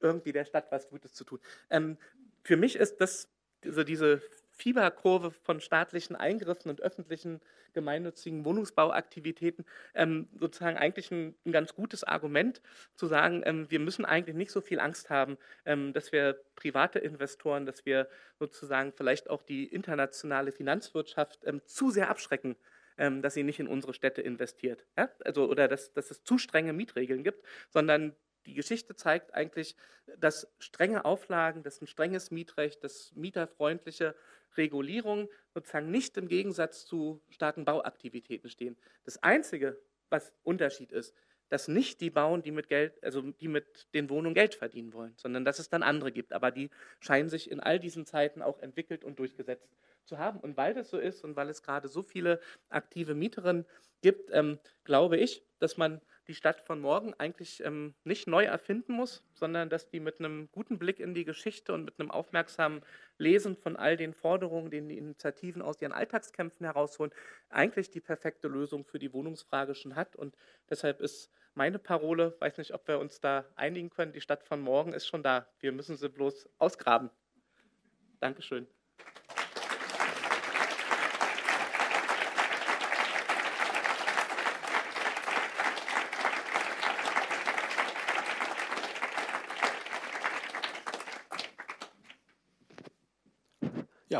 irgendwie 0.00 0.32
der 0.32 0.46
Stadt 0.46 0.70
was 0.70 0.88
Gutes 0.88 1.12
zu 1.12 1.24
tun. 1.24 1.40
Ähm, 1.68 1.98
für 2.42 2.56
mich 2.56 2.76
ist 2.76 3.00
das 3.00 3.28
also 3.64 3.84
diese 3.84 4.22
Fieberkurve 4.52 5.30
von 5.30 5.60
staatlichen 5.60 6.16
Eingriffen 6.16 6.70
und 6.70 6.82
öffentlichen 6.82 7.40
gemeinnützigen 7.72 8.44
Wohnungsbauaktivitäten 8.44 9.64
ähm, 9.94 10.28
sozusagen 10.38 10.76
eigentlich 10.76 11.10
ein, 11.10 11.34
ein, 11.46 11.52
ganz 11.52 11.74
gutes 11.74 12.04
Argument 12.04 12.60
zu 12.94 13.06
sagen, 13.06 13.42
ähm, 13.44 13.70
wir 13.70 13.80
müssen 13.80 14.04
eigentlich 14.04 14.36
nicht 14.36 14.50
so 14.50 14.60
viel 14.60 14.80
Angst 14.80 15.08
haben, 15.08 15.38
ähm, 15.64 15.92
dass 15.92 16.12
wir 16.12 16.40
private 16.56 16.98
Investoren, 16.98 17.64
dass 17.64 17.86
wir 17.86 18.08
sozusagen 18.38 18.92
vielleicht 18.92 19.30
auch 19.30 19.42
die 19.42 19.64
internationale 19.64 20.52
Finanzwirtschaft 20.52 21.40
ähm, 21.44 21.62
zu 21.64 21.90
sehr 21.90 22.10
abschrecken 22.10 22.56
ähm, 23.00 23.22
dass 23.22 23.34
sie 23.34 23.42
nicht 23.42 23.58
in 23.58 23.66
unsere 23.66 23.94
Städte 23.94 24.20
investiert. 24.20 24.86
Ja? 24.96 25.10
Also, 25.24 25.48
oder 25.48 25.66
dass, 25.66 25.92
dass 25.92 26.10
es 26.10 26.22
zu 26.22 26.38
strenge 26.38 26.74
Mietregeln 26.74 27.24
gibt, 27.24 27.42
sondern 27.70 28.14
die 28.46 28.54
Geschichte 28.54 28.94
zeigt 28.94 29.34
eigentlich, 29.34 29.74
dass 30.18 30.52
strenge 30.58 31.04
Auflagen, 31.04 31.62
dass 31.62 31.80
ein 31.80 31.86
strenges 31.86 32.30
Mietrecht, 32.30 32.84
dass 32.84 33.12
mieterfreundliche 33.16 34.14
Regulierungen 34.56 35.28
sozusagen 35.54 35.90
nicht 35.90 36.16
im 36.16 36.28
Gegensatz 36.28 36.84
zu 36.84 37.22
starken 37.30 37.64
Bauaktivitäten 37.64 38.50
stehen. 38.50 38.76
Das 39.04 39.22
Einzige, 39.22 39.80
was 40.10 40.32
Unterschied 40.42 40.92
ist, 40.92 41.14
dass 41.48 41.68
nicht 41.68 42.00
die 42.00 42.10
bauen, 42.10 42.42
die 42.42 42.52
mit 42.52 42.68
Geld, 42.68 43.02
also 43.02 43.22
die 43.22 43.48
mit 43.48 43.88
den 43.94 44.08
Wohnungen 44.10 44.34
Geld 44.34 44.54
verdienen 44.54 44.92
wollen, 44.92 45.14
sondern 45.16 45.44
dass 45.44 45.58
es 45.58 45.68
dann 45.68 45.82
andere 45.82 46.12
gibt. 46.12 46.32
Aber 46.32 46.50
die 46.50 46.70
scheinen 47.00 47.28
sich 47.28 47.50
in 47.50 47.60
all 47.60 47.78
diesen 47.80 48.06
Zeiten 48.06 48.42
auch 48.42 48.60
entwickelt 48.60 49.04
und 49.04 49.18
durchgesetzt 49.18 49.68
zu 50.04 50.18
haben. 50.18 50.40
Und 50.40 50.56
weil 50.56 50.74
das 50.74 50.90
so 50.90 50.98
ist 50.98 51.24
und 51.24 51.36
weil 51.36 51.48
es 51.48 51.62
gerade 51.62 51.88
so 51.88 52.02
viele 52.02 52.40
aktive 52.68 53.14
Mieterinnen 53.14 53.66
gibt, 54.02 54.30
ähm, 54.32 54.58
glaube 54.84 55.16
ich, 55.16 55.44
dass 55.58 55.76
man 55.76 56.00
die 56.26 56.34
Stadt 56.34 56.60
von 56.60 56.80
morgen 56.80 57.12
eigentlich 57.14 57.60
ähm, 57.64 57.94
nicht 58.04 58.28
neu 58.28 58.44
erfinden 58.44 58.92
muss, 58.92 59.24
sondern 59.32 59.68
dass 59.68 59.88
die 59.88 59.98
mit 59.98 60.20
einem 60.20 60.48
guten 60.52 60.78
Blick 60.78 61.00
in 61.00 61.12
die 61.12 61.24
Geschichte 61.24 61.72
und 61.72 61.84
mit 61.84 61.98
einem 61.98 62.10
aufmerksamen 62.10 62.82
Lesen 63.18 63.56
von 63.56 63.76
all 63.76 63.96
den 63.96 64.14
Forderungen, 64.14 64.70
den 64.70 64.88
die 64.88 64.96
Initiativen 64.96 65.60
aus 65.60 65.82
ihren 65.82 65.92
Alltagskämpfen 65.92 66.64
herausholen, 66.64 67.12
eigentlich 67.48 67.90
die 67.90 68.00
perfekte 68.00 68.46
Lösung 68.46 68.84
für 68.84 69.00
die 69.00 69.12
Wohnungsfrage 69.12 69.74
schon 69.74 69.96
hat. 69.96 70.14
Und 70.14 70.36
deshalb 70.68 71.00
ist 71.00 71.32
meine 71.54 71.80
Parole, 71.80 72.36
weiß 72.38 72.58
nicht, 72.58 72.72
ob 72.74 72.86
wir 72.86 73.00
uns 73.00 73.20
da 73.20 73.44
einigen 73.56 73.90
können, 73.90 74.12
die 74.12 74.20
Stadt 74.20 74.44
von 74.44 74.60
morgen 74.60 74.92
ist 74.92 75.06
schon 75.06 75.24
da. 75.24 75.48
Wir 75.58 75.72
müssen 75.72 75.96
sie 75.96 76.08
bloß 76.08 76.48
ausgraben. 76.58 77.10
Dankeschön. 78.20 78.68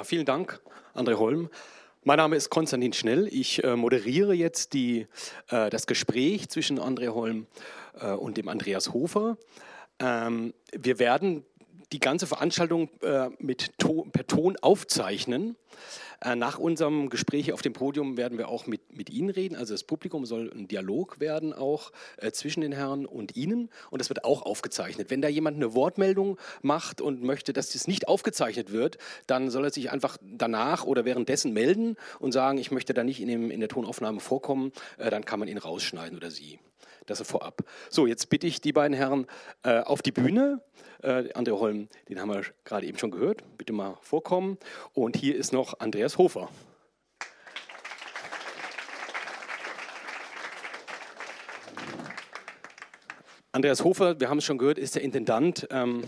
Vielen 0.05 0.24
Dank, 0.24 0.61
André 0.94 1.18
Holm. 1.18 1.51
Mein 2.05 2.16
Name 2.16 2.36
ist 2.36 2.48
Konstantin 2.48 2.92
Schnell. 2.92 3.28
Ich 3.30 3.62
äh, 3.62 3.76
moderiere 3.76 4.32
jetzt 4.32 4.72
die, 4.72 5.07
äh, 5.48 5.68
das 5.68 5.86
Gespräch 5.86 6.48
zwischen 6.48 6.78
André 6.78 7.09
Holm 7.09 7.46
äh, 8.01 8.12
und 8.12 8.36
dem 8.36 8.48
Andreas 8.48 8.92
Hofer. 8.92 9.36
Ähm, 9.98 10.55
wir 10.72 10.98
werden 10.98 11.44
die 11.93 12.01
ganze 12.01 12.26
Veranstaltung 12.26 12.88
äh, 13.03 13.30
mit 13.38 13.78
to 13.78 14.07
per 14.12 14.26
Ton 14.26 14.57
aufzeichnen. 14.61 15.57
Äh, 16.22 16.36
nach 16.36 16.59
unserem 16.59 17.09
Gespräch 17.09 17.53
auf 17.53 17.62
dem 17.62 17.72
Podium 17.72 18.16
werden 18.16 18.36
wir 18.36 18.49
auch 18.49 18.66
mit, 18.66 18.97
mit 18.97 19.11
Ihnen 19.11 19.30
reden. 19.30 19.57
Also 19.57 19.74
das 19.74 19.84
Publikum 19.84 20.26
soll 20.26 20.51
ein 20.55 20.68
Dialog 20.68 21.18
werden 21.18 21.53
auch 21.53 21.93
äh, 22.18 22.30
zwischen 22.30 22.61
den 22.61 22.72
Herren 22.72 23.07
und 23.07 23.36
Ihnen. 23.36 23.70
Und 23.91 24.01
das 24.01 24.11
wird 24.11 24.24
auch 24.24 24.43
aufgezeichnet. 24.43 25.11
Wenn 25.11 25.22
da 25.22 25.28
jemand 25.28 25.57
eine 25.57 25.74
Wortmeldung 25.74 26.38
macht 26.62 27.01
und 27.01 27.22
möchte, 27.22 27.53
dass 27.53 27.72
das 27.72 27.88
nicht 27.88 28.07
aufgezeichnet 28.07 28.70
wird, 28.70 28.99
dann 29.26 29.51
soll 29.51 29.64
er 29.64 29.70
sich 29.70 29.91
einfach 29.91 30.18
danach 30.22 30.84
oder 30.84 31.05
währenddessen 31.05 31.53
melden 31.53 31.97
und 32.18 32.32
sagen, 32.32 32.59
ich 32.59 32.70
möchte 32.70 32.93
da 32.93 33.03
nicht 33.03 33.20
in, 33.20 33.28
dem, 33.28 33.51
in 33.51 33.61
der 33.61 33.68
Tonaufnahme 33.68 34.20
vorkommen. 34.20 34.72
Äh, 34.99 35.11
dann 35.11 35.24
kann 35.24 35.41
man 35.41 35.49
ihn 35.49 35.59
rausschneiden 35.59 36.16
oder 36.16 36.30
Sie. 36.30 36.59
Das 37.11 37.20
vorab. 37.22 37.64
So, 37.88 38.06
jetzt 38.06 38.28
bitte 38.28 38.46
ich 38.46 38.61
die 38.61 38.72
beiden 38.72 38.96
Herren 38.96 39.26
äh, 39.64 39.80
auf 39.80 40.00
die 40.00 40.12
Bühne. 40.12 40.62
Äh, 41.02 41.32
André 41.32 41.58
Holm, 41.58 41.88
den 42.08 42.20
haben 42.20 42.28
wir 42.28 42.42
gerade 42.62 42.86
eben 42.86 42.98
schon 42.98 43.11
gehört. 43.11 43.42
Bitte 43.58 43.72
mal 43.72 43.96
vorkommen. 44.00 44.58
Und 44.94 45.16
hier 45.16 45.34
ist 45.34 45.52
noch 45.52 45.80
Andreas 45.80 46.18
Hofer. 46.18 46.48
Andreas 53.50 53.82
Hofer, 53.82 54.20
wir 54.20 54.30
haben 54.30 54.38
es 54.38 54.44
schon 54.44 54.58
gehört, 54.58 54.78
ist 54.78 54.94
der 54.94 55.02
Intendant 55.02 55.66
ähm, 55.72 56.04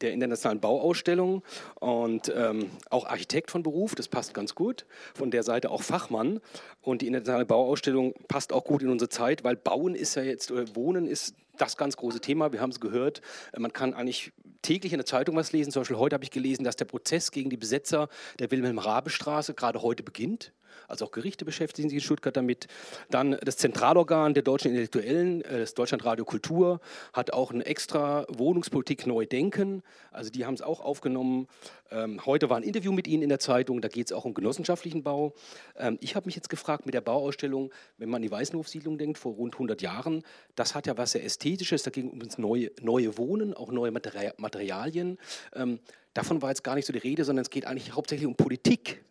der 0.00 0.12
Internationalen 0.12 0.60
Bauausstellung 0.60 1.42
und 1.78 2.32
ähm, 2.34 2.70
auch 2.90 3.06
Architekt 3.06 3.50
von 3.50 3.62
Beruf, 3.62 3.94
das 3.94 4.08
passt 4.08 4.34
ganz 4.34 4.54
gut. 4.54 4.86
Von 5.14 5.30
der 5.30 5.42
Seite 5.42 5.70
auch 5.70 5.82
Fachmann. 5.82 6.40
Und 6.82 7.02
die 7.02 7.06
Internationale 7.06 7.46
Bauausstellung 7.46 8.14
passt 8.28 8.52
auch 8.52 8.64
gut 8.64 8.82
in 8.82 8.88
unsere 8.88 9.08
Zeit, 9.08 9.44
weil 9.44 9.56
Bauen 9.56 9.94
ist 9.94 10.14
ja 10.16 10.22
jetzt, 10.22 10.50
oder 10.50 10.74
Wohnen 10.74 11.06
ist 11.06 11.34
das 11.58 11.76
ganz 11.76 11.96
große 11.96 12.20
Thema. 12.20 12.52
Wir 12.52 12.60
haben 12.60 12.70
es 12.70 12.80
gehört. 12.80 13.20
Man 13.56 13.72
kann 13.72 13.94
eigentlich 13.94 14.32
täglich 14.62 14.92
in 14.92 14.98
der 14.98 15.06
Zeitung 15.06 15.36
was 15.36 15.52
lesen. 15.52 15.72
Zum 15.72 15.80
Beispiel 15.80 15.98
heute 15.98 16.14
habe 16.14 16.24
ich 16.24 16.30
gelesen, 16.30 16.64
dass 16.64 16.76
der 16.76 16.86
Prozess 16.86 17.30
gegen 17.30 17.50
die 17.50 17.56
Besetzer 17.56 18.08
der 18.38 18.50
Wilhelm-Rabe-Straße 18.50 19.54
gerade 19.54 19.82
heute 19.82 20.02
beginnt. 20.02 20.52
Also 20.88 21.06
auch 21.06 21.10
Gerichte 21.10 21.44
beschäftigen 21.44 21.88
sich 21.88 21.98
in 21.98 22.04
Stuttgart 22.04 22.36
damit. 22.36 22.66
Dann 23.10 23.36
das 23.42 23.56
Zentralorgan 23.56 24.34
der 24.34 24.42
deutschen 24.42 24.68
Intellektuellen, 24.68 25.42
äh, 25.42 25.60
das 25.60 25.74
Deutschlandradio 25.74 26.24
Kultur, 26.24 26.80
hat 27.12 27.32
auch 27.32 27.52
eine 27.52 27.64
extra 27.66 28.26
Wohnungspolitik 28.28 29.06
neu 29.06 29.26
denken. 29.26 29.82
Also 30.12 30.30
die 30.30 30.46
haben 30.46 30.54
es 30.54 30.62
auch 30.62 30.80
aufgenommen. 30.80 31.46
Ähm, 31.90 32.24
heute 32.24 32.48
war 32.50 32.56
ein 32.56 32.62
Interview 32.62 32.92
mit 32.92 33.08
Ihnen 33.08 33.22
in 33.22 33.28
der 33.28 33.40
Zeitung, 33.40 33.80
da 33.80 33.88
geht 33.88 34.06
es 34.06 34.12
auch 34.12 34.24
um 34.24 34.34
genossenschaftlichen 34.34 35.02
Bau. 35.02 35.34
Ähm, 35.76 35.98
ich 36.00 36.14
habe 36.14 36.26
mich 36.26 36.36
jetzt 36.36 36.48
gefragt 36.48 36.86
mit 36.86 36.94
der 36.94 37.00
Bauausstellung, 37.00 37.72
wenn 37.98 38.08
man 38.08 38.16
an 38.16 38.22
die 38.22 38.30
Weißenhofsiedlung 38.30 38.98
denkt, 38.98 39.18
vor 39.18 39.34
rund 39.34 39.54
100 39.54 39.82
Jahren, 39.82 40.22
das 40.54 40.74
hat 40.74 40.86
ja 40.86 40.96
was 40.96 41.12
sehr 41.12 41.24
Ästhetisches, 41.24 41.82
da 41.82 41.90
ging 41.90 42.10
um 42.10 42.20
ins 42.20 42.38
neue, 42.38 42.70
neue 42.80 43.18
Wohnen, 43.18 43.54
auch 43.54 43.72
neue 43.72 43.90
Materialien. 43.90 45.18
Ähm, 45.54 45.80
davon 46.14 46.42
war 46.42 46.50
jetzt 46.50 46.62
gar 46.62 46.74
nicht 46.76 46.86
so 46.86 46.92
die 46.92 46.98
Rede, 46.98 47.24
sondern 47.24 47.42
es 47.42 47.50
geht 47.50 47.66
eigentlich 47.66 47.92
hauptsächlich 47.92 48.26
um 48.26 48.36
Politik 48.36 49.02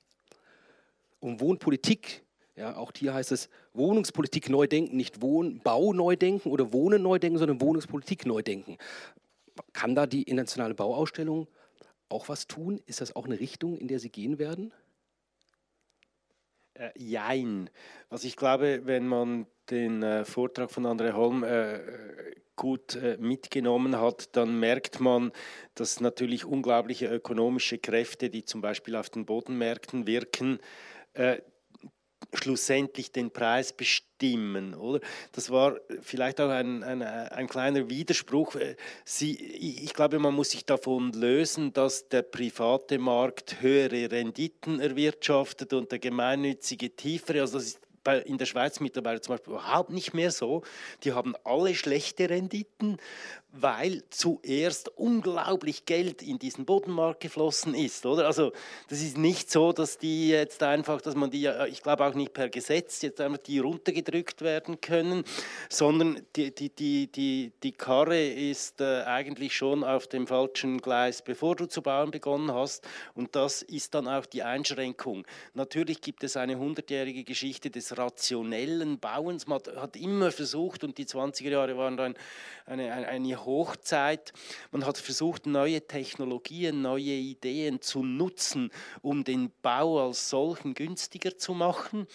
um 1.20 1.39
Wohnpolitik. 1.39 2.24
Ja, 2.55 2.76
auch 2.76 2.91
hier 2.95 3.13
heißt 3.13 3.32
es 3.32 3.49
Wohnungspolitik 3.74 4.49
neu 4.49 4.67
denken, 4.67 4.97
nicht 4.97 5.22
Wohnbau 5.22 5.93
neu 5.93 6.15
denken 6.15 6.49
oder 6.49 6.74
Wohnen 6.74 7.01
neu 7.01 7.17
denken, 7.17 7.38
sondern 7.38 7.61
Wohnungspolitik 7.61 8.26
neu 8.26 8.41
denken. 8.41 8.78
Kann 9.74 9.95
da 9.95 10.07
die 10.07 10.24
internationale 10.24 10.74
Bauausstellung 10.74 11.47
auch 12.09 12.28
was 12.28 12.47
tun? 12.47 12.82
Ist 12.86 13.01
das 13.01 13.15
auch 13.15 13.26
eine 13.26 13.39
Richtung, 13.39 13.78
in 13.78 13.88
der 13.88 13.99
Sie 13.99 14.09
gehen 14.09 14.39
werden? 14.39 14.74
Äh, 16.74 16.89
jein. 16.97 17.70
Also 18.09 18.28
ich 18.28 18.36
glaube, 18.36 18.82
wenn 18.86 19.07
man 19.07 19.47
den 19.70 20.03
äh, 20.03 20.26
Vortrag 20.26 20.72
von 20.72 20.86
André 20.86 21.13
Holm 21.13 21.43
äh, 21.43 21.80
gut 22.55 22.95
äh, 22.95 23.17
mitgenommen 23.20 23.99
hat, 23.99 24.36
dann 24.36 24.59
merkt 24.59 24.99
man, 24.99 25.32
dass 25.76 26.01
natürlich 26.01 26.43
unglaubliche 26.43 27.07
ökonomische 27.07 27.78
Kräfte, 27.78 28.30
die 28.30 28.43
zum 28.43 28.61
Beispiel 28.61 28.95
auf 28.95 29.09
den 29.09 29.26
Bodenmärkten 29.26 30.07
wirken, 30.07 30.59
äh, 31.14 31.38
schlussendlich 32.34 33.12
den 33.12 33.32
Preis 33.32 33.74
bestimmen, 33.74 34.76
oder? 34.76 34.99
Das 35.32 35.49
war 35.49 35.80
vielleicht 36.01 36.39
auch 36.39 36.49
ein, 36.49 36.84
ein, 36.84 37.01
ein 37.01 37.47
kleiner 37.47 37.89
Widerspruch. 37.89 38.55
Äh, 38.55 38.76
Sie, 39.03 39.36
ich 39.36 39.93
glaube, 39.93 40.20
man 40.20 40.36
muss 40.36 40.51
sich 40.51 40.66
davon 40.66 41.12
lösen, 41.14 41.74
dass 41.74 42.10
der 42.10 42.22
private 42.22 42.99
Markt 42.99 43.62
höhere 43.62 44.12
Renditen 44.12 44.80
erwirtschaftet 44.80 45.74
und 45.74 45.91
der 45.91 45.99
gemeinnützige 45.99 46.95
tiefere. 46.95 47.41
Also 47.41 47.57
das 47.57 47.68
ist 47.68 47.80
in 48.26 48.38
der 48.38 48.45
Schweiz 48.45 48.80
mittlerweile 48.80 49.22
zum 49.22 49.34
Beispiel 49.34 49.53
überhaupt 49.53 49.91
nicht 49.91 50.14
mehr 50.14 50.32
so. 50.32 50.64
Die 51.03 51.14
haben 51.14 51.36
alle 51.43 51.76
schlechte 51.76 52.30
Renditen, 52.30 52.97
weil 53.52 54.04
zuerst 54.12 54.89
unglaublich 54.89 55.86
Geld 55.86 56.22
in 56.22 56.38
diesen 56.38 56.66
Bodenmarkt 56.66 57.22
geflossen 57.22 57.74
ist, 57.74 58.06
oder? 58.06 58.28
Also 58.28 58.52
das 58.89 59.02
ist 59.02 59.18
nicht 59.18 59.50
so, 59.50 59.74
dass 59.74 59.97
die 59.97 60.30
jetzt 60.30 60.62
einfach, 60.62 61.02
dass 61.02 61.16
man 61.16 61.32
die, 61.32 61.50
ich 61.70 61.82
glaube 61.82 62.06
auch 62.06 62.14
nicht 62.14 62.34
per 62.34 62.50
Gesetz 62.50 63.02
jetzt 63.02 63.20
einfach 63.20 63.39
die 63.39 63.58
runtergedrückt 63.58 64.41
werden 64.41 64.80
können, 64.82 65.24
sondern 65.68 66.22
die, 66.36 66.54
die, 66.54 66.70
die, 66.70 67.08
die, 67.08 67.52
die 67.64 67.72
Karre 67.72 68.24
ist 68.24 68.82
äh, 68.82 69.02
eigentlich 69.04 69.56
schon 69.56 69.84
auf 69.84 70.06
dem 70.06 70.28
falschen 70.28 70.80
Gleis, 70.80 71.24
bevor 71.24 71.56
du 71.56 71.66
zu 71.66 71.82
bauen 71.82 72.12
begonnen 72.12 72.54
hast 72.54 72.88
und 73.16 73.36
das 73.36 73.64
ist 73.64 73.95
dann 73.95 74.08
auch 74.08 74.28
die 74.28 74.43
Einschränkung. 74.43 75.26
Natürlich 75.56 76.02
gibt 76.02 76.24
es 76.24 76.38
eine 76.38 76.60
hundertjährige 76.60 77.24
Geschichte 77.24 77.72
des 77.72 77.97
rationellen 77.97 79.00
Bauens, 79.00 79.47
man 79.47 79.60
hat 79.76 79.95
immer 79.95 80.32
versucht 80.32 80.84
und 80.84 81.00
die 81.00 81.06
20er 81.06 81.50
Jahre 81.50 81.78
waren 81.78 81.97
dann 81.97 82.14
eine, 82.68 82.93
eine, 82.93 83.08
eine 83.08 83.38
Hochzeit. 83.45 84.33
Man 84.71 84.85
hat 84.85 84.97
versucht, 84.97 85.45
neue 85.45 85.85
Technologien, 85.85 86.81
neue 86.81 87.01
Ideen 87.01 87.81
zu 87.81 88.03
nutzen, 88.03 88.71
um 89.01 89.23
den 89.23 89.51
Bau 89.61 90.05
als 90.05 90.29
solchen 90.29 90.73
günstiger 90.73 91.37
zu 91.37 91.53
machen. 91.53 92.07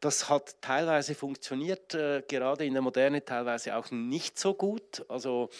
Das 0.00 0.28
hat 0.28 0.60
teilweise 0.60 1.14
funktioniert, 1.14 1.94
äh, 1.94 2.22
gerade 2.26 2.64
in 2.64 2.72
der 2.72 2.82
Moderne 2.82 3.24
teilweise 3.24 3.76
auch 3.76 3.90
nicht 3.90 4.38
so 4.38 4.54
gut. 4.54 5.04
Also 5.08 5.50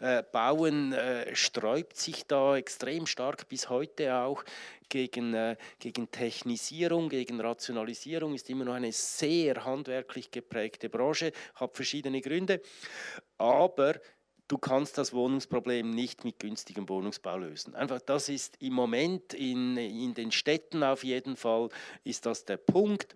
äh, 0.00 0.22
Bauen 0.22 0.92
äh, 0.92 1.34
sträubt 1.36 1.96
sich 1.98 2.26
da 2.26 2.56
extrem 2.56 3.06
stark 3.06 3.48
bis 3.48 3.68
heute 3.68 4.14
auch 4.14 4.42
gegen, 4.88 5.34
äh, 5.34 5.56
gegen 5.78 6.10
Technisierung, 6.10 7.08
gegen 7.08 7.40
Rationalisierung, 7.40 8.34
ist 8.34 8.48
immer 8.48 8.64
noch 8.64 8.74
eine 8.74 8.92
sehr 8.92 9.64
handwerklich 9.64 10.30
geprägte 10.30 10.88
Branche, 10.88 11.32
hat 11.54 11.76
verschiedene 11.76 12.20
Gründe. 12.20 12.62
Aber 13.38 13.94
du 14.50 14.58
kannst 14.58 14.98
das 14.98 15.12
Wohnungsproblem 15.12 15.90
nicht 15.90 16.24
mit 16.24 16.40
günstigem 16.40 16.88
Wohnungsbau 16.88 17.38
lösen. 17.38 17.76
Einfach 17.76 18.00
das 18.00 18.28
ist 18.28 18.56
im 18.60 18.72
Moment 18.72 19.32
in, 19.32 19.76
in 19.76 20.12
den 20.14 20.32
Städten 20.32 20.82
auf 20.82 21.04
jeden 21.04 21.36
Fall 21.36 21.68
ist 22.02 22.26
das 22.26 22.44
der 22.46 22.56
Punkt. 22.56 23.14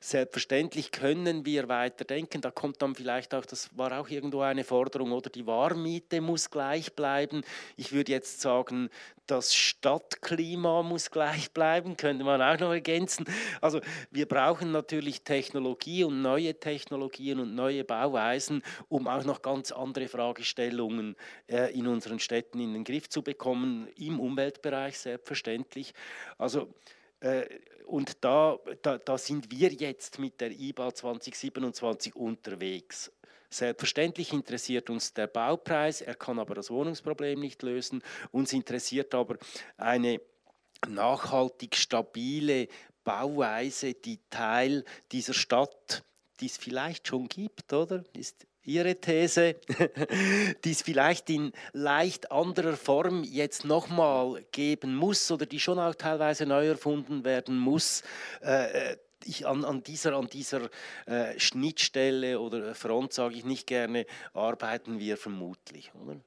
Selbstverständlich 0.00 0.92
können 0.92 1.44
wir 1.44 1.68
weiter 1.68 2.04
denken, 2.04 2.40
da 2.40 2.52
kommt 2.52 2.82
dann 2.82 2.94
vielleicht 2.94 3.34
auch, 3.34 3.44
das 3.44 3.76
war 3.76 3.98
auch 3.98 4.08
irgendwo 4.08 4.42
eine 4.42 4.62
Forderung, 4.62 5.10
oder 5.10 5.28
die 5.28 5.46
Warmmiete 5.46 6.20
muss 6.20 6.50
gleich 6.50 6.94
bleiben. 6.94 7.42
Ich 7.76 7.90
würde 7.90 8.12
jetzt 8.12 8.40
sagen, 8.40 8.88
das 9.26 9.54
Stadtklima 9.54 10.82
muss 10.82 11.10
gleich 11.10 11.50
bleiben, 11.52 11.96
könnte 11.96 12.24
man 12.24 12.42
auch 12.42 12.58
noch 12.58 12.72
ergänzen. 12.72 13.26
Also 13.60 13.80
wir 14.10 14.26
brauchen 14.26 14.72
natürlich 14.72 15.22
Technologie 15.22 16.04
und 16.04 16.22
neue 16.22 16.58
Technologien 16.58 17.40
und 17.40 17.54
neue 17.54 17.84
Bauweisen, 17.84 18.62
um 18.88 19.08
auch 19.08 19.24
noch 19.24 19.42
ganz 19.42 19.72
andere 19.72 20.08
Fragestellungen 20.08 21.16
äh, 21.48 21.72
in 21.76 21.86
unseren 21.86 22.18
Städten 22.18 22.60
in 22.60 22.72
den 22.72 22.84
Griff 22.84 23.08
zu 23.08 23.22
bekommen, 23.22 23.88
im 23.96 24.20
Umweltbereich 24.20 24.98
selbstverständlich. 24.98 25.92
Also 26.38 26.72
äh, 27.20 27.46
und 27.86 28.24
da, 28.24 28.58
da, 28.82 28.98
da 28.98 29.16
sind 29.16 29.50
wir 29.52 29.72
jetzt 29.72 30.18
mit 30.18 30.40
der 30.40 30.50
IBA 30.50 30.92
2027 30.92 32.16
unterwegs. 32.16 33.12
Selbstverständlich 33.50 34.32
interessiert 34.32 34.90
uns 34.90 35.12
der 35.12 35.26
Baupreis, 35.26 36.00
er 36.00 36.14
kann 36.14 36.38
aber 36.38 36.54
das 36.54 36.70
Wohnungsproblem 36.70 37.40
nicht 37.40 37.62
lösen. 37.62 38.02
Uns 38.32 38.52
interessiert 38.52 39.14
aber 39.14 39.36
eine 39.76 40.20
nachhaltig 40.88 41.76
stabile 41.76 42.68
Bauweise, 43.04 43.94
die 43.94 44.18
Teil 44.30 44.84
dieser 45.12 45.34
Stadt, 45.34 46.02
die 46.40 46.46
es 46.46 46.56
vielleicht 46.56 47.08
schon 47.08 47.28
gibt, 47.28 47.72
oder? 47.72 48.04
Ist 48.14 48.46
Ihre 48.66 48.96
These, 48.96 49.54
die 50.64 50.70
es 50.72 50.82
vielleicht 50.82 51.30
in 51.30 51.52
leicht 51.72 52.32
anderer 52.32 52.76
Form 52.76 53.22
jetzt 53.22 53.64
nochmal 53.64 54.44
geben 54.50 54.96
muss 54.96 55.30
oder 55.30 55.46
die 55.46 55.60
schon 55.60 55.78
auch 55.78 55.94
teilweise 55.94 56.46
neu 56.46 56.66
erfunden 56.66 57.24
werden 57.24 57.58
muss. 57.58 58.02
Äh, 58.42 58.90
äh 58.92 58.96
ich, 59.24 59.46
an, 59.46 59.64
an, 59.64 59.82
dieser, 59.82 60.14
an 60.14 60.28
dieser 60.28 60.68
äh, 61.06 61.38
Schnittstelle 61.38 62.40
oder 62.40 62.74
Front, 62.74 63.12
sage 63.12 63.36
ich 63.36 63.44
nicht 63.44 63.66
gerne, 63.66 64.06
arbeiten 64.34 64.98
wir 64.98 65.16
vermutlich. 65.16 65.92
Oder? 65.94 66.20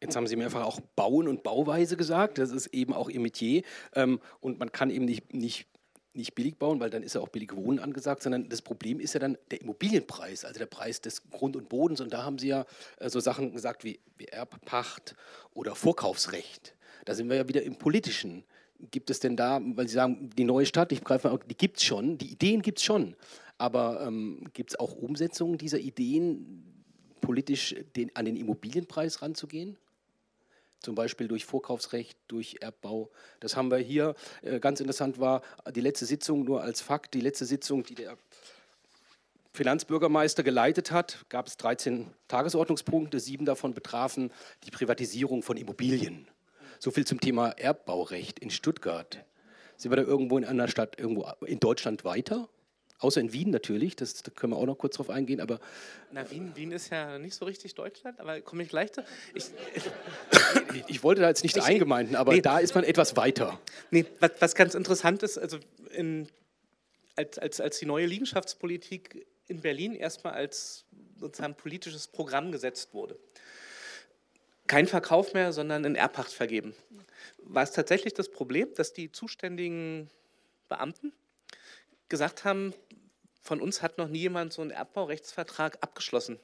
Jetzt 0.00 0.14
haben 0.14 0.26
Sie 0.26 0.36
mehrfach 0.36 0.64
auch 0.64 0.80
Bauen 0.94 1.26
und 1.26 1.42
Bauweise 1.42 1.96
gesagt. 1.96 2.38
Das 2.38 2.50
ist 2.50 2.66
eben 2.68 2.92
auch 2.92 3.08
Ihr 3.08 3.20
Metier. 3.20 3.62
Ähm, 3.94 4.20
und 4.40 4.58
man 4.58 4.70
kann 4.70 4.90
eben 4.90 5.06
nicht, 5.06 5.32
nicht, 5.32 5.66
nicht 6.12 6.34
billig 6.34 6.58
bauen, 6.58 6.80
weil 6.80 6.90
dann 6.90 7.02
ist 7.02 7.14
ja 7.14 7.20
auch 7.20 7.28
billig 7.28 7.54
Wohnen 7.56 7.78
angesagt, 7.78 8.22
sondern 8.22 8.48
das 8.48 8.60
Problem 8.60 9.00
ist 9.00 9.14
ja 9.14 9.20
dann 9.20 9.38
der 9.50 9.62
Immobilienpreis, 9.62 10.44
also 10.44 10.58
der 10.58 10.66
Preis 10.66 11.00
des 11.00 11.28
Grund 11.30 11.56
und 11.56 11.68
Bodens. 11.68 12.00
Und 12.00 12.12
da 12.12 12.24
haben 12.24 12.38
Sie 12.38 12.48
ja 12.48 12.66
äh, 12.98 13.08
so 13.08 13.20
Sachen 13.20 13.52
gesagt 13.52 13.84
wie, 13.84 13.98
wie 14.18 14.26
Erbpacht 14.26 15.14
oder 15.54 15.74
Vorkaufsrecht. 15.74 16.74
Da 17.06 17.14
sind 17.14 17.30
wir 17.30 17.36
ja 17.36 17.48
wieder 17.48 17.62
im 17.62 17.76
politischen 17.76 18.44
gibt 18.90 19.10
es 19.10 19.20
denn 19.20 19.36
da, 19.36 19.60
weil 19.62 19.88
Sie 19.88 19.94
sagen, 19.94 20.30
die 20.36 20.44
neue 20.44 20.66
Stadt, 20.66 20.92
ich 20.92 21.02
greife 21.02 21.28
mal, 21.28 21.38
die 21.48 21.56
gibt 21.56 21.78
es 21.78 21.84
schon, 21.84 22.18
die 22.18 22.30
Ideen 22.30 22.62
gibt 22.62 22.78
es 22.78 22.84
schon, 22.84 23.16
aber 23.58 24.04
ähm, 24.06 24.44
gibt 24.52 24.70
es 24.70 24.80
auch 24.80 24.94
Umsetzungen 24.94 25.58
dieser 25.58 25.78
Ideen, 25.78 26.62
politisch 27.20 27.74
den, 27.96 28.14
an 28.14 28.24
den 28.24 28.36
Immobilienpreis 28.36 29.22
ranzugehen? 29.22 29.76
Zum 30.80 30.94
Beispiel 30.94 31.26
durch 31.26 31.44
Vorkaufsrecht, 31.46 32.18
durch 32.28 32.56
Erbbau. 32.60 33.10
Das 33.40 33.56
haben 33.56 33.70
wir 33.70 33.78
hier. 33.78 34.14
Äh, 34.42 34.60
ganz 34.60 34.78
interessant 34.78 35.18
war 35.18 35.42
die 35.74 35.80
letzte 35.80 36.04
Sitzung, 36.04 36.44
nur 36.44 36.62
als 36.62 36.80
Fakt, 36.80 37.14
die 37.14 37.20
letzte 37.20 37.46
Sitzung, 37.46 37.82
die 37.82 37.94
der 37.94 38.16
Finanzbürgermeister 39.56 40.42
geleitet 40.42 40.90
hat, 40.92 41.24
gab 41.30 41.46
es 41.46 41.56
13 41.56 42.08
Tagesordnungspunkte. 42.28 43.18
Sieben 43.18 43.46
davon 43.46 43.72
betrafen 43.72 44.30
die 44.64 44.70
Privatisierung 44.70 45.42
von 45.42 45.56
Immobilien. 45.56 46.28
So 46.78 46.90
viel 46.90 47.06
zum 47.06 47.20
Thema 47.20 47.50
Erbbaurecht 47.50 48.38
in 48.38 48.50
Stuttgart. 48.50 49.24
Sind 49.76 49.92
wir 49.92 49.96
da 49.96 50.02
irgendwo 50.02 50.38
in 50.38 50.44
einer 50.44 50.68
Stadt, 50.68 50.98
irgendwo 50.98 51.26
in 51.44 51.60
Deutschland 51.60 52.04
weiter? 52.04 52.48
Außer 52.98 53.20
in 53.20 53.32
Wien 53.34 53.50
natürlich, 53.50 53.94
das, 53.94 54.22
da 54.22 54.30
können 54.30 54.54
wir 54.54 54.56
auch 54.56 54.64
noch 54.64 54.78
kurz 54.78 54.96
drauf 54.96 55.10
eingehen, 55.10 55.40
aber... 55.40 55.60
Na, 56.12 56.30
Wien, 56.30 56.52
Wien 56.56 56.72
ist 56.72 56.90
ja 56.90 57.18
nicht 57.18 57.34
so 57.34 57.44
richtig 57.44 57.74
Deutschland, 57.74 58.18
aber 58.20 58.40
komme 58.40 58.62
ich? 58.62 58.72
Ich, 58.72 59.44
ich, 60.74 60.84
ich, 60.86 61.02
wollte 61.02 61.20
da 61.20 61.28
jetzt 61.28 61.42
nicht 61.42 61.58
ich, 61.58 61.62
eingemeinden, 61.62 62.16
aber 62.16 62.32
nee, 62.32 62.40
da 62.40 62.58
ist 62.58 62.74
man 62.74 62.84
etwas 62.84 63.14
weiter. 63.14 63.60
Nee, 63.90 64.06
was, 64.20 64.30
was 64.38 64.54
ganz 64.54 64.74
interessant 64.74 65.22
ist, 65.22 65.36
also 65.36 65.58
in, 65.90 66.26
als, 67.16 67.38
als, 67.38 67.60
als 67.60 67.78
die 67.78 67.86
neue 67.86 68.06
Liegenschaftspolitik 68.06 69.26
in 69.46 69.60
Berlin 69.60 69.94
erstmal 69.94 70.32
als 70.32 70.86
sozusagen 71.18 71.54
politisches 71.54 72.08
Programm 72.08 72.50
gesetzt 72.50 72.94
wurde, 72.94 73.18
kein 74.66 74.86
Verkauf 74.86 75.34
mehr, 75.34 75.52
sondern 75.52 75.84
in 75.84 75.94
Erbpacht 75.94 76.32
vergeben. 76.32 76.74
War 77.38 77.62
es 77.62 77.72
tatsächlich 77.72 78.14
das 78.14 78.30
Problem, 78.30 78.68
dass 78.74 78.92
die 78.92 79.12
zuständigen 79.12 80.10
Beamten 80.68 81.12
gesagt 82.08 82.44
haben, 82.44 82.74
von 83.40 83.60
uns 83.60 83.82
hat 83.82 83.98
noch 83.98 84.08
nie 84.08 84.20
jemand 84.20 84.52
so 84.52 84.62
einen 84.62 84.72
Erbbaurechtsvertrag 84.72 85.78
abgeschlossen. 85.80 86.40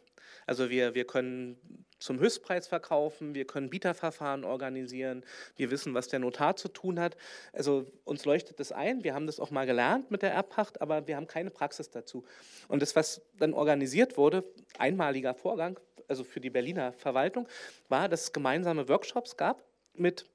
Also 0.47 0.71
wir, 0.71 0.95
wir 0.95 1.07
können 1.07 1.57
zum 1.99 2.19
Höchstpreis 2.19 2.67
verkaufen, 2.67 3.35
wir 3.35 3.47
können 3.47 3.71
Bieterverfahren 3.71 4.45
organisieren, 4.45 5.25
wir 5.57 5.71
wissen, 5.71 5.95
was 5.95 6.09
der 6.09 6.19
Notar 6.19 6.57
zu 6.57 6.69
tun 6.69 6.99
hat. 6.99 7.17
Also 7.53 7.87
uns 8.05 8.25
leuchtet 8.25 8.59
das 8.59 8.73
ein, 8.73 9.05
wir 9.05 9.15
haben 9.15 9.27
das 9.27 9.39
auch 9.39 9.51
mal 9.51 9.67
gelernt 9.67 10.11
mit 10.11 10.23
der 10.23 10.33
Erbpacht, 10.33 10.81
aber 10.81 11.07
wir 11.07 11.17
haben 11.17 11.29
keine 11.29 11.51
Praxis 11.51 11.91
dazu. 11.91 12.25
Und 12.69 12.83
das, 12.83 12.97
was 12.97 13.23
dann 13.39 13.55
organisiert 13.55 14.17
wurde, 14.17 14.45
einmaliger 14.79 15.35
Vorgang, 15.35 15.79
also 16.13 16.25
für 16.25 16.41
die 16.41 16.51
Berliner 16.51 16.93
Verwaltung, 16.93 17.49
war, 17.89 18.07
dass 18.07 18.25
es 18.25 18.33
gemeinsame 18.35 18.87
Workshops 18.87 19.39
gab 19.39 19.65
mit 19.95 20.27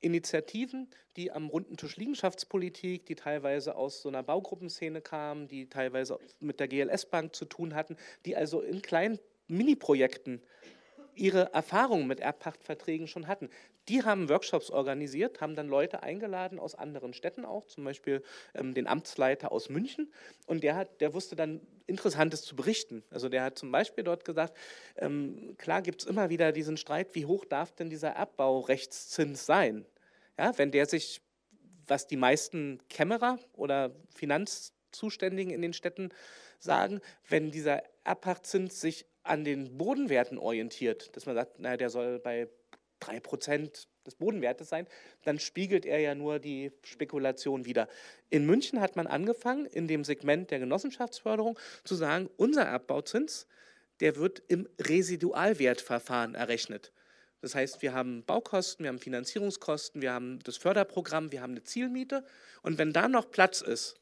Initiativen, 0.00 0.88
die 1.16 1.32
am 1.32 1.48
runden 1.48 1.76
Tisch 1.76 1.96
Liegenschaftspolitik, 1.96 3.06
die 3.06 3.16
teilweise 3.16 3.74
aus 3.74 4.02
so 4.02 4.08
einer 4.08 4.22
Baugruppenszene 4.22 5.00
kamen, 5.00 5.48
die 5.48 5.68
teilweise 5.68 6.20
mit 6.38 6.60
der 6.60 6.68
GLS 6.68 7.06
Bank 7.06 7.34
zu 7.34 7.44
tun 7.44 7.74
hatten, 7.74 7.96
die 8.24 8.36
also 8.36 8.60
in 8.60 8.82
kleinen 8.82 9.18
Mini-Projekten 9.48 10.40
ihre 11.16 11.52
Erfahrungen 11.52 12.06
mit 12.06 12.20
Erbpachtverträgen 12.20 13.08
schon 13.08 13.26
hatten. 13.26 13.50
Die 13.88 14.02
haben 14.02 14.28
Workshops 14.28 14.70
organisiert, 14.70 15.40
haben 15.40 15.54
dann 15.54 15.68
Leute 15.68 16.02
eingeladen 16.02 16.58
aus 16.58 16.74
anderen 16.74 17.12
Städten 17.12 17.44
auch, 17.44 17.66
zum 17.66 17.84
Beispiel 17.84 18.22
ähm, 18.54 18.74
den 18.74 18.86
Amtsleiter 18.86 19.52
aus 19.52 19.68
München. 19.68 20.12
Und 20.46 20.64
der, 20.64 20.74
hat, 20.74 21.00
der 21.00 21.14
wusste 21.14 21.36
dann 21.36 21.60
Interessantes 21.86 22.42
zu 22.42 22.56
berichten. 22.56 23.04
Also 23.10 23.28
der 23.28 23.44
hat 23.44 23.58
zum 23.58 23.70
Beispiel 23.70 24.02
dort 24.02 24.24
gesagt, 24.24 24.56
ähm, 24.96 25.54
klar 25.56 25.82
gibt 25.82 26.02
es 26.02 26.06
immer 26.08 26.30
wieder 26.30 26.50
diesen 26.50 26.76
Streit, 26.76 27.14
wie 27.14 27.26
hoch 27.26 27.44
darf 27.44 27.72
denn 27.74 27.88
dieser 27.88 28.10
Erbbaurechtszins 28.10 29.46
sein? 29.46 29.86
Ja, 30.36 30.56
wenn 30.58 30.72
der 30.72 30.86
sich, 30.86 31.22
was 31.86 32.08
die 32.08 32.16
meisten 32.16 32.80
Kämmerer 32.88 33.38
oder 33.52 33.94
Finanzzuständigen 34.14 35.52
in 35.52 35.62
den 35.62 35.72
Städten 35.72 36.10
sagen, 36.58 37.00
wenn 37.28 37.52
dieser 37.52 37.82
Erbpachtzins 38.04 38.80
sich 38.80 39.06
an 39.22 39.44
den 39.44 39.76
Bodenwerten 39.76 40.38
orientiert, 40.38 41.14
dass 41.16 41.26
man 41.26 41.34
sagt, 41.34 41.58
naja, 41.58 41.76
der 41.76 41.90
soll 41.90 42.18
bei 42.18 42.48
drei 43.00 43.20
Prozent 43.20 43.88
des 44.06 44.14
Bodenwertes 44.14 44.68
sein, 44.68 44.86
dann 45.24 45.38
spiegelt 45.38 45.84
er 45.84 45.98
ja 45.98 46.14
nur 46.14 46.38
die 46.38 46.72
Spekulation 46.84 47.64
wieder. 47.64 47.88
In 48.30 48.46
München 48.46 48.80
hat 48.80 48.96
man 48.96 49.06
angefangen, 49.06 49.66
in 49.66 49.88
dem 49.88 50.04
Segment 50.04 50.50
der 50.50 50.60
Genossenschaftsförderung 50.60 51.58
zu 51.84 51.94
sagen, 51.94 52.30
unser 52.36 52.62
Erbauzins, 52.62 53.46
der 54.00 54.16
wird 54.16 54.42
im 54.48 54.68
Residualwertverfahren 54.80 56.34
errechnet. 56.34 56.92
Das 57.40 57.54
heißt, 57.54 57.82
wir 57.82 57.92
haben 57.92 58.24
Baukosten, 58.24 58.84
wir 58.84 58.88
haben 58.88 58.98
Finanzierungskosten, 58.98 60.02
wir 60.02 60.12
haben 60.12 60.40
das 60.40 60.56
Förderprogramm, 60.56 61.32
wir 61.32 61.42
haben 61.42 61.52
eine 61.52 61.64
Zielmiete. 61.64 62.24
Und 62.62 62.78
wenn 62.78 62.92
da 62.92 63.08
noch 63.08 63.30
Platz 63.30 63.60
ist, 63.60 64.00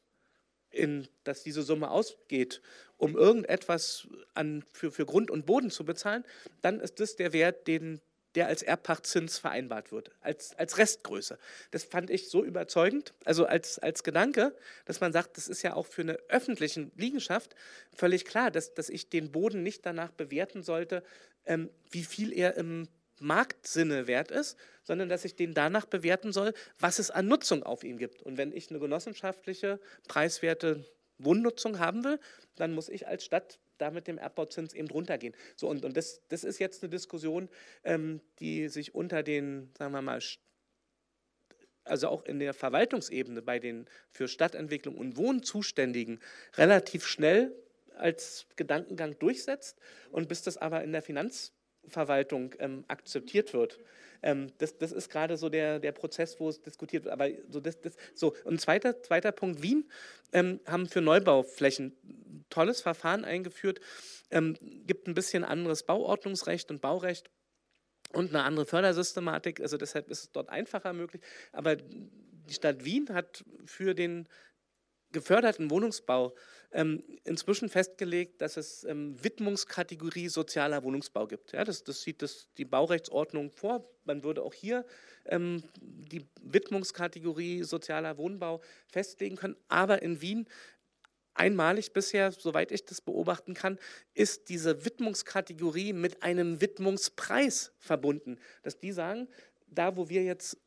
in, 0.71 1.07
dass 1.23 1.43
diese 1.43 1.63
Summe 1.63 1.89
ausgeht, 1.89 2.61
um 2.97 3.15
irgendetwas 3.15 4.07
an, 4.33 4.63
für, 4.71 4.91
für 4.91 5.05
Grund 5.05 5.31
und 5.31 5.45
Boden 5.45 5.69
zu 5.69 5.85
bezahlen, 5.85 6.23
dann 6.61 6.79
ist 6.79 6.99
das 6.99 7.15
der 7.15 7.33
Wert, 7.33 7.67
den 7.67 8.01
der 8.35 8.47
als 8.47 8.61
Erbpachtzins 8.61 9.37
vereinbart 9.37 9.91
wird, 9.91 10.11
als, 10.21 10.57
als 10.57 10.77
Restgröße. 10.77 11.37
Das 11.71 11.83
fand 11.83 12.09
ich 12.09 12.29
so 12.29 12.43
überzeugend, 12.43 13.13
also 13.23 13.45
als, 13.45 13.79
als 13.79 14.03
Gedanke, 14.03 14.55
dass 14.85 14.99
man 14.99 15.13
sagt, 15.13 15.37
das 15.37 15.47
ist 15.47 15.61
ja 15.61 15.73
auch 15.73 15.87
für 15.87 16.01
eine 16.01 16.19
öffentliche 16.29 16.91
Liegenschaft 16.95 17.55
völlig 17.95 18.25
klar, 18.25 18.51
dass, 18.51 18.73
dass 18.73 18.89
ich 18.89 19.09
den 19.09 19.31
Boden 19.31 19.63
nicht 19.63 19.85
danach 19.85 20.11
bewerten 20.11 20.63
sollte, 20.63 21.03
ähm, 21.45 21.69
wie 21.89 22.03
viel 22.03 22.33
er 22.33 22.55
im 22.57 22.87
Marktsinne 23.19 24.07
wert 24.07 24.31
ist, 24.31 24.57
sondern 24.83 25.09
dass 25.09 25.25
ich 25.25 25.35
den 25.35 25.53
danach 25.53 25.85
bewerten 25.85 26.33
soll, 26.33 26.53
was 26.79 26.99
es 26.99 27.11
an 27.11 27.27
Nutzung 27.27 27.63
auf 27.63 27.83
ihm 27.83 27.97
gibt. 27.97 28.21
Und 28.21 28.37
wenn 28.37 28.51
ich 28.51 28.69
eine 28.69 28.79
genossenschaftliche, 28.79 29.79
preiswerte 30.07 30.85
Wohnnutzung 31.17 31.79
haben 31.79 32.03
will, 32.03 32.19
dann 32.55 32.73
muss 32.73 32.89
ich 32.89 33.07
als 33.07 33.23
Stadt 33.23 33.59
da 33.77 33.91
mit 33.91 34.07
dem 34.07 34.17
Erbbauzins 34.17 34.73
eben 34.73 34.89
runtergehen. 34.89 35.35
So, 35.55 35.67
und, 35.67 35.85
und 35.85 35.95
das, 35.97 36.21
das 36.29 36.43
ist 36.43 36.59
jetzt 36.59 36.83
eine 36.83 36.89
Diskussion, 36.89 37.49
ähm, 37.83 38.21
die 38.39 38.67
sich 38.69 38.95
unter 38.95 39.23
den, 39.23 39.71
sagen 39.77 39.93
wir 39.93 40.01
mal, 40.01 40.19
also 41.83 42.07
auch 42.09 42.25
in 42.25 42.39
der 42.39 42.53
Verwaltungsebene 42.53 43.41
bei 43.41 43.59
den 43.59 43.87
für 44.09 44.27
Stadtentwicklung 44.27 44.97
und 44.97 45.17
Wohnen 45.17 45.43
Zuständigen 45.43 46.19
relativ 46.55 47.05
schnell 47.05 47.55
als 47.95 48.47
Gedankengang 48.55 49.17
durchsetzt 49.19 49.79
und 50.11 50.27
bis 50.27 50.41
das 50.41 50.57
aber 50.57 50.83
in 50.83 50.91
der 50.91 51.01
Finanzverwaltung 51.85 52.55
ähm, 52.59 52.83
akzeptiert 52.87 53.53
wird. 53.53 53.79
Ähm, 54.21 54.51
das, 54.57 54.77
das 54.77 54.91
ist 54.91 55.09
gerade 55.09 55.37
so 55.37 55.49
der, 55.49 55.79
der 55.79 55.91
Prozess, 55.91 56.39
wo 56.39 56.49
es 56.49 56.61
diskutiert 56.61 57.05
wird. 57.05 57.13
Aber 57.13 57.29
so, 57.49 57.59
das, 57.59 57.79
das, 57.81 57.95
so. 58.13 58.35
Und 58.43 58.59
zweiter, 58.59 59.01
zweiter 59.01 59.31
Punkt, 59.31 59.61
Wien 59.61 59.89
ähm, 60.33 60.59
haben 60.65 60.87
für 60.87 61.01
Neubauflächen 61.01 61.95
ein 62.03 62.45
tolles 62.49 62.81
Verfahren 62.81 63.25
eingeführt, 63.25 63.79
ähm, 64.31 64.57
gibt 64.85 65.07
ein 65.07 65.13
bisschen 65.13 65.43
anderes 65.43 65.83
Bauordnungsrecht 65.83 66.71
und 66.71 66.81
Baurecht 66.81 67.29
und 68.13 68.29
eine 68.29 68.43
andere 68.43 68.65
Fördersystematik. 68.65 69.61
Also 69.61 69.77
deshalb 69.77 70.09
ist 70.09 70.23
es 70.23 70.31
dort 70.31 70.49
einfacher 70.49 70.93
möglich. 70.93 71.21
Aber 71.51 71.75
die 71.75 72.53
Stadt 72.53 72.85
Wien 72.85 73.09
hat 73.13 73.43
für 73.65 73.93
den 73.93 74.27
geförderten 75.11 75.69
Wohnungsbau 75.69 76.35
ähm, 76.75 77.01
inzwischen 77.23 77.69
festgelegt, 77.69 78.41
dass 78.41 78.57
es 78.57 78.83
ähm, 78.83 79.15
Widmungskategorie 79.23 80.27
sozialer 80.27 80.83
Wohnungsbau 80.83 81.25
gibt. 81.25 81.53
Ja, 81.53 81.63
das, 81.63 81.85
das 81.85 82.01
sieht 82.01 82.21
das, 82.21 82.49
die 82.57 82.65
Baurechtsordnung 82.65 83.49
vor. 83.49 83.89
Man 84.03 84.23
würde 84.23 84.43
auch 84.43 84.53
hier 84.53 84.85
ähm, 85.25 85.63
die 85.79 86.25
Widmungskategorie 86.41 87.63
sozialer 87.63 88.17
Wohnbau 88.17 88.61
festlegen 88.91 89.37
können. 89.37 89.55
Aber 89.69 90.01
in 90.01 90.19
Wien 90.19 90.47
einmalig 91.33 91.93
bisher, 91.93 92.33
soweit 92.33 92.73
ich 92.73 92.83
das 92.83 92.99
beobachten 92.99 93.53
kann, 93.53 93.79
ist 94.13 94.49
diese 94.49 94.83
Widmungskategorie 94.83 95.93
mit 95.93 96.23
einem 96.23 96.59
Widmungspreis 96.59 97.71
verbunden. 97.79 98.37
Dass 98.63 98.77
die 98.77 98.91
sagen, 98.91 99.29
da 99.67 99.95
wo 99.95 100.09
wir 100.09 100.23
jetzt 100.23 100.57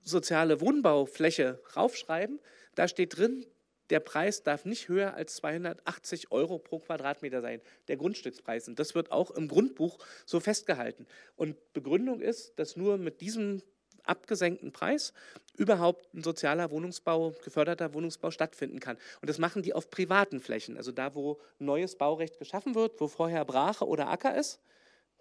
soziale 0.00 0.60
Wohnbaufläche 0.60 1.62
raufschreiben, 1.76 2.40
da 2.74 2.88
steht 2.88 3.16
drin, 3.16 3.46
der 3.90 4.00
Preis 4.00 4.42
darf 4.42 4.64
nicht 4.64 4.88
höher 4.88 5.14
als 5.14 5.36
280 5.36 6.32
Euro 6.32 6.58
pro 6.58 6.78
Quadratmeter 6.78 7.40
sein, 7.40 7.60
der 7.88 7.96
Grundstückspreis. 7.96 8.68
Und 8.68 8.78
das 8.78 8.94
wird 8.94 9.12
auch 9.12 9.30
im 9.30 9.48
Grundbuch 9.48 9.98
so 10.26 10.40
festgehalten. 10.40 11.06
Und 11.36 11.56
Begründung 11.72 12.20
ist, 12.20 12.58
dass 12.58 12.76
nur 12.76 12.96
mit 12.96 13.20
diesem 13.20 13.62
abgesenkten 14.04 14.72
Preis 14.72 15.12
überhaupt 15.56 16.12
ein 16.14 16.22
sozialer 16.22 16.70
Wohnungsbau, 16.70 17.32
geförderter 17.42 17.94
Wohnungsbau 17.94 18.30
stattfinden 18.30 18.80
kann. 18.80 18.96
Und 19.20 19.28
das 19.28 19.38
machen 19.38 19.62
die 19.62 19.72
auf 19.72 19.90
privaten 19.90 20.40
Flächen, 20.40 20.76
also 20.76 20.92
da, 20.92 21.14
wo 21.14 21.40
neues 21.58 21.96
Baurecht 21.96 22.38
geschaffen 22.38 22.74
wird, 22.74 23.00
wo 23.00 23.08
vorher 23.08 23.44
Brache 23.44 23.86
oder 23.86 24.08
Acker 24.08 24.36
ist. 24.36 24.60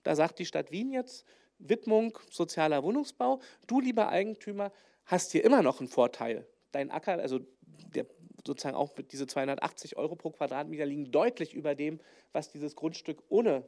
Da 0.04 0.16
sagt 0.16 0.40
die 0.40 0.46
Stadt 0.46 0.72
Wien 0.72 0.92
jetzt, 0.92 1.26
Widmung 1.60 2.18
sozialer 2.30 2.84
Wohnungsbau, 2.84 3.40
du 3.68 3.80
lieber 3.80 4.10
Eigentümer 4.10 4.72
hast 5.06 5.32
hier 5.32 5.44
immer 5.46 5.62
noch 5.62 5.80
einen 5.80 5.88
Vorteil. 5.88 6.46
Dein 6.72 6.92
Acker, 6.92 7.20
also 7.20 7.40
der, 7.62 8.06
sozusagen 8.46 8.76
auch 8.76 8.94
diese 9.12 9.28
280 9.28 9.98
Euro 9.98 10.16
pro 10.16 10.32
Quadratmeter 10.32 10.86
liegen 10.86 11.12
deutlich 11.12 11.54
über 11.54 11.76
dem, 11.76 12.00
was 12.32 12.50
dieses 12.50 12.76
Grundstück 12.76 13.24
ohne 13.30 13.64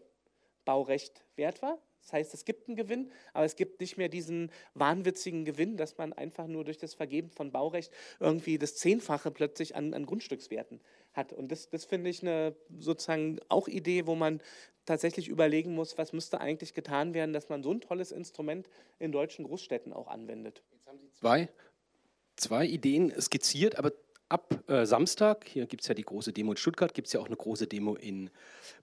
Baurecht 0.66 1.24
wert 1.36 1.61
war. 1.61 1.80
Das 2.01 2.13
heißt, 2.13 2.34
es 2.36 2.45
gibt 2.45 2.68
einen 2.68 2.76
Gewinn, 2.76 3.11
aber 3.34 3.45
es 3.45 3.55
gibt 3.55 3.82
nicht 3.82 3.97
mehr 3.97 4.09
diesen 4.09 4.51
wahnwitzigen 4.76 5.43
Gewinn, 5.43 5.76
dass 5.76 5.97
man 5.97 6.13
einfach 6.13 6.45
nur 6.45 6.63
durch 6.63 6.78
das 6.78 6.93
Vergeben 6.93 7.32
von 7.32 7.51
Baurecht 7.51 7.91
irgendwie 8.20 8.59
das 8.59 8.76
Zehnfache 8.76 9.32
plötzlich 9.32 9.76
an, 9.76 9.93
an 9.95 10.05
Grundstückswerten 10.05 10.82
hat. 11.13 11.34
Und 11.34 11.51
das, 11.51 11.70
das 11.70 11.86
finde 11.86 12.11
ich 12.11 12.22
eine 12.22 12.55
sozusagen 12.78 13.39
auch 13.49 13.68
Idee, 13.68 14.05
wo 14.05 14.13
man 14.13 14.39
tatsächlich 14.86 15.30
überlegen 15.30 15.74
muss, 15.74 15.97
was 15.97 16.13
müsste 16.13 16.39
eigentlich 16.39 16.76
getan 16.76 17.16
werden, 17.16 17.34
dass 17.34 17.49
man 17.49 17.63
so 17.63 17.72
ein 17.72 17.82
tolles 17.82 18.11
Instrument 18.11 18.70
in 18.99 19.11
deutschen 19.11 19.45
Großstädten 19.45 19.91
auch 19.91 20.07
anwendet. 20.07 20.61
Jetzt 20.74 20.86
haben 20.86 20.99
Sie 20.99 21.11
zwei, 21.11 21.49
zwei 22.36 22.66
Ideen 22.66 23.20
skizziert, 23.20 23.80
aber 23.80 23.91
ab 24.30 24.64
äh, 24.70 24.86
Samstag, 24.86 25.46
hier 25.48 25.66
gibt 25.66 25.82
es 25.84 25.88
ja 25.88 25.96
die 25.96 26.04
große 26.04 26.34
Demo 26.34 26.52
in 26.52 26.58
Stuttgart, 26.58 26.94
gibt 26.94 27.08
es 27.08 27.14
ja 27.14 27.20
auch 27.20 27.28
eine 27.28 27.36
große 27.36 27.68
Demo 27.68 27.96
in 27.96 28.30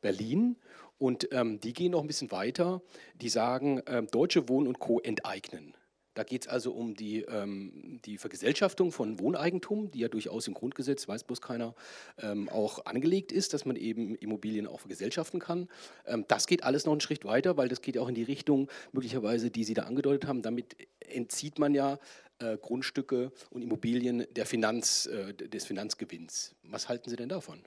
Berlin. 0.01 0.57
Und 0.99 1.29
ähm, 1.33 1.59
die 1.61 1.73
gehen 1.73 1.93
noch 1.93 2.01
ein 2.01 2.07
bisschen 2.07 2.31
weiter. 2.31 2.81
Die 3.17 3.29
sagen, 3.29 3.83
ähm, 3.87 4.07
Deutsche 4.09 4.49
Wohnen 4.49 4.69
und 4.69 4.79
Co. 4.79 5.01
enteignen. 5.01 5.75
Da 6.15 6.25
geht 6.25 6.43
es 6.43 6.49
also 6.49 6.73
um 6.73 6.95
die, 6.95 7.23
ähm, 7.23 8.01
die 8.05 8.19
Vergesellschaftung 8.19 8.93
von 8.93 9.19
Wohneigentum, 9.19 9.91
die 9.91 10.01
ja 10.01 10.09
durchaus 10.09 10.47
im 10.47 10.55
Grundgesetz, 10.55 11.09
weiß 11.09 11.25
bloß 11.25 11.41
keiner, 11.41 11.75
ähm, 12.19 12.49
auch 12.49 12.85
angelegt 12.85 13.33
ist, 13.33 13.55
dass 13.55 13.65
man 13.65 13.77
eben 13.77 14.15
Immobilien 14.17 14.67
auch 14.67 14.81
vergesellschaften 14.81 15.41
kann. 15.41 15.69
Ähm, 16.07 16.25
das 16.29 16.47
geht 16.47 16.65
alles 16.65 16.85
noch 16.85 16.93
einen 16.93 17.01
Schritt 17.01 17.25
weiter, 17.25 17.57
weil 17.57 17.69
das 17.69 17.81
geht 17.81 17.97
auch 17.97 18.09
in 18.09 18.15
die 18.15 18.23
Richtung 18.23 18.69
möglicherweise, 18.93 19.51
die 19.51 19.65
Sie 19.65 19.75
da 19.75 19.85
angedeutet 19.85 20.29
haben. 20.29 20.43
Damit 20.43 20.77
entzieht 21.01 21.59
man 21.59 21.75
ja 21.75 21.99
äh, 22.41 22.59
Grundstücke 22.59 23.33
und 23.51 23.63
Immobilien 23.63 24.27
der 24.33 24.47
Finanz, 24.47 25.07
äh, 25.07 25.33
des 25.33 25.65
Finanzgewinns. 25.65 26.55
Was 26.65 26.89
halten 26.89 27.09
Sie 27.09 27.17
denn 27.17 27.29
davon? 27.29 27.63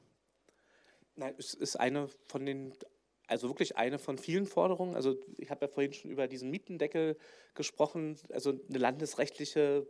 Nein, 1.16 1.34
es 1.38 1.54
ist 1.54 1.78
eine 1.78 2.10
von 2.28 2.46
den, 2.46 2.74
also 3.28 3.50
wirklich 3.50 3.78
eine 3.78 4.00
von 4.00 4.18
vielen 4.18 4.46
Forderungen. 4.46 4.96
Also 4.96 5.18
ich 5.38 5.50
habe 5.50 5.66
ja 5.66 5.72
vorhin 5.72 5.94
schon 5.94 6.12
über 6.12 6.28
diesen 6.28 6.50
Mietendeckel 6.52 7.18
gesprochen, 7.54 8.18
also 8.32 8.52
eine 8.70 8.78
landesrechtliche 8.78 9.88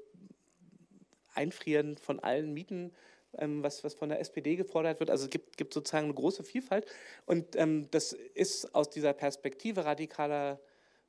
Einfrieren 1.34 1.98
von 1.98 2.20
allen 2.20 2.54
Mieten 2.54 2.94
ähm, 3.38 3.64
was, 3.64 3.84
was 3.84 3.94
von 3.94 4.10
der 4.10 4.20
SPD 4.20 4.56
gefordert 4.56 5.00
wird. 5.00 5.10
Also 5.10 5.26
es 5.26 5.30
gibt, 5.30 5.58
gibt 5.58 5.74
sozusagen 5.74 6.06
eine 6.06 6.14
große 6.14 6.44
Vielfalt. 6.44 6.86
Und 7.26 7.56
ähm, 7.56 7.90
das 7.92 8.14
ist 8.14 8.74
aus 8.76 8.90
dieser 8.90 9.14
Perspektive 9.14 9.86
radikaler 9.86 10.60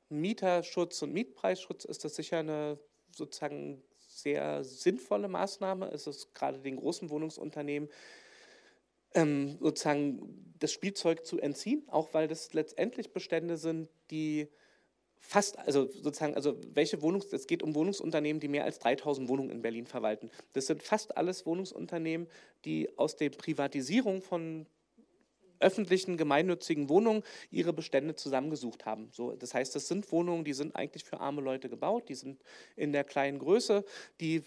Mieterschutz 0.09 1.01
und 1.01 1.13
Mietpreisschutz 1.13 1.85
ist 1.85 2.05
das 2.05 2.15
sicher 2.15 2.39
eine 2.39 2.79
sozusagen 3.11 3.83
sehr 3.97 4.63
sinnvolle 4.63 5.27
Maßnahme. 5.27 5.89
Es 5.91 6.07
ist 6.07 6.33
gerade 6.33 6.59
den 6.59 6.77
großen 6.77 7.09
Wohnungsunternehmen 7.09 7.89
ähm, 9.13 9.57
sozusagen 9.59 10.53
das 10.59 10.71
Spielzeug 10.71 11.25
zu 11.25 11.39
entziehen, 11.39 11.83
auch 11.87 12.13
weil 12.13 12.27
das 12.27 12.53
letztendlich 12.53 13.13
Bestände 13.13 13.57
sind, 13.57 13.89
die 14.11 14.47
fast, 15.19 15.57
also 15.59 15.89
sozusagen, 15.91 16.35
also 16.35 16.59
welche 16.73 17.01
Wohnungs, 17.01 17.31
es 17.33 17.47
geht 17.47 17.63
um 17.63 17.75
Wohnungsunternehmen, 17.75 18.39
die 18.39 18.47
mehr 18.47 18.63
als 18.63 18.79
3000 18.79 19.27
Wohnungen 19.29 19.49
in 19.49 19.61
Berlin 19.61 19.85
verwalten. 19.85 20.29
Das 20.53 20.67
sind 20.67 20.83
fast 20.83 21.17
alles 21.17 21.45
Wohnungsunternehmen, 21.45 22.27
die 22.65 22.97
aus 22.97 23.15
der 23.15 23.29
Privatisierung 23.29 24.21
von 24.21 24.67
öffentlichen, 25.59 26.17
gemeinnützigen 26.17 26.87
Wohnungen 26.87 27.23
ihre 27.49 27.73
Bestände 27.73 28.15
zusammengesucht 28.15 28.85
haben. 28.85 29.09
So, 29.11 29.35
das 29.35 29.53
heißt, 29.53 29.75
das 29.75 29.87
sind 29.87 30.11
Wohnungen, 30.11 30.43
die 30.43 30.53
sind 30.53 30.75
eigentlich 30.75 31.03
für 31.03 31.19
arme 31.19 31.41
Leute 31.41 31.67
gebaut, 31.67 32.09
die 32.09 32.15
sind 32.15 32.41
in 32.75 32.91
der 32.91 33.03
kleinen 33.03 33.39
Größe, 33.39 33.83
die 34.21 34.43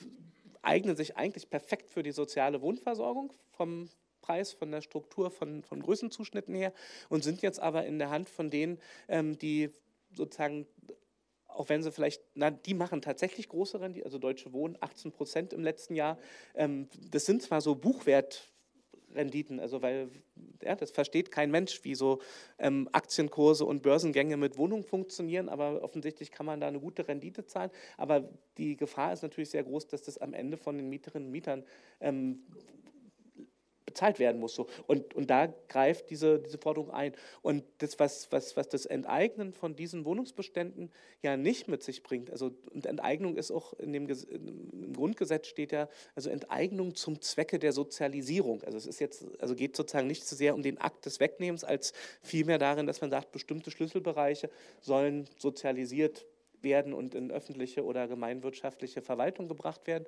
eignen 0.63 0.97
sich 0.97 1.17
eigentlich 1.17 1.51
perfekt 1.51 1.91
für 1.91 2.03
die 2.03 2.13
soziale 2.13 2.63
Wohnversorgung 2.63 3.33
vom 3.51 3.89
Preis, 4.31 4.53
von 4.53 4.71
der 4.71 4.81
Struktur, 4.81 5.33
von, 5.33 5.65
von 5.65 5.83
Größenzuschnitten 5.83 6.55
her 6.55 6.73
und 7.09 7.25
sind 7.25 7.43
jetzt 7.43 7.59
aber 7.59 7.85
in 7.85 7.99
der 7.99 8.11
Hand 8.11 8.29
von 8.29 8.49
denen, 8.49 8.79
ähm, 9.09 9.37
die 9.39 9.71
sozusagen 10.15 10.67
auch 11.49 11.69
wenn 11.69 11.83
sie 11.83 11.91
vielleicht, 11.91 12.23
na, 12.35 12.53
die 12.53 12.75
machen 12.75 13.03
tatsächlich 13.03 13.49
große 13.49 13.81
Rendite, 13.81 14.07
also 14.07 14.19
Deutsche 14.19 14.53
Wohnen 14.53 14.79
18 14.79 15.11
Prozent 15.11 15.53
im 15.53 15.65
letzten 15.65 15.97
Jahr. 15.97 16.17
Ähm, 16.55 16.89
das 17.11 17.27
sind 17.27 17.43
zwar 17.43 17.61
so 17.61 17.75
Buchwert 17.75 18.51
Renditen. 19.15 19.61
Also 19.61 19.83
weil 19.83 20.11
ja, 20.63 20.75
das 20.75 20.91
versteht 20.91 21.31
kein 21.31 21.51
Mensch, 21.51 21.85
wie 21.85 21.95
so 21.95 22.21
ähm, 22.59 22.89
Aktienkurse 22.93 23.65
und 23.65 23.83
Börsengänge 23.83 24.37
mit 24.37 24.59
Wohnungen 24.59 24.85
funktionieren, 24.85 25.49
aber 25.49 25.83
offensichtlich 25.83 26.31
kann 26.31 26.47
man 26.47 26.61
da 26.61 26.69
eine 26.69 26.81
gute 26.81 27.07
Rendite 27.09 27.47
zahlen. 27.47 27.71
Aber 27.97 28.29
die 28.59 28.77
Gefahr 28.77 29.13
ist 29.13 29.23
natürlich 29.23 29.51
sehr 29.51 29.65
groß, 29.65 29.89
dass 29.89 30.03
das 30.03 30.19
am 30.19 30.35
Ende 30.35 30.57
von 30.57 30.77
den 30.77 30.89
Mieterinnen 30.89 31.27
und 31.27 31.33
Mietern 31.33 31.65
ähm, 32.01 32.43
bezahlt 33.91 34.19
werden 34.19 34.41
muss. 34.41 34.55
So. 34.55 34.67
Und, 34.87 35.15
und 35.15 35.29
da 35.31 35.53
greift 35.69 36.11
diese, 36.11 36.39
diese 36.39 36.59
Forderung 36.59 36.91
ein. 36.91 37.13
Und 37.43 37.65
das, 37.79 37.99
was, 37.99 38.31
was, 38.33 38.57
was 38.57 38.69
das 38.69 38.87
Enteignen 38.87 39.53
von 39.53 39.77
diesen 39.77 40.05
Wohnungsbeständen 40.05 40.91
ja 41.23 41.37
nicht 41.37 41.69
mit 41.69 41.83
sich 41.83 42.03
bringt, 42.03 42.31
also 42.31 42.53
und 42.73 42.87
Enteignung 42.87 43.37
ist 43.37 43.51
auch 43.51 43.75
in 43.75 43.93
dem 43.93 44.09
im 44.09 44.93
Grundgesetz 44.95 45.49
steht 45.49 45.73
ja, 45.73 45.89
also 46.15 46.31
Enteignung 46.31 46.95
zum 46.95 47.21
Zwecke 47.21 47.59
der 47.59 47.73
Sozialisierung. 47.73 48.63
Also 48.63 48.79
es 48.79 48.87
ist 48.87 49.01
jetzt, 49.01 49.25
also 49.41 49.55
geht 49.55 49.77
sozusagen 49.77 50.07
nicht 50.07 50.27
so 50.27 50.37
sehr 50.37 50.55
um 50.55 50.63
den 50.63 50.79
Akt 50.79 51.07
des 51.07 51.21
Wegnehmens, 51.21 51.65
als 51.65 51.93
vielmehr 52.23 52.59
darin, 52.59 52.87
dass 52.87 53.01
man 53.01 53.11
sagt, 53.11 53.33
bestimmte 53.33 53.71
Schlüsselbereiche 53.71 54.51
sollen 54.81 55.29
sozialisiert 55.39 56.27
werden 56.63 56.93
und 56.93 57.15
in 57.15 57.31
öffentliche 57.31 57.85
oder 57.85 58.09
gemeinwirtschaftliche 58.09 59.03
Verwaltung 59.03 59.49
gebracht 59.49 59.87
werden. 59.87 60.05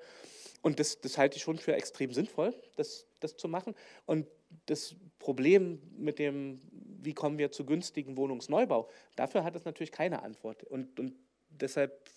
Und 0.63 0.79
das, 0.79 1.01
das 1.01 1.19
halte 1.19 1.37
ich 1.37 1.43
schon 1.43 1.59
für 1.59 1.75
extrem 1.75 2.13
sinnvoll, 2.13 2.55
das, 2.77 3.07
das 3.21 3.37
zu 3.37 3.49
machen. 3.49 3.75
Und 4.07 4.27
das 4.67 4.95
Problem 5.19 5.81
mit 5.97 6.19
dem, 6.19 6.61
wie 6.71 7.15
kommen 7.15 7.39
wir 7.39 7.51
zu 7.51 7.67
günstigen 7.67 8.17
Wohnungsneubau, 8.17 8.89
dafür 9.17 9.45
hat 9.45 9.57
es 9.57 9.65
natürlich 9.65 9.93
keine 9.93 10.23
Antwort. 10.23 10.63
Und, 10.63 11.01
und 11.01 11.15
deshalb 11.49 12.09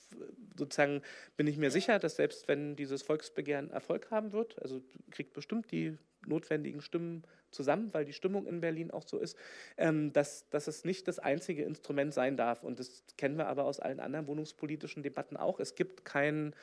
sozusagen 0.57 1.01
bin 1.37 1.47
ich 1.47 1.57
mir 1.57 1.71
sicher, 1.71 1.99
dass 1.99 2.15
selbst 2.15 2.47
wenn 2.47 2.75
dieses 2.75 3.01
Volksbegehren 3.01 3.71
Erfolg 3.71 4.11
haben 4.11 4.31
wird, 4.31 4.61
also 4.61 4.81
kriegt 5.11 5.33
bestimmt 5.33 5.71
die 5.71 5.97
notwendigen 6.25 6.81
Stimmen 6.81 7.23
zusammen, 7.51 7.93
weil 7.93 8.05
die 8.05 8.13
Stimmung 8.13 8.47
in 8.47 8.61
Berlin 8.61 8.91
auch 8.91 9.07
so 9.07 9.17
ist, 9.17 9.37
ähm, 9.77 10.13
dass, 10.13 10.49
dass 10.49 10.67
es 10.67 10.85
nicht 10.85 11.07
das 11.07 11.19
einzige 11.19 11.63
Instrument 11.63 12.13
sein 12.13 12.37
darf. 12.37 12.63
Und 12.63 12.79
das 12.79 13.03
kennen 13.17 13.37
wir 13.37 13.47
aber 13.47 13.65
aus 13.65 13.79
allen 13.79 13.99
anderen 13.99 14.27
wohnungspolitischen 14.27 15.03
Debatten 15.03 15.37
auch. 15.37 15.59
Es 15.59 15.75
gibt 15.75 16.05
kein 16.05 16.55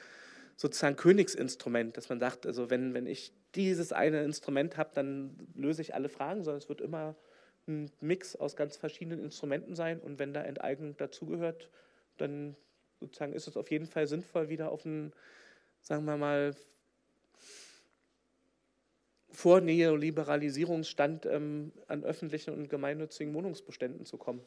sozusagen 0.62 0.94
Königsinstrument, 0.94 1.96
dass 1.96 2.08
man 2.08 2.20
sagt, 2.20 2.46
also 2.46 2.70
wenn, 2.70 2.94
wenn 2.94 3.08
ich 3.08 3.32
dieses 3.56 3.92
eine 3.92 4.22
Instrument 4.22 4.76
habe, 4.76 4.90
dann 4.94 5.36
löse 5.56 5.82
ich 5.82 5.92
alle 5.92 6.08
Fragen, 6.08 6.44
sondern 6.44 6.58
es 6.58 6.68
wird 6.68 6.80
immer 6.80 7.16
ein 7.66 7.90
Mix 8.00 8.36
aus 8.36 8.54
ganz 8.54 8.76
verschiedenen 8.76 9.24
Instrumenten 9.24 9.74
sein. 9.74 9.98
Und 9.98 10.20
wenn 10.20 10.32
da 10.32 10.40
Enteignung 10.42 10.96
dazugehört, 10.96 11.68
dann 12.16 12.56
sozusagen 13.00 13.32
ist 13.32 13.48
es 13.48 13.56
auf 13.56 13.72
jeden 13.72 13.86
Fall 13.86 14.06
sinnvoll, 14.06 14.50
wieder 14.50 14.70
auf 14.70 14.86
einen, 14.86 15.12
sagen 15.80 16.04
wir 16.04 16.16
mal, 16.16 16.54
vor 19.30 19.60
Neoliberalisierungsstand 19.62 21.26
ähm, 21.26 21.72
an 21.88 22.04
öffentlichen 22.04 22.54
und 22.54 22.68
gemeinnützigen 22.68 23.34
Wohnungsbeständen 23.34 24.06
zu 24.06 24.16
kommen 24.16 24.42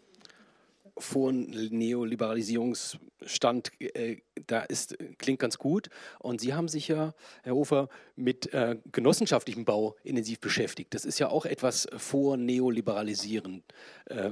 vor 0.97 1.31
Neoliberalisierungsstand, 1.31 3.71
äh, 3.81 4.17
da 4.47 4.61
ist, 4.61 4.97
klingt 5.17 5.39
ganz 5.39 5.57
gut. 5.57 5.89
Und 6.19 6.41
Sie 6.41 6.53
haben 6.53 6.67
sich 6.67 6.87
ja, 6.87 7.13
Herr 7.43 7.55
Hofer, 7.55 7.89
mit 8.15 8.53
äh, 8.53 8.77
genossenschaftlichem 8.91 9.65
Bau 9.65 9.95
intensiv 10.03 10.39
beschäftigt. 10.39 10.93
Das 10.93 11.05
ist 11.05 11.19
ja 11.19 11.29
auch 11.29 11.45
etwas 11.45 11.87
vor 11.97 12.37
Neoliberalisieren. 12.37 13.63
Äh, 14.05 14.31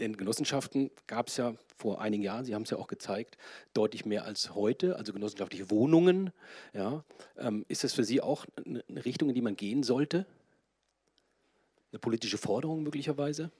denn 0.00 0.16
Genossenschaften 0.16 0.90
gab 1.06 1.28
es 1.28 1.36
ja 1.36 1.54
vor 1.76 2.00
einigen 2.00 2.22
Jahren, 2.22 2.44
Sie 2.44 2.54
haben 2.54 2.62
es 2.62 2.70
ja 2.70 2.78
auch 2.78 2.86
gezeigt, 2.86 3.36
deutlich 3.74 4.06
mehr 4.06 4.24
als 4.24 4.54
heute, 4.54 4.96
also 4.96 5.12
genossenschaftliche 5.12 5.70
Wohnungen. 5.70 6.30
Ja. 6.72 7.04
Ähm, 7.36 7.64
ist 7.68 7.84
das 7.84 7.92
für 7.92 8.04
Sie 8.04 8.20
auch 8.20 8.46
eine 8.64 9.04
Richtung, 9.04 9.28
in 9.28 9.34
die 9.34 9.42
man 9.42 9.56
gehen 9.56 9.82
sollte? 9.82 10.26
Eine 11.90 11.98
politische 11.98 12.38
Forderung 12.38 12.82
möglicherweise? 12.82 13.50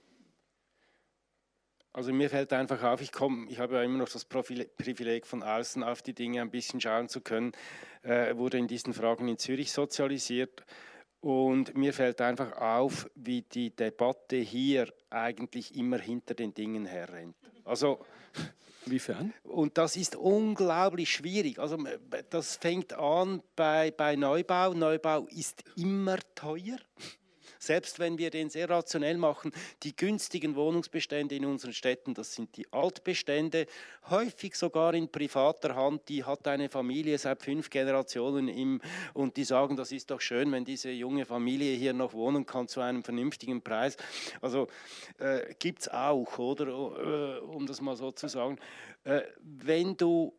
Also 1.93 2.11
mir 2.11 2.29
fällt 2.29 2.51
einfach 2.53 2.81
auf, 2.81 3.01
ich 3.01 3.11
komme, 3.11 3.47
ich 3.49 3.59
habe 3.59 3.75
ja 3.75 3.83
immer 3.83 3.99
noch 3.99 4.09
das 4.09 4.25
Privileg 4.25 5.27
von 5.27 5.43
außen 5.43 5.83
auf 5.83 6.01
die 6.01 6.13
Dinge 6.13 6.41
ein 6.41 6.49
bisschen 6.49 6.81
schauen 6.81 7.07
zu 7.07 7.21
können, 7.21 7.51
äh, 8.01 8.35
wurde 8.35 8.57
in 8.57 8.67
diesen 8.67 8.93
Fragen 8.93 9.27
in 9.27 9.37
Zürich 9.37 9.71
sozialisiert 9.71 10.65
und 11.21 11.77
mir 11.77 11.93
fällt 11.93 12.19
einfach 12.19 12.57
auf, 12.57 13.09
wie 13.13 13.43
die 13.43 13.75
Debatte 13.75 14.37
hier 14.37 14.91
eigentlich 15.11 15.75
immer 15.75 15.99
hinter 15.99 16.33
den 16.33 16.55
Dingen 16.55 16.85
herrennt. 16.85 17.35
Also 17.63 18.03
Inwiefern? 18.85 19.33
Und 19.43 19.77
das 19.77 19.95
ist 19.95 20.15
unglaublich 20.15 21.09
schwierig. 21.09 21.59
Also 21.59 21.77
das 22.29 22.57
fängt 22.57 22.93
an 22.93 23.41
bei, 23.55 23.91
bei 23.91 24.15
Neubau. 24.15 24.73
Neubau 24.73 25.25
ist 25.27 25.63
immer 25.77 26.17
teuer 26.35 26.77
selbst 27.65 27.99
wenn 27.99 28.17
wir 28.17 28.29
den 28.29 28.49
sehr 28.49 28.69
rationell 28.69 29.17
machen, 29.17 29.51
die 29.83 29.95
günstigen 29.95 30.55
Wohnungsbestände 30.55 31.35
in 31.35 31.45
unseren 31.45 31.73
Städten, 31.73 32.13
das 32.13 32.33
sind 32.33 32.55
die 32.57 32.71
Altbestände, 32.71 33.67
häufig 34.09 34.55
sogar 34.55 34.93
in 34.93 35.09
privater 35.09 35.75
Hand, 35.75 36.09
die 36.09 36.23
hat 36.23 36.47
eine 36.47 36.69
Familie 36.69 37.17
seit 37.17 37.41
fünf 37.41 37.69
Generationen 37.69 38.47
im, 38.47 38.81
und 39.13 39.37
die 39.37 39.43
sagen, 39.43 39.75
das 39.75 39.91
ist 39.91 40.11
doch 40.11 40.21
schön, 40.21 40.51
wenn 40.51 40.65
diese 40.65 40.91
junge 40.91 41.25
Familie 41.25 41.75
hier 41.75 41.93
noch 41.93 42.13
wohnen 42.13 42.45
kann 42.45 42.67
zu 42.67 42.81
einem 42.81 43.03
vernünftigen 43.03 43.61
Preis. 43.61 43.97
Also 44.41 44.67
äh, 45.19 45.53
gibt 45.59 45.81
es 45.81 45.89
auch, 45.89 46.37
oder, 46.37 46.67
äh, 46.67 47.39
um 47.39 47.65
das 47.65 47.81
mal 47.81 47.95
so 47.95 48.11
zu 48.11 48.27
sagen. 48.27 48.57
Äh, 49.03 49.21
wenn 49.41 49.97
du 49.97 50.33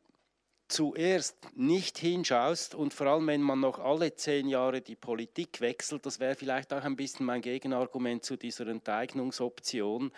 zuerst 0.68 1.36
nicht 1.56 1.98
hinschaust 1.98 2.74
und 2.74 2.94
vor 2.94 3.06
allem, 3.06 3.26
wenn 3.26 3.42
man 3.42 3.60
noch 3.60 3.78
alle 3.78 4.14
zehn 4.14 4.48
Jahre 4.48 4.80
die 4.80 4.96
Politik 4.96 5.60
wechselt, 5.60 6.06
das 6.06 6.20
wäre 6.20 6.34
vielleicht 6.34 6.72
auch 6.72 6.84
ein 6.84 6.96
bisschen 6.96 7.26
mein 7.26 7.42
Gegenargument 7.42 8.24
zu 8.24 8.36
dieser 8.36 8.66
Enteignungsoption. 8.66 10.10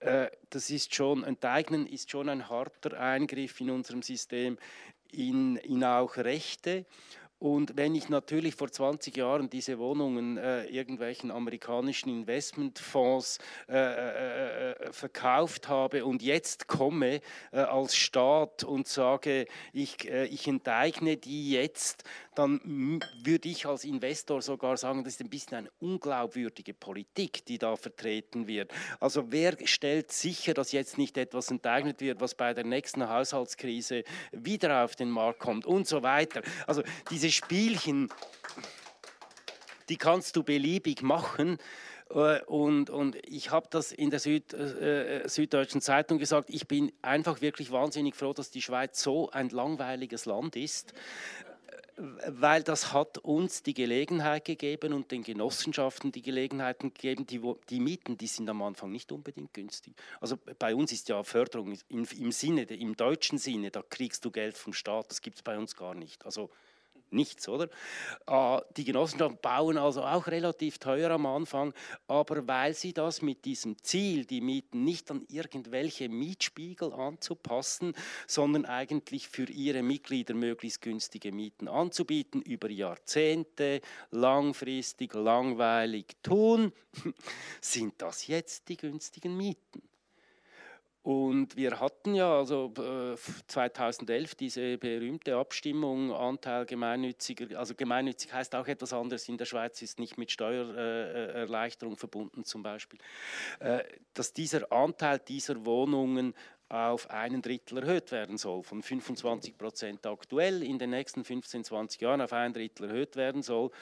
Äh, 0.00 0.28
das 0.50 0.70
ist 0.70 0.94
schon, 0.94 1.24
Enteignen 1.24 1.86
ist 1.86 2.10
schon 2.10 2.28
ein 2.28 2.48
harter 2.48 2.98
Eingriff 2.98 3.60
in 3.60 3.70
unserem 3.70 4.02
System, 4.02 4.58
in, 5.12 5.56
in 5.56 5.84
auch 5.84 6.16
Rechte. 6.16 6.84
Und 7.40 7.78
wenn 7.78 7.94
ich 7.94 8.10
natürlich 8.10 8.54
vor 8.54 8.70
20 8.70 9.16
Jahren 9.16 9.48
diese 9.48 9.78
Wohnungen 9.78 10.36
äh, 10.36 10.66
irgendwelchen 10.66 11.30
amerikanischen 11.30 12.10
Investmentfonds 12.10 13.38
äh, 13.66 13.76
äh, 13.78 14.72
äh, 14.72 14.92
verkauft 14.92 15.66
habe 15.66 16.04
und 16.04 16.20
jetzt 16.20 16.68
komme 16.68 17.22
äh, 17.50 17.60
als 17.60 17.96
Staat 17.96 18.62
und 18.62 18.86
sage, 18.88 19.46
ich, 19.72 20.06
äh, 20.06 20.26
ich 20.26 20.46
enteigne 20.48 21.16
die 21.16 21.52
jetzt, 21.52 22.04
dann 22.40 23.02
würde 23.22 23.50
ich 23.50 23.66
als 23.66 23.84
Investor 23.84 24.40
sogar 24.40 24.78
sagen, 24.78 25.04
das 25.04 25.14
ist 25.14 25.20
ein 25.20 25.28
bisschen 25.28 25.58
eine 25.58 25.70
unglaubwürdige 25.78 26.72
Politik, 26.72 27.44
die 27.44 27.58
da 27.58 27.76
vertreten 27.76 28.46
wird. 28.46 28.72
Also 28.98 29.30
wer 29.30 29.56
stellt 29.66 30.10
sicher, 30.10 30.54
dass 30.54 30.72
jetzt 30.72 30.96
nicht 30.96 31.18
etwas 31.18 31.50
enteignet 31.50 32.00
wird, 32.00 32.22
was 32.22 32.34
bei 32.34 32.54
der 32.54 32.64
nächsten 32.64 33.06
Haushaltskrise 33.06 34.04
wieder 34.32 34.84
auf 34.84 34.96
den 34.96 35.10
Markt 35.10 35.40
kommt 35.40 35.66
und 35.66 35.86
so 35.86 36.02
weiter. 36.02 36.40
Also 36.66 36.82
diese 37.10 37.30
Spielchen, 37.30 38.08
die 39.90 39.98
kannst 39.98 40.34
du 40.34 40.42
beliebig 40.42 41.02
machen. 41.02 41.58
Äh, 42.08 42.42
und, 42.44 42.88
und 42.88 43.16
ich 43.28 43.50
habe 43.50 43.66
das 43.68 43.92
in 43.92 44.08
der 44.08 44.18
Süd, 44.18 44.54
äh, 44.54 45.28
Süddeutschen 45.28 45.82
Zeitung 45.82 46.18
gesagt, 46.18 46.48
ich 46.48 46.66
bin 46.66 46.90
einfach 47.02 47.42
wirklich 47.42 47.70
wahnsinnig 47.70 48.16
froh, 48.16 48.32
dass 48.32 48.50
die 48.50 48.62
Schweiz 48.62 49.02
so 49.02 49.30
ein 49.30 49.50
langweiliges 49.50 50.24
Land 50.24 50.56
ist, 50.56 50.94
weil 52.26 52.62
das 52.62 52.92
hat 52.92 53.18
uns 53.18 53.62
die 53.62 53.74
Gelegenheit 53.74 54.44
gegeben 54.44 54.92
und 54.92 55.10
den 55.10 55.22
Genossenschaften 55.22 56.12
die 56.12 56.22
Gelegenheit 56.22 56.80
gegeben, 56.80 57.26
die, 57.26 57.40
die 57.68 57.80
Mieten, 57.80 58.16
die 58.16 58.26
sind 58.26 58.48
am 58.48 58.62
Anfang 58.62 58.90
nicht 58.90 59.12
unbedingt 59.12 59.52
günstig. 59.52 59.94
Also 60.20 60.36
bei 60.58 60.74
uns 60.74 60.92
ist 60.92 61.08
ja 61.08 61.22
Förderung 61.22 61.76
im, 61.88 62.06
im 62.18 62.32
Sinne, 62.32 62.62
im 62.62 62.96
deutschen 62.96 63.38
Sinne, 63.38 63.70
da 63.70 63.82
kriegst 63.82 64.24
du 64.24 64.30
Geld 64.30 64.56
vom 64.56 64.72
Staat, 64.72 65.10
das 65.10 65.20
gibt 65.20 65.36
es 65.36 65.42
bei 65.42 65.58
uns 65.58 65.76
gar 65.76 65.94
nicht. 65.94 66.24
Also 66.24 66.50
nichts, 67.12 67.48
oder? 67.48 67.68
Äh, 68.26 68.60
die 68.76 68.84
Genossenschaften 68.84 69.38
bauen 69.40 69.78
also 69.78 70.02
auch 70.02 70.26
relativ 70.26 70.78
teuer 70.78 71.10
am 71.10 71.26
Anfang, 71.26 71.72
aber 72.06 72.46
weil 72.46 72.74
sie 72.74 72.92
das 72.92 73.22
mit 73.22 73.44
diesem 73.44 73.82
Ziel, 73.82 74.24
die 74.24 74.40
Mieten 74.40 74.84
nicht 74.84 75.10
an 75.10 75.24
irgendwelche 75.28 76.08
Mietspiegel 76.08 76.92
anzupassen, 76.92 77.94
sondern 78.26 78.64
eigentlich 78.64 79.28
für 79.28 79.50
ihre 79.50 79.82
Mitglieder 79.82 80.34
möglichst 80.34 80.82
günstige 80.82 81.32
Mieten 81.32 81.68
anzubieten, 81.68 82.42
über 82.42 82.70
Jahrzehnte 82.70 83.80
langfristig, 84.10 85.14
langweilig 85.14 86.16
tun, 86.22 86.72
sind 87.60 87.94
das 87.98 88.26
jetzt 88.26 88.68
die 88.68 88.76
günstigen 88.76 89.36
Mieten. 89.36 89.89
Und 91.10 91.56
wir 91.56 91.80
hatten 91.80 92.14
ja 92.14 92.38
also 92.38 92.72
2011 93.48 94.32
äh, 94.32 94.36
diese 94.38 94.78
berühmte 94.78 95.34
Abstimmung, 95.34 96.12
Anteil 96.14 96.66
gemeinnütziger, 96.66 97.58
also 97.58 97.74
gemeinnützig 97.74 98.32
heißt 98.32 98.54
auch 98.54 98.68
etwas 98.68 98.92
anderes 98.92 99.28
in 99.28 99.36
der 99.36 99.44
Schweiz, 99.44 99.82
ist 99.82 99.98
nicht 99.98 100.18
mit 100.18 100.30
Steuererleichterung 100.30 101.96
verbunden 101.96 102.44
zum 102.44 102.62
Beispiel, 102.62 103.00
äh, 103.58 103.82
dass 104.14 104.32
dieser 104.32 104.70
Anteil 104.70 105.18
dieser 105.18 105.66
Wohnungen 105.66 106.32
auf 106.68 107.10
einen 107.10 107.42
Drittel 107.42 107.78
erhöht 107.78 108.12
werden 108.12 108.38
soll, 108.38 108.62
von 108.62 108.80
25 108.80 109.58
Prozent 109.58 110.06
aktuell 110.06 110.62
in 110.62 110.78
den 110.78 110.90
nächsten 110.90 111.24
15, 111.24 111.64
20 111.64 112.02
Jahren 112.02 112.20
auf 112.20 112.32
ein 112.32 112.52
Drittel 112.52 112.88
erhöht 112.88 113.16
werden 113.16 113.42
soll. 113.42 113.72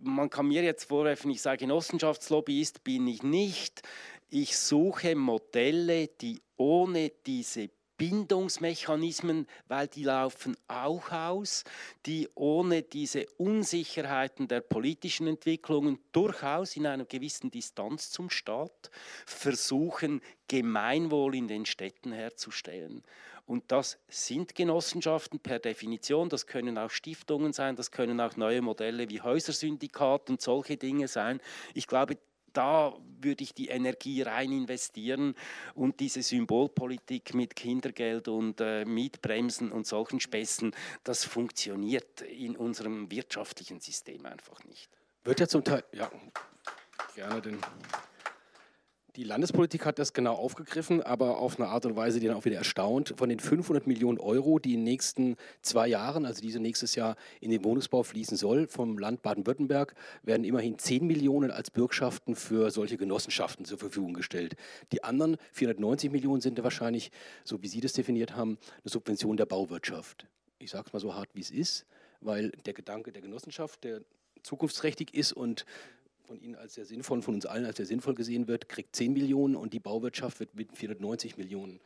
man 0.00 0.30
kann 0.30 0.48
mir 0.48 0.62
jetzt 0.62 0.84
vorwerfen, 0.84 1.30
ich 1.30 1.42
sage 1.42 1.58
Genossenschaftslobbyist 1.58 2.84
bin 2.84 3.06
ich 3.06 3.22
nicht. 3.22 3.82
Ich 4.32 4.56
suche 4.56 5.16
Modelle, 5.16 6.06
die 6.06 6.40
ohne 6.56 7.10
diese 7.26 7.68
Bindungsmechanismen, 7.96 9.48
weil 9.66 9.88
die 9.88 10.04
laufen 10.04 10.56
auch 10.68 11.10
aus, 11.10 11.64
die 12.06 12.28
ohne 12.36 12.82
diese 12.82 13.26
Unsicherheiten 13.38 14.46
der 14.46 14.60
politischen 14.60 15.26
Entwicklungen 15.26 15.98
durchaus 16.12 16.76
in 16.76 16.86
einer 16.86 17.06
gewissen 17.06 17.50
Distanz 17.50 18.10
zum 18.10 18.30
Staat 18.30 18.92
versuchen, 19.26 20.22
Gemeinwohl 20.46 21.34
in 21.34 21.48
den 21.48 21.66
Städten 21.66 22.12
herzustellen. 22.12 23.02
Und 23.46 23.72
das 23.72 23.98
sind 24.08 24.54
Genossenschaften 24.54 25.40
per 25.40 25.58
Definition, 25.58 26.28
das 26.28 26.46
können 26.46 26.78
auch 26.78 26.90
Stiftungen 26.90 27.52
sein, 27.52 27.74
das 27.74 27.90
können 27.90 28.20
auch 28.20 28.36
neue 28.36 28.62
Modelle 28.62 29.10
wie 29.10 29.20
Häusersyndikat 29.20 30.30
und 30.30 30.40
solche 30.40 30.76
Dinge 30.76 31.08
sein. 31.08 31.40
Ich 31.74 31.88
glaube, 31.88 32.16
da 32.52 32.96
würde 33.20 33.44
ich 33.44 33.54
die 33.54 33.68
Energie 33.68 34.22
rein 34.22 34.52
investieren 34.52 35.34
und 35.74 36.00
diese 36.00 36.22
Symbolpolitik 36.22 37.34
mit 37.34 37.56
Kindergeld 37.56 38.28
und 38.28 38.60
äh, 38.60 38.84
Mietbremsen 38.84 39.72
und 39.72 39.86
solchen 39.86 40.20
Späßen, 40.20 40.74
das 41.04 41.24
funktioniert 41.24 42.22
in 42.22 42.56
unserem 42.56 43.10
wirtschaftlichen 43.10 43.80
System 43.80 44.26
einfach 44.26 44.64
nicht. 44.64 44.90
Wird 45.24 45.40
ja 45.40 45.48
zum 45.48 45.62
Teil, 45.64 45.84
ja, 45.92 46.10
gerne 47.14 47.42
den 47.42 47.58
die 49.16 49.24
Landespolitik 49.24 49.84
hat 49.86 49.98
das 49.98 50.12
genau 50.12 50.34
aufgegriffen, 50.34 51.02
aber 51.02 51.38
auf 51.38 51.58
eine 51.58 51.68
Art 51.68 51.84
und 51.86 51.96
Weise, 51.96 52.20
die 52.20 52.26
dann 52.26 52.36
auch 52.36 52.44
wieder 52.44 52.56
erstaunt. 52.56 53.14
Von 53.16 53.28
den 53.28 53.40
500 53.40 53.86
Millionen 53.86 54.18
Euro, 54.18 54.58
die 54.58 54.74
in 54.74 54.80
den 54.80 54.84
nächsten 54.84 55.36
zwei 55.62 55.88
Jahren, 55.88 56.26
also 56.26 56.40
diese 56.40 56.60
nächstes 56.60 56.94
Jahr 56.94 57.16
in 57.40 57.50
den 57.50 57.64
Wohnungsbau 57.64 58.02
fließen 58.02 58.36
soll, 58.36 58.68
vom 58.68 58.98
Land 58.98 59.22
Baden-Württemberg, 59.22 59.94
werden 60.22 60.44
immerhin 60.44 60.78
10 60.78 61.06
Millionen 61.06 61.50
als 61.50 61.70
Bürgschaften 61.70 62.36
für 62.36 62.70
solche 62.70 62.96
Genossenschaften 62.96 63.64
zur 63.64 63.78
Verfügung 63.78 64.14
gestellt. 64.14 64.54
Die 64.92 65.02
anderen 65.02 65.36
490 65.52 66.10
Millionen 66.10 66.40
sind 66.40 66.62
wahrscheinlich, 66.62 67.10
so 67.44 67.62
wie 67.62 67.68
Sie 67.68 67.80
das 67.80 67.92
definiert 67.92 68.36
haben, 68.36 68.58
eine 68.82 68.90
Subvention 68.90 69.36
der 69.36 69.46
Bauwirtschaft. 69.46 70.26
Ich 70.58 70.70
sage 70.70 70.84
es 70.86 70.92
mal 70.92 71.00
so 71.00 71.14
hart, 71.14 71.30
wie 71.34 71.40
es 71.40 71.50
ist, 71.50 71.86
weil 72.20 72.50
der 72.64 72.74
Gedanke 72.74 73.12
der 73.12 73.22
Genossenschaft, 73.22 73.82
der 73.82 74.02
zukunftsträchtig 74.42 75.14
ist 75.14 75.32
und 75.32 75.64
von 76.30 76.40
Ihnen 76.40 76.54
als 76.54 76.74
sehr 76.74 76.84
sinnvoll, 76.84 77.22
von 77.22 77.34
uns 77.34 77.44
allen 77.44 77.64
als 77.64 77.78
sehr 77.78 77.86
sinnvoll 77.86 78.14
gesehen 78.14 78.46
wird, 78.46 78.68
kriegt 78.68 78.94
10 78.94 79.12
Millionen 79.12 79.56
und 79.56 79.72
die 79.72 79.80
Bauwirtschaft 79.80 80.38
wird 80.38 80.54
mit 80.54 80.76
490 80.76 81.36
Millionen. 81.36 81.80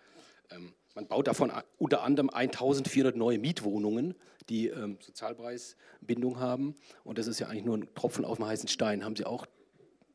Ähm, 0.50 0.74
man 0.94 1.08
baut 1.08 1.28
davon 1.28 1.50
unter 1.78 2.02
anderem 2.02 2.28
1400 2.28 3.16
neue 3.16 3.38
Mietwohnungen, 3.38 4.14
die 4.50 4.68
ähm, 4.68 4.98
Sozialpreisbindung 5.00 6.40
haben. 6.40 6.76
Und 7.04 7.16
das 7.16 7.26
ist 7.26 7.38
ja 7.38 7.46
eigentlich 7.46 7.64
nur 7.64 7.78
ein 7.78 7.88
Tropfen 7.94 8.26
auf 8.26 8.36
dem 8.36 8.44
heißen 8.44 8.68
Stein. 8.68 9.02
Haben 9.02 9.16
Sie 9.16 9.24
auch 9.24 9.46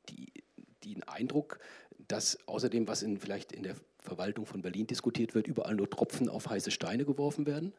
die, 0.09 0.31
den 0.83 1.01
Eindruck, 1.07 1.57
dass 2.07 2.37
außerdem, 2.47 2.87
was 2.87 3.01
in, 3.01 3.17
vielleicht 3.17 3.51
in 3.51 3.63
der 3.63 3.77
Verwaltung 3.97 4.45
von 4.45 4.61
Berlin 4.61 4.85
diskutiert 4.85 5.33
wird, 5.33 5.47
überall 5.47 5.73
nur 5.73 5.89
Tropfen 5.89 6.29
auf 6.29 6.47
heiße 6.47 6.69
Steine 6.69 7.03
geworfen 7.03 7.47
werden? 7.47 7.73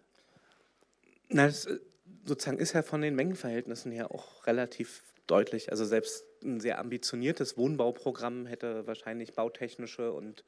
Na, 1.28 1.46
das 1.46 1.66
äh, 1.66 1.78
sozusagen 2.24 2.58
ist 2.58 2.72
ja 2.72 2.82
von 2.82 3.02
den 3.02 3.14
Mengenverhältnissen 3.14 3.92
her 3.92 4.10
auch 4.10 4.48
relativ 4.48 5.04
deutlich. 5.30 5.70
Also 5.70 5.84
selbst 5.84 6.24
ein 6.42 6.60
sehr 6.60 6.78
ambitioniertes 6.78 7.56
Wohnbauprogramm 7.56 8.46
hätte 8.46 8.86
wahrscheinlich 8.86 9.34
bautechnische 9.34 10.12
und 10.12 10.44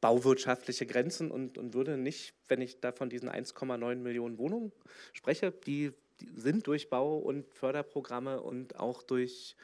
bauwirtschaftliche 0.00 0.86
Grenzen 0.86 1.30
und, 1.30 1.58
und 1.58 1.74
würde 1.74 1.96
nicht, 1.96 2.34
wenn 2.48 2.60
ich 2.60 2.80
da 2.80 2.92
von 2.92 3.10
diesen 3.10 3.28
1,9 3.28 3.96
Millionen 3.96 4.38
Wohnungen 4.38 4.72
spreche, 5.12 5.52
die, 5.52 5.92
die, 6.20 6.28
sind 6.34 6.66
durch 6.66 6.88
Bau- 6.88 7.18
und 7.18 7.52
Förderprogramme 7.54 8.40
und 8.40 8.78
auch 8.78 9.02
durch 9.02 9.56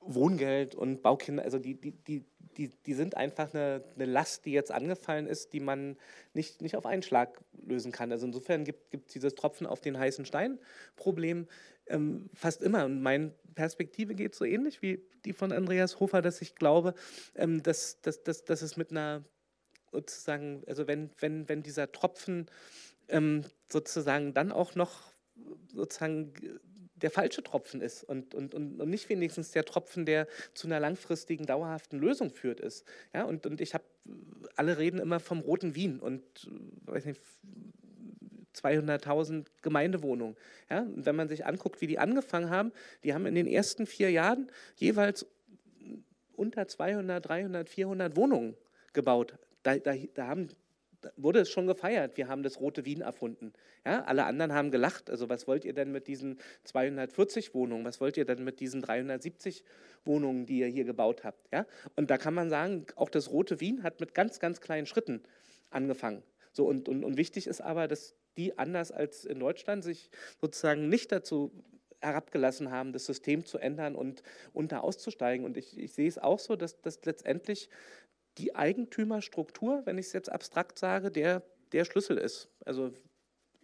Wohngeld 0.00 0.74
und 0.74 1.02
Baukinder, 1.02 1.44
also 1.44 1.58
die, 1.58 1.74
die, 1.74 1.92
die, 1.92 2.24
die, 2.56 2.68
die 2.68 2.94
sind 2.94 3.16
einfach 3.16 3.52
eine, 3.54 3.84
eine 3.94 4.06
Last, 4.06 4.44
die 4.44 4.52
jetzt 4.52 4.70
angefallen 4.70 5.26
ist, 5.26 5.52
die 5.52 5.60
man 5.60 5.96
nicht, 6.34 6.62
nicht 6.62 6.76
auf 6.76 6.86
einen 6.86 7.02
Schlag 7.02 7.40
lösen 7.66 7.92
kann. 7.92 8.10
Also 8.10 8.26
insofern 8.26 8.64
gibt 8.64 8.92
es 8.92 9.12
dieses 9.12 9.34
Tropfen 9.34 9.66
auf 9.66 9.80
den 9.80 9.98
heißen 9.98 10.24
Stein-Problem 10.24 11.46
ähm, 11.90 12.30
fast 12.34 12.62
immer. 12.62 12.84
Und 12.84 13.02
meine 13.02 13.32
Perspektive 13.54 14.14
geht 14.14 14.34
so 14.34 14.44
ähnlich 14.44 14.82
wie 14.82 15.02
die 15.24 15.32
von 15.32 15.52
Andreas 15.52 16.00
Hofer, 16.00 16.22
dass 16.22 16.40
ich 16.40 16.54
glaube, 16.54 16.94
ähm, 17.34 17.62
dass, 17.62 18.00
dass, 18.00 18.22
dass, 18.22 18.44
dass 18.44 18.62
es 18.62 18.76
mit 18.76 18.90
einer 18.90 19.24
sozusagen, 19.92 20.62
also 20.66 20.86
wenn, 20.86 21.10
wenn, 21.18 21.48
wenn 21.48 21.62
dieser 21.62 21.90
Tropfen 21.92 22.46
ähm, 23.08 23.44
sozusagen 23.68 24.34
dann 24.34 24.52
auch 24.52 24.74
noch 24.74 25.12
sozusagen 25.74 26.32
der 26.94 27.10
falsche 27.10 27.42
Tropfen 27.42 27.80
ist 27.80 28.04
und, 28.04 28.34
und, 28.34 28.54
und, 28.54 28.80
und 28.80 28.90
nicht 28.90 29.08
wenigstens 29.08 29.52
der 29.52 29.64
Tropfen, 29.64 30.04
der 30.04 30.26
zu 30.54 30.66
einer 30.66 30.80
langfristigen, 30.80 31.46
dauerhaften 31.46 31.98
Lösung 31.98 32.30
führt 32.30 32.60
ist. 32.60 32.84
Ja, 33.14 33.24
und, 33.24 33.46
und 33.46 33.60
ich 33.60 33.74
habe, 33.74 33.84
alle 34.56 34.78
reden 34.78 35.00
immer 35.00 35.18
vom 35.18 35.40
roten 35.40 35.74
Wien 35.74 35.98
und 35.98 36.22
weiß 36.84 37.06
nicht, 37.06 37.20
200.000 38.54 39.46
Gemeindewohnungen. 39.62 40.36
Ja, 40.68 40.80
und 40.80 41.06
wenn 41.06 41.16
man 41.16 41.28
sich 41.28 41.46
anguckt, 41.46 41.80
wie 41.80 41.86
die 41.86 41.98
angefangen 41.98 42.50
haben, 42.50 42.72
die 43.04 43.14
haben 43.14 43.26
in 43.26 43.34
den 43.34 43.46
ersten 43.46 43.86
vier 43.86 44.10
Jahren 44.10 44.50
jeweils 44.76 45.26
unter 46.34 46.66
200, 46.66 47.28
300, 47.28 47.68
400 47.68 48.16
Wohnungen 48.16 48.56
gebaut. 48.92 49.34
Da, 49.62 49.76
da, 49.78 49.94
da 50.14 50.26
haben 50.26 50.48
wurde 51.16 51.40
es 51.40 51.50
schon 51.50 51.66
gefeiert, 51.66 52.16
wir 52.16 52.28
haben 52.28 52.42
das 52.42 52.60
rote 52.60 52.84
Wien 52.84 53.00
erfunden. 53.00 53.52
Ja, 53.84 54.02
alle 54.04 54.24
anderen 54.24 54.52
haben 54.52 54.70
gelacht. 54.70 55.10
Also 55.10 55.28
was 55.28 55.46
wollt 55.46 55.64
ihr 55.64 55.72
denn 55.72 55.92
mit 55.92 56.06
diesen 56.06 56.38
240 56.64 57.54
Wohnungen? 57.54 57.84
Was 57.84 58.00
wollt 58.00 58.16
ihr 58.16 58.24
denn 58.24 58.44
mit 58.44 58.60
diesen 58.60 58.82
370 58.82 59.64
Wohnungen, 60.04 60.46
die 60.46 60.58
ihr 60.58 60.66
hier 60.66 60.84
gebaut 60.84 61.24
habt? 61.24 61.48
Ja? 61.52 61.66
Und 61.96 62.10
da 62.10 62.18
kann 62.18 62.34
man 62.34 62.50
sagen, 62.50 62.86
auch 62.96 63.08
das 63.08 63.30
rote 63.30 63.60
Wien 63.60 63.82
hat 63.82 64.00
mit 64.00 64.14
ganz, 64.14 64.40
ganz 64.40 64.60
kleinen 64.60 64.86
Schritten 64.86 65.22
angefangen. 65.70 66.22
So, 66.52 66.66
und, 66.66 66.88
und, 66.88 67.04
und 67.04 67.16
wichtig 67.16 67.46
ist 67.46 67.60
aber, 67.60 67.88
dass 67.88 68.14
die 68.36 68.58
anders 68.58 68.92
als 68.92 69.24
in 69.24 69.38
Deutschland 69.38 69.84
sich 69.84 70.10
sozusagen 70.40 70.88
nicht 70.88 71.12
dazu 71.12 71.52
herabgelassen 72.00 72.70
haben, 72.70 72.92
das 72.92 73.06
System 73.06 73.44
zu 73.44 73.58
ändern 73.58 73.94
und, 73.94 74.22
da 74.54 74.80
auszusteigen. 74.80 75.44
Und 75.44 75.56
ich, 75.56 75.78
ich 75.78 75.92
sehe 75.92 76.08
es 76.08 76.18
auch 76.18 76.38
so, 76.38 76.56
dass, 76.56 76.80
dass 76.80 77.04
letztendlich 77.04 77.68
die 78.38 78.54
Eigentümerstruktur, 78.54 79.82
wenn 79.84 79.98
ich 79.98 80.06
es 80.06 80.12
jetzt 80.12 80.30
abstrakt 80.30 80.78
sage, 80.78 81.10
der, 81.10 81.42
der 81.72 81.84
Schlüssel 81.84 82.16
ist. 82.16 82.48
Also 82.64 82.92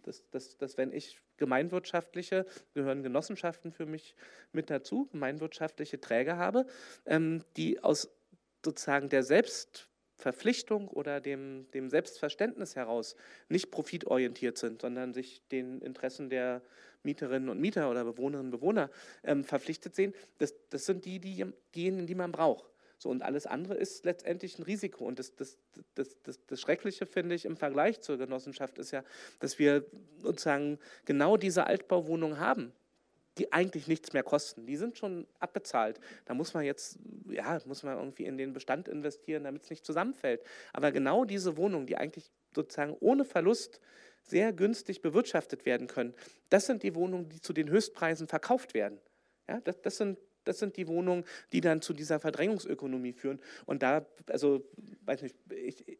dass, 0.03 0.29
dass, 0.29 0.57
dass 0.57 0.77
wenn 0.77 0.93
ich 0.93 1.19
gemeinwirtschaftliche, 1.37 2.45
gehören 2.73 3.03
Genossenschaften 3.03 3.71
für 3.71 3.85
mich 3.85 4.15
mit 4.51 4.69
dazu, 4.69 5.07
gemeinwirtschaftliche 5.07 5.99
Träger 5.99 6.37
habe, 6.37 6.65
ähm, 7.05 7.43
die 7.57 7.83
aus 7.83 8.09
sozusagen 8.63 9.09
der 9.09 9.23
Selbst 9.23 9.89
Verpflichtung 10.17 10.87
oder 10.87 11.21
dem, 11.21 11.69
dem 11.73 11.89
Selbstverständnis 11.89 12.75
heraus 12.75 13.15
nicht 13.49 13.69
profitorientiert 13.71 14.57
sind, 14.57 14.81
sondern 14.81 15.13
sich 15.13 15.41
den 15.51 15.79
Interessen 15.81 16.29
der 16.29 16.61
Mieterinnen 17.03 17.49
und 17.49 17.59
Mieter 17.59 17.89
oder 17.89 18.03
Bewohnerinnen 18.03 18.51
und 18.51 18.59
Bewohner 18.59 18.89
ähm, 19.23 19.43
verpflichtet 19.43 19.95
sehen, 19.95 20.13
das, 20.39 20.55
das 20.69 20.85
sind 20.85 21.05
die, 21.05 21.19
die, 21.19 21.45
diejenigen, 21.75 22.07
die 22.07 22.15
man 22.15 22.31
braucht. 22.31 22.65
So, 22.99 23.09
und 23.09 23.21
alles 23.21 23.45
andere 23.45 23.75
ist 23.75 24.05
letztendlich 24.05 24.57
ein 24.57 24.63
Risiko. 24.63 25.05
Und 25.05 25.19
das, 25.19 25.35
das, 25.35 25.57
das, 25.93 26.17
das, 26.23 26.43
das 26.47 26.59
Schreckliche, 26.59 27.05
finde 27.05 27.35
ich, 27.35 27.45
im 27.45 27.55
Vergleich 27.55 28.01
zur 28.01 28.17
Genossenschaft 28.17 28.79
ist 28.79 28.91
ja, 28.91 29.03
dass 29.39 29.59
wir 29.59 29.85
sozusagen 30.23 30.79
genau 31.05 31.37
diese 31.37 31.67
Altbauwohnung 31.67 32.39
haben, 32.39 32.73
die 33.39 33.53
eigentlich 33.53 33.87
nichts 33.87 34.13
mehr 34.13 34.23
kosten. 34.23 34.65
Die 34.65 34.75
sind 34.75 34.97
schon 34.97 35.27
abbezahlt. 35.39 35.99
Da 36.25 36.33
muss 36.33 36.53
man 36.53 36.63
jetzt, 36.63 36.99
ja, 37.29 37.59
muss 37.65 37.83
man 37.83 37.97
irgendwie 37.97 38.25
in 38.25 38.37
den 38.37 38.53
Bestand 38.53 38.87
investieren, 38.87 39.43
damit 39.43 39.63
es 39.63 39.69
nicht 39.69 39.85
zusammenfällt. 39.85 40.41
Aber 40.73 40.91
genau 40.91 41.25
diese 41.25 41.57
Wohnungen, 41.57 41.85
die 41.85 41.97
eigentlich 41.97 42.31
sozusagen 42.55 42.95
ohne 42.99 43.25
Verlust 43.25 43.79
sehr 44.23 44.51
günstig 44.53 45.01
bewirtschaftet 45.01 45.65
werden 45.65 45.87
können, 45.87 46.13
das 46.49 46.65
sind 46.65 46.83
die 46.83 46.95
Wohnungen, 46.95 47.29
die 47.29 47.41
zu 47.41 47.53
den 47.53 47.69
Höchstpreisen 47.69 48.27
verkauft 48.27 48.73
werden. 48.73 48.99
Ja, 49.47 49.61
das, 49.61 49.81
das 49.81 49.97
sind 49.97 50.17
das 50.47 50.59
sind 50.59 50.77
die 50.77 50.87
Wohnungen, 50.87 51.25
die 51.51 51.61
dann 51.61 51.81
zu 51.81 51.93
dieser 51.93 52.19
Verdrängungsökonomie 52.19 53.11
führen. 53.11 53.41
Und 53.65 53.83
da, 53.83 54.05
also, 54.29 54.63
weiß 55.01 55.21
nicht, 55.23 55.35
ich, 55.51 55.99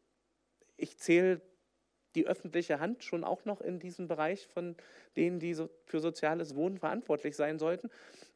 ich 0.77 0.97
zähle 0.97 1.41
die 2.17 2.25
öffentliche 2.25 2.79
Hand 2.79 3.03
schon 3.03 3.23
auch 3.23 3.45
noch 3.45 3.61
in 3.61 3.79
diesem 3.79 4.07
Bereich 4.07 4.47
von 4.47 4.75
denen, 5.15 5.39
die 5.39 5.53
so 5.53 5.69
für 5.85 5.99
soziales 5.99 6.55
Wohnen 6.55 6.79
verantwortlich 6.79 7.35
sein 7.35 7.59
sollten. 7.59 7.89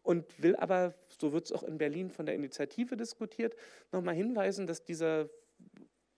Und 0.03 0.25
will 0.41 0.55
aber, 0.55 0.93
so 1.19 1.33
wird 1.33 1.45
es 1.45 1.51
auch 1.51 1.63
in 1.63 1.79
Berlin 1.79 2.11
von 2.11 2.27
der 2.27 2.35
Initiative 2.35 2.95
diskutiert, 2.95 3.55
nochmal 3.91 4.15
hinweisen, 4.15 4.67
dass 4.67 4.83
dieser 4.83 5.29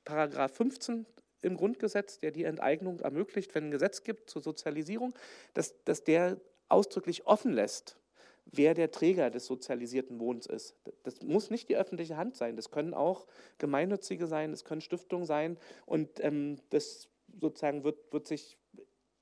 Paragraph 0.03 0.53
15 0.55 1.05
im 1.41 1.55
Grundgesetz, 1.55 2.19
der 2.19 2.31
die 2.31 2.43
Enteignung 2.43 2.99
ermöglicht, 2.99 3.55
wenn 3.55 3.65
ein 3.65 3.71
Gesetz 3.71 4.03
gibt 4.03 4.29
zur 4.29 4.41
Sozialisierung, 4.41 5.13
dass, 5.53 5.81
dass 5.85 6.03
der 6.03 6.39
ausdrücklich 6.67 7.25
offen 7.27 7.53
lässt, 7.53 7.97
wer 8.45 8.73
der 8.73 8.91
Träger 8.91 9.29
des 9.29 9.45
sozialisierten 9.45 10.19
Wohnens 10.19 10.47
ist. 10.47 10.75
Das 11.03 11.21
muss 11.21 11.49
nicht 11.49 11.69
die 11.69 11.77
öffentliche 11.77 12.17
Hand 12.17 12.35
sein, 12.35 12.55
das 12.55 12.71
können 12.71 12.93
auch 12.93 13.25
Gemeinnützige 13.57 14.27
sein, 14.27 14.51
das 14.51 14.65
können 14.65 14.81
Stiftungen 14.81 15.25
sein 15.25 15.57
und 15.85 16.23
ähm, 16.23 16.57
das 16.69 17.09
sozusagen 17.39 17.83
wird, 17.83 18.11
wird 18.11 18.27
sich 18.27 18.57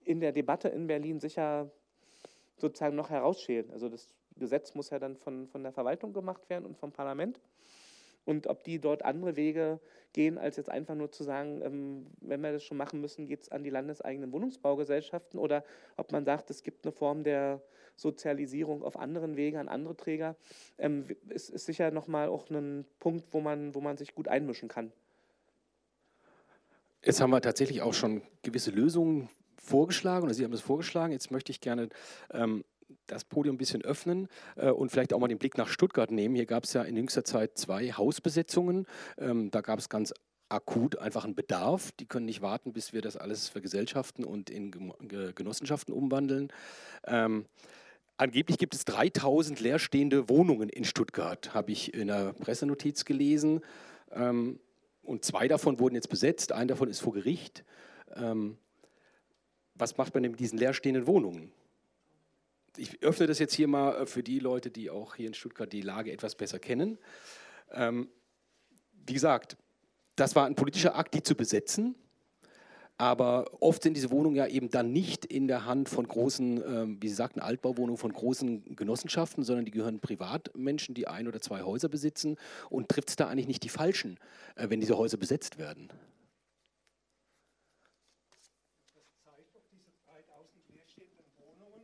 in 0.04 0.20
der 0.20 0.32
Debatte 0.32 0.70
in 0.70 0.88
Berlin 0.88 1.20
sicher 1.20 1.72
sozusagen 2.58 2.96
noch 2.96 3.10
herausschälen. 3.10 3.72
Also 3.72 3.90
das 3.90 4.14
Gesetz 4.38 4.76
muss 4.76 4.90
ja 4.90 5.00
dann 5.00 5.16
von, 5.16 5.48
von 5.48 5.64
der 5.64 5.72
Verwaltung 5.72 6.14
gemacht 6.14 6.50
werden 6.50 6.66
und 6.66 6.78
vom 6.78 6.92
Parlament. 6.92 7.40
Und 8.24 8.48
ob 8.48 8.64
die 8.64 8.80
dort 8.80 9.04
andere 9.04 9.36
Wege 9.36 9.80
gehen, 10.14 10.38
als 10.38 10.58
jetzt 10.58 10.70
einfach 10.70 10.96
nur 10.96 11.12
zu 11.12 11.24
sagen, 11.24 11.62
ähm, 11.64 12.08
wenn 12.22 12.42
wir 12.42 12.52
das 12.52 12.64
schon 12.64 12.78
machen 12.78 13.02
müssen, 13.02 13.28
geht 13.28 13.42
es 13.42 13.50
an 13.50 13.64
die 13.64 13.70
landeseigenen 13.70 14.32
Wohnungsbaugesellschaften 14.32 15.40
oder 15.40 15.64
ob 15.98 16.12
man 16.12 16.24
sagt, 16.24 16.50
es 16.50 16.64
gibt 16.64 16.86
eine 16.86 16.92
Form 16.92 17.24
der 17.24 17.62
Sozialisierung 17.96 18.84
auf 18.84 18.98
anderen 18.98 19.38
Wegen 19.38 19.58
an 19.58 19.68
andere 19.68 19.96
Träger, 19.96 20.36
ähm, 20.78 21.06
ist, 21.30 21.50
ist 21.50 21.66
sicher 21.66 21.92
nochmal 21.92 22.30
auch 22.30 22.50
ein 22.50 22.86
Punkt, 23.00 23.26
wo 23.32 23.42
man, 23.42 23.74
wo 23.74 23.82
man 23.82 23.98
sich 23.98 24.14
gut 24.14 24.28
einmischen 24.28 24.70
kann. 24.70 24.92
Jetzt 27.04 27.20
haben 27.20 27.32
wir 27.32 27.42
tatsächlich 27.42 27.82
auch 27.82 27.96
schon 27.96 28.22
gewisse 28.44 28.70
Lösungen 28.70 29.30
vorgeschlagen 29.58 30.26
oder 30.26 30.34
Sie 30.36 30.44
haben 30.44 30.54
es 30.54 30.62
vorgeschlagen. 30.62 31.14
Jetzt 31.14 31.32
möchte 31.32 31.52
ich 31.52 31.60
gerne 31.60 31.90
ähm, 32.32 32.64
das 33.08 33.24
Podium 33.24 33.56
ein 33.56 33.58
bisschen 33.58 33.82
öffnen 33.82 34.28
äh, 34.56 34.70
und 34.70 34.92
vielleicht 34.92 35.14
auch 35.14 35.20
mal 35.20 35.28
den 35.28 35.40
Blick 35.40 35.58
nach 35.58 35.68
Stuttgart 35.68 36.12
nehmen. 36.12 36.36
Hier 36.36 36.46
gab 36.46 36.66
es 36.66 36.74
ja 36.74 36.84
in 36.84 36.96
jüngster 36.96 37.24
Zeit 37.24 37.58
zwei 37.58 37.92
Hausbesetzungen. 37.92 38.86
Ähm, 39.18 39.50
da 39.50 39.62
gab 39.62 39.80
es 39.80 39.90
ganz 39.90 40.14
akut 40.50 41.00
einfach 41.00 41.24
einen 41.24 41.34
Bedarf. 41.34 41.92
Die 41.94 42.06
können 42.06 42.28
nicht 42.28 42.42
warten, 42.42 42.72
bis 42.72 42.94
wir 42.94 43.02
das 43.02 43.18
alles 43.18 43.50
vergesellschaften 43.50 44.24
und 44.24 44.52
in 44.52 44.72
Genossenschaften 45.34 45.94
umwandeln. 45.94 46.54
Ähm, 47.08 47.46
angeblich 48.18 48.60
gibt 48.60 48.76
es 48.76 48.86
3000 48.86 49.60
leerstehende 49.60 50.30
Wohnungen 50.30 50.70
in 50.70 50.84
Stuttgart, 50.84 51.54
habe 51.56 51.72
ich 51.72 51.94
in 51.96 52.12
einer 52.12 52.34
Pressenotiz 52.34 53.06
gelesen. 53.06 53.62
Ähm, 54.12 54.60
und 55.12 55.26
zwei 55.26 55.48
davon 55.48 55.80
wurden 55.80 55.96
jetzt 55.96 56.10
besetzt, 56.10 56.54
ein 56.54 56.70
davon 56.70 56.90
ist 56.90 57.02
vor 57.02 57.14
Gericht. 57.14 57.66
Ähm, 58.16 58.58
was 59.76 59.98
macht 59.98 60.14
man 60.14 60.24
denn 60.24 60.32
mit 60.32 60.40
diesen 60.40 60.58
leerstehenden 60.58 61.06
Wohnungen? 61.06 61.52
Ich 62.78 63.04
öffne 63.04 63.28
das 63.28 63.38
jetzt 63.38 63.54
hier 63.54 63.68
mal 63.68 63.94
äh, 63.96 64.06
für 64.06 64.24
die 64.24 64.40
Leute, 64.40 64.72
die 64.72 64.90
auch 64.90 65.16
hier 65.16 65.28
in 65.28 65.34
Stuttgart 65.34 65.72
die 65.72 65.82
Lage 65.82 66.14
etwas 66.14 66.36
besser 66.36 66.60
kennen. 66.60 66.98
Ähm, 67.72 68.08
wie 69.06 69.14
gesagt, 69.14 69.58
das 70.16 70.36
war 70.36 70.46
ein 70.46 70.56
politischer 70.56 70.96
Akt, 70.96 71.14
die 71.14 71.24
zu 71.24 71.36
besetzen. 71.36 71.96
Aber 73.02 73.46
oft 73.62 73.82
sind 73.82 73.96
diese 73.98 74.12
Wohnungen 74.12 74.36
ja 74.36 74.46
eben 74.46 74.70
dann 74.70 74.94
nicht 74.94 75.26
in 75.26 75.48
der 75.48 75.66
Hand 75.66 75.90
von 75.90 76.08
großen, 76.08 76.64
ähm, 76.64 76.98
wie 77.02 77.10
Sie 77.10 77.16
sagten, 77.16 77.40
Altbauwohnungen 77.40 77.98
von 77.98 78.14
großen 78.14 78.76
Genossenschaften, 78.76 79.44
sondern 79.44 79.66
die 79.66 79.72
gehören 79.72 80.00
Privatmenschen, 80.00 80.94
die 80.94 81.08
ein 81.08 81.28
oder 81.28 81.42
zwei 81.42 81.64
Häuser 81.64 81.90
besitzen. 81.90 82.38
Und 82.70 82.90
trifft 82.90 83.10
es 83.10 83.16
da 83.16 83.28
eigentlich 83.28 83.48
nicht 83.48 83.64
die 83.64 83.70
Falschen, 83.70 84.20
äh, 84.56 84.70
wenn 84.70 84.82
diese 84.82 85.00
Häuser 85.00 85.18
besetzt 85.18 85.58
werden? 85.58 85.88
Das 88.30 88.54
zeigt 89.26 89.56
doch 89.56 89.64
diese 89.72 89.90
3000 90.06 90.70
leerstehenden 90.70 91.26
Wohnungen, 91.40 91.82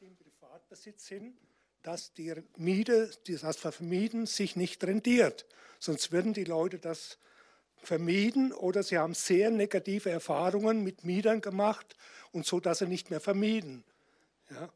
die 0.00 0.06
im 0.06 0.16
Privatbesitz 0.16 1.04
sind, 1.04 1.36
dass 1.82 2.14
die 2.14 2.32
Miete, 2.56 3.10
das 3.26 3.56
Vermieten 3.58 4.24
sich 4.24 4.56
nicht 4.56 4.82
rentiert. 4.82 5.44
Sonst 5.78 6.10
würden 6.10 6.32
die 6.32 6.44
Leute 6.44 6.78
das 6.78 7.18
vermieden 7.86 8.52
oder 8.52 8.82
sie 8.82 8.98
haben 8.98 9.14
sehr 9.14 9.50
negative 9.50 10.10
Erfahrungen 10.10 10.82
mit 10.82 11.04
Mietern 11.04 11.40
gemacht 11.40 11.96
und 12.32 12.46
so, 12.46 12.60
dass 12.60 12.78
sie 12.78 12.86
nicht 12.86 13.10
mehr 13.10 13.20
vermieden. 13.20 13.84
Ja. 14.50 14.68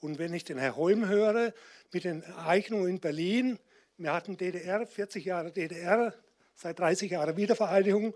Und 0.00 0.18
wenn 0.18 0.34
ich 0.34 0.44
den 0.44 0.58
Herrn 0.58 0.76
Holm 0.76 1.08
höre 1.08 1.54
mit 1.92 2.04
den 2.04 2.22
Eignungen 2.24 2.88
in 2.88 3.00
Berlin, 3.00 3.58
wir 3.96 4.12
hatten 4.12 4.36
DDR, 4.36 4.86
40 4.86 5.24
Jahre 5.24 5.52
DDR, 5.52 6.12
seit 6.54 6.78
30 6.78 7.12
Jahren 7.12 7.36
Wiedervereinigung, 7.36 8.14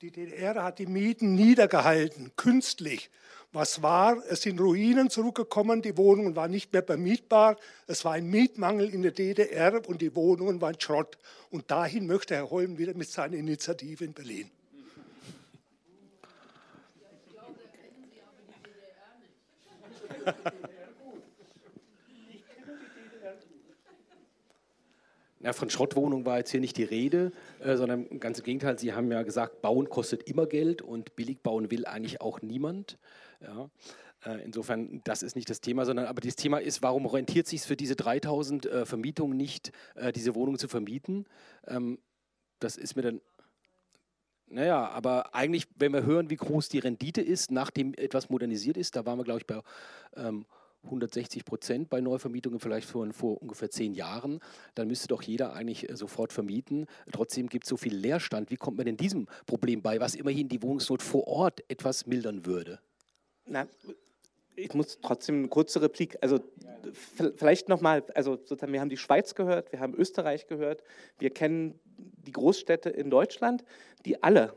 die 0.00 0.10
DDR 0.10 0.64
hat 0.64 0.78
die 0.78 0.86
Mieten 0.86 1.34
niedergehalten, 1.34 2.32
künstlich. 2.36 3.10
Was 3.52 3.82
war? 3.82 4.16
Es 4.28 4.42
sind 4.42 4.58
Ruinen 4.60 5.10
zurückgekommen, 5.10 5.82
die 5.82 5.98
Wohnungen 5.98 6.36
waren 6.36 6.50
nicht 6.50 6.72
mehr 6.72 6.82
bemietbar. 6.82 7.56
Es 7.86 8.04
war 8.04 8.12
ein 8.12 8.26
Mietmangel 8.26 8.88
in 8.88 9.02
der 9.02 9.10
DDR 9.10 9.86
und 9.88 10.00
die 10.00 10.14
Wohnungen 10.14 10.60
waren 10.60 10.80
Schrott. 10.80 11.18
Und 11.50 11.70
dahin 11.70 12.06
möchte 12.06 12.34
Herr 12.34 12.48
Holm 12.50 12.78
wieder 12.78 12.94
mit 12.94 13.10
seiner 13.10 13.36
Initiative 13.36 14.04
in 14.04 14.12
Berlin. 14.14 14.50
Ich 17.26 17.32
glaube, 17.32 17.58
da 17.58 17.68
kennen 17.76 18.08
Sie 18.10 18.22
aber 18.22 18.38
die 18.46 18.54
DDR 20.24 20.54
nicht. 20.54 20.69
Ja, 25.42 25.54
von 25.54 25.70
Schrottwohnungen 25.70 26.26
war 26.26 26.36
jetzt 26.36 26.50
hier 26.50 26.60
nicht 26.60 26.76
die 26.76 26.84
Rede, 26.84 27.32
äh, 27.60 27.76
sondern 27.76 28.20
ganz 28.20 28.38
im 28.38 28.44
Gegenteil, 28.44 28.78
Sie 28.78 28.92
haben 28.92 29.10
ja 29.10 29.22
gesagt, 29.22 29.62
Bauen 29.62 29.88
kostet 29.88 30.24
immer 30.24 30.46
Geld 30.46 30.82
und 30.82 31.16
billig 31.16 31.40
bauen 31.40 31.70
will 31.70 31.86
eigentlich 31.86 32.20
auch 32.20 32.42
niemand. 32.42 32.98
Ja. 33.40 33.70
Äh, 34.24 34.44
insofern, 34.44 35.00
das 35.04 35.22
ist 35.22 35.36
nicht 35.36 35.48
das 35.48 35.62
Thema, 35.62 35.86
sondern 35.86 36.06
aber 36.06 36.20
das 36.20 36.36
Thema 36.36 36.58
ist, 36.58 36.82
warum 36.82 37.06
rentiert 37.06 37.46
sich 37.46 37.62
für 37.62 37.76
diese 37.76 37.96
3000 37.96 38.66
äh, 38.66 38.86
Vermietungen 38.86 39.36
nicht, 39.36 39.72
äh, 39.94 40.12
diese 40.12 40.34
Wohnungen 40.34 40.58
zu 40.58 40.68
vermieten? 40.68 41.24
Ähm, 41.66 41.98
das 42.58 42.76
ist 42.76 42.96
mir 42.96 43.02
dann. 43.02 43.20
Naja, 44.52 44.88
aber 44.88 45.34
eigentlich, 45.34 45.68
wenn 45.76 45.92
wir 45.92 46.04
hören, 46.04 46.28
wie 46.28 46.36
groß 46.36 46.68
die 46.68 46.80
Rendite 46.80 47.22
ist, 47.22 47.50
nachdem 47.50 47.94
etwas 47.94 48.30
modernisiert 48.30 48.76
ist, 48.76 48.96
da 48.96 49.06
waren 49.06 49.18
wir, 49.18 49.24
glaube 49.24 49.40
ich, 49.40 49.46
bei 49.46 49.62
ähm, 50.16 50.44
160 50.84 51.44
Prozent 51.44 51.90
bei 51.90 52.00
Neuvermietungen 52.00 52.60
vielleicht 52.60 52.88
vor, 52.88 53.10
vor, 53.12 53.40
ungefähr 53.42 53.70
zehn 53.70 53.94
Jahren, 53.94 54.40
dann 54.74 54.88
müsste 54.88 55.08
doch 55.08 55.22
jeder 55.22 55.52
eigentlich 55.52 55.88
äh, 55.88 55.96
sofort 55.96 56.32
vermieten. 56.32 56.86
Trotzdem 57.12 57.48
gibt 57.48 57.64
es 57.64 57.70
so 57.70 57.76
viel 57.76 57.94
Leerstand. 57.94 58.50
Wie 58.50 58.56
kommt 58.56 58.76
man 58.76 58.86
denn 58.86 58.96
diesem 58.96 59.26
Problem 59.46 59.82
bei, 59.82 60.00
was 60.00 60.14
immerhin 60.14 60.48
die 60.48 60.62
Wohnungsnot 60.62 61.02
vor 61.02 61.26
Ort 61.26 61.62
etwas 61.68 62.06
mildern 62.06 62.46
würde? 62.46 62.80
Na, 63.46 63.66
ich 64.56 64.74
muss 64.74 64.98
trotzdem 65.00 65.38
eine 65.38 65.48
kurze 65.48 65.82
Replik, 65.82 66.18
also 66.20 66.40
vielleicht 67.36 67.68
nochmal, 67.68 68.04
also 68.14 68.36
sozusagen, 68.36 68.72
wir 68.72 68.80
haben 68.80 68.90
die 68.90 68.96
Schweiz 68.96 69.34
gehört, 69.34 69.72
wir 69.72 69.80
haben 69.80 69.94
Österreich 69.94 70.46
gehört, 70.46 70.82
wir 71.18 71.30
kennen 71.30 71.78
die 71.98 72.32
Großstädte 72.32 72.90
in 72.90 73.10
Deutschland, 73.10 73.64
die 74.04 74.22
alle 74.22 74.54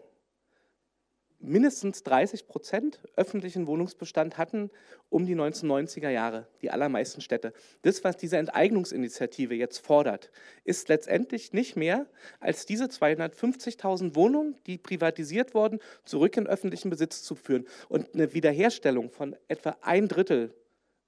mindestens 1.43 2.03
30 2.03 2.47
Prozent 2.47 2.99
öffentlichen 3.15 3.67
Wohnungsbestand 3.67 4.37
hatten 4.37 4.71
um 5.09 5.25
die 5.25 5.35
1990er 5.35 6.09
Jahre, 6.09 6.47
die 6.61 6.71
allermeisten 6.71 7.21
Städte. 7.21 7.53
Das, 7.81 8.03
was 8.03 8.17
diese 8.17 8.37
Enteignungsinitiative 8.37 9.53
jetzt 9.53 9.79
fordert, 9.79 10.31
ist 10.63 10.89
letztendlich 10.89 11.53
nicht 11.53 11.75
mehr 11.75 12.07
als 12.39 12.65
diese 12.65 12.85
250.000 12.85 14.15
Wohnungen, 14.15 14.55
die 14.65 14.77
privatisiert 14.77 15.53
wurden, 15.53 15.79
zurück 16.05 16.37
in 16.37 16.47
öffentlichen 16.47 16.89
Besitz 16.89 17.23
zu 17.23 17.35
führen. 17.35 17.67
Und 17.89 18.13
eine 18.13 18.33
Wiederherstellung 18.33 19.09
von 19.11 19.35
etwa 19.47 19.77
ein 19.81 20.07
Drittel 20.07 20.55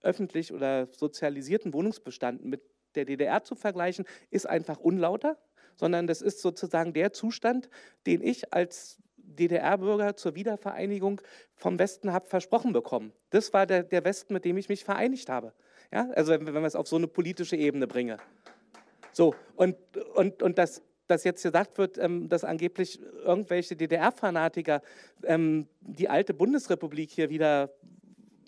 öffentlich 0.02 0.54
oder 0.54 0.88
sozialisierten 0.92 1.74
Wohnungsbestand 1.74 2.46
mit 2.46 2.62
der 2.94 3.06
DDR 3.06 3.44
zu 3.44 3.56
vergleichen, 3.56 4.06
ist 4.30 4.48
einfach 4.48 4.80
unlauter, 4.80 5.38
sondern 5.76 6.08
das 6.08 6.22
ist 6.22 6.42
sozusagen 6.42 6.94
der 6.94 7.12
Zustand, 7.12 7.70
den 8.06 8.22
ich 8.22 8.54
als 8.54 9.00
DDR-Bürger 9.26 10.16
zur 10.16 10.36
Wiedervereinigung 10.36 11.22
vom 11.56 11.80
Westen 11.80 12.14
habe 12.14 12.28
versprochen 12.28 12.74
bekommen. 12.74 13.12
Das 13.30 13.54
war 13.54 13.66
der, 13.66 13.84
der 13.84 14.04
Westen, 14.04 14.34
mit 14.34 14.46
dem 14.46 14.58
ich 14.58 14.70
mich 14.70 14.84
vereinigt 14.84 15.30
habe. 15.30 15.54
Ja? 15.92 16.10
Also 16.16 16.32
wenn, 16.32 16.46
wenn 16.46 16.54
wir 16.54 16.66
es 16.66 16.76
auf 16.76 16.88
so 16.88 16.96
eine 16.96 17.08
politische 17.08 17.56
Ebene 17.56 17.88
bringen. 17.88 18.20
So, 19.12 19.34
und, 19.56 19.78
und, 20.16 20.44
und 20.44 20.58
das, 20.58 20.82
dass 21.08 21.24
jetzt 21.24 21.44
gesagt 21.44 21.78
wird, 21.78 21.98
ähm, 21.98 22.28
dass 22.28 22.44
angeblich 22.44 23.00
irgendwelche 23.24 23.76
DDR-Fanatiker 23.76 24.82
ähm, 25.24 25.68
die 25.82 26.10
alte 26.10 26.34
Bundesrepublik 26.34 27.12
hier 27.12 27.30
wieder 27.30 27.72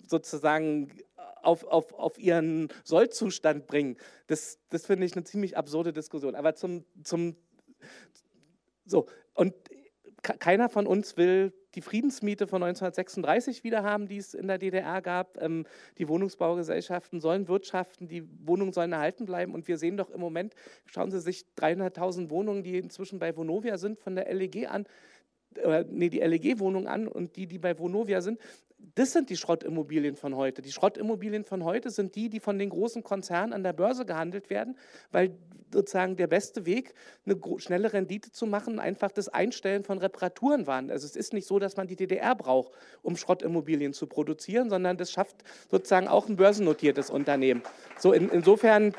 sozusagen 0.06 0.90
auf, 1.42 1.64
auf, 1.64 1.94
auf 1.94 2.18
ihren 2.18 2.68
Sollzustand 2.84 3.66
bringen, 3.66 3.96
das, 4.26 4.58
das 4.70 4.86
finde 4.86 5.06
ich 5.06 5.14
eine 5.14 5.24
ziemlich 5.24 5.56
absurde 5.56 5.92
Diskussion. 5.92 6.34
Aber 6.34 6.54
zum, 6.54 6.84
zum 7.02 7.36
so, 8.84 9.06
und 9.34 9.54
keiner 10.22 10.68
von 10.68 10.86
uns 10.86 11.16
will 11.16 11.52
die 11.74 11.80
Friedensmiete 11.80 12.46
von 12.46 12.62
1936 12.62 13.62
wieder 13.62 13.82
haben, 13.82 14.08
die 14.08 14.16
es 14.16 14.34
in 14.34 14.48
der 14.48 14.58
DDR 14.58 15.00
gab. 15.02 15.40
Ähm, 15.40 15.64
die 15.98 16.08
Wohnungsbaugesellschaften 16.08 17.20
sollen 17.20 17.46
wirtschaften, 17.46 18.08
die 18.08 18.24
Wohnungen 18.46 18.72
sollen 18.72 18.92
erhalten 18.92 19.26
bleiben. 19.26 19.54
Und 19.54 19.68
wir 19.68 19.78
sehen 19.78 19.96
doch 19.96 20.10
im 20.10 20.20
Moment, 20.20 20.54
schauen 20.86 21.10
Sie 21.10 21.20
sich 21.20 21.44
300.000 21.58 22.30
Wohnungen, 22.30 22.62
die 22.62 22.78
inzwischen 22.78 23.18
bei 23.18 23.36
Vonovia 23.36 23.78
sind, 23.78 23.98
von 23.98 24.16
der 24.16 24.32
LEG 24.32 24.68
an, 24.68 24.86
äh, 25.56 25.84
nee, 25.88 26.08
die 26.08 26.20
LEG-Wohnungen 26.20 26.88
an 26.88 27.06
und 27.08 27.36
die, 27.36 27.46
die 27.46 27.58
bei 27.58 27.78
Vonovia 27.78 28.20
sind, 28.20 28.40
das 28.94 29.12
sind 29.12 29.30
die 29.30 29.36
Schrottimmobilien 29.36 30.16
von 30.16 30.36
heute. 30.36 30.62
Die 30.62 30.72
Schrottimmobilien 30.72 31.44
von 31.44 31.64
heute 31.64 31.90
sind 31.90 32.14
die, 32.14 32.28
die 32.28 32.40
von 32.40 32.58
den 32.58 32.70
großen 32.70 33.02
Konzernen 33.02 33.52
an 33.52 33.62
der 33.62 33.72
Börse 33.72 34.04
gehandelt 34.04 34.50
werden, 34.50 34.76
weil 35.10 35.36
sozusagen 35.72 36.16
der 36.16 36.26
beste 36.26 36.64
Weg, 36.64 36.94
eine 37.26 37.38
schnelle 37.58 37.92
Rendite 37.92 38.32
zu 38.32 38.46
machen, 38.46 38.78
einfach 38.78 39.10
das 39.10 39.28
Einstellen 39.28 39.84
von 39.84 39.98
Reparaturen 39.98 40.66
waren. 40.66 40.90
Also 40.90 41.06
es 41.06 41.16
ist 41.16 41.32
nicht 41.32 41.46
so, 41.46 41.58
dass 41.58 41.76
man 41.76 41.86
die 41.86 41.96
DDR 41.96 42.34
braucht, 42.34 42.72
um 43.02 43.16
Schrottimmobilien 43.16 43.92
zu 43.92 44.06
produzieren, 44.06 44.70
sondern 44.70 44.96
das 44.96 45.10
schafft 45.10 45.44
sozusagen 45.70 46.08
auch 46.08 46.28
ein 46.28 46.36
börsennotiertes 46.36 47.10
Unternehmen. 47.10 47.62
So 47.98 48.12
in, 48.12 48.30
insofern 48.30 48.94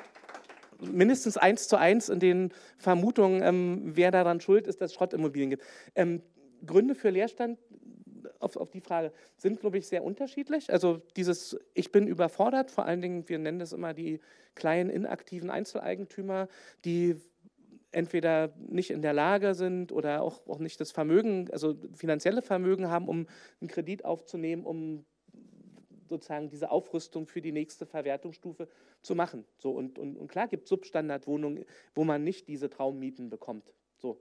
mindestens 0.80 1.38
eins 1.38 1.68
zu 1.68 1.77
eins 1.77 2.10
in 2.10 2.19
den 2.19 2.53
Vermutungen, 2.77 3.41
ähm, 3.41 3.81
wer 3.95 4.11
daran 4.11 4.39
schuld 4.39 4.68
ist, 4.68 4.81
dass 4.81 4.91
es 4.91 4.95
Schrottimmobilien 4.95 5.49
gibt. 5.49 5.64
Ähm, 5.95 6.22
Gründe 6.65 6.95
für 6.95 7.10
Leerstand 7.10 7.57
auf, 8.40 8.56
auf 8.56 8.72
die 8.72 8.82
Frage, 8.82 9.11
sind, 9.38 9.60
glaube 9.60 9.78
ich, 9.78 9.88
sehr 9.88 10.03
unterschiedlich. 10.03 10.72
Also 10.72 11.02
dieses, 11.16 11.60
ich 11.74 11.91
bin 11.91 12.07
überfordert, 12.07 12.72
vor 12.72 12.86
allen 12.86 13.02
Dingen, 13.02 13.28
wir 13.28 13.40
nennen 13.40 13.60
das 13.60 13.74
immer 13.74 13.94
die 13.94 14.20
kleinen 14.56 14.90
inaktiven 14.90 15.49
Einzeleigentümer, 15.49 16.48
die 16.86 17.18
entweder 17.91 18.53
nicht 18.57 18.91
in 18.91 19.02
der 19.02 19.14
Lage 19.14 19.56
sind 19.56 19.91
oder 19.91 20.22
auch, 20.22 20.48
auch 20.48 20.60
nicht 20.60 20.80
das 20.80 20.91
Vermögen, 20.91 21.49
also 21.52 21.76
finanzielle 21.94 22.41
Vermögen 22.41 22.90
haben, 22.90 23.07
um 23.07 23.28
einen 23.61 23.68
Kredit 23.68 24.06
aufzunehmen, 24.06 24.64
um 24.64 25.06
sozusagen 26.07 26.49
diese 26.49 26.72
Aufrüstung 26.72 27.28
für 27.28 27.41
die 27.41 27.52
nächste 27.52 27.86
Verwertungsstufe 27.86 28.68
zu 29.02 29.16
machen. 29.16 29.45
So, 29.57 29.72
und, 29.72 29.98
und, 29.99 30.18
und 30.18 30.28
klar 30.28 30.48
gibt 30.48 30.64
es 30.64 30.70
Substandardwohnungen, 30.70 31.66
wo 31.95 32.03
man 32.03 32.24
nicht 32.24 32.48
diese 32.48 32.70
Traummieten 32.70 33.30
bekommt, 33.30 33.72
so, 33.98 34.20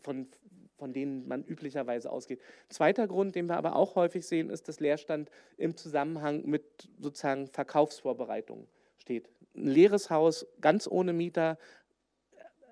von, 0.00 0.28
von 0.76 0.92
denen 0.92 1.26
man 1.28 1.44
üblicherweise 1.44 2.10
ausgeht. 2.10 2.40
Zweiter 2.68 3.06
Grund, 3.06 3.34
den 3.34 3.46
wir 3.46 3.56
aber 3.56 3.76
auch 3.76 3.94
häufig 3.94 4.26
sehen, 4.26 4.50
ist, 4.50 4.68
dass 4.68 4.80
Leerstand 4.80 5.30
im 5.56 5.76
Zusammenhang 5.76 6.44
mit 6.46 6.64
sozusagen 6.98 7.48
Verkaufsvorbereitungen 7.48 8.66
steht. 8.98 9.28
Ein 9.54 9.66
leeres 9.68 10.10
Haus, 10.10 10.46
ganz 10.60 10.88
ohne 10.88 11.12
Mieter, 11.12 11.58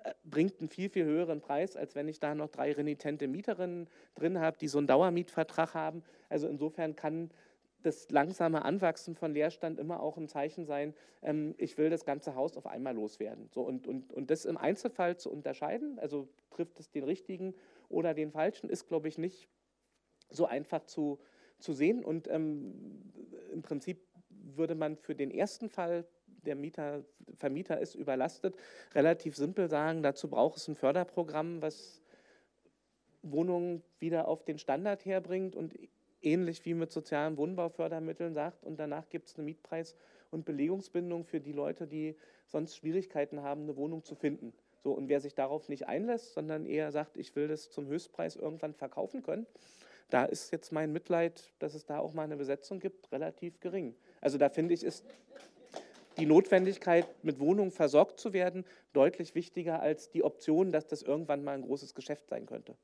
äh, 0.03 0.13
bringt 0.25 0.59
einen 0.59 0.69
viel, 0.69 0.89
viel 0.89 1.05
höheren 1.05 1.41
Preis, 1.41 1.75
als 1.75 1.95
wenn 1.95 2.07
ich 2.07 2.19
da 2.19 2.35
noch 2.35 2.49
drei 2.49 2.73
renitente 2.73 3.27
Mieterinnen 3.27 3.87
drin 4.15 4.39
habe, 4.39 4.57
die 4.57 4.67
so 4.67 4.79
einen 4.79 4.87
Dauermietvertrag 4.87 5.73
haben. 5.73 6.03
Also 6.29 6.47
insofern 6.47 6.95
kann 6.95 7.31
das 7.83 8.09
langsame 8.09 8.65
Anwachsen 8.65 9.15
von 9.15 9.33
Leerstand 9.33 9.79
immer 9.79 10.01
auch 10.01 10.17
ein 10.17 10.27
Zeichen 10.27 10.65
sein, 10.65 10.93
ähm, 11.21 11.53
ich 11.57 11.77
will 11.77 11.89
das 11.89 12.05
ganze 12.05 12.35
Haus 12.35 12.57
auf 12.57 12.65
einmal 12.65 12.95
loswerden. 12.95 13.49
So, 13.53 13.61
und, 13.61 13.87
und, 13.87 14.11
und 14.11 14.31
das 14.31 14.45
im 14.45 14.57
Einzelfall 14.57 15.17
zu 15.17 15.29
unterscheiden, 15.31 15.99
also 15.99 16.27
trifft 16.49 16.79
es 16.79 16.89
den 16.89 17.03
richtigen 17.03 17.53
oder 17.93 18.13
den 18.13 18.31
falschen, 18.31 18.69
ist, 18.69 18.87
glaube 18.87 19.07
ich, 19.07 19.17
nicht 19.17 19.47
so 20.29 20.45
einfach 20.45 20.85
zu, 20.85 21.19
zu 21.59 21.73
sehen. 21.73 22.03
Und 22.03 22.27
ähm, 22.27 23.03
im 23.51 23.61
Prinzip 23.61 24.01
würde 24.29 24.75
man 24.75 24.97
für 24.97 25.15
den 25.15 25.31
ersten 25.31 25.69
Fall, 25.69 26.05
der 26.27 26.55
Mieter, 26.55 27.05
Vermieter 27.37 27.79
ist 27.79 27.95
überlastet, 27.95 28.55
relativ 28.93 29.35
simpel 29.35 29.69
sagen, 29.69 30.03
dazu 30.03 30.29
braucht 30.29 30.57
es 30.57 30.67
ein 30.67 30.75
Förderprogramm, 30.75 31.61
was 31.61 32.01
Wohnungen 33.21 33.81
wieder 33.99 34.27
auf 34.27 34.43
den 34.43 34.57
Standard 34.57 35.05
herbringt 35.05 35.55
und 35.55 35.73
ähnlich 36.21 36.65
wie 36.65 36.73
mit 36.73 36.91
sozialen 36.91 37.37
Wohnbaufördermitteln 37.37 38.33
sagt. 38.33 38.63
Und 38.65 38.77
danach 38.77 39.09
gibt 39.09 39.29
es 39.29 39.35
eine 39.35 39.45
Mietpreis- 39.45 39.95
und 40.31 40.45
Belegungsbindung 40.45 41.25
für 41.25 41.39
die 41.39 41.53
Leute, 41.53 41.87
die 41.87 42.17
sonst 42.47 42.75
Schwierigkeiten 42.75 43.41
haben, 43.41 43.63
eine 43.63 43.77
Wohnung 43.77 44.03
zu 44.03 44.15
finden. 44.15 44.53
So, 44.83 44.91
und 44.91 45.07
wer 45.07 45.21
sich 45.21 45.33
darauf 45.33 45.69
nicht 45.69 45.87
einlässt, 45.87 46.33
sondern 46.33 46.65
eher 46.65 46.91
sagt, 46.91 47.17
ich 47.17 47.35
will 47.35 47.47
das 47.47 47.69
zum 47.69 47.87
Höchstpreis 47.87 48.35
irgendwann 48.35 48.73
verkaufen 48.73 49.23
können, 49.23 49.47
da 50.09 50.25
ist 50.25 50.51
jetzt 50.51 50.71
mein 50.71 50.91
Mitleid, 50.91 51.51
dass 51.59 51.73
es 51.73 51.85
da 51.85 51.99
auch 51.99 52.13
mal 52.13 52.23
eine 52.23 52.35
Besetzung 52.35 52.79
gibt, 52.79 53.11
relativ 53.11 53.59
gering. 53.61 53.95
Also 54.21 54.37
da 54.37 54.49
finde 54.49 54.73
ich, 54.73 54.83
ist 54.83 55.05
die 56.17 56.25
Notwendigkeit, 56.25 57.07
mit 57.23 57.39
Wohnungen 57.39 57.71
versorgt 57.71 58.19
zu 58.19 58.33
werden, 58.33 58.65
deutlich 58.91 59.33
wichtiger 59.35 59.81
als 59.81 60.11
die 60.11 60.23
Option, 60.23 60.71
dass 60.71 60.85
das 60.85 61.01
irgendwann 61.01 61.43
mal 61.43 61.55
ein 61.55 61.63
großes 61.63 61.95
Geschäft 61.95 62.27
sein 62.27 62.45
könnte. 62.45 62.75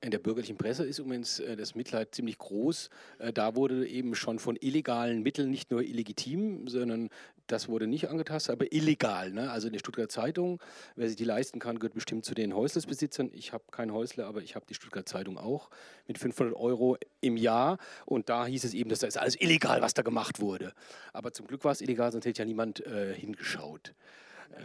In 0.00 0.12
der 0.12 0.18
bürgerlichen 0.18 0.56
Presse 0.56 0.84
ist 0.84 1.00
übrigens 1.00 1.40
äh, 1.40 1.56
das 1.56 1.74
Mitleid 1.74 2.14
ziemlich 2.14 2.38
groß. 2.38 2.88
Äh, 3.18 3.32
da 3.32 3.56
wurde 3.56 3.88
eben 3.88 4.14
schon 4.14 4.38
von 4.38 4.56
illegalen 4.60 5.22
Mitteln, 5.22 5.50
nicht 5.50 5.72
nur 5.72 5.82
illegitim, 5.82 6.68
sondern 6.68 7.08
das 7.48 7.68
wurde 7.68 7.86
nicht 7.86 8.08
angetastet, 8.08 8.52
aber 8.52 8.72
illegal. 8.72 9.32
Ne? 9.32 9.50
Also 9.50 9.66
in 9.66 9.72
der 9.72 9.80
Stuttgarter 9.80 10.08
Zeitung, 10.08 10.60
wer 10.96 11.08
sich 11.08 11.16
die 11.16 11.24
leisten 11.24 11.58
kann, 11.58 11.78
gehört 11.78 11.94
bestimmt 11.94 12.24
zu 12.24 12.34
den 12.34 12.54
Häuslesbesitzern. 12.54 13.30
Ich 13.32 13.52
habe 13.52 13.64
kein 13.70 13.92
Häusle, 13.92 14.26
aber 14.26 14.42
ich 14.42 14.54
habe 14.54 14.66
die 14.66 14.74
Stuttgarter 14.74 15.06
Zeitung 15.06 15.38
auch 15.38 15.70
mit 16.06 16.18
500 16.18 16.54
Euro 16.54 16.96
im 17.20 17.36
Jahr. 17.36 17.78
Und 18.06 18.28
da 18.28 18.46
hieß 18.46 18.64
es 18.64 18.74
eben, 18.74 18.90
dass 18.90 19.00
das 19.00 19.10
ist 19.10 19.18
alles 19.18 19.40
illegal, 19.40 19.82
was 19.82 19.94
da 19.94 20.02
gemacht 20.02 20.40
wurde. 20.40 20.72
Aber 21.12 21.32
zum 21.32 21.46
Glück 21.46 21.64
war 21.64 21.72
es 21.72 21.80
illegal, 21.80 22.12
sonst 22.12 22.26
hätte 22.26 22.42
ja 22.42 22.46
niemand 22.46 22.84
äh, 22.86 23.14
hingeschaut. 23.14 23.94
Äh 24.52 24.62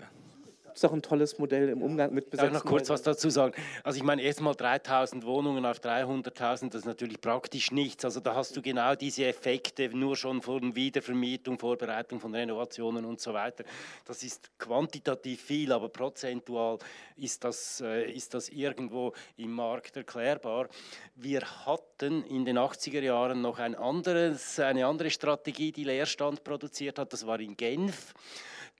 ist 0.76 0.84
doch 0.84 0.94
ein 0.94 1.02
tolles 1.02 1.38
Modell 1.40 1.70
im 1.70 1.82
Umgang 1.82 2.14
mit 2.14 2.30
Besetzten. 2.30 2.56
Ich 2.56 2.64
noch 2.64 2.70
kurz 2.70 2.90
was 2.90 3.02
dazu 3.02 3.30
sagen. 3.30 3.54
Also 3.84 3.98
ich 3.98 4.04
meine, 4.04 4.22
erstmal 4.22 4.56
3000 4.56 5.26
Wohnungen 5.26 5.66
auf 5.66 5.80
300.000, 5.80 6.70
das 6.70 6.82
ist 6.82 6.86
natürlich 6.86 7.22
praktisch 7.22 7.72
nichts. 7.72 8.06
Also 8.06 8.20
da 8.20 8.36
hast 8.36 8.56
du 8.56 8.62
genau 8.62 8.96
diese 8.96 9.26
Effekte 9.26 9.90
nur 9.90 10.16
schon 10.16 10.42
von 10.42 10.76
Wiedervermietung, 10.76 11.60
Vorbereitung 11.60 12.20
von 12.20 12.34
Renovationen 12.34 13.06
und 13.06 13.20
so 13.20 13.34
weiter. 13.34 13.64
Das 14.06 14.24
ist 14.24 14.58
quantitativ 14.58 15.42
viel, 15.42 15.72
aber 15.72 15.90
prozentual 15.90 16.80
ist 17.16 17.44
das, 17.44 17.82
äh, 17.82 18.12
ist 18.12 18.34
das 18.34 18.50
irgendwo 18.50 19.14
im 19.38 19.52
Markt 19.52 19.98
erklärbar. 19.98 20.68
Wir 21.16 21.42
hatten 21.66 22.24
in 22.26 22.46
den 22.46 22.58
80er 22.58 23.02
Jahren 23.02 23.42
noch 23.42 23.60
ein 23.60 23.76
anderes, 23.76 24.60
eine 24.60 24.86
andere 24.86 25.10
Strategie, 25.10 25.72
die 25.72 25.84
Leerstand 25.84 26.44
produziert 26.44 27.00
hat. 27.00 27.14
Das 27.14 27.26
war 27.28 27.40
in 27.40 27.56
Genf 27.56 28.14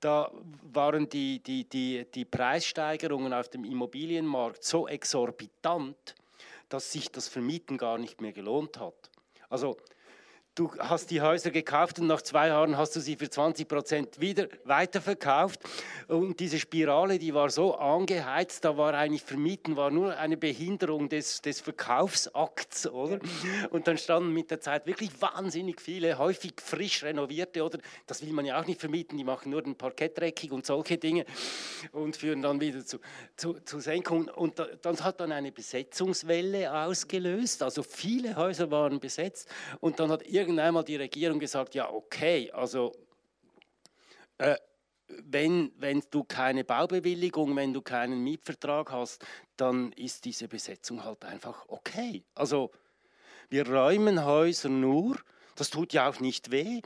da 0.04 0.32
waren 0.72 1.08
die, 1.08 1.40
die, 1.40 1.64
die, 1.64 2.06
die 2.14 2.26
Preissteigerungen 2.26 3.34
auf 3.34 3.50
dem 3.50 3.64
Immobilienmarkt 3.64 4.64
so 4.64 4.88
exorbitant, 4.88 6.16
dass 6.70 6.92
sich 6.92 7.12
das 7.12 7.28
Vermieten 7.28 7.78
gar 7.78 7.98
nicht 7.98 8.20
mehr 8.20 8.34
gelohnt 8.34 8.80
hat. 8.80 9.10
Also 9.50 9.78
du 10.56 10.72
hast 10.78 11.10
die 11.10 11.22
Häuser 11.22 11.50
gekauft 11.50 12.00
und 12.00 12.08
nach 12.08 12.22
zwei 12.22 12.50
Jahren 12.50 12.78
hast 12.78 12.96
du 12.96 13.00
sie 13.00 13.16
für 13.16 13.30
20 13.30 13.68
Prozent 13.68 14.20
wieder 14.20 14.48
weiterverkauft. 14.66 15.60
Und 16.08 16.40
diese 16.40 16.60
Spirale, 16.60 17.18
die 17.18 17.34
war 17.34 17.50
so 17.50 17.76
angeheizt, 17.76 18.64
da 18.64 18.78
war 18.78 18.94
eigentlich 18.94 19.24
Vermieten 19.24 19.76
war 19.78 19.90
nur 19.90 20.16
eine 20.18 20.38
Behinderung 20.38 21.10
des, 21.10 21.42
des 21.42 21.60
Verkaufsakts, 21.60 22.88
oder? 22.88 23.20
Und 23.72 23.88
dann 23.88 23.98
standen 23.98 24.32
mit 24.34 24.52
der 24.52 24.60
Zeit 24.60 24.86
wirklich 24.86 25.10
wahnsinnig 25.22 25.82
viele, 25.82 26.18
häufig 26.18 26.54
frisch 26.64 27.04
renovierte, 27.04 27.64
oder? 27.64 27.80
Das 28.06 28.22
will 28.22 28.34
man 28.34 28.46
ja 28.46 28.60
auch 28.60 28.68
nicht 28.68 28.80
vermieten, 28.80 29.18
die 29.18 29.24
machen 29.24 29.52
nur 29.52 29.64
den 29.64 29.76
Parkett 29.76 30.18
dreckig 30.20 30.52
und 30.52 30.66
solche 30.66 30.98
Dinge 30.98 31.26
und 31.92 32.16
führen 32.16 32.42
dann 32.42 32.62
wieder 32.62 32.86
zu, 32.86 33.00
zu, 33.36 33.54
zu 33.66 33.80
Senkungen. 33.80 34.30
Und 34.30 34.62
das 34.82 35.04
hat 35.04 35.20
dann 35.20 35.32
eine 35.32 35.52
Besetzungswelle 35.52 36.72
ausgelöst, 36.72 37.64
also 37.64 37.82
viele 37.82 38.36
Häuser 38.36 38.70
waren 38.70 39.00
besetzt 39.00 39.50
und 39.80 40.00
dann 40.00 40.12
hat 40.12 40.24
irgendwann 40.44 40.74
irgendwann 40.74 40.86
die 40.86 40.96
Regierung 40.96 41.40
gesagt, 41.40 41.76
ja 41.76 41.90
okay, 41.90 42.52
also 42.52 42.94
äh, 44.38 44.56
wenn, 45.08 45.72
wenn 45.78 46.02
du 46.10 46.24
keine 46.24 46.64
Baubewilligung, 46.64 47.56
wenn 47.56 47.74
du 47.74 47.82
keinen 47.82 48.24
Mietvertrag 48.24 48.92
hast, 48.92 49.24
dann 49.58 49.92
ist 49.94 50.26
diese 50.26 50.48
Besetzung 50.48 51.04
halt 51.04 51.24
einfach 51.26 51.66
okay. 51.68 52.24
Also 52.36 52.72
wir 53.50 53.70
räumen 53.70 54.26
Häuser 54.26 54.70
nur, 54.70 55.18
das 55.56 55.70
tut 55.70 55.94
ja 55.94 56.10
auch 56.10 56.20
nicht 56.20 56.52
weh. 56.52 56.82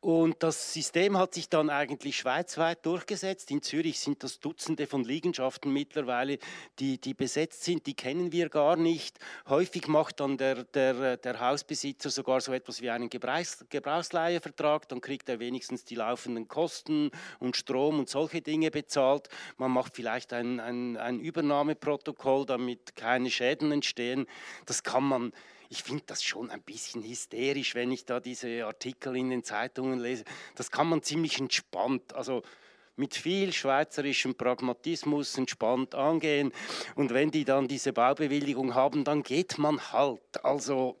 Und 0.00 0.42
das 0.42 0.72
System 0.72 1.18
hat 1.18 1.34
sich 1.34 1.48
dann 1.48 1.70
eigentlich 1.70 2.16
schweizweit 2.16 2.84
durchgesetzt. 2.86 3.50
In 3.50 3.62
Zürich 3.62 4.00
sind 4.00 4.22
das 4.22 4.40
Dutzende 4.40 4.86
von 4.86 5.04
Liegenschaften 5.04 5.72
mittlerweile, 5.72 6.38
die, 6.78 7.00
die 7.00 7.14
besetzt 7.14 7.64
sind. 7.64 7.86
Die 7.86 7.94
kennen 7.94 8.32
wir 8.32 8.48
gar 8.48 8.76
nicht. 8.76 9.18
Häufig 9.48 9.88
macht 9.88 10.20
dann 10.20 10.36
der, 10.36 10.64
der, 10.64 11.16
der 11.16 11.40
Hausbesitzer 11.40 12.10
sogar 12.10 12.40
so 12.40 12.52
etwas 12.52 12.80
wie 12.82 12.90
einen 12.90 13.10
Gebrauchs, 13.10 13.64
Gebrauchsleihevertrag. 13.68 14.88
Dann 14.88 15.00
kriegt 15.00 15.28
er 15.28 15.40
wenigstens 15.40 15.84
die 15.84 15.96
laufenden 15.96 16.48
Kosten 16.48 17.10
und 17.38 17.56
Strom 17.56 17.98
und 17.98 18.08
solche 18.08 18.42
Dinge 18.42 18.70
bezahlt. 18.70 19.28
Man 19.56 19.70
macht 19.70 19.96
vielleicht 19.96 20.32
ein, 20.32 20.60
ein, 20.60 20.96
ein 20.96 21.20
Übernahmeprotokoll, 21.20 22.46
damit 22.46 22.96
keine 22.96 23.30
Schäden 23.30 23.72
entstehen. 23.72 24.26
Das 24.66 24.82
kann 24.82 25.04
man 25.04 25.32
ich 25.74 25.82
finde 25.82 26.04
das 26.06 26.22
schon 26.22 26.50
ein 26.52 26.62
bisschen 26.62 27.02
hysterisch, 27.02 27.74
wenn 27.74 27.90
ich 27.90 28.04
da 28.04 28.20
diese 28.20 28.64
Artikel 28.64 29.16
in 29.16 29.30
den 29.30 29.42
Zeitungen 29.42 29.98
lese. 29.98 30.22
Das 30.54 30.70
kann 30.70 30.88
man 30.88 31.02
ziemlich 31.02 31.40
entspannt, 31.40 32.14
also 32.14 32.44
mit 32.94 33.16
viel 33.16 33.52
schweizerischem 33.52 34.36
Pragmatismus 34.36 35.36
entspannt 35.36 35.96
angehen. 35.96 36.52
Und 36.94 37.12
wenn 37.12 37.32
die 37.32 37.44
dann 37.44 37.66
diese 37.66 37.92
Baubewilligung 37.92 38.76
haben, 38.76 39.02
dann 39.02 39.24
geht 39.24 39.58
man 39.58 39.90
halt. 39.90 40.44
Also 40.44 40.96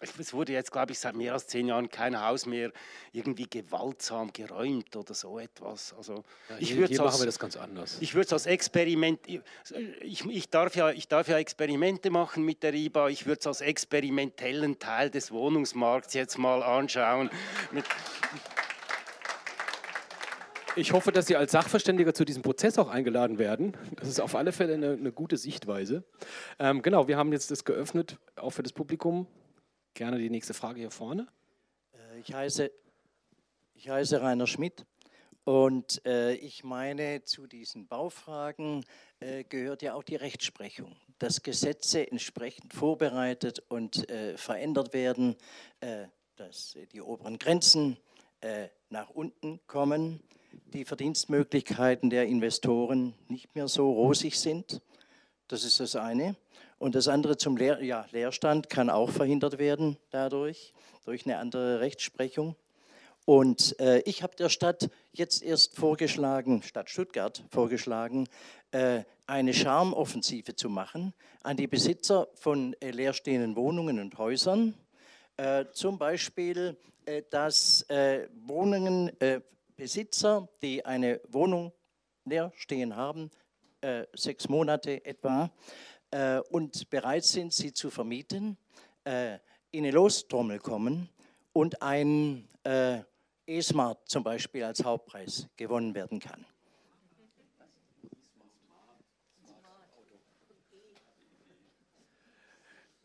es 0.00 0.32
wurde 0.32 0.52
jetzt, 0.52 0.72
glaube 0.72 0.92
ich, 0.92 0.98
seit 0.98 1.14
mehr 1.14 1.32
als 1.32 1.46
zehn 1.46 1.68
Jahren 1.68 1.88
kein 1.88 2.20
Haus 2.20 2.46
mehr 2.46 2.72
irgendwie 3.12 3.46
gewaltsam 3.48 4.32
geräumt 4.32 4.94
oder 4.96 5.14
so 5.14 5.38
etwas. 5.38 5.94
Also 5.96 6.24
ja, 6.48 6.58
ich 6.58 6.68
hier, 6.68 6.86
hier 6.86 7.00
als, 7.00 7.12
machen 7.12 7.20
wir 7.20 7.26
das 7.26 7.38
ganz 7.38 7.56
anders. 7.56 7.98
Ich 8.00 8.14
würde 8.14 8.26
es 8.26 8.32
als 8.32 8.46
Experiment, 8.46 9.20
ich, 9.26 10.24
ich, 10.24 10.50
darf 10.50 10.76
ja, 10.76 10.90
ich 10.90 11.08
darf 11.08 11.28
ja 11.28 11.38
Experimente 11.38 12.10
machen 12.10 12.44
mit 12.44 12.62
der 12.62 12.74
IBA, 12.74 13.08
ich 13.08 13.26
würde 13.26 13.40
es 13.40 13.46
als 13.46 13.60
experimentellen 13.60 14.78
Teil 14.78 15.10
des 15.10 15.32
Wohnungsmarkts 15.32 16.14
jetzt 16.14 16.38
mal 16.38 16.62
anschauen. 16.62 17.30
Ich 20.76 20.92
hoffe, 20.92 21.10
dass 21.10 21.26
Sie 21.26 21.34
als 21.34 21.50
Sachverständiger 21.50 22.14
zu 22.14 22.24
diesem 22.24 22.42
Prozess 22.42 22.78
auch 22.78 22.88
eingeladen 22.88 23.40
werden. 23.40 23.76
Das 23.96 24.08
ist 24.08 24.20
auf 24.20 24.36
alle 24.36 24.52
Fälle 24.52 24.74
eine, 24.74 24.92
eine 24.92 25.10
gute 25.10 25.36
Sichtweise. 25.36 26.04
Ähm, 26.60 26.82
genau, 26.82 27.08
wir 27.08 27.16
haben 27.16 27.32
jetzt 27.32 27.50
das 27.50 27.64
geöffnet, 27.64 28.16
auch 28.36 28.50
für 28.50 28.62
das 28.62 28.72
Publikum. 28.72 29.26
Gerne 29.98 30.18
die 30.18 30.30
nächste 30.30 30.54
Frage 30.54 30.78
hier 30.78 30.92
vorne. 30.92 31.26
Äh, 31.92 32.20
ich 32.20 32.32
heiße, 32.32 32.70
ich 33.74 33.88
heiße 33.88 34.22
Rainer 34.22 34.46
Schmidt 34.46 34.86
und 35.42 36.06
äh, 36.06 36.34
ich 36.34 36.62
meine, 36.62 37.24
zu 37.24 37.48
diesen 37.48 37.88
Baufragen 37.88 38.84
äh, 39.18 39.42
gehört 39.42 39.82
ja 39.82 39.94
auch 39.94 40.04
die 40.04 40.14
Rechtsprechung. 40.14 40.94
dass 41.18 41.42
Gesetze 41.42 42.08
entsprechend 42.08 42.74
vorbereitet 42.74 43.58
und 43.68 44.08
äh, 44.08 44.36
verändert 44.36 44.92
werden, 44.92 45.34
äh, 45.80 46.06
dass 46.36 46.78
die 46.92 47.00
oberen 47.00 47.40
Grenzen 47.40 47.96
äh, 48.40 48.68
nach 48.90 49.10
unten 49.10 49.58
kommen, 49.66 50.22
die 50.66 50.84
Verdienstmöglichkeiten 50.84 52.08
der 52.08 52.26
Investoren 52.26 53.14
nicht 53.26 53.52
mehr 53.56 53.66
so 53.66 53.90
rosig 53.90 54.38
sind. 54.38 54.80
Das 55.48 55.64
ist 55.64 55.80
das 55.80 55.96
eine. 55.96 56.36
Und 56.78 56.94
das 56.94 57.08
andere 57.08 57.36
zum 57.36 57.56
Leer, 57.56 57.82
ja, 57.82 58.06
Leerstand 58.12 58.70
kann 58.70 58.88
auch 58.88 59.10
verhindert 59.10 59.58
werden 59.58 59.96
dadurch, 60.10 60.72
durch 61.04 61.26
eine 61.26 61.38
andere 61.38 61.80
Rechtsprechung. 61.80 62.54
Und 63.24 63.78
äh, 63.80 63.98
ich 64.06 64.22
habe 64.22 64.36
der 64.36 64.48
Stadt 64.48 64.88
jetzt 65.12 65.42
erst 65.42 65.76
vorgeschlagen, 65.76 66.62
Stadt 66.62 66.88
Stuttgart 66.88 67.44
vorgeschlagen, 67.50 68.28
äh, 68.70 69.02
eine 69.26 69.52
Charmoffensive 69.52 70.54
zu 70.54 70.70
machen 70.70 71.12
an 71.42 71.56
die 71.56 71.66
Besitzer 71.66 72.28
von 72.34 72.74
äh, 72.80 72.90
leerstehenden 72.90 73.56
Wohnungen 73.56 74.00
und 74.00 74.16
Häusern. 74.16 74.74
Äh, 75.36 75.66
zum 75.72 75.98
Beispiel, 75.98 76.76
äh, 77.04 77.22
dass 77.30 77.82
äh, 77.90 78.28
Wohnungen, 78.46 79.12
Besitzer, 79.76 80.48
die 80.60 80.84
eine 80.84 81.20
Wohnung 81.28 81.72
leer 82.24 82.52
stehen 82.56 82.96
haben, 82.96 83.30
sechs 84.12 84.48
Monate 84.48 85.04
etwa, 85.04 85.52
und 86.50 86.90
bereit 86.90 87.24
sind, 87.24 87.52
sie 87.52 87.72
zu 87.72 87.90
vermieten, 87.90 88.56
in 89.04 89.38
eine 89.84 89.90
Lostrommel 89.90 90.58
kommen 90.58 91.08
und 91.52 91.82
ein 91.82 92.48
E-Smart 93.46 94.08
zum 94.08 94.24
Beispiel 94.24 94.64
als 94.64 94.84
Hauptpreis 94.84 95.48
gewonnen 95.56 95.94
werden 95.94 96.20
kann. 96.20 96.46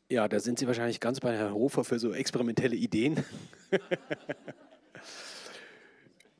Ja, 0.09 0.27
da 0.27 0.39
sind 0.39 0.59
Sie 0.59 0.67
wahrscheinlich 0.67 0.99
ganz 0.99 1.19
bei 1.19 1.35
Herrn 1.35 1.55
Hofer 1.55 1.83
für 1.83 1.97
so 1.97 2.13
experimentelle 2.13 2.75
Ideen. 2.75 3.25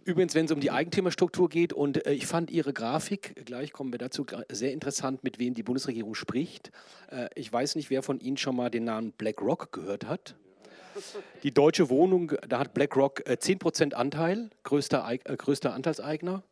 Übrigens, 0.06 0.36
wenn 0.36 0.46
es 0.46 0.52
um 0.52 0.60
die 0.60 0.72
Eigentümerstruktur 0.72 1.48
geht, 1.48 1.72
und 1.72 2.06
äh, 2.06 2.12
ich 2.12 2.28
fand 2.28 2.52
Ihre 2.52 2.74
Grafik, 2.74 3.46
gleich 3.46 3.72
kommen 3.72 3.94
wir 3.94 4.00
dazu, 4.00 4.26
sehr 4.52 4.74
interessant, 4.74 5.24
mit 5.24 5.40
wem 5.40 5.54
die 5.54 5.64
Bundesregierung 5.64 6.14
spricht. 6.14 6.72
Äh, 7.10 7.30
ich 7.36 7.52
weiß 7.52 7.76
nicht, 7.76 7.90
wer 7.90 8.04
von 8.04 8.20
Ihnen 8.20 8.38
schon 8.38 8.56
mal 8.56 8.70
den 8.70 8.84
Namen 8.84 9.14
BlackRock 9.14 9.72
gehört 9.72 10.06
hat. 10.06 10.36
Die 11.44 11.54
Deutsche 11.54 11.90
Wohnung, 11.90 12.34
da 12.48 12.60
hat 12.60 12.74
BlackRock 12.74 13.22
10% 13.22 13.92
äh, 13.92 13.96
Anteil, 13.96 14.50
größter, 14.64 15.08
äh, 15.10 15.18
größter 15.18 15.74
Anteilseigner. 15.74 16.44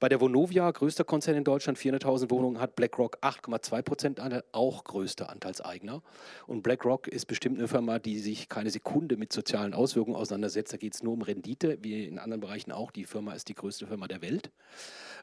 Bei 0.00 0.08
der 0.08 0.20
Vonovia, 0.20 0.70
größter 0.70 1.04
Konzern 1.04 1.36
in 1.36 1.44
Deutschland, 1.44 1.78
400.000 1.78 2.30
Wohnungen, 2.30 2.60
hat 2.60 2.76
BlackRock 2.76 3.18
8,2% 3.20 4.20
Anteil, 4.20 4.44
auch 4.52 4.84
größter 4.84 5.30
Anteilseigner. 5.30 6.02
Und 6.46 6.62
BlackRock 6.62 7.08
ist 7.08 7.26
bestimmt 7.26 7.58
eine 7.58 7.68
Firma, 7.68 7.98
die 7.98 8.18
sich 8.18 8.48
keine 8.48 8.70
Sekunde 8.70 9.16
mit 9.16 9.32
sozialen 9.32 9.74
Auswirkungen 9.74 10.16
auseinandersetzt. 10.16 10.72
Da 10.72 10.76
geht 10.76 10.94
es 10.94 11.02
nur 11.02 11.12
um 11.12 11.22
Rendite, 11.22 11.78
wie 11.82 12.04
in 12.04 12.18
anderen 12.18 12.40
Bereichen 12.40 12.72
auch. 12.72 12.90
Die 12.90 13.04
Firma 13.04 13.32
ist 13.32 13.48
die 13.48 13.54
größte 13.54 13.86
Firma 13.86 14.08
der 14.08 14.22
Welt. 14.22 14.50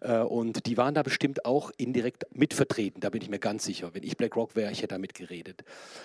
Äh, 0.02 0.20
und 0.20 0.66
die 0.66 0.78
waren 0.78 0.94
da 0.94 1.04
bestimmt 1.04 1.46
auch 1.46 1.72
indirekt 1.78 2.26
mitvertreten, 2.34 3.02
da 3.02 3.10
bin 3.10 3.22
ich 3.22 3.30
mir 3.30 3.40
ganz 3.40 3.66
sicher. 3.66 3.92
Wenn 3.94 4.04
ich 4.04 4.18
BlackRock 4.18 4.56
wäre, 4.56 4.72
ich 4.72 4.80
hätte 4.80 4.96
da 4.96 4.98
mitgeredet. 4.98 5.64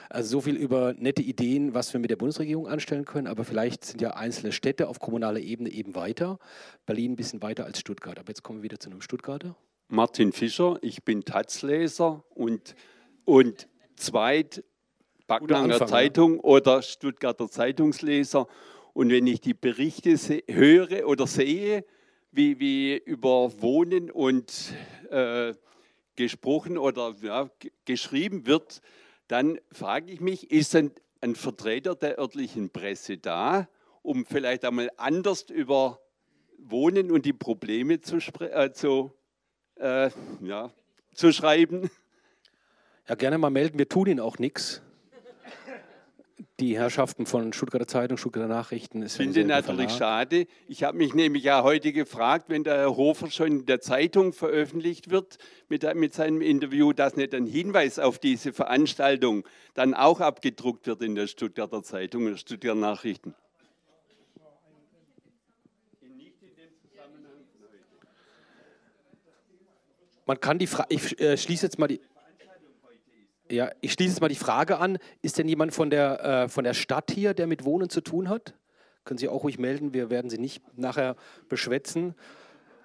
Also 0.08 0.30
so 0.30 0.40
viel 0.42 0.56
über 0.56 0.94
nette 0.94 1.22
Ideen, 1.22 1.74
was 1.74 1.92
wir 1.92 2.00
mit 2.00 2.10
der 2.10 2.16
Bundesregierung 2.16 2.59
anstellen 2.66 3.04
können, 3.04 3.26
aber 3.26 3.44
vielleicht 3.44 3.84
sind 3.84 4.00
ja 4.00 4.10
einzelne 4.10 4.52
Städte 4.52 4.88
auf 4.88 5.00
kommunaler 5.00 5.40
Ebene 5.40 5.70
eben 5.70 5.94
weiter. 5.94 6.38
Berlin 6.86 7.12
ein 7.12 7.16
bisschen 7.16 7.42
weiter 7.42 7.64
als 7.64 7.80
Stuttgart. 7.80 8.18
Aber 8.18 8.28
jetzt 8.28 8.42
kommen 8.42 8.60
wir 8.60 8.64
wieder 8.64 8.78
zu 8.78 8.90
einem 8.90 9.00
Stuttgarter. 9.00 9.56
Martin 9.88 10.32
Fischer, 10.32 10.78
ich 10.82 11.04
bin 11.04 11.24
Taz-Leser 11.24 12.24
und, 12.30 12.76
und 13.24 13.68
zweit 13.96 14.62
Backnanger 15.26 15.86
Zeitung 15.86 16.36
ja. 16.36 16.42
oder 16.42 16.82
Stuttgarter 16.82 17.48
Zeitungsleser. 17.48 18.46
Und 18.92 19.10
wenn 19.10 19.26
ich 19.26 19.40
die 19.40 19.54
Berichte 19.54 20.16
höre 20.48 21.06
oder 21.06 21.26
sehe, 21.26 21.84
wie, 22.32 22.58
wie 22.60 22.96
über 22.96 23.60
Wohnen 23.60 24.10
und 24.10 24.74
äh, 25.10 25.54
gesprochen 26.16 26.78
oder 26.78 27.14
ja, 27.22 27.50
geschrieben 27.84 28.46
wird, 28.46 28.80
dann 29.28 29.58
frage 29.72 30.12
ich 30.12 30.20
mich, 30.20 30.50
ist 30.50 30.74
ein, 30.74 30.90
ein 31.20 31.34
Vertreter 31.34 31.94
der 31.94 32.18
örtlichen 32.18 32.70
Presse 32.70 33.18
da, 33.18 33.68
um 34.02 34.24
vielleicht 34.24 34.64
einmal 34.64 34.90
anders 34.96 35.42
über 35.50 36.00
Wohnen 36.58 37.10
und 37.10 37.26
die 37.26 37.32
Probleme 37.32 38.00
zu, 38.00 38.18
äh, 38.40 38.72
zu, 38.72 39.12
äh, 39.76 40.10
ja, 40.42 40.72
zu 41.14 41.32
schreiben? 41.32 41.90
Ja, 43.08 43.14
gerne 43.14 43.38
mal 43.38 43.50
melden, 43.50 43.78
wir 43.78 43.88
tun 43.88 44.06
Ihnen 44.06 44.20
auch 44.20 44.38
nichts 44.38 44.82
die 46.60 46.76
Herrschaften 46.76 47.24
von 47.26 47.52
Stuttgarter 47.52 47.86
Zeitung, 47.86 48.18
Stuttgarter 48.18 48.48
Nachrichten. 48.48 49.02
Ich 49.02 49.12
finde 49.12 49.44
natürlich 49.44 49.90
schade. 49.92 50.46
Ich 50.68 50.84
habe 50.84 50.98
mich 50.98 51.14
nämlich 51.14 51.42
ja 51.42 51.62
heute 51.62 51.92
gefragt, 51.92 52.46
wenn 52.48 52.64
der 52.64 52.76
Herr 52.76 52.96
Hofer 52.96 53.30
schon 53.30 53.46
in 53.60 53.66
der 53.66 53.80
Zeitung 53.80 54.32
veröffentlicht 54.32 55.10
wird 55.10 55.38
mit, 55.68 55.82
mit 55.94 56.12
seinem 56.12 56.42
Interview, 56.42 56.92
dass 56.92 57.16
nicht 57.16 57.34
ein 57.34 57.46
Hinweis 57.46 57.98
auf 57.98 58.18
diese 58.18 58.52
Veranstaltung 58.52 59.44
dann 59.74 59.94
auch 59.94 60.20
abgedruckt 60.20 60.86
wird 60.86 61.02
in 61.02 61.14
der 61.14 61.26
Stuttgarter 61.26 61.82
Zeitung 61.82 62.26
und 62.26 62.38
Stuttgarter 62.38 62.78
Nachrichten. 62.78 63.34
Man 70.26 70.40
kann 70.40 70.58
die 70.58 70.68
Frage, 70.68 70.94
ich 70.94 71.20
äh, 71.20 71.36
schließe 71.36 71.66
jetzt 71.66 71.78
mal 71.80 71.88
die, 71.88 72.00
ja, 73.50 73.70
ich 73.80 73.92
schließe 73.92 74.10
jetzt 74.10 74.20
mal 74.20 74.28
die 74.28 74.34
Frage 74.34 74.78
an. 74.78 74.98
Ist 75.22 75.38
denn 75.38 75.48
jemand 75.48 75.74
von 75.74 75.90
der, 75.90 76.24
äh, 76.24 76.48
von 76.48 76.64
der 76.64 76.74
Stadt 76.74 77.10
hier, 77.10 77.34
der 77.34 77.46
mit 77.46 77.64
Wohnen 77.64 77.90
zu 77.90 78.00
tun 78.00 78.28
hat? 78.28 78.54
Können 79.04 79.18
Sie 79.18 79.28
auch 79.28 79.42
ruhig 79.42 79.58
melden, 79.58 79.92
wir 79.94 80.10
werden 80.10 80.30
Sie 80.30 80.38
nicht 80.38 80.62
nachher 80.76 81.16
beschwätzen. 81.48 82.14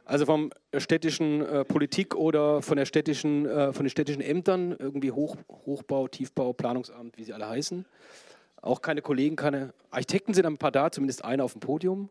Also 0.06 0.26
vom 0.26 0.52
städtischen 0.78 1.42
äh, 1.42 1.66
Politik 1.66 2.16
oder 2.16 2.62
von, 2.62 2.78
der 2.78 2.86
städtischen, 2.86 3.48
äh, 3.48 3.74
von 3.74 3.86
den 3.86 3.90
städtischen 3.90 4.22
Ämtern, 4.22 4.76
irgendwie 4.78 5.12
Hoch, 5.12 5.36
Hochbau, 5.66 6.08
Tiefbau, 6.08 6.54
Planungsamt, 6.54 7.18
wie 7.18 7.24
sie 7.24 7.34
alle 7.34 7.50
heißen. 7.50 7.86
Auch 8.62 8.82
keine 8.82 9.02
Kollegen, 9.02 9.36
keine 9.36 9.74
Architekten 9.90 10.36
sind 10.36 10.46
ein 10.46 10.58
paar 10.58 10.72
da, 10.72 10.92
zumindest 10.92 11.26
einer 11.26 11.44
auf 11.44 11.54
dem 11.54 11.60
Podium. 11.60 12.10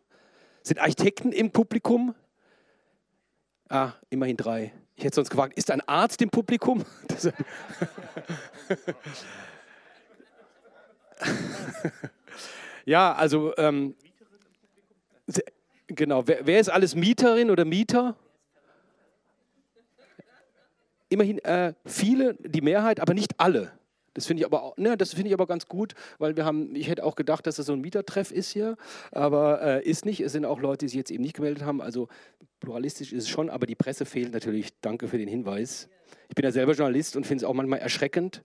Sind 0.64 0.80
Architekten 0.80 1.30
im 1.30 1.52
Publikum? 1.52 2.14
Ah, 3.68 3.92
immerhin 4.10 4.36
drei. 4.36 4.72
Ich 4.96 5.04
hätte 5.04 5.16
sonst 5.16 5.30
gefragt, 5.30 5.54
ist 5.56 5.70
ein 5.70 5.80
Arzt 5.88 6.22
im 6.22 6.30
Publikum? 6.30 6.84
ja, 12.84 13.12
also 13.14 13.56
ähm, 13.56 13.94
genau. 15.86 16.26
Wer, 16.26 16.46
wer, 16.46 16.60
ist 16.60 16.68
alles 16.70 16.94
Mieterin 16.94 17.50
oder 17.50 17.64
Mieter? 17.64 18.16
Immerhin 21.08 21.38
äh, 21.40 21.74
viele, 21.86 22.34
die 22.34 22.60
Mehrheit, 22.60 23.00
aber 23.00 23.14
nicht 23.14 23.38
alle. 23.38 23.72
Das 24.14 24.26
finde 24.26 24.42
ich 24.42 24.46
aber 24.46 24.72
ne, 24.76 24.96
das 24.96 25.12
finde 25.12 25.28
ich 25.28 25.34
aber 25.34 25.46
ganz 25.46 25.66
gut, 25.66 25.94
weil 26.18 26.36
wir 26.36 26.44
haben, 26.44 26.74
ich 26.74 26.88
hätte 26.88 27.04
auch 27.04 27.16
gedacht, 27.16 27.46
dass 27.46 27.56
das 27.56 27.66
so 27.66 27.72
ein 27.72 27.80
Mietertreff 27.80 28.30
ist 28.30 28.50
hier, 28.50 28.76
aber 29.12 29.60
äh, 29.62 29.84
ist 29.84 30.06
nicht. 30.06 30.20
Es 30.20 30.32
sind 30.32 30.44
auch 30.44 30.60
Leute, 30.60 30.86
die 30.86 30.88
sich 30.88 30.98
jetzt 30.98 31.10
eben 31.10 31.22
nicht 31.22 31.34
gemeldet 31.34 31.64
haben. 31.64 31.82
Also 31.82 32.08
pluralistisch 32.60 33.12
ist 33.12 33.24
es 33.24 33.28
schon, 33.28 33.50
aber 33.50 33.66
die 33.66 33.74
Presse 33.74 34.04
fehlt 34.06 34.32
natürlich. 34.32 34.70
Danke 34.80 35.08
für 35.08 35.18
den 35.18 35.28
Hinweis. 35.28 35.88
Ich 36.28 36.34
bin 36.34 36.44
ja 36.44 36.52
selber 36.52 36.72
Journalist 36.72 37.16
und 37.16 37.26
finde 37.26 37.44
es 37.44 37.48
auch 37.48 37.54
manchmal 37.54 37.80
erschreckend, 37.80 38.42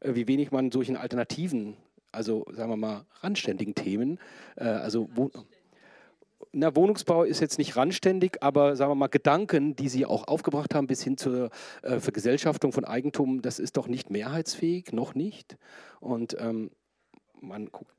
äh, 0.00 0.14
wie 0.14 0.28
wenig 0.28 0.50
man 0.50 0.70
solchen 0.70 0.96
Alternativen, 0.96 1.76
also 2.10 2.44
sagen 2.52 2.70
wir 2.70 2.76
mal 2.76 3.06
randständigen 3.20 3.74
Themen, 3.74 4.18
äh, 4.56 4.64
also 4.64 5.08
wo, 5.14 5.30
na, 6.52 6.76
Wohnungsbau 6.76 7.24
ist 7.24 7.40
jetzt 7.40 7.58
nicht 7.58 7.76
randständig, 7.76 8.42
aber 8.42 8.76
sagen 8.76 8.90
wir 8.90 8.94
mal, 8.94 9.06
Gedanken, 9.08 9.74
die 9.74 9.88
Sie 9.88 10.04
auch 10.04 10.28
aufgebracht 10.28 10.74
haben, 10.74 10.86
bis 10.86 11.02
hin 11.02 11.16
zur 11.16 11.50
äh, 11.82 11.98
Vergesellschaftung 11.98 12.72
von 12.72 12.84
Eigentum, 12.84 13.40
das 13.40 13.58
ist 13.58 13.76
doch 13.78 13.88
nicht 13.88 14.10
mehrheitsfähig, 14.10 14.92
noch 14.92 15.14
nicht. 15.14 15.56
Und 16.00 16.36
ähm, 16.38 16.70
man 17.40 17.66
guckt. 17.72 17.90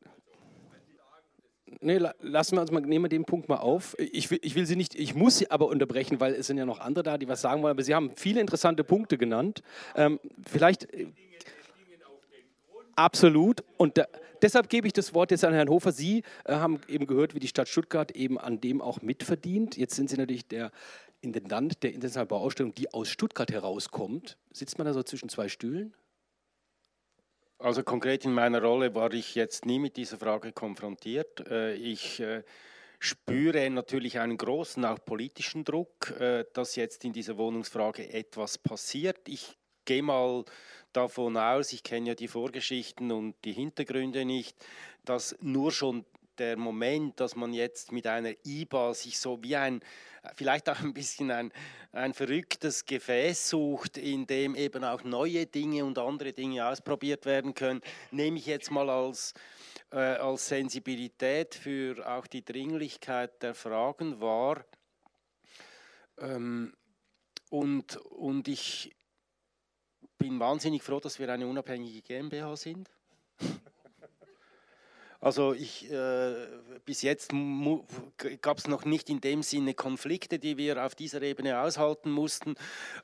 Nee, 1.81 1.99
lassen 2.21 2.55
wir 2.55 2.61
uns 2.61 2.71
mal, 2.71 2.81
nehmen 2.81 3.05
wir 3.05 3.09
den 3.09 3.25
Punkt 3.25 3.49
mal 3.49 3.57
auf. 3.57 3.95
Ich 3.97 4.29
will, 4.29 4.39
ich 4.43 4.53
will 4.55 4.67
Sie 4.67 4.75
nicht, 4.75 4.93
ich 4.95 5.15
muss 5.15 5.37
Sie 5.37 5.49
aber 5.49 5.67
unterbrechen, 5.67 6.19
weil 6.19 6.33
es 6.33 6.47
sind 6.47 6.57
ja 6.57 6.65
noch 6.65 6.79
andere 6.79 7.03
da, 7.03 7.17
die 7.17 7.27
was 7.27 7.41
sagen 7.41 7.63
wollen, 7.63 7.71
aber 7.71 7.83
Sie 7.83 7.95
haben 7.95 8.11
viele 8.15 8.39
interessante 8.39 8.83
Punkte 8.83 9.17
genannt. 9.17 9.63
Ähm, 9.95 10.19
vielleicht. 10.47 10.93
Äh, 10.93 11.07
absolut. 12.95 13.63
Und 13.77 13.97
da, 13.97 14.05
Deshalb 14.43 14.67
gebe 14.67 14.87
ich 14.87 14.93
das 14.93 15.13
Wort 15.13 15.31
jetzt 15.31 15.45
an 15.45 15.53
Herrn 15.53 15.69
Hofer. 15.69 15.93
Sie 15.93 16.21
äh, 16.43 16.55
haben 16.55 16.81
eben 16.89 17.07
gehört, 17.07 17.33
wie 17.33 17.39
die 17.39 17.47
Stadt 17.47 17.69
Stuttgart 17.69 18.11
eben 18.11 18.37
an 18.37 18.59
dem 18.59 18.81
auch 18.81 19.01
mitverdient. 19.01 19.77
Jetzt 19.77 19.95
sind 19.95 20.09
Sie 20.09 20.17
natürlich 20.17 20.45
der 20.49 20.71
Intendant 21.21 21.81
der 21.81 21.93
internationalen 21.93 22.27
Bauausstellung, 22.27 22.75
die 22.75 22.93
aus 22.93 23.09
Stuttgart 23.09 23.49
herauskommt. 23.49 24.37
Sitzt 24.51 24.77
man 24.77 24.85
da 24.85 24.93
so 24.93 25.01
zwischen 25.01 25.29
zwei 25.29 25.47
Stühlen? 25.47 25.93
Also 27.57 27.83
konkret 27.83 28.25
in 28.25 28.33
meiner 28.33 28.61
Rolle 28.61 28.93
war 28.93 29.13
ich 29.13 29.33
jetzt 29.33 29.65
nie 29.65 29.79
mit 29.79 29.95
dieser 29.95 30.17
Frage 30.17 30.51
konfrontiert. 30.51 31.47
Äh, 31.47 31.75
ich 31.75 32.19
äh, 32.19 32.43
spüre 32.99 33.69
natürlich 33.69 34.19
einen 34.19 34.37
großen, 34.37 34.83
auch 34.83 34.99
politischen 35.05 35.63
Druck, 35.63 36.13
dass 36.53 36.77
jetzt 36.77 37.03
in 37.03 37.11
dieser 37.11 37.37
Wohnungsfrage 37.37 38.13
etwas 38.13 38.57
passiert. 38.57 39.27
Ich 39.27 39.57
gehe 39.85 40.03
mal 40.03 40.45
davon 40.93 41.37
aus, 41.37 41.73
ich 41.73 41.83
kenne 41.83 42.09
ja 42.09 42.15
die 42.15 42.27
Vorgeschichten 42.27 43.11
und 43.11 43.35
die 43.43 43.53
Hintergründe 43.53 44.25
nicht, 44.25 44.55
dass 45.05 45.35
nur 45.41 45.71
schon 45.71 46.05
der 46.37 46.57
Moment, 46.57 47.19
dass 47.19 47.35
man 47.35 47.53
jetzt 47.53 47.91
mit 47.91 48.07
einer 48.07 48.33
IBA 48.45 48.93
sich 48.93 49.19
so 49.19 49.41
wie 49.43 49.55
ein, 49.55 49.81
vielleicht 50.35 50.69
auch 50.69 50.79
ein 50.79 50.93
bisschen 50.93 51.31
ein, 51.31 51.51
ein 51.91 52.13
verrücktes 52.13 52.85
Gefäß 52.85 53.49
sucht, 53.49 53.97
in 53.97 54.25
dem 54.25 54.55
eben 54.55 54.83
auch 54.83 55.03
neue 55.03 55.45
Dinge 55.45 55.85
und 55.85 55.97
andere 55.99 56.33
Dinge 56.33 56.67
ausprobiert 56.67 57.25
werden 57.25 57.53
können, 57.53 57.81
nehme 58.11 58.39
ich 58.39 58.47
jetzt 58.47 58.71
mal 58.71 58.89
als, 58.89 59.33
äh, 59.91 59.97
als 59.97 60.47
Sensibilität 60.47 61.55
für 61.55 62.07
auch 62.07 62.25
die 62.25 62.43
Dringlichkeit 62.43 63.41
der 63.43 63.53
Fragen 63.53 64.19
wahr. 64.19 64.65
Ähm, 66.19 66.73
und, 67.49 67.97
und 67.97 68.47
ich 68.47 68.95
bin 70.23 70.39
wahnsinnig 70.39 70.81
froh, 70.83 71.01
dass 71.01 71.19
wir 71.19 71.27
eine 71.27 71.47
unabhängige 71.47 72.01
GmbH 72.01 72.55
sind. 72.55 72.89
Also 75.19 75.53
ich, 75.53 75.89
äh, 75.89 76.33
bis 76.83 77.01
jetzt 77.01 77.31
gab 78.41 78.57
es 78.57 78.67
noch 78.67 78.83
nicht 78.83 79.09
in 79.09 79.21
dem 79.21 79.41
Sinne 79.41 79.73
Konflikte, 79.73 80.37
die 80.37 80.57
wir 80.57 80.85
auf 80.85 80.95
dieser 80.95 81.21
Ebene 81.21 81.61
aushalten 81.61 82.11
mussten. 82.11 82.55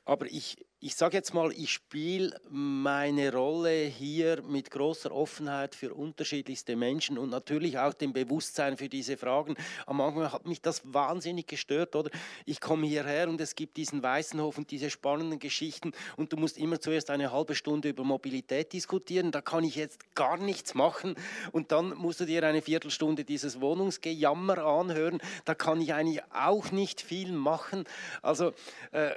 Aber 0.04 0.26
ich, 0.26 0.58
ich 0.82 0.94
sage 0.94 1.18
jetzt 1.18 1.34
mal, 1.34 1.52
ich 1.52 1.74
spiele 1.74 2.40
meine 2.48 3.34
Rolle 3.34 3.84
hier 3.84 4.42
mit 4.42 4.70
großer 4.70 5.12
Offenheit 5.12 5.74
für 5.74 5.92
unterschiedlichste 5.92 6.74
Menschen 6.74 7.18
und 7.18 7.28
natürlich 7.28 7.78
auch 7.78 7.92
dem 7.92 8.14
Bewusstsein 8.14 8.78
für 8.78 8.88
diese 8.88 9.18
Fragen. 9.18 9.56
Am 9.84 10.00
Anfang 10.00 10.32
hat 10.32 10.46
mich 10.46 10.62
das 10.62 10.80
wahnsinnig 10.84 11.46
gestört, 11.46 11.94
oder? 11.96 12.10
Ich 12.46 12.62
komme 12.62 12.86
hierher 12.86 13.28
und 13.28 13.38
es 13.42 13.54
gibt 13.56 13.76
diesen 13.76 14.02
Weißenhof 14.02 14.56
und 14.56 14.70
diese 14.70 14.88
spannenden 14.88 15.38
Geschichten 15.38 15.92
und 16.16 16.32
du 16.32 16.38
musst 16.38 16.56
immer 16.56 16.80
zuerst 16.80 17.10
eine 17.10 17.30
halbe 17.30 17.54
Stunde 17.54 17.90
über 17.90 18.04
Mobilität 18.04 18.72
diskutieren. 18.72 19.32
Da 19.32 19.42
kann 19.42 19.64
ich 19.64 19.76
jetzt 19.76 20.14
gar 20.14 20.38
nichts 20.38 20.72
machen 20.72 21.14
und 21.52 21.72
dann 21.72 21.94
musst 21.94 22.20
du 22.20 22.24
dir 22.24 22.42
eine 22.42 22.62
Viertelstunde 22.62 23.24
dieses 23.24 23.60
Wohnungsgejammer 23.60 24.64
anhören. 24.64 25.20
Da 25.44 25.54
kann 25.54 25.82
ich 25.82 25.92
eigentlich 25.92 26.22
auch 26.32 26.70
nicht 26.70 27.02
viel 27.02 27.32
machen. 27.32 27.84
Also 28.22 28.54
äh, 28.92 29.10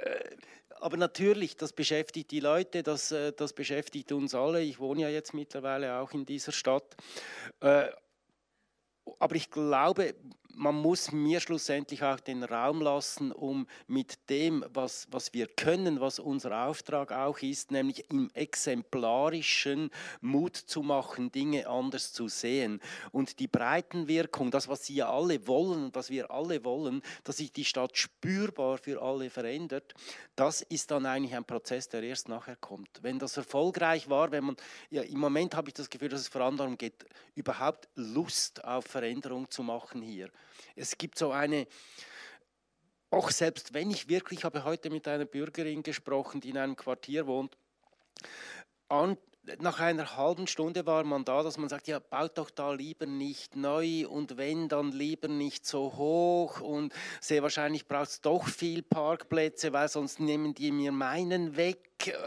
aber 0.84 0.98
natürlich, 0.98 1.56
das 1.56 1.72
beschäftigt 1.72 2.30
die 2.30 2.40
Leute, 2.40 2.82
das, 2.82 3.10
äh, 3.10 3.32
das 3.32 3.54
beschäftigt 3.54 4.12
uns 4.12 4.34
alle. 4.34 4.60
Ich 4.60 4.78
wohne 4.78 5.00
ja 5.00 5.08
jetzt 5.08 5.32
mittlerweile 5.32 5.98
auch 5.98 6.12
in 6.12 6.26
dieser 6.26 6.52
Stadt. 6.52 6.94
Äh, 7.60 7.86
aber 9.18 9.34
ich 9.34 9.50
glaube, 9.50 10.14
man 10.56 10.74
muss 10.74 11.12
mir 11.12 11.40
schlussendlich 11.40 12.02
auch 12.02 12.20
den 12.20 12.42
Raum 12.42 12.80
lassen, 12.80 13.32
um 13.32 13.66
mit 13.86 14.30
dem, 14.30 14.64
was, 14.68 15.06
was 15.10 15.32
wir 15.34 15.46
können, 15.46 16.00
was 16.00 16.18
unser 16.18 16.66
Auftrag 16.66 17.12
auch 17.12 17.38
ist, 17.38 17.70
nämlich 17.70 18.10
im 18.10 18.30
exemplarischen 18.34 19.90
Mut 20.20 20.56
zu 20.56 20.82
machen, 20.82 21.32
Dinge 21.32 21.66
anders 21.68 22.12
zu 22.12 22.28
sehen. 22.28 22.80
Und 23.12 23.38
die 23.38 23.48
Breitenwirkung, 23.48 24.50
das, 24.50 24.68
was 24.68 24.86
Sie 24.86 24.94
ja 24.94 25.10
alle 25.10 25.46
wollen 25.46 25.84
und 25.84 25.94
was 25.94 26.10
wir 26.10 26.30
alle 26.30 26.64
wollen, 26.64 27.02
dass 27.24 27.38
sich 27.38 27.52
die 27.52 27.64
Stadt 27.64 27.96
spürbar 27.96 28.78
für 28.78 29.02
alle 29.02 29.30
verändert, 29.30 29.94
das 30.36 30.62
ist 30.62 30.90
dann 30.90 31.06
eigentlich 31.06 31.34
ein 31.34 31.44
Prozess, 31.44 31.88
der 31.88 32.02
erst 32.02 32.28
nachher 32.28 32.56
kommt. 32.56 33.02
Wenn 33.02 33.18
das 33.18 33.36
erfolgreich 33.36 34.08
war, 34.08 34.30
wenn 34.32 34.44
man, 34.44 34.56
ja, 34.90 35.02
im 35.02 35.18
Moment 35.18 35.54
habe 35.54 35.68
ich 35.68 35.74
das 35.74 35.90
Gefühl, 35.90 36.08
dass 36.08 36.20
es 36.20 36.28
vor 36.28 36.42
allem 36.42 36.56
darum 36.56 36.78
geht, 36.78 37.04
überhaupt 37.34 37.88
Lust 37.94 38.64
auf 38.64 38.84
Veränderung 38.84 39.50
zu 39.50 39.62
machen 39.62 40.02
hier. 40.02 40.30
Es 40.76 40.98
gibt 40.98 41.18
so 41.18 41.30
eine, 41.30 41.66
auch 43.10 43.30
selbst 43.30 43.74
wenn 43.74 43.90
ich 43.90 44.08
wirklich, 44.08 44.40
ich 44.40 44.44
habe 44.44 44.64
heute 44.64 44.90
mit 44.90 45.06
einer 45.08 45.24
Bürgerin 45.24 45.82
gesprochen, 45.82 46.40
die 46.40 46.50
in 46.50 46.58
einem 46.58 46.76
Quartier 46.76 47.26
wohnt, 47.26 47.56
an, 48.88 49.16
nach 49.60 49.80
einer 49.80 50.16
halben 50.16 50.46
Stunde 50.46 50.86
war 50.86 51.04
man 51.04 51.24
da, 51.24 51.42
dass 51.42 51.58
man 51.58 51.68
sagt, 51.68 51.86
ja, 51.86 51.98
baut 51.98 52.38
doch 52.38 52.50
da 52.50 52.72
lieber 52.72 53.06
nicht 53.06 53.56
neu 53.56 54.06
und 54.08 54.36
wenn, 54.36 54.68
dann 54.68 54.92
lieber 54.92 55.28
nicht 55.28 55.66
so 55.66 55.94
hoch 55.96 56.60
und 56.60 56.92
sehr 57.20 57.42
wahrscheinlich 57.42 57.86
braucht 57.86 58.08
es 58.08 58.20
doch 58.20 58.46
viel 58.48 58.82
Parkplätze, 58.82 59.72
weil 59.72 59.88
sonst 59.88 60.20
nehmen 60.20 60.54
die 60.54 60.72
mir 60.72 60.92
meinen 60.92 61.56
weg 61.56 61.78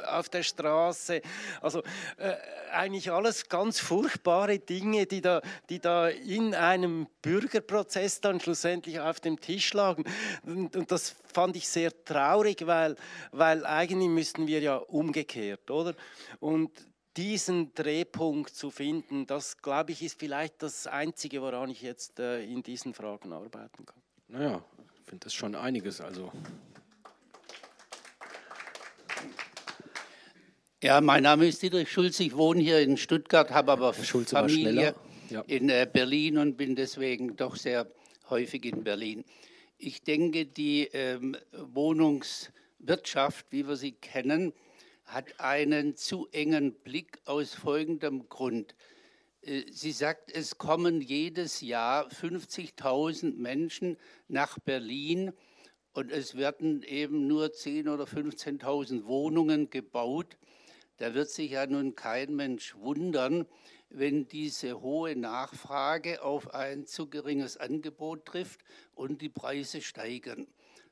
auf 0.07 0.29
der 0.29 0.43
Straße. 0.43 1.21
Also 1.61 1.83
äh, 2.17 2.33
eigentlich 2.71 3.11
alles 3.11 3.49
ganz 3.49 3.79
furchtbare 3.79 4.59
Dinge, 4.59 5.05
die 5.05 5.21
da, 5.21 5.41
die 5.69 5.79
da 5.79 6.07
in 6.07 6.55
einem 6.55 7.07
Bürgerprozess 7.21 8.21
dann 8.21 8.39
schlussendlich 8.39 8.99
auf 8.99 9.19
dem 9.19 9.39
Tisch 9.39 9.73
lagen. 9.73 10.03
Und, 10.43 10.75
und 10.75 10.91
das 10.91 11.15
fand 11.31 11.55
ich 11.55 11.67
sehr 11.67 11.91
traurig, 12.05 12.65
weil, 12.65 12.95
weil 13.31 13.65
eigentlich 13.65 14.09
müssten 14.09 14.47
wir 14.47 14.61
ja 14.61 14.77
umgekehrt, 14.77 15.69
oder? 15.69 15.93
Und 16.39 16.71
diesen 17.17 17.73
Drehpunkt 17.73 18.55
zu 18.55 18.69
finden, 18.69 19.25
das 19.25 19.57
glaube 19.57 19.91
ich 19.91 20.03
ist 20.03 20.19
vielleicht 20.19 20.61
das 20.61 20.87
Einzige, 20.87 21.41
woran 21.41 21.71
ich 21.71 21.81
jetzt 21.81 22.19
äh, 22.19 22.43
in 22.43 22.61
diesen 22.61 22.93
Fragen 22.93 23.33
arbeiten 23.33 23.85
kann. 23.85 24.01
Naja, 24.27 24.63
ich 24.95 25.09
finde 25.09 25.25
das 25.25 25.33
schon 25.33 25.55
einiges. 25.55 25.99
Also. 25.99 26.31
Ja, 30.83 31.01
mein 31.01 31.23
Name 31.23 31.47
ist 31.47 31.61
Dietrich 31.63 31.91
Schulz. 31.91 32.19
Ich 32.19 32.37
wohne 32.37 32.61
hier 32.61 32.79
in 32.81 32.97
Stuttgart, 32.97 33.49
habe 33.49 33.71
aber 33.71 33.93
Schulze 33.95 34.35
Familie 34.35 34.93
ja. 35.29 35.41
in 35.47 35.69
äh, 35.69 35.87
Berlin 35.91 36.37
und 36.37 36.55
bin 36.55 36.75
deswegen 36.75 37.35
doch 37.35 37.55
sehr 37.55 37.87
häufig 38.29 38.65
in 38.65 38.83
Berlin. 38.83 39.25
Ich 39.79 40.03
denke, 40.03 40.45
die 40.45 40.87
ähm, 40.93 41.35
Wohnungswirtschaft, 41.51 43.47
wie 43.49 43.67
wir 43.67 43.75
sie 43.75 43.93
kennen, 43.93 44.53
hat 45.07 45.39
einen 45.39 45.95
zu 45.95 46.27
engen 46.31 46.73
Blick 46.73 47.19
aus 47.25 47.53
folgendem 47.55 48.27
Grund. 48.27 48.75
Äh, 49.41 49.63
sie 49.71 49.93
sagt, 49.93 50.31
es 50.31 50.57
kommen 50.57 51.01
jedes 51.01 51.61
Jahr 51.61 52.09
50.000 52.09 53.35
Menschen 53.37 53.97
nach 54.27 54.59
Berlin 54.59 55.31
und 55.93 56.11
es 56.11 56.35
werden 56.35 56.83
eben 56.83 57.25
nur 57.25 57.47
10.000 57.47 57.93
oder 57.93 58.03
15.000 58.03 59.05
Wohnungen 59.05 59.69
gebaut. 59.69 60.37
Da 60.97 61.13
wird 61.13 61.29
sich 61.29 61.51
ja 61.51 61.65
nun 61.65 61.95
kein 61.95 62.35
Mensch 62.35 62.75
wundern, 62.75 63.47
wenn 63.89 64.27
diese 64.27 64.81
hohe 64.81 65.15
Nachfrage 65.15 66.21
auf 66.21 66.53
ein 66.53 66.85
zu 66.85 67.09
geringes 67.09 67.55
Angebot 67.55 68.25
trifft 68.25 68.59
und 68.93 69.21
die 69.21 69.29
Preise 69.29 69.81
steigen. 69.81 70.47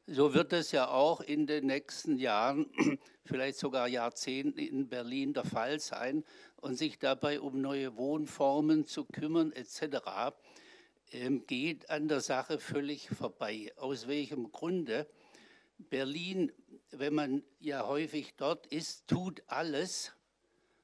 So 0.07 0.35
wird 0.35 0.53
es 0.53 0.71
ja 0.71 0.87
auch 0.89 1.19
in 1.19 1.47
den 1.47 1.65
nächsten 1.65 2.19
Jahren, 2.19 2.69
vielleicht 3.25 3.57
sogar 3.57 3.87
Jahrzehnten 3.87 4.59
in 4.59 4.87
Berlin 4.87 5.33
der 5.33 5.45
Fall 5.45 5.79
sein 5.79 6.23
und 6.57 6.75
sich 6.75 6.99
dabei 6.99 7.41
um 7.41 7.59
neue 7.59 7.97
Wohnformen 7.97 8.85
zu 8.85 9.05
kümmern 9.05 9.51
etc. 9.51 10.35
Ähm, 11.11 11.47
geht 11.47 11.89
an 11.89 12.07
der 12.07 12.21
Sache 12.21 12.59
völlig 12.59 13.09
vorbei. 13.09 13.73
Aus 13.77 14.07
welchem 14.07 14.51
Grunde? 14.51 15.07
Berlin, 15.79 16.51
wenn 16.91 17.15
man 17.15 17.43
ja 17.59 17.87
häufig 17.87 18.35
dort 18.37 18.67
ist, 18.67 19.07
tut 19.07 19.41
alles, 19.47 20.13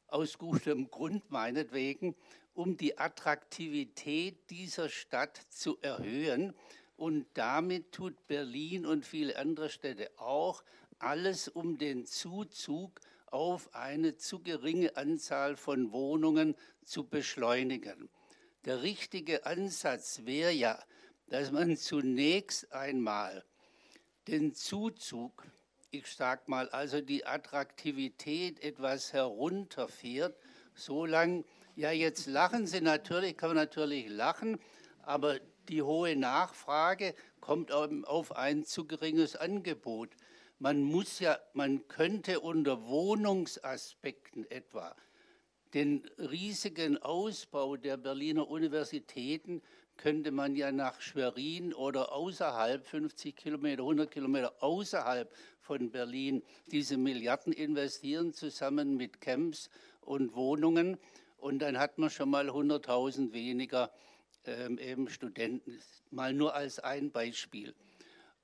aus 0.07 0.39
gutem 0.39 0.89
Grund 0.89 1.30
meinetwegen, 1.30 2.15
um 2.56 2.76
die 2.76 2.98
Attraktivität 2.98 4.49
dieser 4.49 4.89
Stadt 4.89 5.39
zu 5.49 5.77
erhöhen 5.81 6.56
und 7.02 7.26
damit 7.34 7.94
tut 7.94 8.28
Berlin 8.28 8.86
und 8.86 9.07
viele 9.07 9.36
andere 9.36 9.72
Städte 9.72 10.11
auch 10.18 10.64
alles, 10.99 11.48
um 11.48 11.80
den 11.80 12.06
Zuzug 12.06 13.02
auf 13.26 13.73
eine 13.73 14.18
zu 14.18 14.44
geringe 14.44 14.95
Anzahl 14.95 15.57
von 15.57 15.91
Wohnungen 15.91 16.56
zu 16.86 17.07
beschleunigen. 17.07 18.07
Der 18.65 18.84
richtige 18.84 19.48
Ansatz 19.48 20.22
wäre 20.26 20.52
ja, 20.52 20.78
dass 21.26 21.52
man 21.52 21.76
zunächst 21.91 22.72
einmal 22.72 23.44
den 24.28 24.53
Zuzug, 24.53 25.48
ich 25.90 26.06
sage 26.06 26.44
mal 26.45 26.69
also 26.69 27.02
die 27.02 27.26
Attraktivität 27.26 28.60
etwas 28.60 29.11
herunterfährt, 29.11 30.38
so 30.76 31.07
lange, 31.07 31.45
ja 31.76 31.90
jetzt 31.90 32.28
lachen 32.28 32.68
Sie 32.68 32.82
natürlich, 32.82 33.38
kann 33.38 33.49
man 33.49 33.57
natürlich 33.57 34.07
lachen, 34.07 34.60
aber 35.02 35.40
die 35.72 35.81
hohe 35.81 36.15
Nachfrage 36.15 37.15
kommt 37.39 37.72
auf 37.72 38.35
ein 38.35 38.65
zu 38.65 38.85
geringes 38.85 39.35
Angebot. 39.35 40.10
Man 40.60 40.84
muss 40.84 41.19
ja, 41.19 41.39
man 41.53 41.88
könnte 41.88 42.41
unter 42.41 42.85
Wohnungsaspekten 42.88 44.49
etwa 44.52 44.95
den 45.73 46.03
riesigen 46.18 46.98
Ausbau 46.98 47.77
der 47.77 47.95
Berliner 47.95 48.49
Universitäten 48.49 49.61
könnte 49.95 50.31
man 50.31 50.56
ja 50.56 50.72
nach 50.72 50.99
Schwerin 50.99 51.73
oder 51.73 52.11
außerhalb, 52.11 52.85
50 52.85 53.35
Kilometer, 53.35 53.84
100 53.84 54.11
Kilometer 54.11 54.53
außerhalb 54.61 55.31
von 55.60 55.91
Berlin, 55.91 56.43
diese 56.72 56.98
Milliarden 56.98 57.53
investieren, 57.53 58.34
zusammen 58.34 58.98
mit 58.98 59.22
Camps 59.22 59.69
und 60.02 60.35
Wohnungen. 60.35 60.98
Und 61.38 61.60
dann 61.60 61.77
hat 61.77 61.98
man 61.98 62.10
schon 62.10 62.30
mal 62.30 62.49
100.000 62.49 63.31
weniger 63.31 63.91
ähm, 64.46 64.78
eben 64.78 65.10
Studenten. 65.10 65.80
Mal 66.10 66.34
nur 66.34 66.56
als 66.56 66.80
ein 66.80 67.12
Beispiel. 67.12 67.74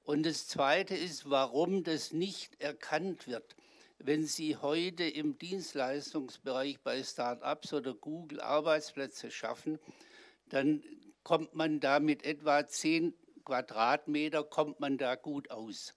Und 0.03 0.25
das 0.25 0.47
Zweite 0.47 0.95
ist, 0.95 1.29
warum 1.29 1.83
das 1.83 2.13
nicht 2.13 2.61
erkannt 2.61 3.27
wird. 3.27 3.55
wenn 3.99 4.25
Sie 4.25 4.55
heute 4.55 5.03
im 5.03 5.39
Dienstleistungsbereich 5.39 6.79
bei 6.81 7.01
Start-ups 7.03 7.73
oder 7.73 7.95
Google 7.95 8.39
Arbeitsplätze 8.41 9.31
schaffen, 9.31 9.79
dann 10.49 10.83
kommt 11.23 11.55
man 11.55 11.79
da 11.79 11.99
mit 11.99 12.23
etwa 12.23 12.65
10 12.67 13.13
Quadratmeter, 13.43 14.43
kommt 14.43 14.79
man 14.79 14.97
da 14.97 15.15
gut 15.15 15.49
aus. 15.49 15.95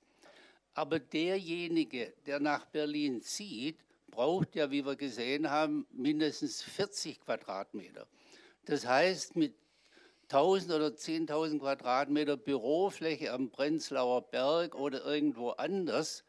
Aber 0.74 0.98
derjenige, 0.98 2.14
der 2.26 2.40
nach 2.40 2.64
Berlin 2.66 3.20
zieht, 3.22 3.78
braucht 4.10 4.56
ja, 4.56 4.70
wie 4.70 4.84
wir 4.84 4.96
gesehen 4.96 5.50
haben, 5.50 5.86
mindestens 5.92 6.62
40 6.62 7.20
Quadratmeter. 7.20 8.06
Das 8.64 8.86
heißt, 8.86 9.36
mit 9.36 9.54
1000 10.32 10.72
oder 10.72 10.88
10.000 10.88 11.58
Quadratmeter 11.58 12.36
Bürofläche 12.36 13.32
am 13.32 13.50
Prenzlauer 13.50 14.22
Berg 14.22 14.74
oder 14.74 15.04
irgendwo 15.04 15.50
anders 15.50 16.24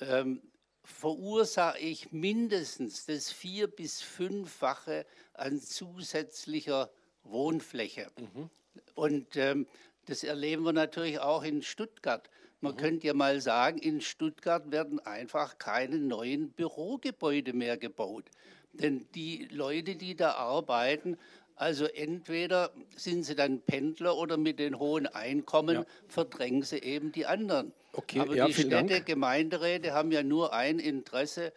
ähm, 0.00 0.42
verursache 0.84 1.78
ich 1.78 2.12
mindestens 2.12 3.06
das 3.06 3.30
vier- 3.30 3.68
bis 3.68 4.02
fünffache 4.02 5.06
an 5.34 5.60
zusätzlicher 5.60 6.90
Wohnfläche. 7.24 8.08
Mhm. 8.18 8.50
Und 8.94 9.36
ähm, 9.36 9.66
das 10.06 10.24
erleben 10.24 10.64
wir 10.64 10.72
natürlich 10.72 11.20
auch 11.20 11.44
in 11.44 11.62
Stuttgart. 11.62 12.28
Man 12.60 12.74
mhm. 12.74 12.78
könnte 12.78 13.06
ja 13.06 13.14
mal 13.14 13.40
sagen, 13.40 13.78
in 13.78 14.00
Stuttgart 14.00 14.70
werden 14.70 15.00
einfach 15.00 15.58
keine 15.58 15.98
neuen 15.98 16.50
Bürogebäude 16.50 17.52
mehr 17.52 17.76
gebaut. 17.76 18.24
Denn 18.72 19.06
die 19.14 19.48
Leute, 19.50 19.96
die 19.96 20.16
da 20.16 20.32
arbeiten, 20.32 21.18
also 21.56 21.86
entweder 21.86 22.70
sind 22.96 23.24
sie 23.24 23.34
dann 23.34 23.60
Pendler 23.60 24.16
oder 24.16 24.36
mit 24.36 24.58
den 24.58 24.78
hohen 24.78 25.06
Einkommen 25.06 25.76
ja. 25.76 25.86
verdrängen 26.08 26.62
sie 26.62 26.78
eben 26.78 27.12
die 27.12 27.26
anderen. 27.26 27.72
Okay, 27.92 28.20
Aber 28.20 28.34
ja, 28.34 28.46
die 28.46 28.54
Städte, 28.54 28.86
Dank. 28.86 29.06
Gemeinderäte 29.06 29.92
haben 29.92 30.12
ja 30.12 30.22
nur 30.22 30.52
ein 30.54 30.78
Interesse, 30.78 31.52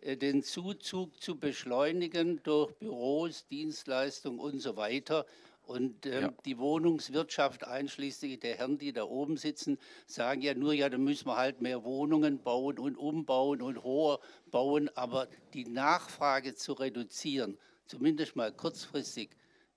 äh, 0.00 0.16
den 0.16 0.42
Zuzug 0.42 1.20
zu 1.22 1.38
beschleunigen 1.38 2.40
durch 2.42 2.72
Büros, 2.74 3.46
Dienstleistungen 3.48 4.40
und 4.40 4.60
so 4.60 4.76
weiter. 4.76 5.26
Und 5.62 6.06
ähm, 6.06 6.22
ja. 6.22 6.34
die 6.44 6.58
Wohnungswirtschaft, 6.58 7.64
einschließlich 7.64 8.38
der 8.38 8.56
Herren, 8.56 8.78
die 8.78 8.92
da 8.92 9.02
oben 9.04 9.36
sitzen, 9.36 9.78
sagen 10.06 10.40
ja 10.40 10.54
nur, 10.54 10.72
ja, 10.72 10.88
da 10.88 10.96
müssen 10.96 11.26
wir 11.26 11.36
halt 11.36 11.60
mehr 11.60 11.82
Wohnungen 11.82 12.38
bauen 12.40 12.78
und 12.78 12.96
umbauen 12.96 13.62
und 13.62 13.82
hoher 13.82 14.20
bauen. 14.50 14.88
Aber 14.94 15.26
die 15.54 15.64
Nachfrage 15.64 16.54
zu 16.54 16.72
reduzieren, 16.72 17.58
zumindest 17.86 18.36
mal 18.36 18.52
kurzfristig, 18.52 19.30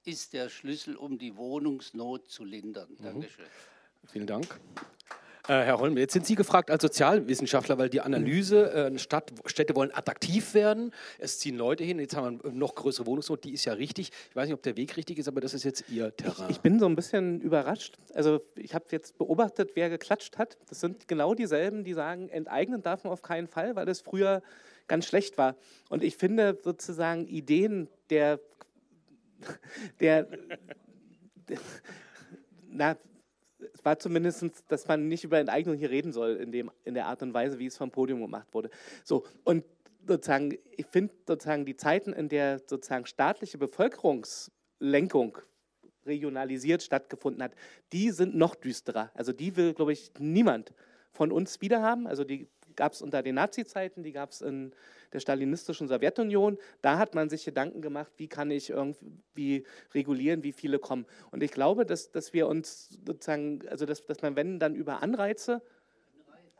ist 0.06 0.34
der 0.34 0.50
Schlüssel, 0.50 0.96
um 0.96 1.18
die 1.18 1.36
Wohnungsnot 1.36 2.30
zu 2.30 2.44
lindern. 2.44 2.90
Mhm. 2.98 3.04
Dankeschön. 3.04 3.46
Vielen 4.08 4.28
Dank. 4.28 4.60
Äh, 5.50 5.64
Herr 5.64 5.80
Holm, 5.80 5.98
jetzt 5.98 6.14
sind 6.14 6.28
Sie 6.28 6.36
gefragt 6.36 6.70
als 6.70 6.84
Sozialwissenschaftler, 6.84 7.80
weil 7.80 7.90
die 7.90 8.02
Analyse, 8.02 8.72
äh, 8.72 9.00
Stadt, 9.00 9.34
Städte 9.46 9.76
wollen 9.76 9.92
attraktiv 9.92 10.54
werden, 10.54 10.94
es 11.18 11.40
ziehen 11.40 11.58
Leute 11.58 11.84
hin, 11.84 11.98
jetzt 11.98 12.16
haben 12.16 12.40
wir 12.44 12.52
noch 12.52 12.76
größere 12.76 13.08
Wohnungsnot, 13.08 13.44
die 13.44 13.54
ist 13.54 13.66
ja 13.66 13.74
richtig. 13.74 14.12
Ich 14.30 14.36
weiß 14.36 14.46
nicht, 14.46 14.54
ob 14.54 14.62
der 14.62 14.78
Weg 14.78 14.96
richtig 14.96 15.18
ist, 15.18 15.28
aber 15.28 15.42
das 15.42 15.56
ist 15.56 15.64
jetzt 15.64 15.90
Ihr 15.90 16.16
Terrain. 16.16 16.52
Ich, 16.52 16.58
ich 16.58 16.62
bin 16.62 16.80
so 16.80 16.86
ein 16.86 16.96
bisschen 16.96 17.42
überrascht. 17.42 17.98
Also 18.14 18.42
ich 18.56 18.76
habe 18.76 18.86
jetzt 18.92 19.18
beobachtet, 19.18 19.72
wer 19.74 19.90
geklatscht 19.90 20.38
hat. 20.38 20.60
Das 20.70 20.82
sind 20.82 21.08
genau 21.08 21.34
dieselben, 21.34 21.84
die 21.84 21.94
sagen, 21.94 22.30
enteignen 22.30 22.84
darf 22.84 23.04
man 23.04 23.12
auf 23.12 23.24
keinen 23.24 23.48
Fall, 23.48 23.76
weil 23.76 23.88
das 23.88 24.02
früher 24.02 24.44
ganz 24.88 25.08
schlecht 25.08 25.40
war. 25.40 25.56
Und 25.90 26.04
ich 26.04 26.16
finde 26.16 26.60
sozusagen 26.64 27.26
Ideen 27.26 27.88
der, 28.10 28.40
der, 30.00 30.28
der 31.48 31.60
na, 32.68 32.98
es 33.74 33.84
war 33.84 34.00
zumindest, 34.00 34.46
dass 34.68 34.88
man 34.88 35.08
nicht 35.08 35.24
über 35.24 35.40
Enteignung 35.40 35.76
hier 35.76 35.90
reden 35.90 36.12
soll 36.12 36.38
in, 36.38 36.52
dem, 36.52 36.72
in 36.84 36.94
der 36.94 37.08
Art 37.08 37.22
und 37.22 37.34
Weise, 37.34 37.60
wie 37.60 37.66
es 37.66 37.78
vom 37.78 37.92
Podium 37.92 38.22
gemacht 38.22 38.48
wurde. 38.54 38.70
So, 39.04 39.26
und 39.44 39.64
sozusagen, 40.08 40.58
ich 40.76 40.86
finde 40.86 41.14
sozusagen 41.28 41.66
die 41.66 41.76
Zeiten, 41.76 42.14
in 42.14 42.30
der 42.30 42.60
sozusagen 42.60 43.06
staatliche 43.06 43.58
Bevölkerungslenkung 43.58 45.38
regionalisiert 46.06 46.84
stattgefunden 46.84 47.44
hat, 47.44 47.54
die 47.92 48.12
sind 48.12 48.36
noch 48.36 48.56
düsterer. 48.56 49.12
Also 49.14 49.34
die 49.34 49.56
will, 49.56 49.74
glaube 49.74 49.94
ich, 49.94 50.12
niemand 50.20 50.74
von 51.12 51.32
uns 51.32 51.62
wiederhaben. 51.62 52.08
Also 52.08 52.24
die 52.24 52.48
gab 52.80 52.94
es 52.94 53.02
unter 53.02 53.22
den 53.22 53.36
Nazi-Zeiten, 53.36 54.04
die 54.04 54.14
gab 54.14 54.32
es 54.32 54.40
in 54.40 54.72
der 55.12 55.20
stalinistischen 55.20 55.90
Sowjetunion. 55.90 56.58
Da 56.82 56.98
hat 56.98 57.14
man 57.14 57.30
sich 57.30 57.44
Gedanken 57.44 57.82
gemacht, 57.82 58.12
wie 58.16 58.30
kann 58.30 58.50
ich 58.52 58.70
irgendwie 58.70 59.66
regulieren, 59.94 60.44
wie 60.44 60.54
viele 60.54 60.80
kommen. 60.80 61.06
Und 61.32 61.44
ich 61.44 61.52
glaube, 61.52 61.86
dass, 61.86 62.12
dass 62.12 62.32
wir 62.32 62.48
uns 62.48 62.98
sozusagen, 63.06 63.68
also 63.68 63.86
dass, 63.86 64.06
dass 64.06 64.22
man, 64.22 64.38
wenn 64.38 64.60
dann 64.60 64.76
über 64.76 65.04
Anreize, 65.04 65.62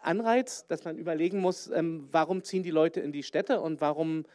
Anreiz, 0.02 0.68
dass 0.68 0.84
man 0.84 0.98
überlegen 0.98 1.40
muss, 1.40 1.70
ähm, 1.70 2.10
warum 2.12 2.44
ziehen 2.44 2.64
die 2.64 2.72
Leute 2.72 3.00
in 3.00 3.14
die 3.14 3.24
Städte 3.24 3.62
und 3.62 3.80
warum 3.80 4.26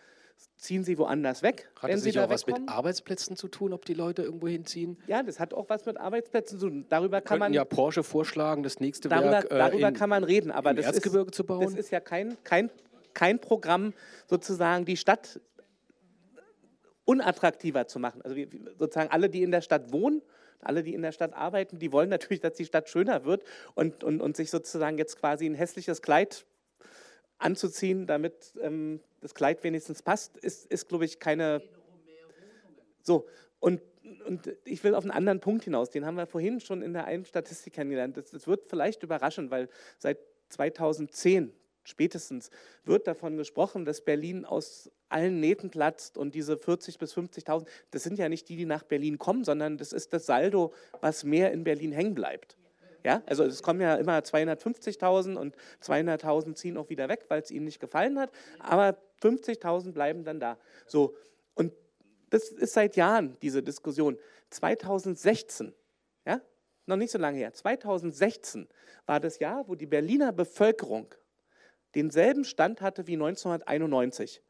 ziehen 0.57 0.83
sie 0.85 0.99
woanders 0.99 1.43
weg. 1.43 1.71
Hat 1.81 1.91
das 1.91 2.05
nicht 2.05 2.19
auch 2.19 2.31
was 2.31 2.47
mit 2.47 2.57
Arbeitsplätzen 2.67 3.37
zu 3.37 3.49
tun, 3.49 3.73
ob 3.73 3.85
die 3.85 3.95
Leute 3.95 4.23
irgendwo 4.23 4.49
hinziehen? 4.49 4.99
Ja, 5.07 5.23
das 5.23 5.39
hat 5.39 5.53
auch 5.53 5.69
was 5.69 5.85
mit 5.85 5.99
Arbeitsplätzen 5.99 6.59
zu 6.59 6.69
tun. 6.69 6.87
Darüber 6.89 7.21
kann 7.21 7.39
man 7.39 7.53
ja 7.53 7.65
Porsche 7.65 8.03
vorschlagen, 8.03 8.63
das 8.63 8.81
nächste 8.81 9.09
darüber, 9.09 9.31
Werk 9.31 9.51
äh, 9.51 9.59
darüber 9.59 9.89
in, 9.89 9.95
kann 9.95 10.09
man 10.09 10.25
reden, 10.25 10.51
aber 10.51 10.75
das 10.75 10.87
Erzgebirge 10.87 11.31
ist, 11.31 11.37
zu 11.37 11.45
bauen. 11.45 11.65
Das 11.65 11.75
ist 11.75 11.91
ja 11.91 12.01
kein, 12.01 12.37
kein, 12.45 12.71
kein 13.13 13.39
Programm, 13.41 13.93
sozusagen 14.27 14.85
die 14.85 14.97
Stadt 14.97 15.41
unattraktiver 17.05 17.87
zu 17.87 17.99
machen. 17.99 18.23
Also 18.23 18.37
sozusagen 18.79 19.11
alle, 19.11 19.29
die 19.29 19.43
in 19.43 19.51
der 19.51 19.61
Stadt 19.61 19.93
wohnen, 19.93 20.23
alle, 20.61 20.83
die 20.83 20.95
in 20.95 21.03
der 21.03 21.13
Stadt 21.13 21.35
arbeiten, 21.35 21.79
die 21.79 21.93
wollen 21.93 22.09
natürlich, 22.09 22.41
dass 22.41 22.55
die 22.55 22.65
Stadt 22.65 22.89
schöner 22.89 23.25
wird 23.27 23.45
und, 23.75 24.03
und, 24.03 24.23
und 24.23 24.35
sich 24.35 24.51
sozusagen 24.51 24.97
jetzt 24.97 25.19
quasi 25.19 25.45
ein 25.45 25.55
hässliches 25.55 26.01
Kleid 26.01 26.47
anzuziehen, 27.39 28.07
damit 28.07 28.53
ähm, 28.61 29.01
das 29.21 29.35
Kleid 29.35 29.65
wenigstens 29.65 30.03
passt, 30.03 30.37
ist, 30.39 30.67
ist 30.67 30.89
glaube 30.89 31.05
ich, 31.05 31.19
keine. 31.19 31.63
So, 33.03 33.27
und, 33.61 33.83
und 34.27 34.57
ich 34.65 34.83
will 34.85 34.95
auf 34.95 35.05
einen 35.05 35.11
anderen 35.11 35.41
Punkt 35.41 35.65
hinaus, 35.65 35.91
den 35.91 36.07
haben 36.07 36.17
wir 36.17 36.27
vorhin 36.27 36.61
schon 36.61 36.83
in 36.83 36.93
der 36.93 37.07
einen 37.07 37.25
Statistik 37.25 37.75
kennengelernt. 37.75 38.17
Das, 38.17 38.31
das 38.31 38.47
wird 38.47 38.69
vielleicht 38.69 39.03
überraschen, 39.03 39.51
weil 39.51 39.69
seit 39.99 40.19
2010 40.51 41.53
spätestens 41.85 42.51
wird 42.85 43.07
davon 43.07 43.37
gesprochen, 43.37 43.85
dass 43.85 44.01
Berlin 44.03 44.45
aus 44.45 44.91
allen 45.09 45.39
Nähten 45.41 45.71
platzt 45.71 46.19
und 46.19 46.35
diese 46.35 46.55
40.000 46.55 46.99
bis 46.99 47.15
50.000, 47.15 47.67
das 47.91 48.03
sind 48.03 48.19
ja 48.19 48.29
nicht 48.29 48.49
die, 48.49 48.57
die 48.57 48.65
nach 48.65 48.83
Berlin 48.83 49.19
kommen, 49.19 49.45
sondern 49.45 49.77
das 49.79 49.93
ist 49.93 50.13
das 50.13 50.27
Saldo, 50.27 50.73
was 51.01 51.25
mehr 51.25 51.53
in 51.53 51.63
Berlin 51.63 51.93
hängen 51.93 52.15
bleibt. 52.15 52.57
Ja, 53.05 53.23
also 53.27 53.45
es 53.45 53.63
kommen 53.63 53.83
ja 53.83 53.97
immer 53.97 54.19
250.000 54.19 55.37
und 55.37 55.55
200.000 55.83 56.55
ziehen 56.55 56.79
auch 56.79 56.89
wieder 56.89 57.09
weg, 57.11 57.27
weil 57.29 57.43
es 57.43 57.51
ihnen 57.51 57.67
nicht 57.67 57.79
gefallen 57.79 58.19
hat, 58.19 58.33
aber 58.59 58.99
50.000 59.23 59.93
bleiben 59.93 60.25
dann 60.25 60.41
da. 60.41 60.59
So, 60.87 61.15
und 61.53 61.75
das 62.31 62.49
ist 62.49 62.73
seit 62.73 62.97
Jahren 62.97 63.37
diese 63.43 63.63
Diskussion. 63.63 64.19
2016, 64.49 65.75
ja, 66.27 66.41
noch 66.87 66.97
nicht 66.97 67.11
so 67.11 67.19
lange 67.19 67.37
her, 67.37 67.53
2016 67.53 68.69
war 69.05 69.21
das 69.21 69.39
Jahr, 69.39 69.69
wo 69.69 69.75
die 69.75 69.87
Berliner 69.87 70.33
Bevölkerung 70.33 71.15
denselben 71.95 72.45
Stand 72.45 72.81
hatte 72.81 73.07
wie 73.07 73.15
1991. 73.15 74.43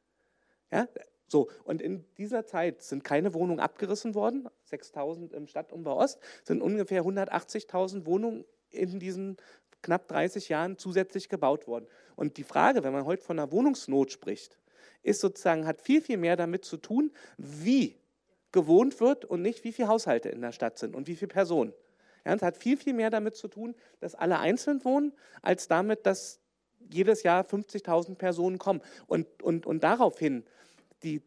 Ja, 0.71 0.87
so, 1.35 1.51
und 1.65 1.83
in 1.83 2.05
dieser 2.17 2.47
Zeit 2.47 2.81
sind 2.81 3.03
keine 3.03 3.35
Wohnungen 3.35 3.59
abgerissen 3.59 4.15
worden, 4.15 4.49
6000 4.67 5.33
im 5.33 5.49
Stadtumbau 5.49 5.97
Ost, 5.97 6.21
sind 6.45 6.63
ungefähr 6.63 7.03
180.000 7.03 8.07
Wohnungen 8.07 8.45
in 8.71 9.01
diesen 9.01 9.37
knapp 9.83 10.07
30 10.07 10.49
Jahren 10.49 10.79
zusätzlich 10.79 11.29
gebaut 11.29 11.67
worden. 11.67 11.89
Und 12.15 12.37
die 12.37 12.45
Frage, 12.45 12.85
wenn 12.85 12.93
man 12.93 13.05
heute 13.05 13.25
von 13.25 13.37
einer 13.37 13.51
Wohnungsnot 13.51 14.13
spricht, 14.13 14.61
ist 15.03 15.21
sozusagen, 15.21 15.67
hat 15.67 15.83
viel, 15.83 16.01
viel 16.01 16.19
mehr 16.19 16.37
damit 16.37 16.65
zu 16.65 16.77
tun, 16.77 17.11
wie 17.37 17.97
gewohnt 18.53 19.01
wird 19.01 19.25
und 19.25 19.43
nicht, 19.43 19.65
wie 19.65 19.73
viele 19.73 19.89
Haushalte 19.89 20.29
in 20.29 20.41
der 20.41 20.53
Stadt 20.53 20.79
sind 20.79 20.95
und 20.95 21.09
wie 21.09 21.17
viele 21.17 21.33
Personen. 21.33 21.73
Ja, 22.25 22.33
es 22.33 22.43
hat 22.43 22.57
viel, 22.57 22.77
viel 22.77 22.95
mehr 22.95 23.11
damit 23.11 23.35
zu 23.35 23.49
tun, 23.49 23.75
dass 23.99 24.15
alle 24.15 24.39
einzeln 24.39 24.85
wohnen, 24.85 25.13
als 25.43 25.67
damit, 25.67 26.07
dass 26.07 26.39
jedes 26.93 27.25
Jahr 27.25 27.43
50.000 27.43 28.15
Personen 28.15 28.59
kommen. 28.59 28.83
Und, 29.09 29.43
und, 29.43 29.67
und 29.67 29.83
daraufhin 29.83 30.45
die 31.05 31.23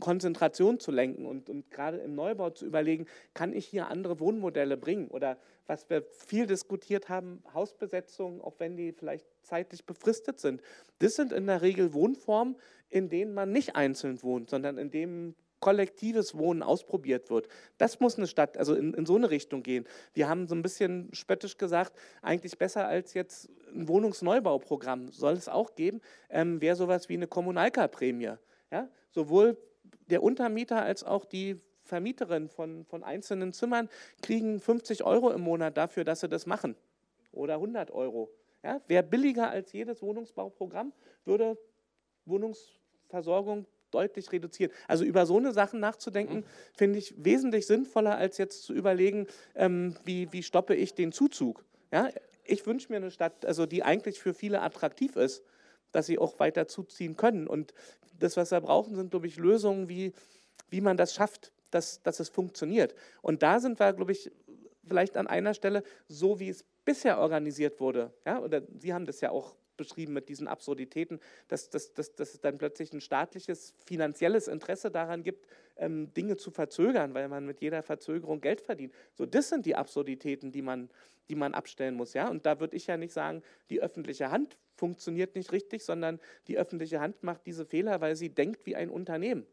Konzentration 0.00 0.80
zu 0.80 0.90
lenken 0.90 1.26
und, 1.26 1.50
und 1.50 1.70
gerade 1.70 1.98
im 1.98 2.14
Neubau 2.14 2.50
zu 2.50 2.64
überlegen, 2.64 3.06
kann 3.34 3.52
ich 3.52 3.66
hier 3.66 3.88
andere 3.88 4.20
Wohnmodelle 4.20 4.76
bringen? 4.76 5.08
Oder 5.08 5.36
was 5.66 5.88
wir 5.90 6.02
viel 6.02 6.46
diskutiert 6.46 7.08
haben, 7.08 7.42
Hausbesetzungen, 7.52 8.40
auch 8.40 8.54
wenn 8.58 8.76
die 8.76 8.92
vielleicht 8.92 9.26
zeitlich 9.42 9.84
befristet 9.84 10.40
sind. 10.40 10.62
Das 11.00 11.14
sind 11.14 11.32
in 11.32 11.46
der 11.46 11.62
Regel 11.62 11.92
Wohnformen, 11.92 12.56
in 12.88 13.08
denen 13.08 13.34
man 13.34 13.52
nicht 13.52 13.76
einzeln 13.76 14.22
wohnt, 14.22 14.50
sondern 14.50 14.78
in 14.78 14.90
denen 14.90 15.34
kollektives 15.60 16.36
Wohnen 16.36 16.62
ausprobiert 16.62 17.30
wird. 17.30 17.48
Das 17.78 18.00
muss 18.00 18.18
eine 18.18 18.26
Stadt, 18.26 18.58
also 18.58 18.74
in, 18.74 18.94
in, 18.94 19.06
so 19.06 19.14
eine 19.14 19.30
Richtung 19.30 19.62
gehen. 19.62 19.86
Wir 20.12 20.28
haben 20.28 20.48
so 20.48 20.54
ein 20.56 20.62
bisschen 20.62 21.08
spöttisch 21.14 21.56
gesagt, 21.56 21.96
eigentlich 22.20 22.58
besser 22.58 22.88
als 22.88 23.14
jetzt 23.14 23.48
ein 23.72 23.86
Wohnungsneubauprogramm 23.86 25.08
soll 25.12 25.34
es 25.34 25.48
auch 25.48 25.76
geben, 25.76 26.00
ähm, 26.30 26.60
wäre 26.60 26.74
sowas 26.74 27.08
wie 27.08 27.14
eine 27.14 27.28
Kommunalkarprämie. 27.28 28.32
Ja? 28.72 28.88
Sowohl 29.12 29.56
der 30.10 30.22
Untermieter 30.22 30.82
als 30.82 31.04
auch 31.04 31.24
die 31.24 31.60
Vermieterin 31.84 32.48
von, 32.48 32.84
von 32.84 33.04
einzelnen 33.04 33.52
Zimmern 33.52 33.88
kriegen 34.22 34.60
50 34.60 35.04
Euro 35.04 35.30
im 35.30 35.42
Monat 35.42 35.76
dafür, 35.76 36.04
dass 36.04 36.20
sie 36.20 36.28
das 36.28 36.46
machen. 36.46 36.76
Oder 37.32 37.54
100 37.54 37.90
Euro. 37.90 38.30
ja, 38.62 38.80
wäre 38.86 39.02
billiger 39.02 39.50
als 39.50 39.72
jedes 39.72 40.02
Wohnungsbauprogramm, 40.02 40.92
würde 41.24 41.58
Wohnungsversorgung 42.26 43.66
deutlich 43.90 44.32
reduzieren. 44.32 44.72
Also 44.88 45.04
über 45.04 45.26
so 45.26 45.36
eine 45.36 45.52
Sachen 45.52 45.80
nachzudenken, 45.80 46.38
mhm. 46.38 46.44
finde 46.74 46.98
ich 46.98 47.14
wesentlich 47.22 47.66
sinnvoller, 47.66 48.16
als 48.16 48.38
jetzt 48.38 48.62
zu 48.62 48.72
überlegen, 48.72 49.26
ähm, 49.54 49.96
wie, 50.04 50.32
wie 50.32 50.42
stoppe 50.42 50.74
ich 50.74 50.94
den 50.94 51.12
Zuzug. 51.12 51.64
Ja, 51.90 52.08
ich 52.44 52.66
wünsche 52.66 52.90
mir 52.90 52.96
eine 52.96 53.10
Stadt, 53.10 53.44
also 53.44 53.66
die 53.66 53.82
eigentlich 53.82 54.20
für 54.20 54.34
viele 54.34 54.62
attraktiv 54.62 55.16
ist, 55.16 55.42
dass 55.92 56.06
sie 56.06 56.18
auch 56.18 56.38
weiter 56.40 56.66
zuziehen 56.66 57.16
können. 57.16 57.46
Und 57.46 57.72
das, 58.18 58.36
was 58.36 58.50
wir 58.50 58.60
brauchen, 58.60 58.96
sind, 58.96 59.10
glaube 59.10 59.26
ich, 59.26 59.36
Lösungen, 59.36 59.88
wie, 59.88 60.12
wie 60.70 60.80
man 60.80 60.96
das 60.96 61.14
schafft, 61.14 61.52
dass, 61.70 62.02
dass 62.02 62.20
es 62.20 62.28
funktioniert. 62.28 62.94
Und 63.20 63.42
da 63.42 63.60
sind 63.60 63.78
wir, 63.78 63.92
glaube 63.92 64.12
ich, 64.12 64.30
vielleicht 64.86 65.16
an 65.16 65.26
einer 65.26 65.54
Stelle, 65.54 65.82
so 66.08 66.40
wie 66.40 66.48
es 66.48 66.64
bisher 66.84 67.18
organisiert 67.18 67.80
wurde. 67.80 68.12
Ja, 68.26 68.40
oder 68.40 68.62
Sie 68.78 68.92
haben 68.92 69.06
das 69.06 69.20
ja 69.20 69.30
auch 69.30 69.54
beschrieben 69.76 70.12
mit 70.12 70.28
diesen 70.28 70.48
Absurditäten, 70.48 71.20
dass, 71.48 71.70
dass, 71.70 71.92
dass, 71.94 72.14
dass 72.14 72.34
es 72.34 72.40
dann 72.40 72.58
plötzlich 72.58 72.92
ein 72.92 73.00
staatliches, 73.00 73.74
finanzielles 73.84 74.48
Interesse 74.48 74.90
daran 74.90 75.22
gibt, 75.22 75.46
ähm, 75.76 76.12
Dinge 76.14 76.36
zu 76.36 76.50
verzögern, 76.50 77.14
weil 77.14 77.28
man 77.28 77.46
mit 77.46 77.60
jeder 77.60 77.82
Verzögerung 77.82 78.40
Geld 78.40 78.60
verdient. 78.60 78.92
So, 79.14 79.26
das 79.26 79.48
sind 79.48 79.66
die 79.66 79.74
Absurditäten, 79.74 80.52
die 80.52 80.62
man, 80.62 80.90
die 81.28 81.34
man 81.34 81.54
abstellen 81.54 81.94
muss. 81.94 82.14
Ja? 82.14 82.28
Und 82.28 82.46
da 82.46 82.60
würde 82.60 82.76
ich 82.76 82.86
ja 82.86 82.96
nicht 82.96 83.12
sagen, 83.12 83.42
die 83.70 83.80
öffentliche 83.80 84.30
Hand 84.30 84.56
funktioniert 84.74 85.34
nicht 85.34 85.52
richtig, 85.52 85.84
sondern 85.84 86.20
die 86.48 86.58
öffentliche 86.58 87.00
Hand 87.00 87.22
macht 87.22 87.46
diese 87.46 87.64
Fehler, 87.64 88.00
weil 88.00 88.16
sie 88.16 88.30
denkt 88.30 88.66
wie 88.66 88.76
ein 88.76 88.90
Unternehmen. 88.90 89.46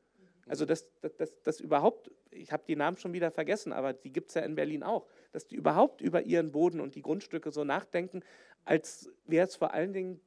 Also 0.48 0.66
das, 0.66 0.88
das, 1.02 1.16
das, 1.16 1.42
das 1.44 1.60
überhaupt, 1.60 2.10
ich 2.32 2.52
habe 2.52 2.64
die 2.68 2.76
Namen 2.76 2.98
schon 2.98 3.14
wieder 3.14 3.30
vergessen, 3.30 3.72
aber 3.72 3.94
die 3.94 4.12
gibt 4.12 4.30
es 4.30 4.36
ja 4.36 4.42
in 4.42 4.56
Berlin 4.56 4.82
auch, 4.82 5.06
dass 5.32 5.48
die 5.48 5.56
überhaupt 5.56 6.02
über 6.02 6.24
ihren 6.24 6.52
Boden 6.52 6.80
und 6.80 6.96
die 6.96 7.02
Grundstücke 7.02 7.52
so 7.52 7.64
nachdenken, 7.64 8.24
als 8.66 9.10
wäre 9.26 9.48
es 9.48 9.56
vor 9.56 9.74
allen 9.74 9.94
Dingen 9.94 10.22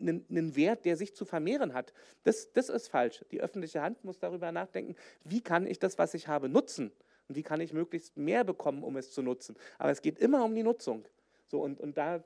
einen 0.00 0.56
Wert, 0.56 0.84
der 0.84 0.96
sich 0.96 1.14
zu 1.14 1.24
vermehren 1.24 1.72
hat. 1.72 1.92
Das, 2.24 2.52
das 2.52 2.68
ist 2.68 2.88
falsch. 2.88 3.24
Die 3.30 3.40
öffentliche 3.40 3.80
Hand 3.80 4.04
muss 4.04 4.18
darüber 4.18 4.50
nachdenken, 4.50 4.96
wie 5.22 5.40
kann 5.40 5.66
ich 5.66 5.78
das, 5.78 5.98
was 5.98 6.14
ich 6.14 6.26
habe, 6.26 6.48
nutzen 6.48 6.90
und 7.28 7.36
wie 7.36 7.42
kann 7.42 7.60
ich 7.60 7.72
möglichst 7.72 8.16
mehr 8.16 8.44
bekommen, 8.44 8.82
um 8.82 8.96
es 8.96 9.12
zu 9.12 9.22
nutzen. 9.22 9.56
Aber 9.78 9.90
es 9.90 10.02
geht 10.02 10.18
immer 10.18 10.44
um 10.44 10.54
die 10.54 10.62
Nutzung. 10.62 11.06
So, 11.46 11.62
und, 11.62 11.80
und 11.80 11.96
da, 11.96 12.24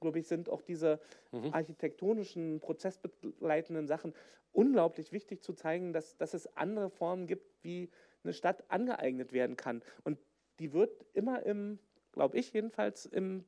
glaube 0.00 0.20
ich, 0.20 0.28
sind 0.28 0.48
auch 0.48 0.62
diese 0.62 1.00
mhm. 1.32 1.52
architektonischen, 1.52 2.60
prozessbegleitenden 2.60 3.88
Sachen 3.88 4.14
unglaublich 4.52 5.12
wichtig 5.12 5.42
zu 5.42 5.54
zeigen, 5.54 5.92
dass, 5.92 6.16
dass 6.16 6.34
es 6.34 6.56
andere 6.56 6.90
Formen 6.90 7.26
gibt, 7.26 7.64
wie 7.64 7.90
eine 8.22 8.32
Stadt 8.32 8.64
angeeignet 8.68 9.32
werden 9.32 9.56
kann. 9.56 9.82
Und 10.04 10.18
die 10.58 10.72
wird 10.72 11.04
immer 11.14 11.44
im, 11.44 11.78
glaube 12.12 12.38
ich 12.38 12.52
jedenfalls, 12.52 13.06
im 13.06 13.44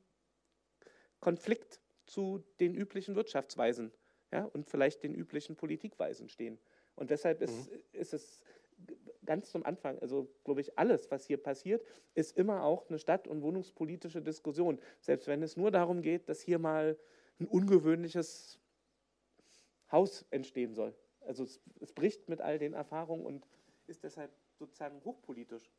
Konflikt 1.19 1.81
zu 2.05 2.43
den 2.59 2.75
üblichen 2.75 3.15
Wirtschaftsweisen 3.15 3.91
ja, 4.31 4.43
und 4.45 4.69
vielleicht 4.69 5.03
den 5.03 5.15
üblichen 5.15 5.55
Politikweisen 5.55 6.29
stehen. 6.29 6.59
Und 6.95 7.09
deshalb 7.09 7.41
ist, 7.41 7.71
mhm. 7.71 7.79
ist 7.93 8.13
es 8.13 8.41
ganz 9.25 9.49
zum 9.49 9.65
Anfang, 9.65 9.97
also 9.99 10.29
glaube 10.43 10.61
ich, 10.61 10.77
alles, 10.77 11.09
was 11.11 11.25
hier 11.25 11.37
passiert, 11.37 11.83
ist 12.13 12.37
immer 12.37 12.63
auch 12.63 12.87
eine 12.89 12.99
stadt- 12.99 13.27
und 13.27 13.41
wohnungspolitische 13.41 14.21
Diskussion. 14.21 14.79
Selbst 14.99 15.27
wenn 15.27 15.41
es 15.41 15.57
nur 15.57 15.71
darum 15.71 16.01
geht, 16.01 16.29
dass 16.29 16.41
hier 16.41 16.59
mal 16.59 16.97
ein 17.39 17.47
ungewöhnliches 17.47 18.59
Haus 19.91 20.25
entstehen 20.29 20.73
soll. 20.73 20.95
Also 21.21 21.43
es, 21.43 21.59
es 21.79 21.91
bricht 21.91 22.29
mit 22.29 22.41
all 22.41 22.59
den 22.59 22.73
Erfahrungen 22.73 23.25
und 23.25 23.47
ist 23.87 24.03
deshalb 24.03 24.31
sozusagen 24.57 25.03
hochpolitisch. 25.03 25.71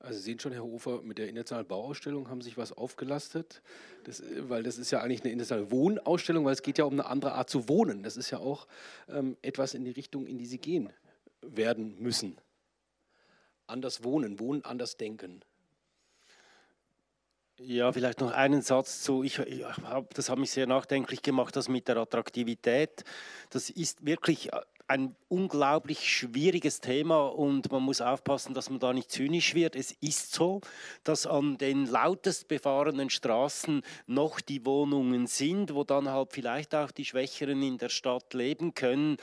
Also 0.00 0.18
Sie 0.18 0.24
sehen 0.24 0.38
schon, 0.38 0.52
Herr 0.52 0.62
Hofer, 0.62 1.02
mit 1.02 1.18
der 1.18 1.28
internationalen 1.28 1.66
Bauausstellung 1.66 2.30
haben 2.30 2.40
sich 2.40 2.56
was 2.56 2.72
aufgelastet, 2.72 3.62
das, 4.04 4.22
weil 4.40 4.62
das 4.62 4.78
ist 4.78 4.92
ja 4.92 5.00
eigentlich 5.00 5.22
eine 5.22 5.32
internationale 5.32 5.70
Wohnausstellung, 5.72 6.44
weil 6.44 6.52
es 6.52 6.62
geht 6.62 6.78
ja 6.78 6.84
um 6.84 6.92
eine 6.92 7.06
andere 7.06 7.32
Art 7.32 7.50
zu 7.50 7.68
wohnen. 7.68 8.04
Das 8.04 8.16
ist 8.16 8.30
ja 8.30 8.38
auch 8.38 8.68
ähm, 9.08 9.36
etwas 9.42 9.74
in 9.74 9.84
die 9.84 9.90
Richtung, 9.90 10.26
in 10.26 10.38
die 10.38 10.46
Sie 10.46 10.58
gehen 10.58 10.92
werden 11.42 12.00
müssen. 12.00 12.38
Anders 13.66 14.04
wohnen, 14.04 14.38
wohnen, 14.38 14.64
anders 14.64 14.96
denken. 14.96 15.42
Ja, 17.60 17.92
vielleicht 17.92 18.20
noch 18.20 18.30
einen 18.30 18.62
Satz 18.62 19.02
zu. 19.02 19.24
Ich, 19.24 19.40
ich 19.40 19.64
hab, 19.64 20.14
das 20.14 20.30
hat 20.30 20.38
mich 20.38 20.52
sehr 20.52 20.68
nachdenklich 20.68 21.22
gemacht, 21.22 21.56
das 21.56 21.68
mit 21.68 21.88
der 21.88 21.96
Attraktivität. 21.96 23.02
Das 23.50 23.68
ist 23.68 24.06
wirklich 24.06 24.50
ein 24.88 25.14
unglaublich 25.28 26.08
schwieriges 26.08 26.80
Thema 26.80 27.26
und 27.26 27.70
man 27.70 27.82
muss 27.82 28.00
aufpassen, 28.00 28.54
dass 28.54 28.70
man 28.70 28.80
da 28.80 28.94
nicht 28.94 29.10
zynisch 29.10 29.54
wird. 29.54 29.76
Es 29.76 29.92
ist 30.00 30.32
so, 30.32 30.62
dass 31.04 31.26
an 31.26 31.58
den 31.58 31.84
lautest 31.84 32.48
befahrenen 32.48 33.10
Straßen 33.10 33.82
noch 34.06 34.40
die 34.40 34.64
Wohnungen 34.64 35.26
sind, 35.26 35.74
wo 35.74 35.84
dann 35.84 36.08
halt 36.08 36.32
vielleicht 36.32 36.74
auch 36.74 36.90
die 36.90 37.04
Schwächeren 37.04 37.62
in 37.62 37.76
der 37.76 37.90
Stadt 37.90 38.32
leben 38.32 38.72
können. 38.72 39.18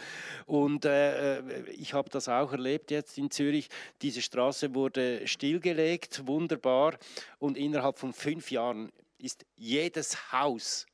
Und 0.45 0.85
äh, 0.85 1.39
äh 1.39 1.71
ich 1.71 1.93
habe 1.93 2.09
das 2.09 2.29
auch 2.29 2.51
erlebt 2.51 2.91
jetzt 2.91 3.17
in 3.17 3.31
Zürich. 3.31 3.69
Diese 4.03 4.21
Straße 4.21 4.75
wurde 4.75 5.27
stillgelegt, 5.27 6.27
wunderbar. 6.27 6.95
Und 7.39 7.57
innerhalb 7.57 7.97
von 7.97 8.13
fünf 8.13 8.51
Jahren 8.51 8.91
ist 9.17 9.45
jedes 9.55 10.31
Haus 10.31 10.85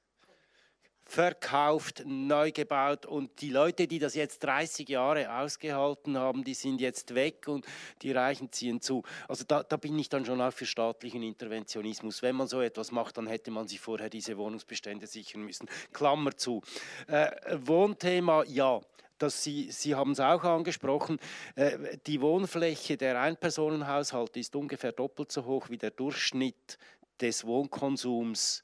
verkauft, 1.11 2.03
neu 2.05 2.53
gebaut 2.53 3.05
und 3.05 3.41
die 3.41 3.49
Leute, 3.49 3.85
die 3.85 3.99
das 3.99 4.15
jetzt 4.15 4.45
30 4.45 4.87
Jahre 4.87 5.41
ausgehalten 5.41 6.17
haben, 6.17 6.45
die 6.45 6.53
sind 6.53 6.79
jetzt 6.79 7.13
weg 7.13 7.49
und 7.49 7.65
die 8.01 8.13
Reichen 8.13 8.49
ziehen 8.53 8.79
zu. 8.79 9.03
Also 9.27 9.43
da, 9.45 9.61
da 9.61 9.75
bin 9.75 9.99
ich 9.99 10.07
dann 10.07 10.23
schon 10.23 10.39
auch 10.39 10.53
für 10.53 10.65
staatlichen 10.65 11.21
Interventionismus. 11.21 12.21
Wenn 12.21 12.37
man 12.37 12.47
so 12.47 12.61
etwas 12.61 12.91
macht, 12.91 13.17
dann 13.17 13.27
hätte 13.27 13.51
man 13.51 13.67
sich 13.67 13.81
vorher 13.81 14.09
diese 14.09 14.37
Wohnungsbestände 14.37 15.05
sichern 15.05 15.41
müssen. 15.41 15.67
Klammer 15.91 16.37
zu. 16.37 16.61
Äh, 17.07 17.29
Wohnthema, 17.57 18.45
ja. 18.45 18.79
Das 19.17 19.43
Sie, 19.43 19.69
Sie 19.69 19.93
haben 19.93 20.13
es 20.13 20.19
auch 20.21 20.43
angesprochen, 20.45 21.19
äh, 21.55 21.97
die 22.07 22.21
Wohnfläche 22.21 22.95
der 22.95 23.19
Einpersonenhaushalte 23.19 24.39
ist 24.39 24.55
ungefähr 24.55 24.93
doppelt 24.93 25.31
so 25.31 25.43
hoch 25.43 25.69
wie 25.69 25.77
der 25.77 25.91
Durchschnitt 25.91 26.79
des 27.19 27.45
Wohnkonsums 27.45 28.63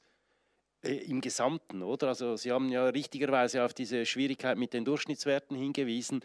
im 0.82 1.20
Gesamten, 1.20 1.82
oder? 1.82 2.08
Also 2.08 2.36
Sie 2.36 2.52
haben 2.52 2.68
ja 2.68 2.86
richtigerweise 2.86 3.64
auf 3.64 3.74
diese 3.74 4.06
Schwierigkeit 4.06 4.56
mit 4.56 4.72
den 4.72 4.84
Durchschnittswerten 4.84 5.56
hingewiesen. 5.56 6.20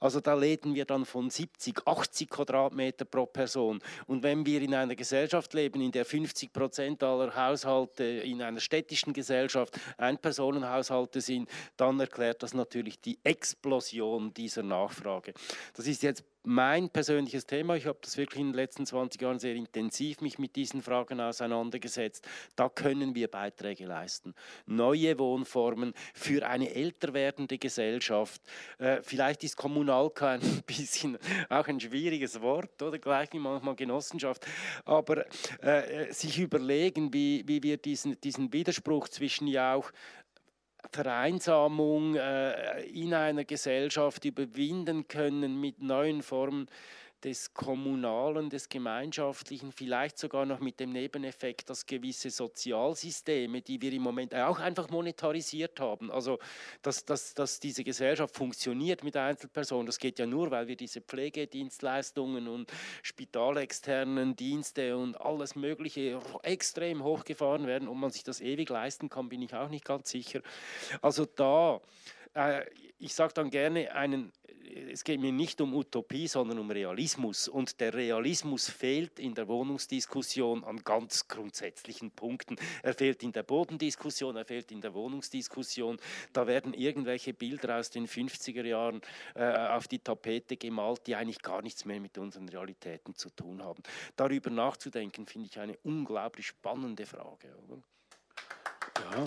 Also 0.00 0.20
da 0.20 0.34
reden 0.34 0.74
wir 0.74 0.84
dann 0.84 1.04
von 1.04 1.30
70, 1.30 1.86
80 1.86 2.30
Quadratmeter 2.30 3.04
pro 3.04 3.26
Person. 3.26 3.80
Und 4.06 4.22
wenn 4.22 4.44
wir 4.44 4.60
in 4.60 4.74
einer 4.74 4.96
Gesellschaft 4.96 5.54
leben, 5.54 5.80
in 5.80 5.92
der 5.92 6.04
50 6.04 6.52
Prozent 6.52 7.02
aller 7.02 7.34
Haushalte 7.34 8.04
in 8.04 8.42
einer 8.42 8.60
städtischen 8.60 9.12
Gesellschaft 9.12 9.78
Einpersonenhaushalte 9.98 11.20
sind, 11.20 11.48
dann 11.76 12.00
erklärt 12.00 12.42
das 12.42 12.54
natürlich 12.54 13.00
die 13.00 13.18
Explosion 13.22 14.34
dieser 14.34 14.62
Nachfrage. 14.62 15.32
Das 15.74 15.86
ist 15.86 16.02
jetzt 16.02 16.24
mein 16.44 16.90
persönliches 16.90 17.46
Thema. 17.46 17.76
Ich 17.76 17.86
habe 17.86 17.98
das 18.02 18.16
wirklich 18.16 18.40
in 18.40 18.48
den 18.48 18.54
letzten 18.54 18.86
20 18.86 19.20
Jahren 19.20 19.38
sehr 19.38 19.54
intensiv 19.54 20.20
mich 20.20 20.38
mit 20.38 20.56
diesen 20.56 20.82
Fragen 20.82 21.20
auseinandergesetzt. 21.20 22.26
Da 22.56 22.68
können 22.68 23.14
wir 23.14 23.28
Beiträge 23.28 23.86
leisten. 23.86 24.34
Neue 24.66 25.18
Wohnformen 25.18 25.94
für 26.14 26.46
eine 26.46 26.74
älter 26.74 27.14
werdende 27.14 27.58
Gesellschaft. 27.58 28.42
Äh, 28.78 29.00
vielleicht 29.02 29.44
ist 29.44 29.56
Kommunalka 29.56 30.32
ein 30.32 30.40
bisschen 30.66 31.18
auch 31.48 31.66
ein 31.66 31.80
schwieriges 31.80 32.40
Wort 32.40 32.82
oder 32.82 32.98
gleich 32.98 33.32
wie 33.32 33.38
manchmal 33.38 33.76
Genossenschaft. 33.76 34.46
Aber 34.84 35.24
äh, 35.60 36.12
sich 36.12 36.38
überlegen, 36.38 37.12
wie, 37.12 37.44
wie 37.46 37.62
wir 37.62 37.76
diesen, 37.76 38.20
diesen 38.20 38.52
Widerspruch 38.52 39.08
zwischen 39.08 39.46
ja 39.46 39.74
auch 39.74 39.92
Vereinsamung 40.90 42.16
äh, 42.16 42.82
in 42.86 43.14
einer 43.14 43.44
Gesellschaft 43.44 44.24
überwinden 44.24 45.06
können 45.08 45.60
mit 45.60 45.80
neuen 45.80 46.22
Formen 46.22 46.66
des 47.24 47.54
Kommunalen, 47.54 48.50
des 48.50 48.68
Gemeinschaftlichen, 48.68 49.72
vielleicht 49.72 50.18
sogar 50.18 50.44
noch 50.44 50.60
mit 50.60 50.80
dem 50.80 50.90
Nebeneffekt, 50.90 51.70
dass 51.70 51.86
gewisse 51.86 52.30
Sozialsysteme, 52.30 53.62
die 53.62 53.80
wir 53.80 53.92
im 53.92 54.02
Moment 54.02 54.34
auch 54.34 54.58
einfach 54.58 54.90
monetarisiert 54.90 55.78
haben, 55.80 56.10
also 56.10 56.38
dass, 56.82 57.04
dass, 57.04 57.34
dass 57.34 57.60
diese 57.60 57.84
Gesellschaft 57.84 58.34
funktioniert 58.34 59.04
mit 59.04 59.16
Einzelpersonen, 59.16 59.86
das 59.86 59.98
geht 59.98 60.18
ja 60.18 60.26
nur, 60.26 60.50
weil 60.50 60.66
wir 60.66 60.76
diese 60.76 61.00
Pflegedienstleistungen 61.00 62.48
und 62.48 62.72
spitalexternen 63.02 64.34
Dienste 64.34 64.96
und 64.96 65.20
alles 65.20 65.54
Mögliche 65.54 66.20
extrem 66.42 67.04
hochgefahren 67.04 67.66
werden 67.66 67.88
und 67.88 67.98
man 67.98 68.10
sich 68.10 68.24
das 68.24 68.40
ewig 68.40 68.68
leisten 68.68 69.08
kann, 69.08 69.28
bin 69.28 69.42
ich 69.42 69.54
auch 69.54 69.68
nicht 69.68 69.84
ganz 69.84 70.10
sicher. 70.10 70.42
Also 71.00 71.24
da 71.24 71.80
äh, 72.34 72.64
ich 72.98 73.14
sage 73.14 73.34
dann 73.34 73.50
gerne 73.50 73.92
einen, 73.94 74.32
es 74.90 75.04
geht 75.04 75.20
mir 75.20 75.32
nicht 75.32 75.60
um 75.60 75.74
Utopie, 75.74 76.28
sondern 76.28 76.58
um 76.58 76.70
Realismus. 76.70 77.48
Und 77.48 77.80
der 77.80 77.94
Realismus 77.94 78.68
fehlt 78.68 79.18
in 79.18 79.34
der 79.34 79.48
Wohnungsdiskussion 79.48 80.64
an 80.64 80.82
ganz 80.84 81.28
grundsätzlichen 81.28 82.10
Punkten. 82.10 82.56
Er 82.82 82.94
fehlt 82.94 83.22
in 83.22 83.32
der 83.32 83.42
Bodendiskussion, 83.42 84.36
er 84.36 84.44
fehlt 84.44 84.70
in 84.70 84.80
der 84.80 84.94
Wohnungsdiskussion. 84.94 85.98
Da 86.32 86.46
werden 86.46 86.74
irgendwelche 86.74 87.34
Bilder 87.34 87.78
aus 87.78 87.90
den 87.90 88.06
50er 88.06 88.64
Jahren 88.64 89.00
äh, 89.34 89.44
auf 89.44 89.88
die 89.88 89.98
Tapete 89.98 90.56
gemalt, 90.56 91.06
die 91.06 91.16
eigentlich 91.16 91.42
gar 91.42 91.62
nichts 91.62 91.84
mehr 91.84 92.00
mit 92.00 92.18
unseren 92.18 92.48
Realitäten 92.48 93.14
zu 93.14 93.30
tun 93.30 93.62
haben. 93.62 93.82
Darüber 94.16 94.50
nachzudenken, 94.50 95.26
finde 95.26 95.48
ich 95.48 95.58
eine 95.58 95.76
unglaublich 95.84 96.46
spannende 96.46 97.06
Frage. 97.06 97.54
Oder? 97.66 97.82
Ja. 99.00 99.24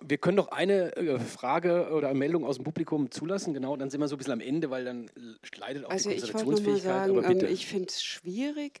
Wir 0.00 0.16
können 0.18 0.36
noch 0.36 0.48
eine 0.48 0.96
äh, 0.96 1.18
Frage 1.18 1.90
oder 1.92 2.14
Meldung 2.14 2.44
aus 2.44 2.56
dem 2.56 2.64
Publikum 2.64 3.10
zulassen, 3.10 3.52
genau, 3.52 3.76
dann 3.76 3.90
sind 3.90 4.00
wir 4.00 4.08
so 4.08 4.14
ein 4.14 4.18
bisschen 4.18 4.32
am 4.32 4.40
Ende, 4.40 4.70
weil 4.70 4.84
dann 4.84 5.10
leidet 5.58 5.84
auch 5.84 5.90
also 5.90 6.08
die 6.08 6.16
Konzentrationsfähigkeit. 6.16 6.92
Also 6.92 7.18
ich 7.18 7.24
sagen, 7.24 7.40
ähm, 7.40 7.52
ich 7.52 7.66
finde 7.66 7.88
es 7.88 8.02
schwierig, 8.02 8.80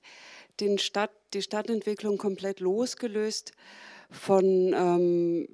den 0.60 0.78
Stadt, 0.78 1.10
die 1.34 1.42
Stadtentwicklung 1.42 2.16
komplett 2.16 2.60
losgelöst 2.60 3.52
von 4.10 4.72
ähm, 4.74 5.48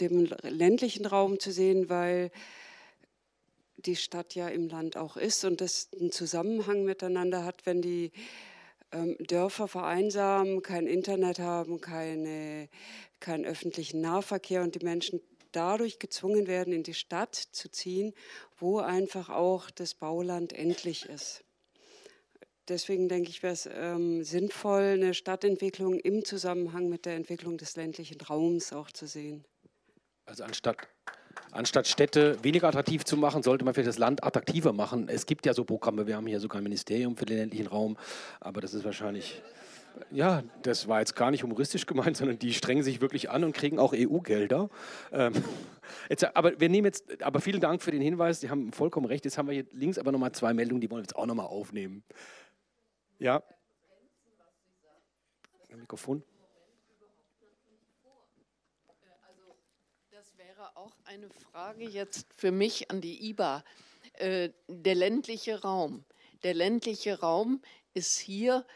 dem 0.00 0.28
ländlichen 0.42 1.06
Raum 1.06 1.40
zu 1.40 1.52
sehen, 1.52 1.90
weil 1.90 2.30
die 3.76 3.96
Stadt 3.96 4.34
ja 4.34 4.48
im 4.48 4.68
Land 4.68 4.96
auch 4.96 5.16
ist 5.16 5.44
und 5.44 5.60
das 5.60 5.90
einen 5.98 6.10
Zusammenhang 6.10 6.84
miteinander 6.84 7.44
hat, 7.44 7.66
wenn 7.66 7.82
die 7.82 8.12
ähm, 8.92 9.16
Dörfer 9.18 9.68
vereinsamen, 9.68 10.62
kein 10.62 10.86
Internet 10.86 11.38
haben, 11.38 11.80
keine, 11.80 12.68
keinen 13.20 13.44
öffentlichen 13.44 14.00
Nahverkehr 14.00 14.62
und 14.62 14.74
die 14.74 14.84
Menschen 14.84 15.20
dadurch 15.52 15.98
gezwungen 15.98 16.46
werden, 16.46 16.72
in 16.72 16.82
die 16.82 16.94
Stadt 16.94 17.34
zu 17.34 17.70
ziehen, 17.70 18.12
wo 18.56 18.78
einfach 18.78 19.30
auch 19.30 19.70
das 19.70 19.94
Bauland 19.94 20.52
endlich 20.52 21.06
ist. 21.06 21.44
Deswegen 22.68 23.08
denke 23.08 23.30
ich, 23.30 23.42
wäre 23.42 23.52
es 23.52 23.68
ähm, 23.72 24.24
sinnvoll, 24.24 24.82
eine 24.82 25.14
Stadtentwicklung 25.14 26.00
im 26.00 26.24
Zusammenhang 26.24 26.88
mit 26.88 27.06
der 27.06 27.14
Entwicklung 27.14 27.58
des 27.58 27.76
ländlichen 27.76 28.20
Raums 28.20 28.72
auch 28.72 28.90
zu 28.90 29.06
sehen. 29.06 29.44
Also 30.26 30.42
anstatt 30.42 30.88
anstatt 31.56 31.86
Städte 31.86 32.42
weniger 32.42 32.68
attraktiv 32.68 33.04
zu 33.04 33.16
machen, 33.16 33.42
sollte 33.42 33.64
man 33.64 33.74
vielleicht 33.74 33.88
das 33.88 33.98
Land 33.98 34.22
attraktiver 34.22 34.72
machen. 34.72 35.08
Es 35.08 35.26
gibt 35.26 35.46
ja 35.46 35.54
so 35.54 35.64
Programme, 35.64 36.06
wir 36.06 36.16
haben 36.16 36.26
hier 36.26 36.40
sogar 36.40 36.60
ein 36.60 36.64
Ministerium 36.64 37.16
für 37.16 37.26
den 37.26 37.38
ländlichen 37.38 37.66
Raum, 37.66 37.96
aber 38.40 38.60
das 38.60 38.74
ist 38.74 38.84
wahrscheinlich, 38.84 39.42
ja, 40.10 40.42
das 40.62 40.88
war 40.88 41.00
jetzt 41.00 41.16
gar 41.16 41.30
nicht 41.30 41.42
humoristisch 41.42 41.86
gemeint, 41.86 42.16
sondern 42.16 42.38
die 42.38 42.52
strengen 42.52 42.82
sich 42.82 43.00
wirklich 43.00 43.30
an 43.30 43.44
und 43.44 43.52
kriegen 43.52 43.78
auch 43.78 43.94
EU-Gelder. 43.94 44.68
Ähm, 45.12 45.32
aber 46.34 46.60
wir 46.60 46.68
nehmen 46.68 46.86
jetzt, 46.86 47.22
aber 47.22 47.40
vielen 47.40 47.60
Dank 47.60 47.82
für 47.82 47.90
den 47.90 48.02
Hinweis, 48.02 48.40
Sie 48.40 48.50
haben 48.50 48.72
vollkommen 48.72 49.06
recht, 49.06 49.24
jetzt 49.24 49.38
haben 49.38 49.48
wir 49.48 49.54
hier 49.54 49.66
links 49.72 49.98
aber 49.98 50.12
nochmal 50.12 50.32
zwei 50.32 50.54
Meldungen, 50.54 50.80
die 50.80 50.90
wollen 50.90 51.00
wir 51.00 51.04
jetzt 51.04 51.16
auch 51.16 51.26
nochmal 51.26 51.46
aufnehmen. 51.46 52.04
Ja. 53.18 53.42
Mikrofon. 55.76 56.22
auch 60.74 60.95
eine 61.06 61.30
Frage 61.30 61.84
jetzt 61.84 62.26
für 62.34 62.50
mich 62.50 62.90
an 62.90 63.00
die 63.00 63.28
IBA. 63.30 63.64
Äh, 64.14 64.50
der 64.66 64.96
ländliche 64.96 65.60
Raum. 65.62 66.04
Der 66.42 66.52
ländliche 66.52 67.20
Raum 67.20 67.62
ist 67.94 68.18
hier 68.18 68.66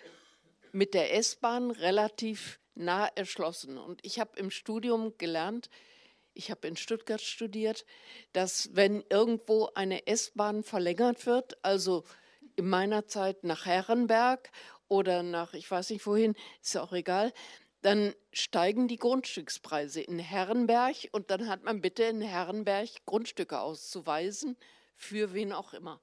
mit 0.71 0.95
der 0.95 1.15
S-Bahn 1.15 1.73
relativ 1.73 2.61
nah 2.77 3.07
erschlossen. 3.17 3.79
Und 3.79 4.05
ich 4.05 4.21
habe 4.21 4.39
im 4.39 4.51
Studium 4.51 5.19
gelernt, 5.19 5.71
ich 6.33 6.53
habe 6.53 6.69
in 6.69 6.77
Stuttgart 6.77 7.21
studiert, 7.21 7.85
dass 8.33 8.71
wenn 8.75 9.03
irgendwo 9.11 9.71
eine 9.75 10.07
S-Bahn 10.07 10.63
verlängert 10.63 11.27
wird, 11.27 11.63
also 11.65 12.05
in 12.55 12.69
meiner 12.69 13.09
Zeit 13.09 13.43
nach 13.43 13.67
Herrenberg 13.67 14.53
oder 14.87 15.25
nach, 15.25 15.55
ich 15.55 15.69
weiß 15.69 15.91
nicht 15.91 16.07
wohin, 16.07 16.37
ist 16.63 16.75
ja 16.75 16.83
auch 16.83 16.93
egal, 16.93 17.33
dann 17.83 18.15
steigen 18.33 18.89
die 18.89 18.99
Grundstückspreise 18.99 20.01
in 20.01 20.19
Herrenberg 20.19 21.09
und 21.13 21.31
dann 21.31 21.49
hat 21.49 21.65
man 21.65 21.81
bitte 21.81 22.05
in 22.05 22.21
Herrenberg 22.21 22.89
Grundstücke 23.07 23.61
auszuweisen, 23.61 24.57
für 24.97 25.33
wen 25.33 25.53
auch 25.53 25.73
immer. 25.73 26.01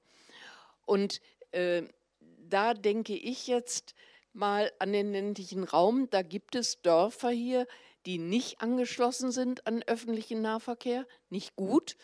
Und 0.84 1.20
äh, 1.52 1.82
da 2.20 2.74
denke 2.74 3.14
ich 3.14 3.46
jetzt 3.46 3.94
mal 4.32 4.72
an 4.78 4.92
den 4.92 5.12
ländlichen 5.12 5.64
Raum. 5.64 6.08
Da 6.10 6.22
gibt 6.22 6.54
es 6.54 6.82
Dörfer 6.82 7.30
hier, 7.30 7.66
die 8.06 8.18
nicht 8.18 8.60
angeschlossen 8.60 9.32
sind 9.32 9.66
an 9.66 9.82
öffentlichen 9.86 10.40
Nahverkehr, 10.40 11.06
nicht 11.30 11.56
gut, 11.56 11.96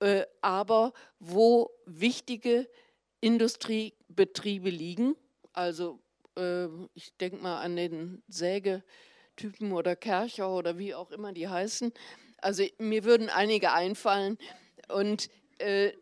äh, 0.00 0.24
aber 0.40 0.92
wo 1.18 1.70
wichtige 1.86 2.68
Industriebetriebe 3.20 4.70
liegen, 4.70 5.16
also 5.52 5.98
äh, 6.36 6.66
ich 6.94 7.16
denke 7.16 7.38
mal 7.38 7.60
an 7.60 7.76
den 7.76 8.22
Sägetypen 8.28 9.72
oder 9.72 9.96
Kercher 9.96 10.50
oder 10.50 10.78
wie 10.78 10.94
auch 10.94 11.10
immer 11.10 11.32
die 11.32 11.48
heißen. 11.48 11.92
Also 12.38 12.64
mir 12.78 13.04
würden 13.04 13.30
einige 13.30 13.72
einfallen. 13.72 14.38
Und 14.88 15.30
äh, 15.58 15.92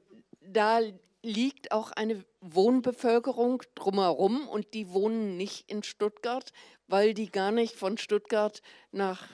da 0.41 0.81
liegt 1.23 1.71
auch 1.71 1.93
eine 1.93 2.25
Wohnbevölkerung 2.41 3.63
drumherum 3.75 4.49
und 4.49 4.75
die 4.75 4.91
wohnen 4.91 5.37
nicht 5.37 5.71
in 5.71 5.83
Stuttgart, 5.83 6.53
weil 6.89 7.15
die 7.15 7.31
gar 7.31 7.53
nicht 7.53 7.77
von 7.77 7.97
Stuttgart 7.97 8.61
nach 8.91 9.29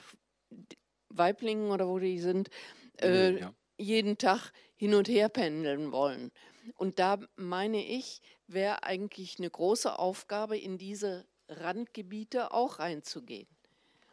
Weiblingen 1.08 1.70
oder 1.70 1.88
wo 1.88 1.98
die 1.98 2.20
sind, 2.20 2.50
äh, 3.00 3.38
ja. 3.38 3.54
jeden 3.78 4.18
Tag 4.18 4.52
hin 4.76 4.94
und 4.94 5.08
her 5.08 5.28
pendeln 5.28 5.92
wollen. 5.92 6.30
Und 6.77 6.99
da 6.99 7.19
meine 7.36 7.85
ich, 7.85 8.20
wäre 8.47 8.82
eigentlich 8.82 9.39
eine 9.39 9.51
große 9.51 9.99
Aufgabe, 9.99 10.59
in 10.59 10.78
diese 10.78 11.27
Randgebiete 11.49 12.53
auch 12.53 12.78
reinzugehen 12.78 13.49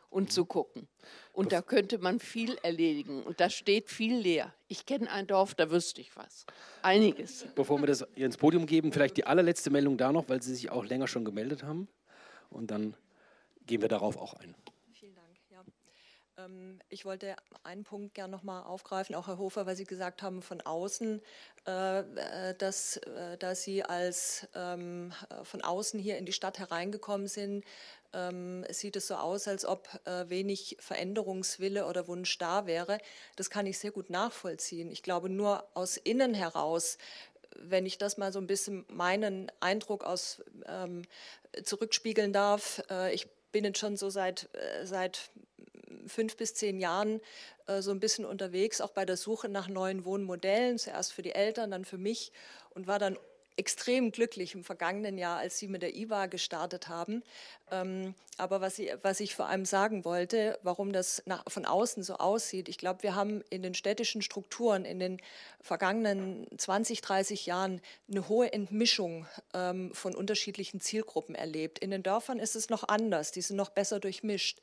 und 0.10 0.32
zu 0.32 0.46
gucken. 0.46 0.88
Und 1.34 1.52
da 1.52 1.62
könnte 1.62 1.98
man 1.98 2.20
viel 2.20 2.58
erledigen. 2.64 3.24
Und 3.24 3.42
da 3.42 3.50
steht 3.50 3.90
viel 3.90 4.16
leer. 4.16 4.54
Ich 4.70 4.86
kenne 4.86 5.12
ein 5.12 5.28
Dorf, 5.28 5.56
da 5.56 5.70
wüsste 5.70 6.00
ich 6.00 6.16
was. 6.16 6.46
Einiges. 6.82 7.46
Bevor 7.56 7.80
wir 7.82 7.88
das 7.88 8.06
hier 8.16 8.26
ins 8.26 8.38
Podium 8.38 8.66
geben, 8.66 8.94
vielleicht 8.94 9.18
die 9.18 9.26
allerletzte 9.26 9.70
Meldung 9.70 9.98
da 9.98 10.14
noch, 10.14 10.30
weil 10.30 10.42
Sie 10.42 10.56
sich 10.56 10.70
auch 10.70 10.86
länger 10.86 11.08
schon 11.08 11.26
gemeldet 11.26 11.64
haben. 11.64 11.90
Und 12.50 12.72
dann 12.72 12.96
gehen 13.66 13.82
wir 13.82 13.90
darauf 13.90 14.16
auch 14.16 14.34
ein. 14.36 14.56
Ähm, 16.38 16.80
ich 16.90 17.06
wollte 17.06 17.36
einen 17.64 17.84
Punkt 17.84 18.14
gerne 18.14 18.32
noch 18.32 18.44
mal 18.44 18.64
aufgreifen, 18.64 19.16
auch 19.16 19.28
Herr 19.28 19.38
Hofer, 19.38 19.66
weil 19.66 19.76
Sie 19.76 19.86
gesagt 19.86 20.22
haben, 20.22 20.42
von 20.42 20.62
außen, 20.62 21.22
äh, 21.68 22.00
äh, 22.00 22.56
dass, 22.58 22.98
äh, 22.98 23.38
dass 23.38 23.64
Sie 23.64 23.84
als 23.84 24.48
ähm, 24.56 25.14
von 25.44 25.62
außen 25.62 26.00
hier 26.00 26.18
in 26.18 26.26
die 26.26 26.34
Stadt 26.34 26.60
hereingekommen 26.60 27.28
sind, 27.28 27.64
ähm, 28.14 28.66
sieht 28.70 28.96
es 28.96 29.08
so 29.08 29.16
aus, 29.16 29.48
als 29.48 29.66
ob 29.66 29.88
wenig 30.06 30.78
Veränderungswille 30.80 31.86
oder 31.86 32.08
Wunsch 32.08 32.38
da 32.38 32.66
wäre. 32.66 33.00
Das 33.36 33.50
kann 33.50 33.66
ich 33.66 33.78
sehr 33.78 33.92
gut 33.92 34.10
nachvollziehen. 34.10 34.90
Ich 34.92 35.04
glaube, 35.04 35.30
nur 35.30 35.66
aus 35.74 35.98
innen 35.98 36.34
heraus 36.34 36.98
wenn 37.58 37.86
ich 37.86 37.98
das 37.98 38.18
mal 38.18 38.34
so 38.34 38.40
ein 38.40 38.48
bisschen 38.48 38.84
meinen 38.90 39.50
Eindruck 39.62 40.04
aus 40.04 40.44
zurückspiegeln 41.64 42.34
darf, 42.34 42.84
ich 43.14 43.28
bin 43.54 43.64
jetzt 43.64 43.80
schon 43.80 43.96
so 43.96 44.10
seit, 44.10 44.50
seit 44.84 45.30
fünf 46.08 46.38
bis 46.38 46.54
zehn 46.54 46.80
Jahren 46.80 47.22
äh, 47.68 47.82
so 47.82 47.92
ein 47.92 48.00
bisschen 48.00 48.26
unterwegs, 48.26 48.82
auch 48.82 48.92
bei 48.92 49.06
der 49.06 49.18
Suche 49.18 49.50
nach 49.50 49.68
neuen 49.68 50.06
Wohnmodellen, 50.06 50.78
zuerst 50.78 51.14
für 51.14 51.22
die 51.22 51.34
Eltern, 51.34 51.72
dann 51.72 51.86
für 51.86 51.98
mich 51.98 52.32
und 52.72 52.88
war 52.88 53.00
dann 53.00 53.18
extrem 53.58 54.12
glücklich 54.12 54.54
im 54.54 54.64
vergangenen 54.64 55.18
Jahr, 55.18 55.38
als 55.38 55.58
Sie 55.58 55.68
mit 55.68 55.82
der 55.82 55.96
IWA 55.96 56.26
gestartet 56.26 56.88
haben. 56.88 57.24
Ähm, 57.72 58.14
aber 58.38 58.60
was 58.60 58.80
ich, 58.80 58.92
was 59.02 59.22
ich 59.22 59.34
vor 59.34 59.48
allem 59.48 59.66
sagen 59.66 60.04
wollte, 60.04 60.60
warum 60.62 60.92
das 60.92 61.24
nach, 61.26 61.44
von 61.48 61.66
außen 61.66 62.04
so 62.04 62.16
aussieht, 62.16 62.68
ich 62.68 62.78
glaube, 62.78 63.04
wir 63.04 63.16
haben 63.16 63.42
in 63.50 63.64
den 63.64 63.74
städtischen 63.74 64.22
Strukturen 64.22 64.84
in 64.84 65.00
den 65.00 65.22
vergangenen 65.62 66.48
20, 66.58 67.02
30 67.02 67.46
Jahren 67.46 67.82
eine 68.10 68.28
hohe 68.28 68.52
Entmischung 68.52 69.26
ähm, 69.54 69.94
von 69.94 70.16
unterschiedlichen 70.16 70.82
Zielgruppen 70.82 71.34
erlebt. 71.34 71.80
In 71.80 71.92
den 71.92 72.04
Dörfern 72.04 72.40
ist 72.40 72.56
es 72.56 72.70
noch 72.70 72.88
anders, 72.88 73.32
die 73.32 73.42
sind 73.42 73.56
noch 73.56 73.70
besser 73.70 74.00
durchmischt. 74.00 74.60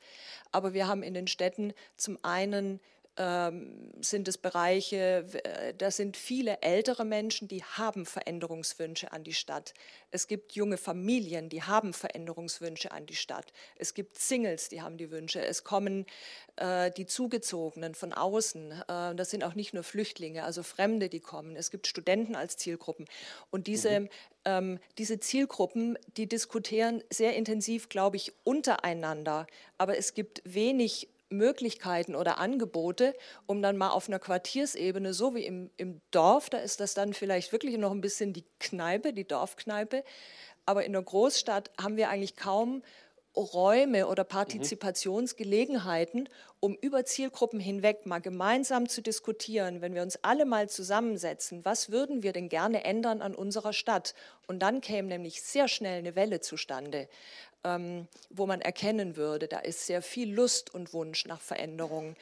Aber 0.51 0.73
wir 0.73 0.87
haben 0.87 1.01
in 1.01 1.15
den 1.15 1.27
Städten 1.27 1.73
zum 1.97 2.19
einen 2.23 2.79
sind 3.15 4.27
es 4.27 4.39
Bereiche, 4.39 5.25
äh, 5.43 5.73
da 5.77 5.91
sind 5.91 6.17
viele 6.17 6.61
ältere 6.61 7.05
Menschen, 7.05 7.47
die 7.47 7.63
haben 7.63 8.07
Veränderungswünsche 8.07 9.11
an 9.11 9.23
die 9.23 9.33
Stadt. 9.33 9.75
Es 10.09 10.27
gibt 10.27 10.53
junge 10.53 10.77
Familien, 10.77 11.47
die 11.47 11.61
haben 11.61 11.93
Veränderungswünsche 11.93 12.91
an 12.91 13.05
die 13.05 13.15
Stadt. 13.15 13.53
Es 13.75 13.93
gibt 13.93 14.17
Singles, 14.17 14.69
die 14.69 14.81
haben 14.81 14.97
die 14.97 15.11
Wünsche. 15.11 15.45
Es 15.45 15.63
kommen 15.63 16.07
äh, 16.55 16.89
die 16.89 17.05
Zugezogenen 17.05 17.93
von 17.93 18.13
außen. 18.13 18.71
Äh, 18.71 19.15
das 19.15 19.29
sind 19.29 19.43
auch 19.43 19.53
nicht 19.53 19.75
nur 19.75 19.83
Flüchtlinge, 19.83 20.43
also 20.43 20.63
Fremde, 20.63 21.07
die 21.07 21.19
kommen. 21.19 21.55
Es 21.55 21.69
gibt 21.69 21.85
Studenten 21.85 22.35
als 22.35 22.57
Zielgruppen. 22.57 23.05
Und 23.51 23.67
diese, 23.67 24.01
mhm. 24.01 24.09
ähm, 24.45 24.79
diese 24.97 25.19
Zielgruppen, 25.19 25.99
die 26.17 26.27
diskutieren 26.27 27.03
sehr 27.11 27.35
intensiv, 27.35 27.89
glaube 27.89 28.17
ich, 28.17 28.33
untereinander. 28.43 29.45
Aber 29.77 29.99
es 29.99 30.15
gibt 30.15 30.41
wenig 30.45 31.09
Möglichkeiten 31.33 32.15
oder 32.15 32.37
Angebote, 32.37 33.13
um 33.45 33.61
dann 33.61 33.77
mal 33.77 33.89
auf 33.89 34.07
einer 34.07 34.19
Quartiersebene, 34.19 35.13
so 35.13 35.35
wie 35.35 35.45
im, 35.45 35.69
im 35.77 36.01
Dorf, 36.11 36.49
da 36.49 36.59
ist 36.59 36.79
das 36.79 36.93
dann 36.93 37.13
vielleicht 37.13 37.51
wirklich 37.51 37.77
noch 37.77 37.91
ein 37.91 38.01
bisschen 38.01 38.33
die 38.33 38.45
Kneipe, 38.59 39.13
die 39.13 39.27
Dorfkneipe, 39.27 40.03
aber 40.65 40.85
in 40.85 40.93
der 40.93 41.01
Großstadt 41.01 41.71
haben 41.77 41.97
wir 41.97 42.09
eigentlich 42.09 42.35
kaum 42.35 42.83
Räume 43.35 44.07
oder 44.07 44.23
Partizipationsgelegenheiten, 44.23 46.29
um 46.59 46.75
über 46.75 47.03
Zielgruppen 47.03 47.59
hinweg 47.59 48.05
mal 48.05 48.21
gemeinsam 48.21 48.87
zu 48.87 49.01
diskutieren, 49.01 49.81
wenn 49.81 49.95
wir 49.95 50.03
uns 50.03 50.19
alle 50.21 50.45
mal 50.45 50.69
zusammensetzen, 50.69 51.65
was 51.65 51.89
würden 51.89 52.21
wir 52.21 52.31
denn 52.31 52.47
gerne 52.47 52.83
ändern 52.83 53.23
an 53.23 53.33
unserer 53.33 53.73
Stadt? 53.73 54.13
Und 54.45 54.59
dann 54.59 54.81
käme 54.81 55.07
nämlich 55.07 55.41
sehr 55.41 55.67
schnell 55.67 55.97
eine 55.97 56.15
Welle 56.15 56.41
zustande, 56.41 57.09
ähm, 57.63 58.07
wo 58.29 58.45
man 58.45 58.61
erkennen 58.61 59.15
würde, 59.15 59.47
da 59.47 59.59
ist 59.59 59.85
sehr 59.85 60.01
viel 60.01 60.33
Lust 60.33 60.73
und 60.73 60.93
Wunsch 60.93 61.25
nach 61.25 61.41
Veränderungen. 61.41 62.15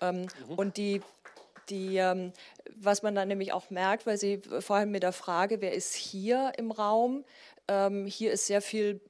Ähm, 0.00 0.22
mhm. 0.48 0.54
Und 0.56 0.76
die 0.76 1.00
die, 1.68 1.96
ähm, 1.96 2.32
was 2.76 3.02
man 3.02 3.14
dann 3.14 3.28
nämlich 3.28 3.52
auch 3.52 3.70
merkt, 3.70 4.04
weil 4.06 4.18
Sie 4.18 4.40
vorhin 4.60 4.90
mit 4.90 5.02
der 5.02 5.12
Frage, 5.12 5.60
wer 5.60 5.72
ist 5.72 5.94
hier 5.94 6.52
im 6.56 6.70
Raum? 6.70 7.24
Ähm, 7.68 8.06
hier 8.06 8.32
ist 8.32 8.46
sehr 8.46 8.62
viel 8.62 9.00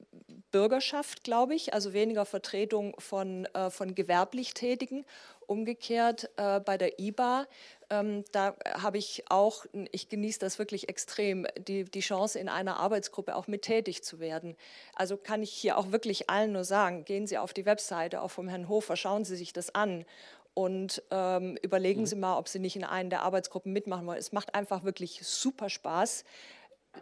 Bürgerschaft, 0.51 1.23
glaube 1.23 1.55
ich, 1.55 1.73
also 1.73 1.93
weniger 1.93 2.25
Vertretung 2.25 2.95
von, 2.99 3.45
äh, 3.53 3.69
von 3.69 3.95
gewerblich 3.95 4.53
Tätigen. 4.53 5.05
Umgekehrt 5.45 6.29
äh, 6.37 6.59
bei 6.59 6.77
der 6.77 6.99
IBA, 6.99 7.47
ähm, 7.93 8.25
da 8.31 8.55
habe 8.81 8.97
ich 8.97 9.25
auch, 9.29 9.65
ich 9.91 10.09
genieße 10.09 10.39
das 10.39 10.57
wirklich 10.57 10.89
extrem, 10.89 11.45
die, 11.57 11.83
die 11.85 11.99
Chance 11.99 12.39
in 12.39 12.49
einer 12.49 12.79
Arbeitsgruppe 12.79 13.35
auch 13.35 13.47
mit 13.47 13.61
tätig 13.63 14.03
zu 14.03 14.19
werden. 14.19 14.55
Also 14.95 15.17
kann 15.17 15.43
ich 15.43 15.51
hier 15.51 15.77
auch 15.77 15.91
wirklich 15.91 16.29
allen 16.29 16.53
nur 16.53 16.63
sagen, 16.63 17.05
gehen 17.05 17.27
Sie 17.27 17.37
auf 17.37 17.53
die 17.53 17.65
Webseite, 17.65 18.21
auch 18.21 18.31
vom 18.31 18.47
Herrn 18.47 18.67
Hofer, 18.67 18.95
schauen 18.95 19.25
Sie 19.25 19.35
sich 19.35 19.53
das 19.53 19.73
an 19.75 20.05
und 20.53 21.03
ähm, 21.11 21.57
überlegen 21.61 22.01
mhm. 22.01 22.05
Sie 22.07 22.15
mal, 22.15 22.37
ob 22.37 22.47
Sie 22.47 22.59
nicht 22.59 22.75
in 22.75 22.83
einer 22.83 23.09
der 23.09 23.21
Arbeitsgruppen 23.21 23.71
mitmachen 23.71 24.07
wollen. 24.07 24.19
Es 24.19 24.31
macht 24.31 24.55
einfach 24.55 24.83
wirklich 24.83 25.21
super 25.23 25.69
Spaß 25.69 26.23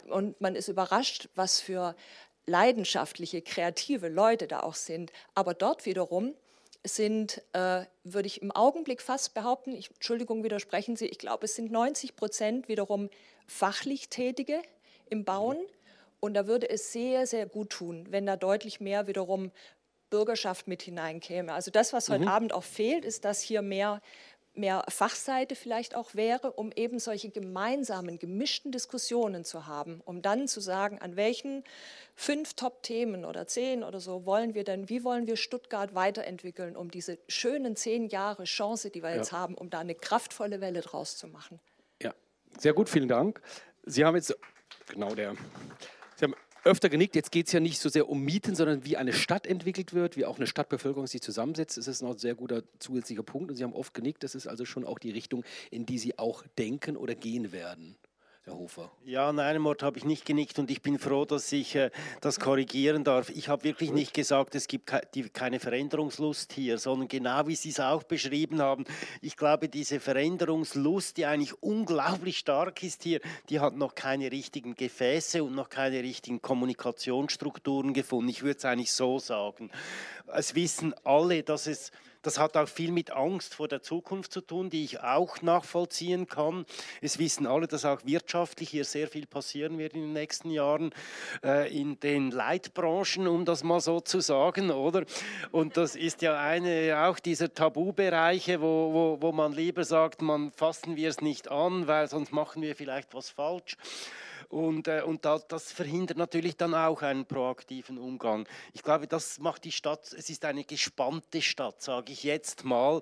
und 0.09 0.39
man 0.41 0.55
ist 0.55 0.67
überrascht, 0.67 1.29
was 1.35 1.59
für 1.61 1.95
leidenschaftliche, 2.45 3.41
kreative 3.41 4.09
Leute 4.09 4.47
da 4.47 4.61
auch 4.61 4.75
sind. 4.75 5.11
Aber 5.35 5.53
dort 5.53 5.85
wiederum 5.85 6.33
sind, 6.83 7.41
äh, 7.53 7.85
würde 8.03 8.27
ich 8.27 8.41
im 8.41 8.51
Augenblick 8.51 9.01
fast 9.01 9.33
behaupten, 9.33 9.75
ich, 9.75 9.91
Entschuldigung, 9.91 10.43
widersprechen 10.43 10.95
Sie, 10.95 11.07
ich 11.07 11.19
glaube, 11.19 11.45
es 11.45 11.55
sind 11.55 11.71
90 11.71 12.15
Prozent 12.15 12.67
wiederum 12.67 13.09
fachlich 13.47 14.09
Tätige 14.09 14.61
im 15.09 15.25
Bauen. 15.25 15.57
Und 16.19 16.35
da 16.35 16.47
würde 16.47 16.69
es 16.69 16.91
sehr, 16.91 17.25
sehr 17.25 17.47
gut 17.47 17.71
tun, 17.71 18.05
wenn 18.09 18.25
da 18.25 18.35
deutlich 18.35 18.79
mehr 18.79 19.07
wiederum 19.07 19.51
Bürgerschaft 20.11 20.67
mit 20.67 20.83
hineinkäme. 20.83 21.51
Also 21.51 21.71
das, 21.71 21.93
was 21.93 22.09
heute 22.09 22.23
mhm. 22.23 22.27
Abend 22.27 22.53
auch 22.53 22.63
fehlt, 22.63 23.05
ist, 23.05 23.25
dass 23.25 23.41
hier 23.41 23.61
mehr 23.61 24.01
mehr 24.53 24.83
Fachseite 24.89 25.55
vielleicht 25.55 25.95
auch 25.95 26.13
wäre, 26.13 26.51
um 26.51 26.71
eben 26.73 26.99
solche 26.99 27.29
gemeinsamen, 27.29 28.19
gemischten 28.19 28.71
Diskussionen 28.71 29.45
zu 29.45 29.67
haben, 29.67 30.01
um 30.03 30.21
dann 30.21 30.47
zu 30.47 30.59
sagen, 30.59 30.99
an 30.99 31.15
welchen 31.15 31.63
fünf 32.15 32.53
Top-Themen 32.55 33.23
oder 33.25 33.47
zehn 33.47 33.83
oder 33.83 33.99
so 33.99 34.25
wollen 34.25 34.53
wir 34.53 34.63
denn, 34.63 34.89
wie 34.89 35.03
wollen 35.03 35.27
wir 35.27 35.37
Stuttgart 35.37 35.95
weiterentwickeln, 35.95 36.75
um 36.75 36.91
diese 36.91 37.17
schönen 37.27 37.75
zehn 37.75 38.07
Jahre 38.07 38.43
Chance, 38.43 38.89
die 38.89 39.01
wir 39.01 39.11
ja. 39.11 39.17
jetzt 39.17 39.31
haben, 39.31 39.55
um 39.55 39.69
da 39.69 39.79
eine 39.79 39.95
kraftvolle 39.95 40.59
Welle 40.59 40.81
draus 40.81 41.17
zu 41.17 41.27
machen. 41.27 41.59
Ja, 42.01 42.13
sehr 42.59 42.73
gut, 42.73 42.89
vielen 42.89 43.07
Dank. 43.07 43.41
Sie 43.83 44.03
haben 44.03 44.15
jetzt, 44.15 44.37
genau 44.87 45.15
der, 45.15 45.35
öfter 46.63 46.89
genickt. 46.89 47.15
Jetzt 47.15 47.31
geht 47.31 47.47
es 47.47 47.53
ja 47.53 47.59
nicht 47.59 47.79
so 47.79 47.89
sehr 47.89 48.09
um 48.09 48.21
Mieten, 48.21 48.55
sondern 48.55 48.85
wie 48.85 48.97
eine 48.97 49.13
Stadt 49.13 49.47
entwickelt 49.47 49.93
wird, 49.93 50.17
wie 50.17 50.25
auch 50.25 50.37
eine 50.37 50.47
Stadtbevölkerung 50.47 51.07
sich 51.07 51.21
zusammensetzt. 51.21 51.77
Das 51.77 51.87
ist 51.87 52.03
ein 52.03 52.17
sehr 52.17 52.35
guter 52.35 52.63
zusätzlicher 52.79 53.23
Punkt. 53.23 53.49
Und 53.51 53.57
Sie 53.57 53.63
haben 53.63 53.73
oft 53.73 53.93
genickt. 53.93 54.23
Das 54.23 54.35
ist 54.35 54.47
also 54.47 54.65
schon 54.65 54.85
auch 54.85 54.99
die 54.99 55.11
Richtung, 55.11 55.43
in 55.69 55.85
die 55.85 55.97
Sie 55.97 56.17
auch 56.17 56.43
denken 56.57 56.97
oder 56.97 57.15
gehen 57.15 57.51
werden. 57.51 57.95
Herr 58.43 58.55
Hofer. 58.55 58.89
Ja, 59.05 59.29
an 59.29 59.37
einem 59.37 59.67
Ort 59.67 59.83
habe 59.83 59.99
ich 59.99 60.03
nicht 60.03 60.25
genickt 60.25 60.57
und 60.57 60.71
ich 60.71 60.81
bin 60.81 60.97
froh, 60.97 61.25
dass 61.25 61.51
ich 61.51 61.75
äh, 61.75 61.91
das 62.21 62.39
korrigieren 62.39 63.03
darf. 63.03 63.29
Ich 63.29 63.49
habe 63.49 63.63
wirklich 63.65 63.91
nicht 63.91 64.15
gesagt, 64.15 64.55
es 64.55 64.67
gibt 64.67 64.87
ke 64.87 65.01
die, 65.13 65.29
keine 65.29 65.59
Veränderungslust 65.59 66.51
hier, 66.53 66.79
sondern 66.79 67.07
genau 67.07 67.45
wie 67.45 67.55
Sie 67.55 67.69
es 67.69 67.79
auch 67.79 68.01
beschrieben 68.01 68.59
haben. 68.59 68.85
Ich 69.21 69.37
glaube, 69.37 69.69
diese 69.69 69.99
Veränderungslust, 69.99 71.17
die 71.17 71.27
eigentlich 71.27 71.53
unglaublich 71.61 72.39
stark 72.39 72.81
ist 72.81 73.03
hier, 73.03 73.21
die 73.49 73.59
hat 73.59 73.75
noch 73.75 73.93
keine 73.93 74.31
richtigen 74.31 74.73
Gefäße 74.73 75.43
und 75.43 75.53
noch 75.53 75.69
keine 75.69 76.01
richtigen 76.01 76.41
Kommunikationsstrukturen 76.41 77.93
gefunden. 77.93 78.29
Ich 78.29 78.41
würde 78.41 78.57
es 78.57 78.65
eigentlich 78.65 78.91
so 78.91 79.19
sagen. 79.19 79.69
Es 80.33 80.55
wissen 80.55 80.95
alle, 81.03 81.43
dass 81.43 81.67
es 81.67 81.91
das 82.21 82.39
hat 82.39 82.57
auch 82.57 82.67
viel 82.67 82.91
mit 82.91 83.11
Angst 83.11 83.55
vor 83.55 83.67
der 83.67 83.81
Zukunft 83.81 84.31
zu 84.31 84.41
tun, 84.41 84.69
die 84.69 84.83
ich 84.83 84.99
auch 84.99 85.41
nachvollziehen 85.41 86.27
kann. 86.27 86.65
Es 87.01 87.19
wissen 87.19 87.47
alle, 87.47 87.67
dass 87.67 87.85
auch 87.85 88.01
wirtschaftlich 88.05 88.69
hier 88.69 88.85
sehr 88.85 89.07
viel 89.07 89.25
passieren 89.25 89.77
wird 89.77 89.93
in 89.93 90.01
den 90.01 90.13
nächsten 90.13 90.51
Jahren 90.51 90.93
äh, 91.43 91.71
in 91.75 91.99
den 91.99 92.31
Leitbranchen, 92.31 93.27
um 93.27 93.45
das 93.45 93.63
mal 93.63 93.79
so 93.79 93.99
zu 93.99 94.19
sagen, 94.19 94.71
oder? 94.71 95.05
Und 95.51 95.77
das 95.77 95.95
ist 95.95 96.21
ja 96.21 96.39
eine 96.39 97.05
auch 97.05 97.19
dieser 97.19 97.53
Tabubereiche, 97.53 98.61
wo, 98.61 98.93
wo, 98.93 99.17
wo 99.21 99.31
man 99.31 99.53
lieber 99.53 99.83
sagt, 99.83 100.21
man 100.21 100.51
fassen 100.51 100.95
wir 100.95 101.09
es 101.09 101.21
nicht 101.21 101.49
an, 101.49 101.87
weil 101.87 102.07
sonst 102.07 102.31
machen 102.31 102.61
wir 102.61 102.75
vielleicht 102.75 103.13
was 103.13 103.29
falsch. 103.29 103.77
Und, 104.51 104.89
äh, 104.89 105.01
und 105.01 105.23
da, 105.23 105.39
das 105.39 105.71
verhindert 105.71 106.17
natürlich 106.17 106.57
dann 106.57 106.75
auch 106.75 107.01
einen 107.01 107.25
proaktiven 107.25 107.97
Umgang. 107.97 108.45
Ich 108.73 108.83
glaube, 108.83 109.07
das 109.07 109.39
macht 109.39 109.63
die 109.63 109.71
Stadt, 109.71 110.11
es 110.11 110.29
ist 110.29 110.43
eine 110.43 110.65
gespannte 110.65 111.41
Stadt, 111.41 111.81
sage 111.81 112.11
ich 112.11 112.23
jetzt 112.23 112.65
mal, 112.65 113.01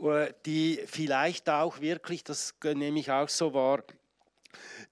äh, 0.00 0.32
die 0.46 0.80
vielleicht 0.86 1.48
auch 1.48 1.80
wirklich, 1.80 2.24
das 2.24 2.54
nehme 2.64 2.98
ich 2.98 3.12
auch 3.12 3.28
so 3.28 3.54
wahr, 3.54 3.84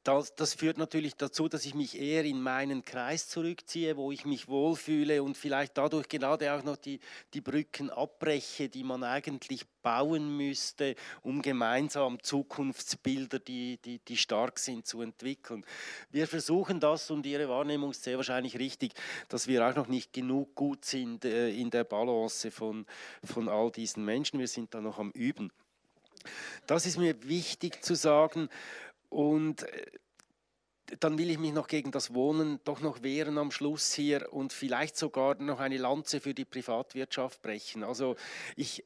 das, 0.05 0.35
das, 0.35 0.55
führt 0.55 0.79
natürlich 0.79 1.17
dazu, 1.17 1.49
dass 1.49 1.67
ich 1.67 1.75
mich 1.75 2.01
eher 2.01 2.25
in 2.25 2.41
meinen 2.41 2.85
Kreis 2.85 3.29
zurückziehe, 3.29 3.97
wo 3.97 4.13
ich 4.13 4.25
mich 4.25 4.49
wohlfühle 4.49 5.23
und 5.23 5.37
vielleicht 5.37 5.77
dadurch 5.77 6.09
gerade 6.09 6.53
auch 6.53 6.63
noch 6.63 6.77
die, 6.77 7.01
die 7.35 7.41
Brücken 7.41 7.91
abbreche, 7.91 8.69
die 8.69 8.85
man 8.85 9.05
eigentlich 9.05 9.67
bauen 9.83 10.37
müsste, 10.37 10.95
um 11.23 11.43
gemeinsam 11.43 12.23
Zukunftsbilder, 12.23 13.39
die, 13.39 13.79
die, 13.85 13.99
die 13.99 14.17
stark 14.17 14.59
sind, 14.59 14.87
zu 14.87 15.03
entwickeln. 15.03 15.65
Wir 16.11 16.27
versuchen 16.27 16.81
das 16.81 17.11
und 17.11 17.27
Ihre 17.27 17.49
Wahrnehmung 17.49 17.91
ist 17.91 18.05
sehr 18.05 18.17
wahrscheinlich 18.17 18.59
richtig, 18.59 18.93
dass 19.29 19.47
wir 19.47 19.67
auch 19.67 19.75
noch 19.75 19.89
nicht 19.89 20.13
genug 20.13 20.55
gut 20.55 20.85
sind 20.85 21.25
äh, 21.25 21.51
in 21.51 21.71
der 21.71 21.85
Balance 21.85 22.51
von, 22.51 22.87
von 23.25 23.49
all 23.49 23.71
diesen 23.71 24.05
Menschen. 24.05 24.39
Wir 24.39 24.49
sind 24.49 24.75
da 24.75 24.81
noch 24.81 24.99
am 24.99 25.11
Üben. 25.11 25.51
Das 26.67 26.87
ist 26.87 26.99
mir 26.99 27.29
wichtig 27.29 27.83
zu 27.83 27.95
sagen. 27.95 28.49
Und 29.09 29.63
äh, 29.63 29.87
dann 31.01 31.19
will 31.19 31.31
ich 31.31 31.39
mich 31.39 31.53
noch 31.53 31.67
gegen 31.67 31.91
das 31.91 32.15
Wohnen 32.15 32.61
doch 32.65 32.81
noch 32.81 33.03
wehren 33.03 33.39
am 33.39 33.51
Schluss 33.51 33.93
hier 33.93 34.33
und 34.33 34.53
vielleicht 34.53 34.97
sogar 34.97 35.35
noch 35.37 35.61
eine 35.61 35.77
Lanze 35.77 36.21
für 36.21 36.35
die 36.35 36.45
Privatwirtschaft 36.45 37.43
brechen. 37.43 37.85
Also 37.85 38.17
ich, 38.57 38.85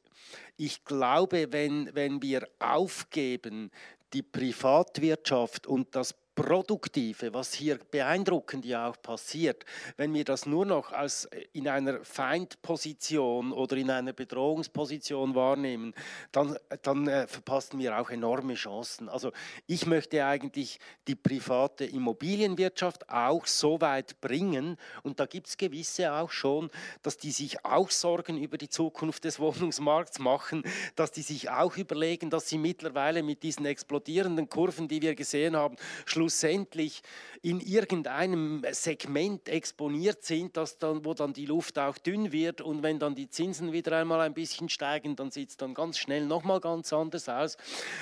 ich 0.57 0.83
glaube, 0.83 1.51
wenn, 1.51 1.93
wenn 1.95 2.21
wir 2.21 2.47
aufgeben, 2.59 3.71
die 4.13 4.21
Privatwirtschaft 4.21 5.65
und 5.65 5.95
das 5.95 6.13
Produktive, 6.35 7.33
was 7.33 7.53
hier 7.53 7.77
beeindruckend 7.77 8.65
ja 8.65 8.87
auch 8.89 8.99
passiert, 8.99 9.65
wenn 9.97 10.13
wir 10.13 10.23
das 10.23 10.47
nur 10.47 10.65
noch 10.65 10.91
als 10.91 11.25
äh, 11.25 11.45
in 11.53 11.67
einer 11.67 12.03
Feindposition 12.03 13.51
oder 13.51 13.77
in 13.77 13.91
einer 13.91 14.13
Bedrohungsposition 14.13 15.35
wahrnehmen, 15.35 15.93
dann, 16.31 16.57
dann 16.81 17.07
äh, 17.07 17.27
verpassen 17.27 17.77
wir 17.77 17.99
auch 17.99 18.09
enorme 18.09 18.55
Chancen. 18.55 19.09
Also 19.09 19.31
ich 19.67 19.85
möchte 19.85 20.25
eigentlich 20.25 20.79
die 21.07 21.15
private 21.15 21.85
Immobilienwirtschaft 21.85 23.09
auch 23.09 23.45
so 23.45 23.79
weit 23.79 24.19
bringen 24.19 24.77
und 25.03 25.19
da 25.19 25.27
gibt 25.27 25.47
es 25.47 25.57
gewisse 25.57 26.13
auch 26.13 26.31
schon, 26.31 26.71
dass 27.03 27.17
die 27.17 27.31
sich 27.31 27.63
auch 27.63 27.91
Sorgen 27.91 28.37
über 28.37 28.57
die 28.57 28.69
Zukunft 28.69 29.23
des 29.25 29.39
Wohnungsmarkts 29.39 30.17
machen, 30.17 30.63
dass 30.95 31.11
die 31.11 31.21
sich 31.21 31.51
auch 31.51 31.77
überlegen, 31.77 32.31
dass 32.31 32.49
sie 32.49 32.57
mittlerweile 32.57 33.21
mit 33.21 33.43
diesen 33.43 33.65
explodierenden 33.65 34.49
Kurven, 34.49 34.87
die 34.87 35.01
wir 35.01 35.13
gesehen 35.13 35.55
haben, 35.55 35.75
schlussendlich 36.23 37.01
in 37.41 37.59
irgendeinem 37.59 38.65
Segment 38.71 39.49
exponiert 39.49 40.23
sind, 40.23 40.55
dass 40.55 40.77
dann, 40.77 41.03
wo 41.03 41.13
dann 41.13 41.33
die 41.33 41.45
Luft 41.45 41.77
auch 41.77 41.97
dünn 41.97 42.31
wird 42.31 42.61
und 42.61 42.81
wenn 42.81 42.97
dann 42.97 43.13
die 43.13 43.29
Zinsen 43.29 43.73
wieder 43.73 43.97
einmal 43.97 44.21
ein 44.21 44.33
bisschen 44.33 44.69
steigen, 44.69 45.17
dann 45.17 45.31
sieht 45.31 45.49
es 45.49 45.57
dann 45.57 45.73
ganz 45.73 45.97
schnell 45.97 46.25
nochmal 46.25 46.61
ganz 46.61 46.93
anders 46.93 47.27
aus. 47.27 47.57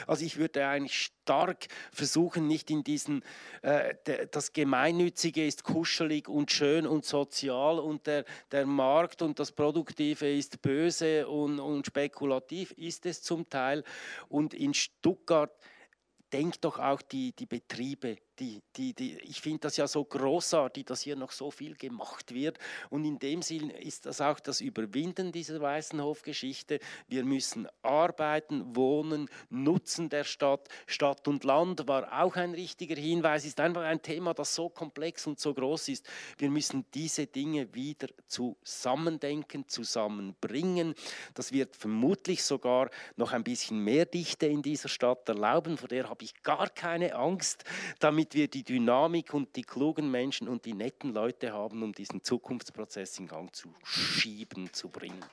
Also 0.05 0.23
ich 0.23 0.37
würde 0.37 0.67
eigentlich 0.67 1.11
stark 1.23 1.67
versuchen, 1.91 2.45
nicht 2.45 2.69
in 2.69 2.83
diesen, 2.83 3.23
äh, 3.63 3.95
das 4.29 4.53
Gemeinnützige 4.53 5.43
ist 5.43 5.63
kuschelig 5.63 6.29
und 6.29 6.51
schön 6.51 6.85
und 6.85 7.05
sozial 7.05 7.79
und 7.79 8.05
der, 8.05 8.25
der 8.51 8.67
Markt 8.67 9.23
und 9.23 9.39
das 9.39 9.51
Produktive 9.51 10.31
ist 10.31 10.61
böse 10.61 11.27
und, 11.27 11.59
und 11.59 11.87
spekulativ, 11.87 12.71
ist 12.73 13.07
es 13.07 13.23
zum 13.23 13.49
Teil. 13.49 13.83
Und 14.29 14.53
in 14.53 14.75
Stuttgart 14.75 15.51
denkt 16.33 16.63
doch 16.65 16.79
auch 16.79 17.01
die, 17.01 17.33
die 17.35 17.45
Betriebe, 17.45 18.17
die, 18.41 18.63
die, 18.75 18.93
die, 18.93 19.19
ich 19.19 19.39
finde 19.39 19.59
das 19.59 19.77
ja 19.77 19.87
so 19.87 20.03
großartig, 20.03 20.85
dass 20.85 21.01
hier 21.01 21.15
noch 21.15 21.31
so 21.31 21.51
viel 21.51 21.75
gemacht 21.75 22.33
wird. 22.33 22.57
Und 22.89 23.05
in 23.05 23.19
dem 23.19 23.43
Sinn 23.43 23.69
ist 23.69 24.07
das 24.07 24.19
auch 24.19 24.39
das 24.39 24.61
Überwinden 24.61 25.31
dieser 25.31 25.61
Weißenhof-Geschichte. 25.61 26.79
Wir 27.07 27.23
müssen 27.23 27.67
arbeiten, 27.83 28.75
wohnen, 28.75 29.29
Nutzen 29.51 30.09
der 30.09 30.23
Stadt. 30.23 30.69
Stadt 30.87 31.27
und 31.27 31.43
Land 31.43 31.87
war 31.87 32.23
auch 32.23 32.35
ein 32.35 32.55
richtiger 32.55 32.95
Hinweis, 32.95 33.45
ist 33.45 33.59
einfach 33.59 33.83
ein 33.83 34.01
Thema, 34.01 34.33
das 34.33 34.55
so 34.55 34.69
komplex 34.69 35.27
und 35.27 35.39
so 35.39 35.53
groß 35.53 35.89
ist. 35.89 36.09
Wir 36.39 36.49
müssen 36.49 36.85
diese 36.95 37.27
Dinge 37.27 37.71
wieder 37.75 38.07
zusammendenken, 38.25 39.67
zusammenbringen. 39.67 40.95
Das 41.35 41.51
wird 41.51 41.75
vermutlich 41.75 42.43
sogar 42.43 42.89
noch 43.17 43.33
ein 43.33 43.43
bisschen 43.43 43.83
mehr 43.83 44.07
Dichte 44.07 44.47
in 44.47 44.63
dieser 44.63 44.89
Stadt 44.89 45.29
erlauben, 45.29 45.77
vor 45.77 45.89
der 45.89 46.09
habe 46.09 46.23
ich 46.23 46.41
gar 46.41 46.69
keine 46.69 47.13
Angst, 47.13 47.65
damit 47.99 48.30
wir 48.33 48.47
die 48.47 48.63
Dynamik 48.63 49.33
und 49.33 49.55
die 49.55 49.63
klugen 49.63 50.09
Menschen 50.11 50.47
und 50.47 50.65
die 50.65 50.73
netten 50.73 51.13
Leute 51.13 51.53
haben, 51.53 51.83
um 51.83 51.93
diesen 51.93 52.23
Zukunftsprozess 52.23 53.19
in 53.19 53.27
Gang 53.27 53.55
zu 53.55 53.73
schieben, 53.83 54.71
zu 54.73 54.89
bringen. 54.89 55.23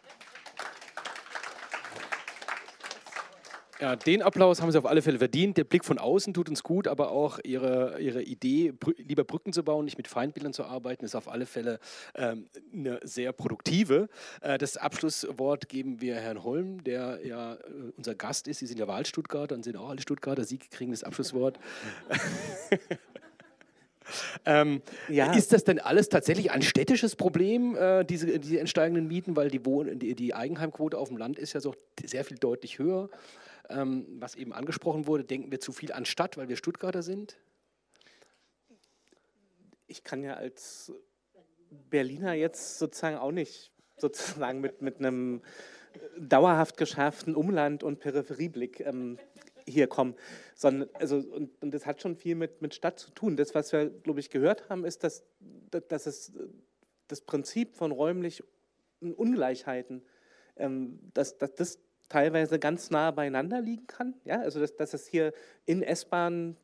Ja, 3.81 3.95
den 3.95 4.23
Applaus 4.23 4.61
haben 4.61 4.73
Sie 4.73 4.79
auf 4.79 4.87
alle 4.87 5.03
Fälle 5.03 5.19
verdient. 5.19 5.57
Der 5.57 5.63
Blick 5.63 5.85
von 5.85 5.99
außen 5.99 6.35
tut 6.35 6.49
uns 6.49 6.65
gut, 6.65 6.89
aber 6.89 7.13
auch 7.13 7.39
Ihre, 7.45 8.01
Ihre 8.01 8.23
Idee, 8.23 8.73
brü 8.73 8.93
lieber 8.99 9.23
Brücken 9.23 9.53
zu 9.53 9.63
bauen, 9.63 9.85
nicht 9.85 9.97
mit 9.97 10.09
Feindbildern 10.09 10.53
zu 10.53 10.65
arbeiten, 10.65 11.05
ist 11.05 11.15
auf 11.15 11.29
alle 11.29 11.47
Fälle 11.47 11.79
ähm, 12.17 12.49
eine 12.73 12.99
sehr 13.05 13.33
produktive. 13.33 14.09
Äh, 14.41 14.59
das 14.59 14.77
Abschlusswort 14.77 15.69
geben 15.69 16.01
wir 16.01 16.17
Herrn 16.17 16.43
Holm, 16.43 16.83
der 16.83 17.21
ja 17.25 17.55
äh, 17.55 17.59
unser 17.97 18.17
Gast 18.17 18.49
ist. 18.49 18.59
Sie 18.59 18.67
sind 18.67 18.81
ja 18.81 18.89
Wahlstuttgarter 18.89 19.55
und 19.55 19.63
sind 19.63 19.77
auch 19.77 19.91
alle 19.91 20.03
Stuttgarter. 20.03 20.43
Sie 20.43 20.59
kriegen 20.59 20.91
das 20.91 21.05
Abschlusswort. 21.05 21.59
Ähm, 24.47 24.81
ja. 25.11 25.35
Ist 25.35 25.53
das 25.53 25.65
denn 25.65 25.79
alles 25.79 26.09
tatsächlich 26.09 26.51
ein 26.51 26.63
städtisches 26.63 27.15
Problem, 27.15 27.77
äh, 27.77 28.05
diese, 28.05 28.39
diese 28.39 28.59
entsteigenden 28.59 29.07
Mieten? 29.07 29.37
Weil 29.37 29.51
die, 29.51 29.67
Wohn 29.67 29.99
die, 29.99 30.15
die 30.15 30.35
Eigenheimquote 30.35 30.97
auf 30.97 31.09
dem 31.09 31.19
Land 31.19 31.39
ist 31.39 31.53
ja 31.53 31.61
so 31.61 31.75
sehr 32.03 32.25
viel 32.25 32.39
deutlich 32.39 32.79
höher 32.79 33.11
was 33.69 34.35
eben 34.35 34.53
angesprochen 34.53 35.07
wurde, 35.07 35.25
denken 35.25 35.51
wir 35.51 35.61
zu 35.61 35.73
viel 35.73 35.93
an 35.93 36.07
Stadt, 36.07 36.37
weil 36.37 36.49
wir 36.49 36.57
Stuttgarter 36.57 37.03
sind? 37.03 37.39
Ich 39.87 40.05
kann 40.05 40.23
ja 40.23 40.35
als 40.35 40.93
Berliner 41.71 42.33
jetzt 42.35 42.79
sozusagen 42.79 43.17
auch 43.17 43.33
nicht 43.33 43.73
sozusagen 43.97 44.61
mit, 44.61 44.81
mit 44.81 44.99
einem 44.99 45.43
dauerhaft 46.19 46.77
geschärften 46.77 47.35
Umland- 47.35 47.83
und 47.83 47.99
Peripherieblick 47.99 48.81
ähm, 48.81 49.19
hier 49.67 49.87
kommen. 49.87 50.15
Sondern, 50.55 50.89
also, 50.95 51.17
und, 51.17 51.51
und 51.63 51.73
das 51.73 51.87
hat 51.87 52.01
schon 52.01 52.17
viel 52.17 52.35
mit, 52.35 52.63
mit 52.63 52.75
Stadt 52.75 52.99
zu 52.99 53.11
tun. 53.11 53.37
Das, 53.37 53.55
was 53.55 53.73
wir, 53.73 53.91
glaube 53.91 54.21
ich, 54.21 54.31
gehört 54.31 54.69
haben, 54.69 54.85
ist, 54.85 55.05
dass, 55.05 55.25
dass 55.71 56.07
es 56.07 56.33
das 57.09 57.21
Prinzip 57.23 57.75
von 57.75 57.93
räumlichen 57.93 58.45
Ungleichheiten, 59.01 60.03
ähm, 60.57 60.99
dass, 61.15 61.39
dass 61.39 61.55
das 61.55 61.79
teilweise 62.09 62.59
ganz 62.59 62.91
nah 62.91 63.11
beieinander 63.11 63.61
liegen 63.61 63.87
kann. 63.87 64.15
Ja, 64.25 64.41
also 64.41 64.61
dass, 64.61 64.77
dass 64.77 64.95
es 64.95 65.07
hier 65.07 65.33
in 65.67 65.83
S-Bahn 65.83 66.57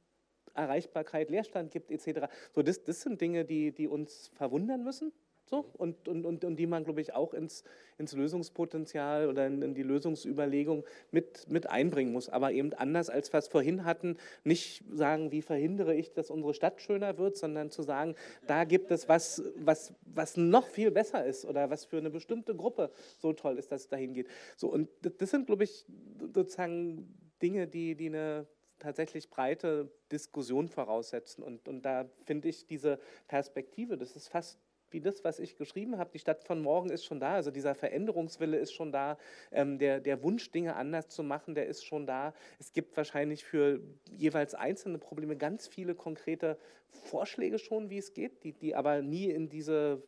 Erreichbarkeit, 0.54 1.30
Leerstand 1.30 1.70
gibt 1.70 1.90
etc. 1.90 2.28
So, 2.52 2.62
das, 2.62 2.82
das 2.84 3.02
sind 3.02 3.20
Dinge, 3.20 3.44
die, 3.44 3.72
die 3.72 3.88
uns 3.88 4.30
verwundern 4.34 4.84
müssen. 4.84 5.12
So, 5.54 5.66
und, 5.78 6.08
und, 6.08 6.26
und, 6.26 6.44
und 6.44 6.56
die 6.56 6.66
man, 6.66 6.82
glaube 6.82 7.00
ich, 7.00 7.14
auch 7.14 7.32
ins, 7.32 7.62
ins 7.96 8.12
Lösungspotenzial 8.12 9.28
oder 9.28 9.46
in, 9.46 9.62
in, 9.62 9.72
die 9.72 9.84
Lösungsüberlegung 9.84 10.84
mit, 11.12 11.48
mit 11.48 11.70
einbringen 11.70 12.12
muss. 12.12 12.28
Aber 12.28 12.50
eben 12.50 12.72
anders, 12.72 13.08
als 13.08 13.32
wir 13.32 13.38
es 13.38 13.46
vorhin 13.46 13.84
hatten, 13.84 14.16
nicht 14.42 14.82
sagen, 14.92 15.30
wie 15.30 15.42
verhindere 15.42 15.94
ich, 15.94 16.12
dass 16.12 16.28
unsere 16.28 16.54
Stadt 16.54 16.80
schöner 16.80 17.18
wird, 17.18 17.36
sondern 17.36 17.70
zu 17.70 17.84
sagen, 17.84 18.16
da 18.48 18.64
gibt 18.64 18.90
es 18.90 19.08
was, 19.08 19.44
was, 19.54 19.94
was 20.02 20.36
noch 20.36 20.66
viel 20.66 20.90
besser 20.90 21.24
ist 21.24 21.44
oder 21.44 21.70
was 21.70 21.84
für 21.84 21.98
eine 21.98 22.10
bestimmte 22.10 22.56
Gruppe 22.56 22.90
so 23.20 23.32
toll 23.32 23.56
ist, 23.56 23.70
dass 23.70 23.82
es 23.82 23.88
dahin 23.88 24.12
geht. 24.12 24.26
So, 24.56 24.66
und 24.72 24.88
das 25.02 25.30
sind, 25.30 25.46
glaube 25.46 25.62
ich, 25.62 25.86
sozusagen 26.34 27.14
Dinge, 27.40 27.68
die, 27.68 27.94
die 27.94 28.06
eine 28.06 28.48
tatsächlich 28.80 29.30
breite 29.30 29.88
Diskussion 30.10 30.68
voraussetzen. 30.68 31.44
Und, 31.44 31.68
und 31.68 31.82
da 31.82 32.10
finde 32.24 32.48
ich 32.48 32.66
diese 32.66 32.98
Perspektive, 33.28 33.96
das 33.96 34.16
ist 34.16 34.28
fast 34.28 34.58
wie 34.94 35.00
das, 35.00 35.24
was 35.24 35.38
ich 35.38 35.56
geschrieben 35.56 35.98
habe. 35.98 36.10
Die 36.14 36.18
Stadt 36.18 36.42
von 36.44 36.62
morgen 36.62 36.88
ist 36.88 37.04
schon 37.04 37.20
da, 37.20 37.34
also 37.34 37.50
dieser 37.50 37.74
Veränderungswille 37.74 38.56
ist 38.56 38.72
schon 38.72 38.92
da, 38.92 39.18
ähm, 39.52 39.78
der, 39.78 40.00
der 40.00 40.22
Wunsch, 40.22 40.50
Dinge 40.52 40.76
anders 40.76 41.08
zu 41.08 41.22
machen, 41.22 41.54
der 41.54 41.66
ist 41.66 41.84
schon 41.84 42.06
da. 42.06 42.32
Es 42.58 42.72
gibt 42.72 42.96
wahrscheinlich 42.96 43.44
für 43.44 43.80
jeweils 44.10 44.54
einzelne 44.54 44.98
Probleme 44.98 45.36
ganz 45.36 45.66
viele 45.66 45.94
konkrete 45.94 46.56
Vorschläge 46.88 47.58
schon, 47.58 47.90
wie 47.90 47.98
es 47.98 48.14
geht, 48.14 48.44
die, 48.44 48.52
die 48.52 48.74
aber 48.74 49.02
nie 49.02 49.28
in 49.28 49.48
diese 49.48 50.02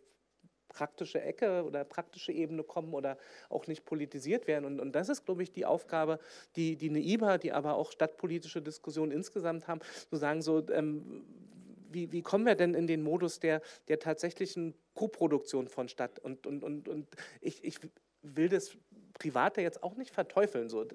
praktische 0.68 1.20
Ecke 1.20 1.64
oder 1.64 1.84
praktische 1.84 2.32
Ebene 2.32 2.62
kommen 2.62 2.94
oder 2.94 3.18
auch 3.48 3.66
nicht 3.66 3.84
politisiert 3.84 4.46
werden. 4.46 4.64
Und, 4.64 4.80
und 4.80 4.92
das 4.92 5.08
ist, 5.08 5.24
glaube 5.24 5.42
ich, 5.42 5.50
die 5.50 5.64
Aufgabe, 5.64 6.18
die, 6.54 6.76
die 6.76 6.90
eine 6.90 7.00
IBA, 7.00 7.38
die 7.38 7.52
aber 7.52 7.74
auch 7.76 7.90
stadtpolitische 7.90 8.62
Diskussionen 8.62 9.10
insgesamt 9.10 9.66
haben, 9.68 9.80
zu 10.08 10.16
sagen, 10.16 10.42
so, 10.42 10.68
ähm, 10.70 11.24
wie, 11.90 12.12
wie 12.12 12.22
kommen 12.22 12.46
wir 12.46 12.54
denn 12.54 12.74
in 12.74 12.86
den 12.86 13.02
Modus 13.02 13.40
der, 13.40 13.62
der 13.88 13.98
tatsächlichen 13.98 14.74
Koproduktion 14.94 15.68
von 15.68 15.88
Stadt? 15.88 16.18
Und, 16.18 16.46
und, 16.46 16.62
und, 16.64 16.88
und 16.88 17.08
ich, 17.40 17.62
ich 17.64 17.78
will 18.22 18.48
das 18.48 18.76
Private 19.18 19.60
jetzt 19.60 19.82
auch 19.82 19.96
nicht 19.96 20.12
verteufeln, 20.12 20.68
so 20.68 20.86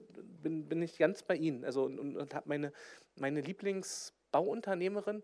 bin, 0.43 0.68
bin 0.68 0.81
ich 0.81 0.97
ganz 0.97 1.23
bei 1.23 1.35
Ihnen. 1.35 1.65
Also, 1.65 1.84
und, 1.84 2.18
und 2.18 2.34
habe 2.34 2.47
meine, 2.47 2.72
meine 3.15 3.41
Lieblingsbauunternehmerin, 3.41 5.23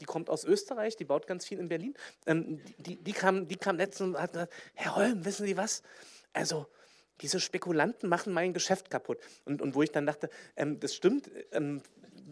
die 0.00 0.04
kommt 0.04 0.30
aus 0.30 0.44
Österreich, 0.44 0.96
die 0.96 1.04
baut 1.04 1.26
ganz 1.26 1.44
viel 1.46 1.58
in 1.58 1.68
Berlin. 1.68 1.94
Ähm, 2.26 2.60
die, 2.78 2.96
die, 2.96 3.12
kam, 3.12 3.48
die 3.48 3.56
kam 3.56 3.76
letztens 3.76 4.14
und 4.14 4.20
hat 4.20 4.32
gesagt, 4.32 4.52
Herr 4.74 4.96
Holm, 4.96 5.24
wissen 5.24 5.46
Sie 5.46 5.56
was? 5.56 5.82
Also, 6.32 6.66
diese 7.20 7.40
Spekulanten 7.40 8.08
machen 8.08 8.32
mein 8.32 8.52
Geschäft 8.52 8.90
kaputt. 8.90 9.18
Und, 9.44 9.60
und 9.60 9.74
wo 9.74 9.82
ich 9.82 9.90
dann 9.90 10.06
dachte, 10.06 10.30
ähm, 10.56 10.78
das 10.78 10.94
stimmt, 10.94 11.30
ähm, 11.52 11.82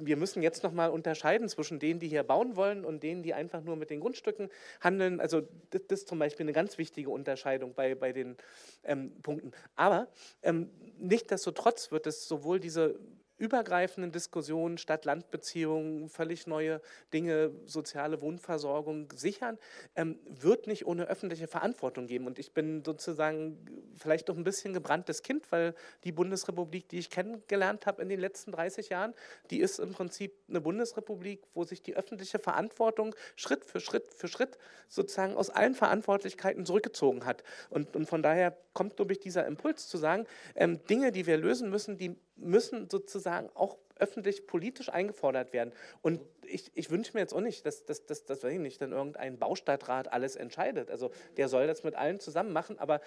wir 0.01 0.17
müssen 0.17 0.43
jetzt 0.43 0.63
noch 0.63 0.73
mal 0.73 0.89
unterscheiden 0.91 1.49
zwischen 1.49 1.79
denen, 1.79 2.01
die 2.01 2.09
hier 2.09 2.23
bauen 2.23 2.57
wollen 2.57 2.85
und 2.85 3.03
denen, 3.03 3.23
die 3.23 3.35
einfach 3.35 3.63
nur 3.63 3.77
mit 3.77 3.91
den 3.91 4.01
Grundstücken 4.01 4.49
handeln. 4.81 5.21
Also 5.21 5.43
das, 5.71 5.83
das 5.89 6.01
ist 6.01 6.09
zum 6.09 6.19
Beispiel 6.19 6.45
eine 6.45 6.53
ganz 6.53 6.79
wichtige 6.79 7.11
Unterscheidung 7.11 7.75
bei, 7.75 7.95
bei 7.95 8.13
den 8.13 8.37
ähm, 8.85 9.13
Punkten. 9.23 9.53
Aber 9.75 10.09
ähm, 10.43 10.71
nichtsdestotrotz 10.99 11.91
wird 11.91 12.07
es 12.07 12.29
sowohl 12.29 12.61
diese 12.61 12.99
übergreifenden 13.39 14.13
Diskussionen, 14.13 14.79
Stadt-Land-Beziehungen, 14.79 16.09
völlig 16.09 16.47
neue 16.47 16.81
Dinge, 17.13 17.53
soziale 17.65 18.21
Wohnversorgung 18.21 19.13
sichern, 19.15 19.59
ähm, 19.95 20.19
wird 20.29 20.67
nicht 20.67 20.87
ohne 20.87 21.07
öffentliche 21.07 21.47
Verantwortung 21.47 22.07
geben. 22.07 22.27
Und 22.27 22.39
ich 22.39 22.53
bin 22.53 22.83
sozusagen 22.85 23.59
vielleicht 23.97 24.29
doch 24.29 24.37
ein 24.37 24.45
bisschen 24.45 24.73
gebranntes 24.73 25.23
Kind, 25.23 25.51
weil 25.53 25.75
die 26.05 26.13
Bundesrepublik, 26.13 26.89
die 26.89 26.99
ich 26.99 27.11
kennengelernt 27.11 27.87
habe 27.87 28.03
in 28.03 28.09
den 28.09 28.21
letzten 28.21 28.53
30 28.53 28.89
Jahren, 28.89 29.15
die 29.51 29.61
ist 29.61 29.79
im 29.79 29.93
Prinzip 29.93 30.33
eine 30.49 30.61
Bundesrepublik, 30.61 31.43
wo 31.55 31.65
sich 31.65 31.83
die 31.83 31.97
öffentliche 31.97 32.39
Verantwortung 32.39 33.15
Schritt 33.37 33.65
für 33.65 33.81
Schritt 33.81 34.13
für 34.15 34.29
Schritt 34.29 34.59
sozusagen 34.89 35.35
aus 35.37 35.51
allen 35.51 35.75
Verantwortlichkeiten 35.75 36.65
zurückgezogen 36.65 37.25
hat. 37.25 37.43
Und, 37.71 37.97
und 37.97 38.07
von 38.07 38.23
daher 38.23 38.57
kommt, 38.73 38.97
glaube 38.97 39.13
ich, 39.13 39.19
dieser 39.19 39.47
Impuls 39.47 39.89
zu 39.89 39.99
sagen, 39.99 40.27
ähm, 40.55 40.85
Dinge, 40.87 41.13
die 41.13 41.27
wir 41.27 41.37
lösen 41.37 41.71
müssen, 41.71 41.97
die 41.97 42.17
müssen 42.37 42.89
sozusagen 42.91 43.51
auch 43.55 43.79
öffentlich 43.99 44.47
politisch 44.47 44.89
eingefordert 44.91 45.53
werden. 45.53 45.73
Und 46.03 46.21
ich, 46.47 46.71
ich 46.75 46.91
wünsche 46.91 47.13
mir 47.15 47.21
jetzt 47.21 47.33
auch 47.33 47.41
nicht, 47.41 47.65
dass, 47.65 47.85
dass, 47.85 48.05
dass, 48.05 48.25
dass 48.25 48.43
nicht 48.43 48.81
dann 48.81 48.93
irgendein 48.93 49.39
Baustadtrat 49.39 50.13
alles 50.13 50.37
entscheidet. 50.37 50.91
Also 50.91 51.11
der 51.37 51.49
soll 51.49 51.67
das 51.67 51.83
mit 51.83 51.95
allen 51.95 52.21
zusammen 52.21 52.53
machen, 52.53 52.79
aber 52.79 53.01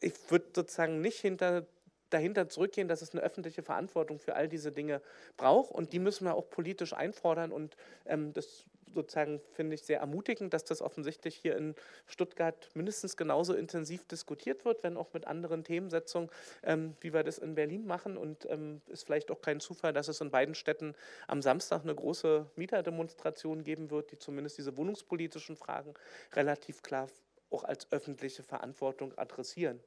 ich 0.00 0.12
würde 0.28 0.46
sozusagen 0.54 1.00
nicht 1.00 1.20
hinter 1.20 1.66
dahinter 2.10 2.48
zurückgehen, 2.48 2.86
dass 2.86 3.02
es 3.02 3.12
eine 3.12 3.22
öffentliche 3.22 3.64
Verantwortung 3.64 4.20
für 4.20 4.36
all 4.36 4.48
diese 4.48 4.70
Dinge 4.70 5.02
braucht 5.36 5.72
und 5.72 5.92
die 5.92 5.98
müssen 5.98 6.24
wir 6.24 6.34
auch 6.34 6.48
politisch 6.48 6.92
einfordern 6.92 7.50
und 7.50 7.76
ähm, 8.06 8.32
das 8.32 8.64
sozusagen 8.94 9.40
finde 9.52 9.74
ich 9.74 9.82
sehr 9.82 10.00
ermutigend, 10.00 10.54
dass 10.54 10.64
das 10.64 10.82
offensichtlich 10.82 11.36
hier 11.36 11.56
in 11.56 11.74
Stuttgart 12.06 12.68
mindestens 12.74 13.16
genauso 13.16 13.54
intensiv 13.54 14.04
diskutiert 14.06 14.64
wird, 14.64 14.82
wenn 14.82 14.96
auch 14.96 15.12
mit 15.12 15.26
anderen 15.26 15.64
Themensetzungen, 15.64 16.30
ähm, 16.62 16.96
wie 17.00 17.12
wir 17.12 17.22
das 17.22 17.38
in 17.38 17.54
Berlin 17.54 17.86
machen 17.86 18.16
und 18.16 18.48
ähm, 18.50 18.80
ist 18.88 19.04
vielleicht 19.04 19.30
auch 19.30 19.40
kein 19.40 19.60
Zufall, 19.60 19.92
dass 19.92 20.08
es 20.08 20.20
in 20.20 20.30
beiden 20.30 20.54
Städten 20.54 20.94
am 21.26 21.42
Samstag 21.42 21.82
eine 21.82 21.94
große 21.94 22.46
Mieterdemonstration 22.56 23.64
geben 23.64 23.90
wird, 23.90 24.12
die 24.12 24.18
zumindest 24.18 24.58
diese 24.58 24.76
wohnungspolitischen 24.76 25.56
Fragen 25.56 25.94
relativ 26.32 26.82
klar 26.82 27.08
auch 27.50 27.64
als 27.64 27.90
öffentliche 27.92 28.42
Verantwortung 28.42 29.16
adressieren. 29.16 29.80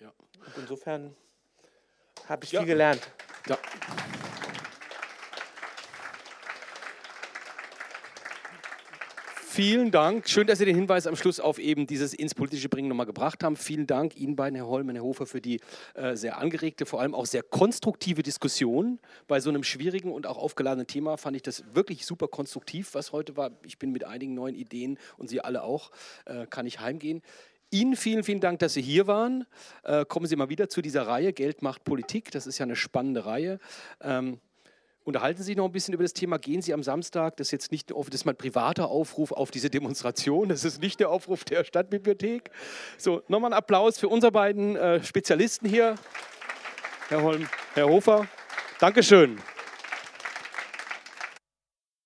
Ja. 0.00 0.12
Und 0.44 0.56
insofern 0.58 1.16
habe 2.28 2.44
ich 2.44 2.52
ja. 2.52 2.60
viel 2.60 2.68
gelernt. 2.68 3.10
Ja. 3.48 3.58
Vielen 9.56 9.90
Dank. 9.90 10.28
Schön, 10.28 10.46
dass 10.46 10.58
Sie 10.58 10.66
den 10.66 10.76
Hinweis 10.76 11.06
am 11.06 11.16
Schluss 11.16 11.40
auf 11.40 11.58
eben 11.58 11.86
dieses 11.86 12.12
ins 12.12 12.34
politische 12.34 12.68
Bringen 12.68 12.88
nochmal 12.88 13.06
gebracht 13.06 13.42
haben. 13.42 13.56
Vielen 13.56 13.86
Dank 13.86 14.14
Ihnen 14.14 14.36
beiden, 14.36 14.54
Herr 14.54 14.66
Holm 14.66 14.90
und 14.90 14.96
Herr 14.96 15.02
Hofer, 15.02 15.24
für 15.24 15.40
die 15.40 15.60
äh, 15.94 16.14
sehr 16.14 16.36
angeregte, 16.36 16.84
vor 16.84 17.00
allem 17.00 17.14
auch 17.14 17.24
sehr 17.24 17.42
konstruktive 17.42 18.22
Diskussion. 18.22 18.98
Bei 19.26 19.40
so 19.40 19.48
einem 19.48 19.62
schwierigen 19.62 20.12
und 20.12 20.26
auch 20.26 20.36
aufgeladenen 20.36 20.86
Thema 20.86 21.16
fand 21.16 21.36
ich 21.36 21.42
das 21.42 21.64
wirklich 21.72 22.04
super 22.04 22.28
konstruktiv, 22.28 22.92
was 22.92 23.12
heute 23.12 23.38
war. 23.38 23.50
Ich 23.62 23.78
bin 23.78 23.92
mit 23.92 24.04
einigen 24.04 24.34
neuen 24.34 24.54
Ideen 24.54 24.98
und 25.16 25.30
Sie 25.30 25.40
alle 25.40 25.62
auch, 25.62 25.90
äh, 26.26 26.46
kann 26.46 26.66
ich 26.66 26.80
heimgehen. 26.80 27.22
Ihnen 27.70 27.96
vielen, 27.96 28.24
vielen 28.24 28.40
Dank, 28.40 28.58
dass 28.58 28.74
Sie 28.74 28.82
hier 28.82 29.06
waren. 29.06 29.46
Äh, 29.84 30.04
kommen 30.04 30.26
Sie 30.26 30.36
mal 30.36 30.50
wieder 30.50 30.68
zu 30.68 30.82
dieser 30.82 31.06
Reihe 31.06 31.32
Geld 31.32 31.62
macht 31.62 31.82
Politik. 31.82 32.30
Das 32.30 32.46
ist 32.46 32.58
ja 32.58 32.64
eine 32.64 32.76
spannende 32.76 33.24
Reihe. 33.24 33.58
Ähm, 34.02 34.38
Unterhalten 35.06 35.38
Sie 35.38 35.44
sich 35.44 35.56
noch 35.56 35.66
ein 35.66 35.70
bisschen 35.70 35.94
über 35.94 36.02
das 36.02 36.14
Thema. 36.14 36.36
Gehen 36.36 36.62
Sie 36.62 36.74
am 36.74 36.82
Samstag, 36.82 37.36
das 37.36 37.46
ist 37.46 37.52
jetzt 37.52 37.70
nicht 37.70 37.92
das 37.92 38.08
ist 38.08 38.24
mein 38.24 38.34
privater 38.34 38.88
Aufruf 38.88 39.30
auf 39.30 39.52
diese 39.52 39.70
Demonstration, 39.70 40.48
das 40.48 40.64
ist 40.64 40.82
nicht 40.82 40.98
der 40.98 41.10
Aufruf 41.10 41.44
der 41.44 41.62
Stadtbibliothek. 41.62 42.50
So, 42.98 43.22
nochmal 43.28 43.52
einen 43.52 43.58
Applaus 43.58 44.00
für 44.00 44.08
unsere 44.08 44.32
beiden 44.32 44.74
äh, 44.74 45.04
Spezialisten 45.04 45.68
hier, 45.68 45.94
Herr 47.08 47.22
Holm, 47.22 47.46
Herr 47.74 47.88
Hofer. 47.88 48.26
Dankeschön. 48.80 49.38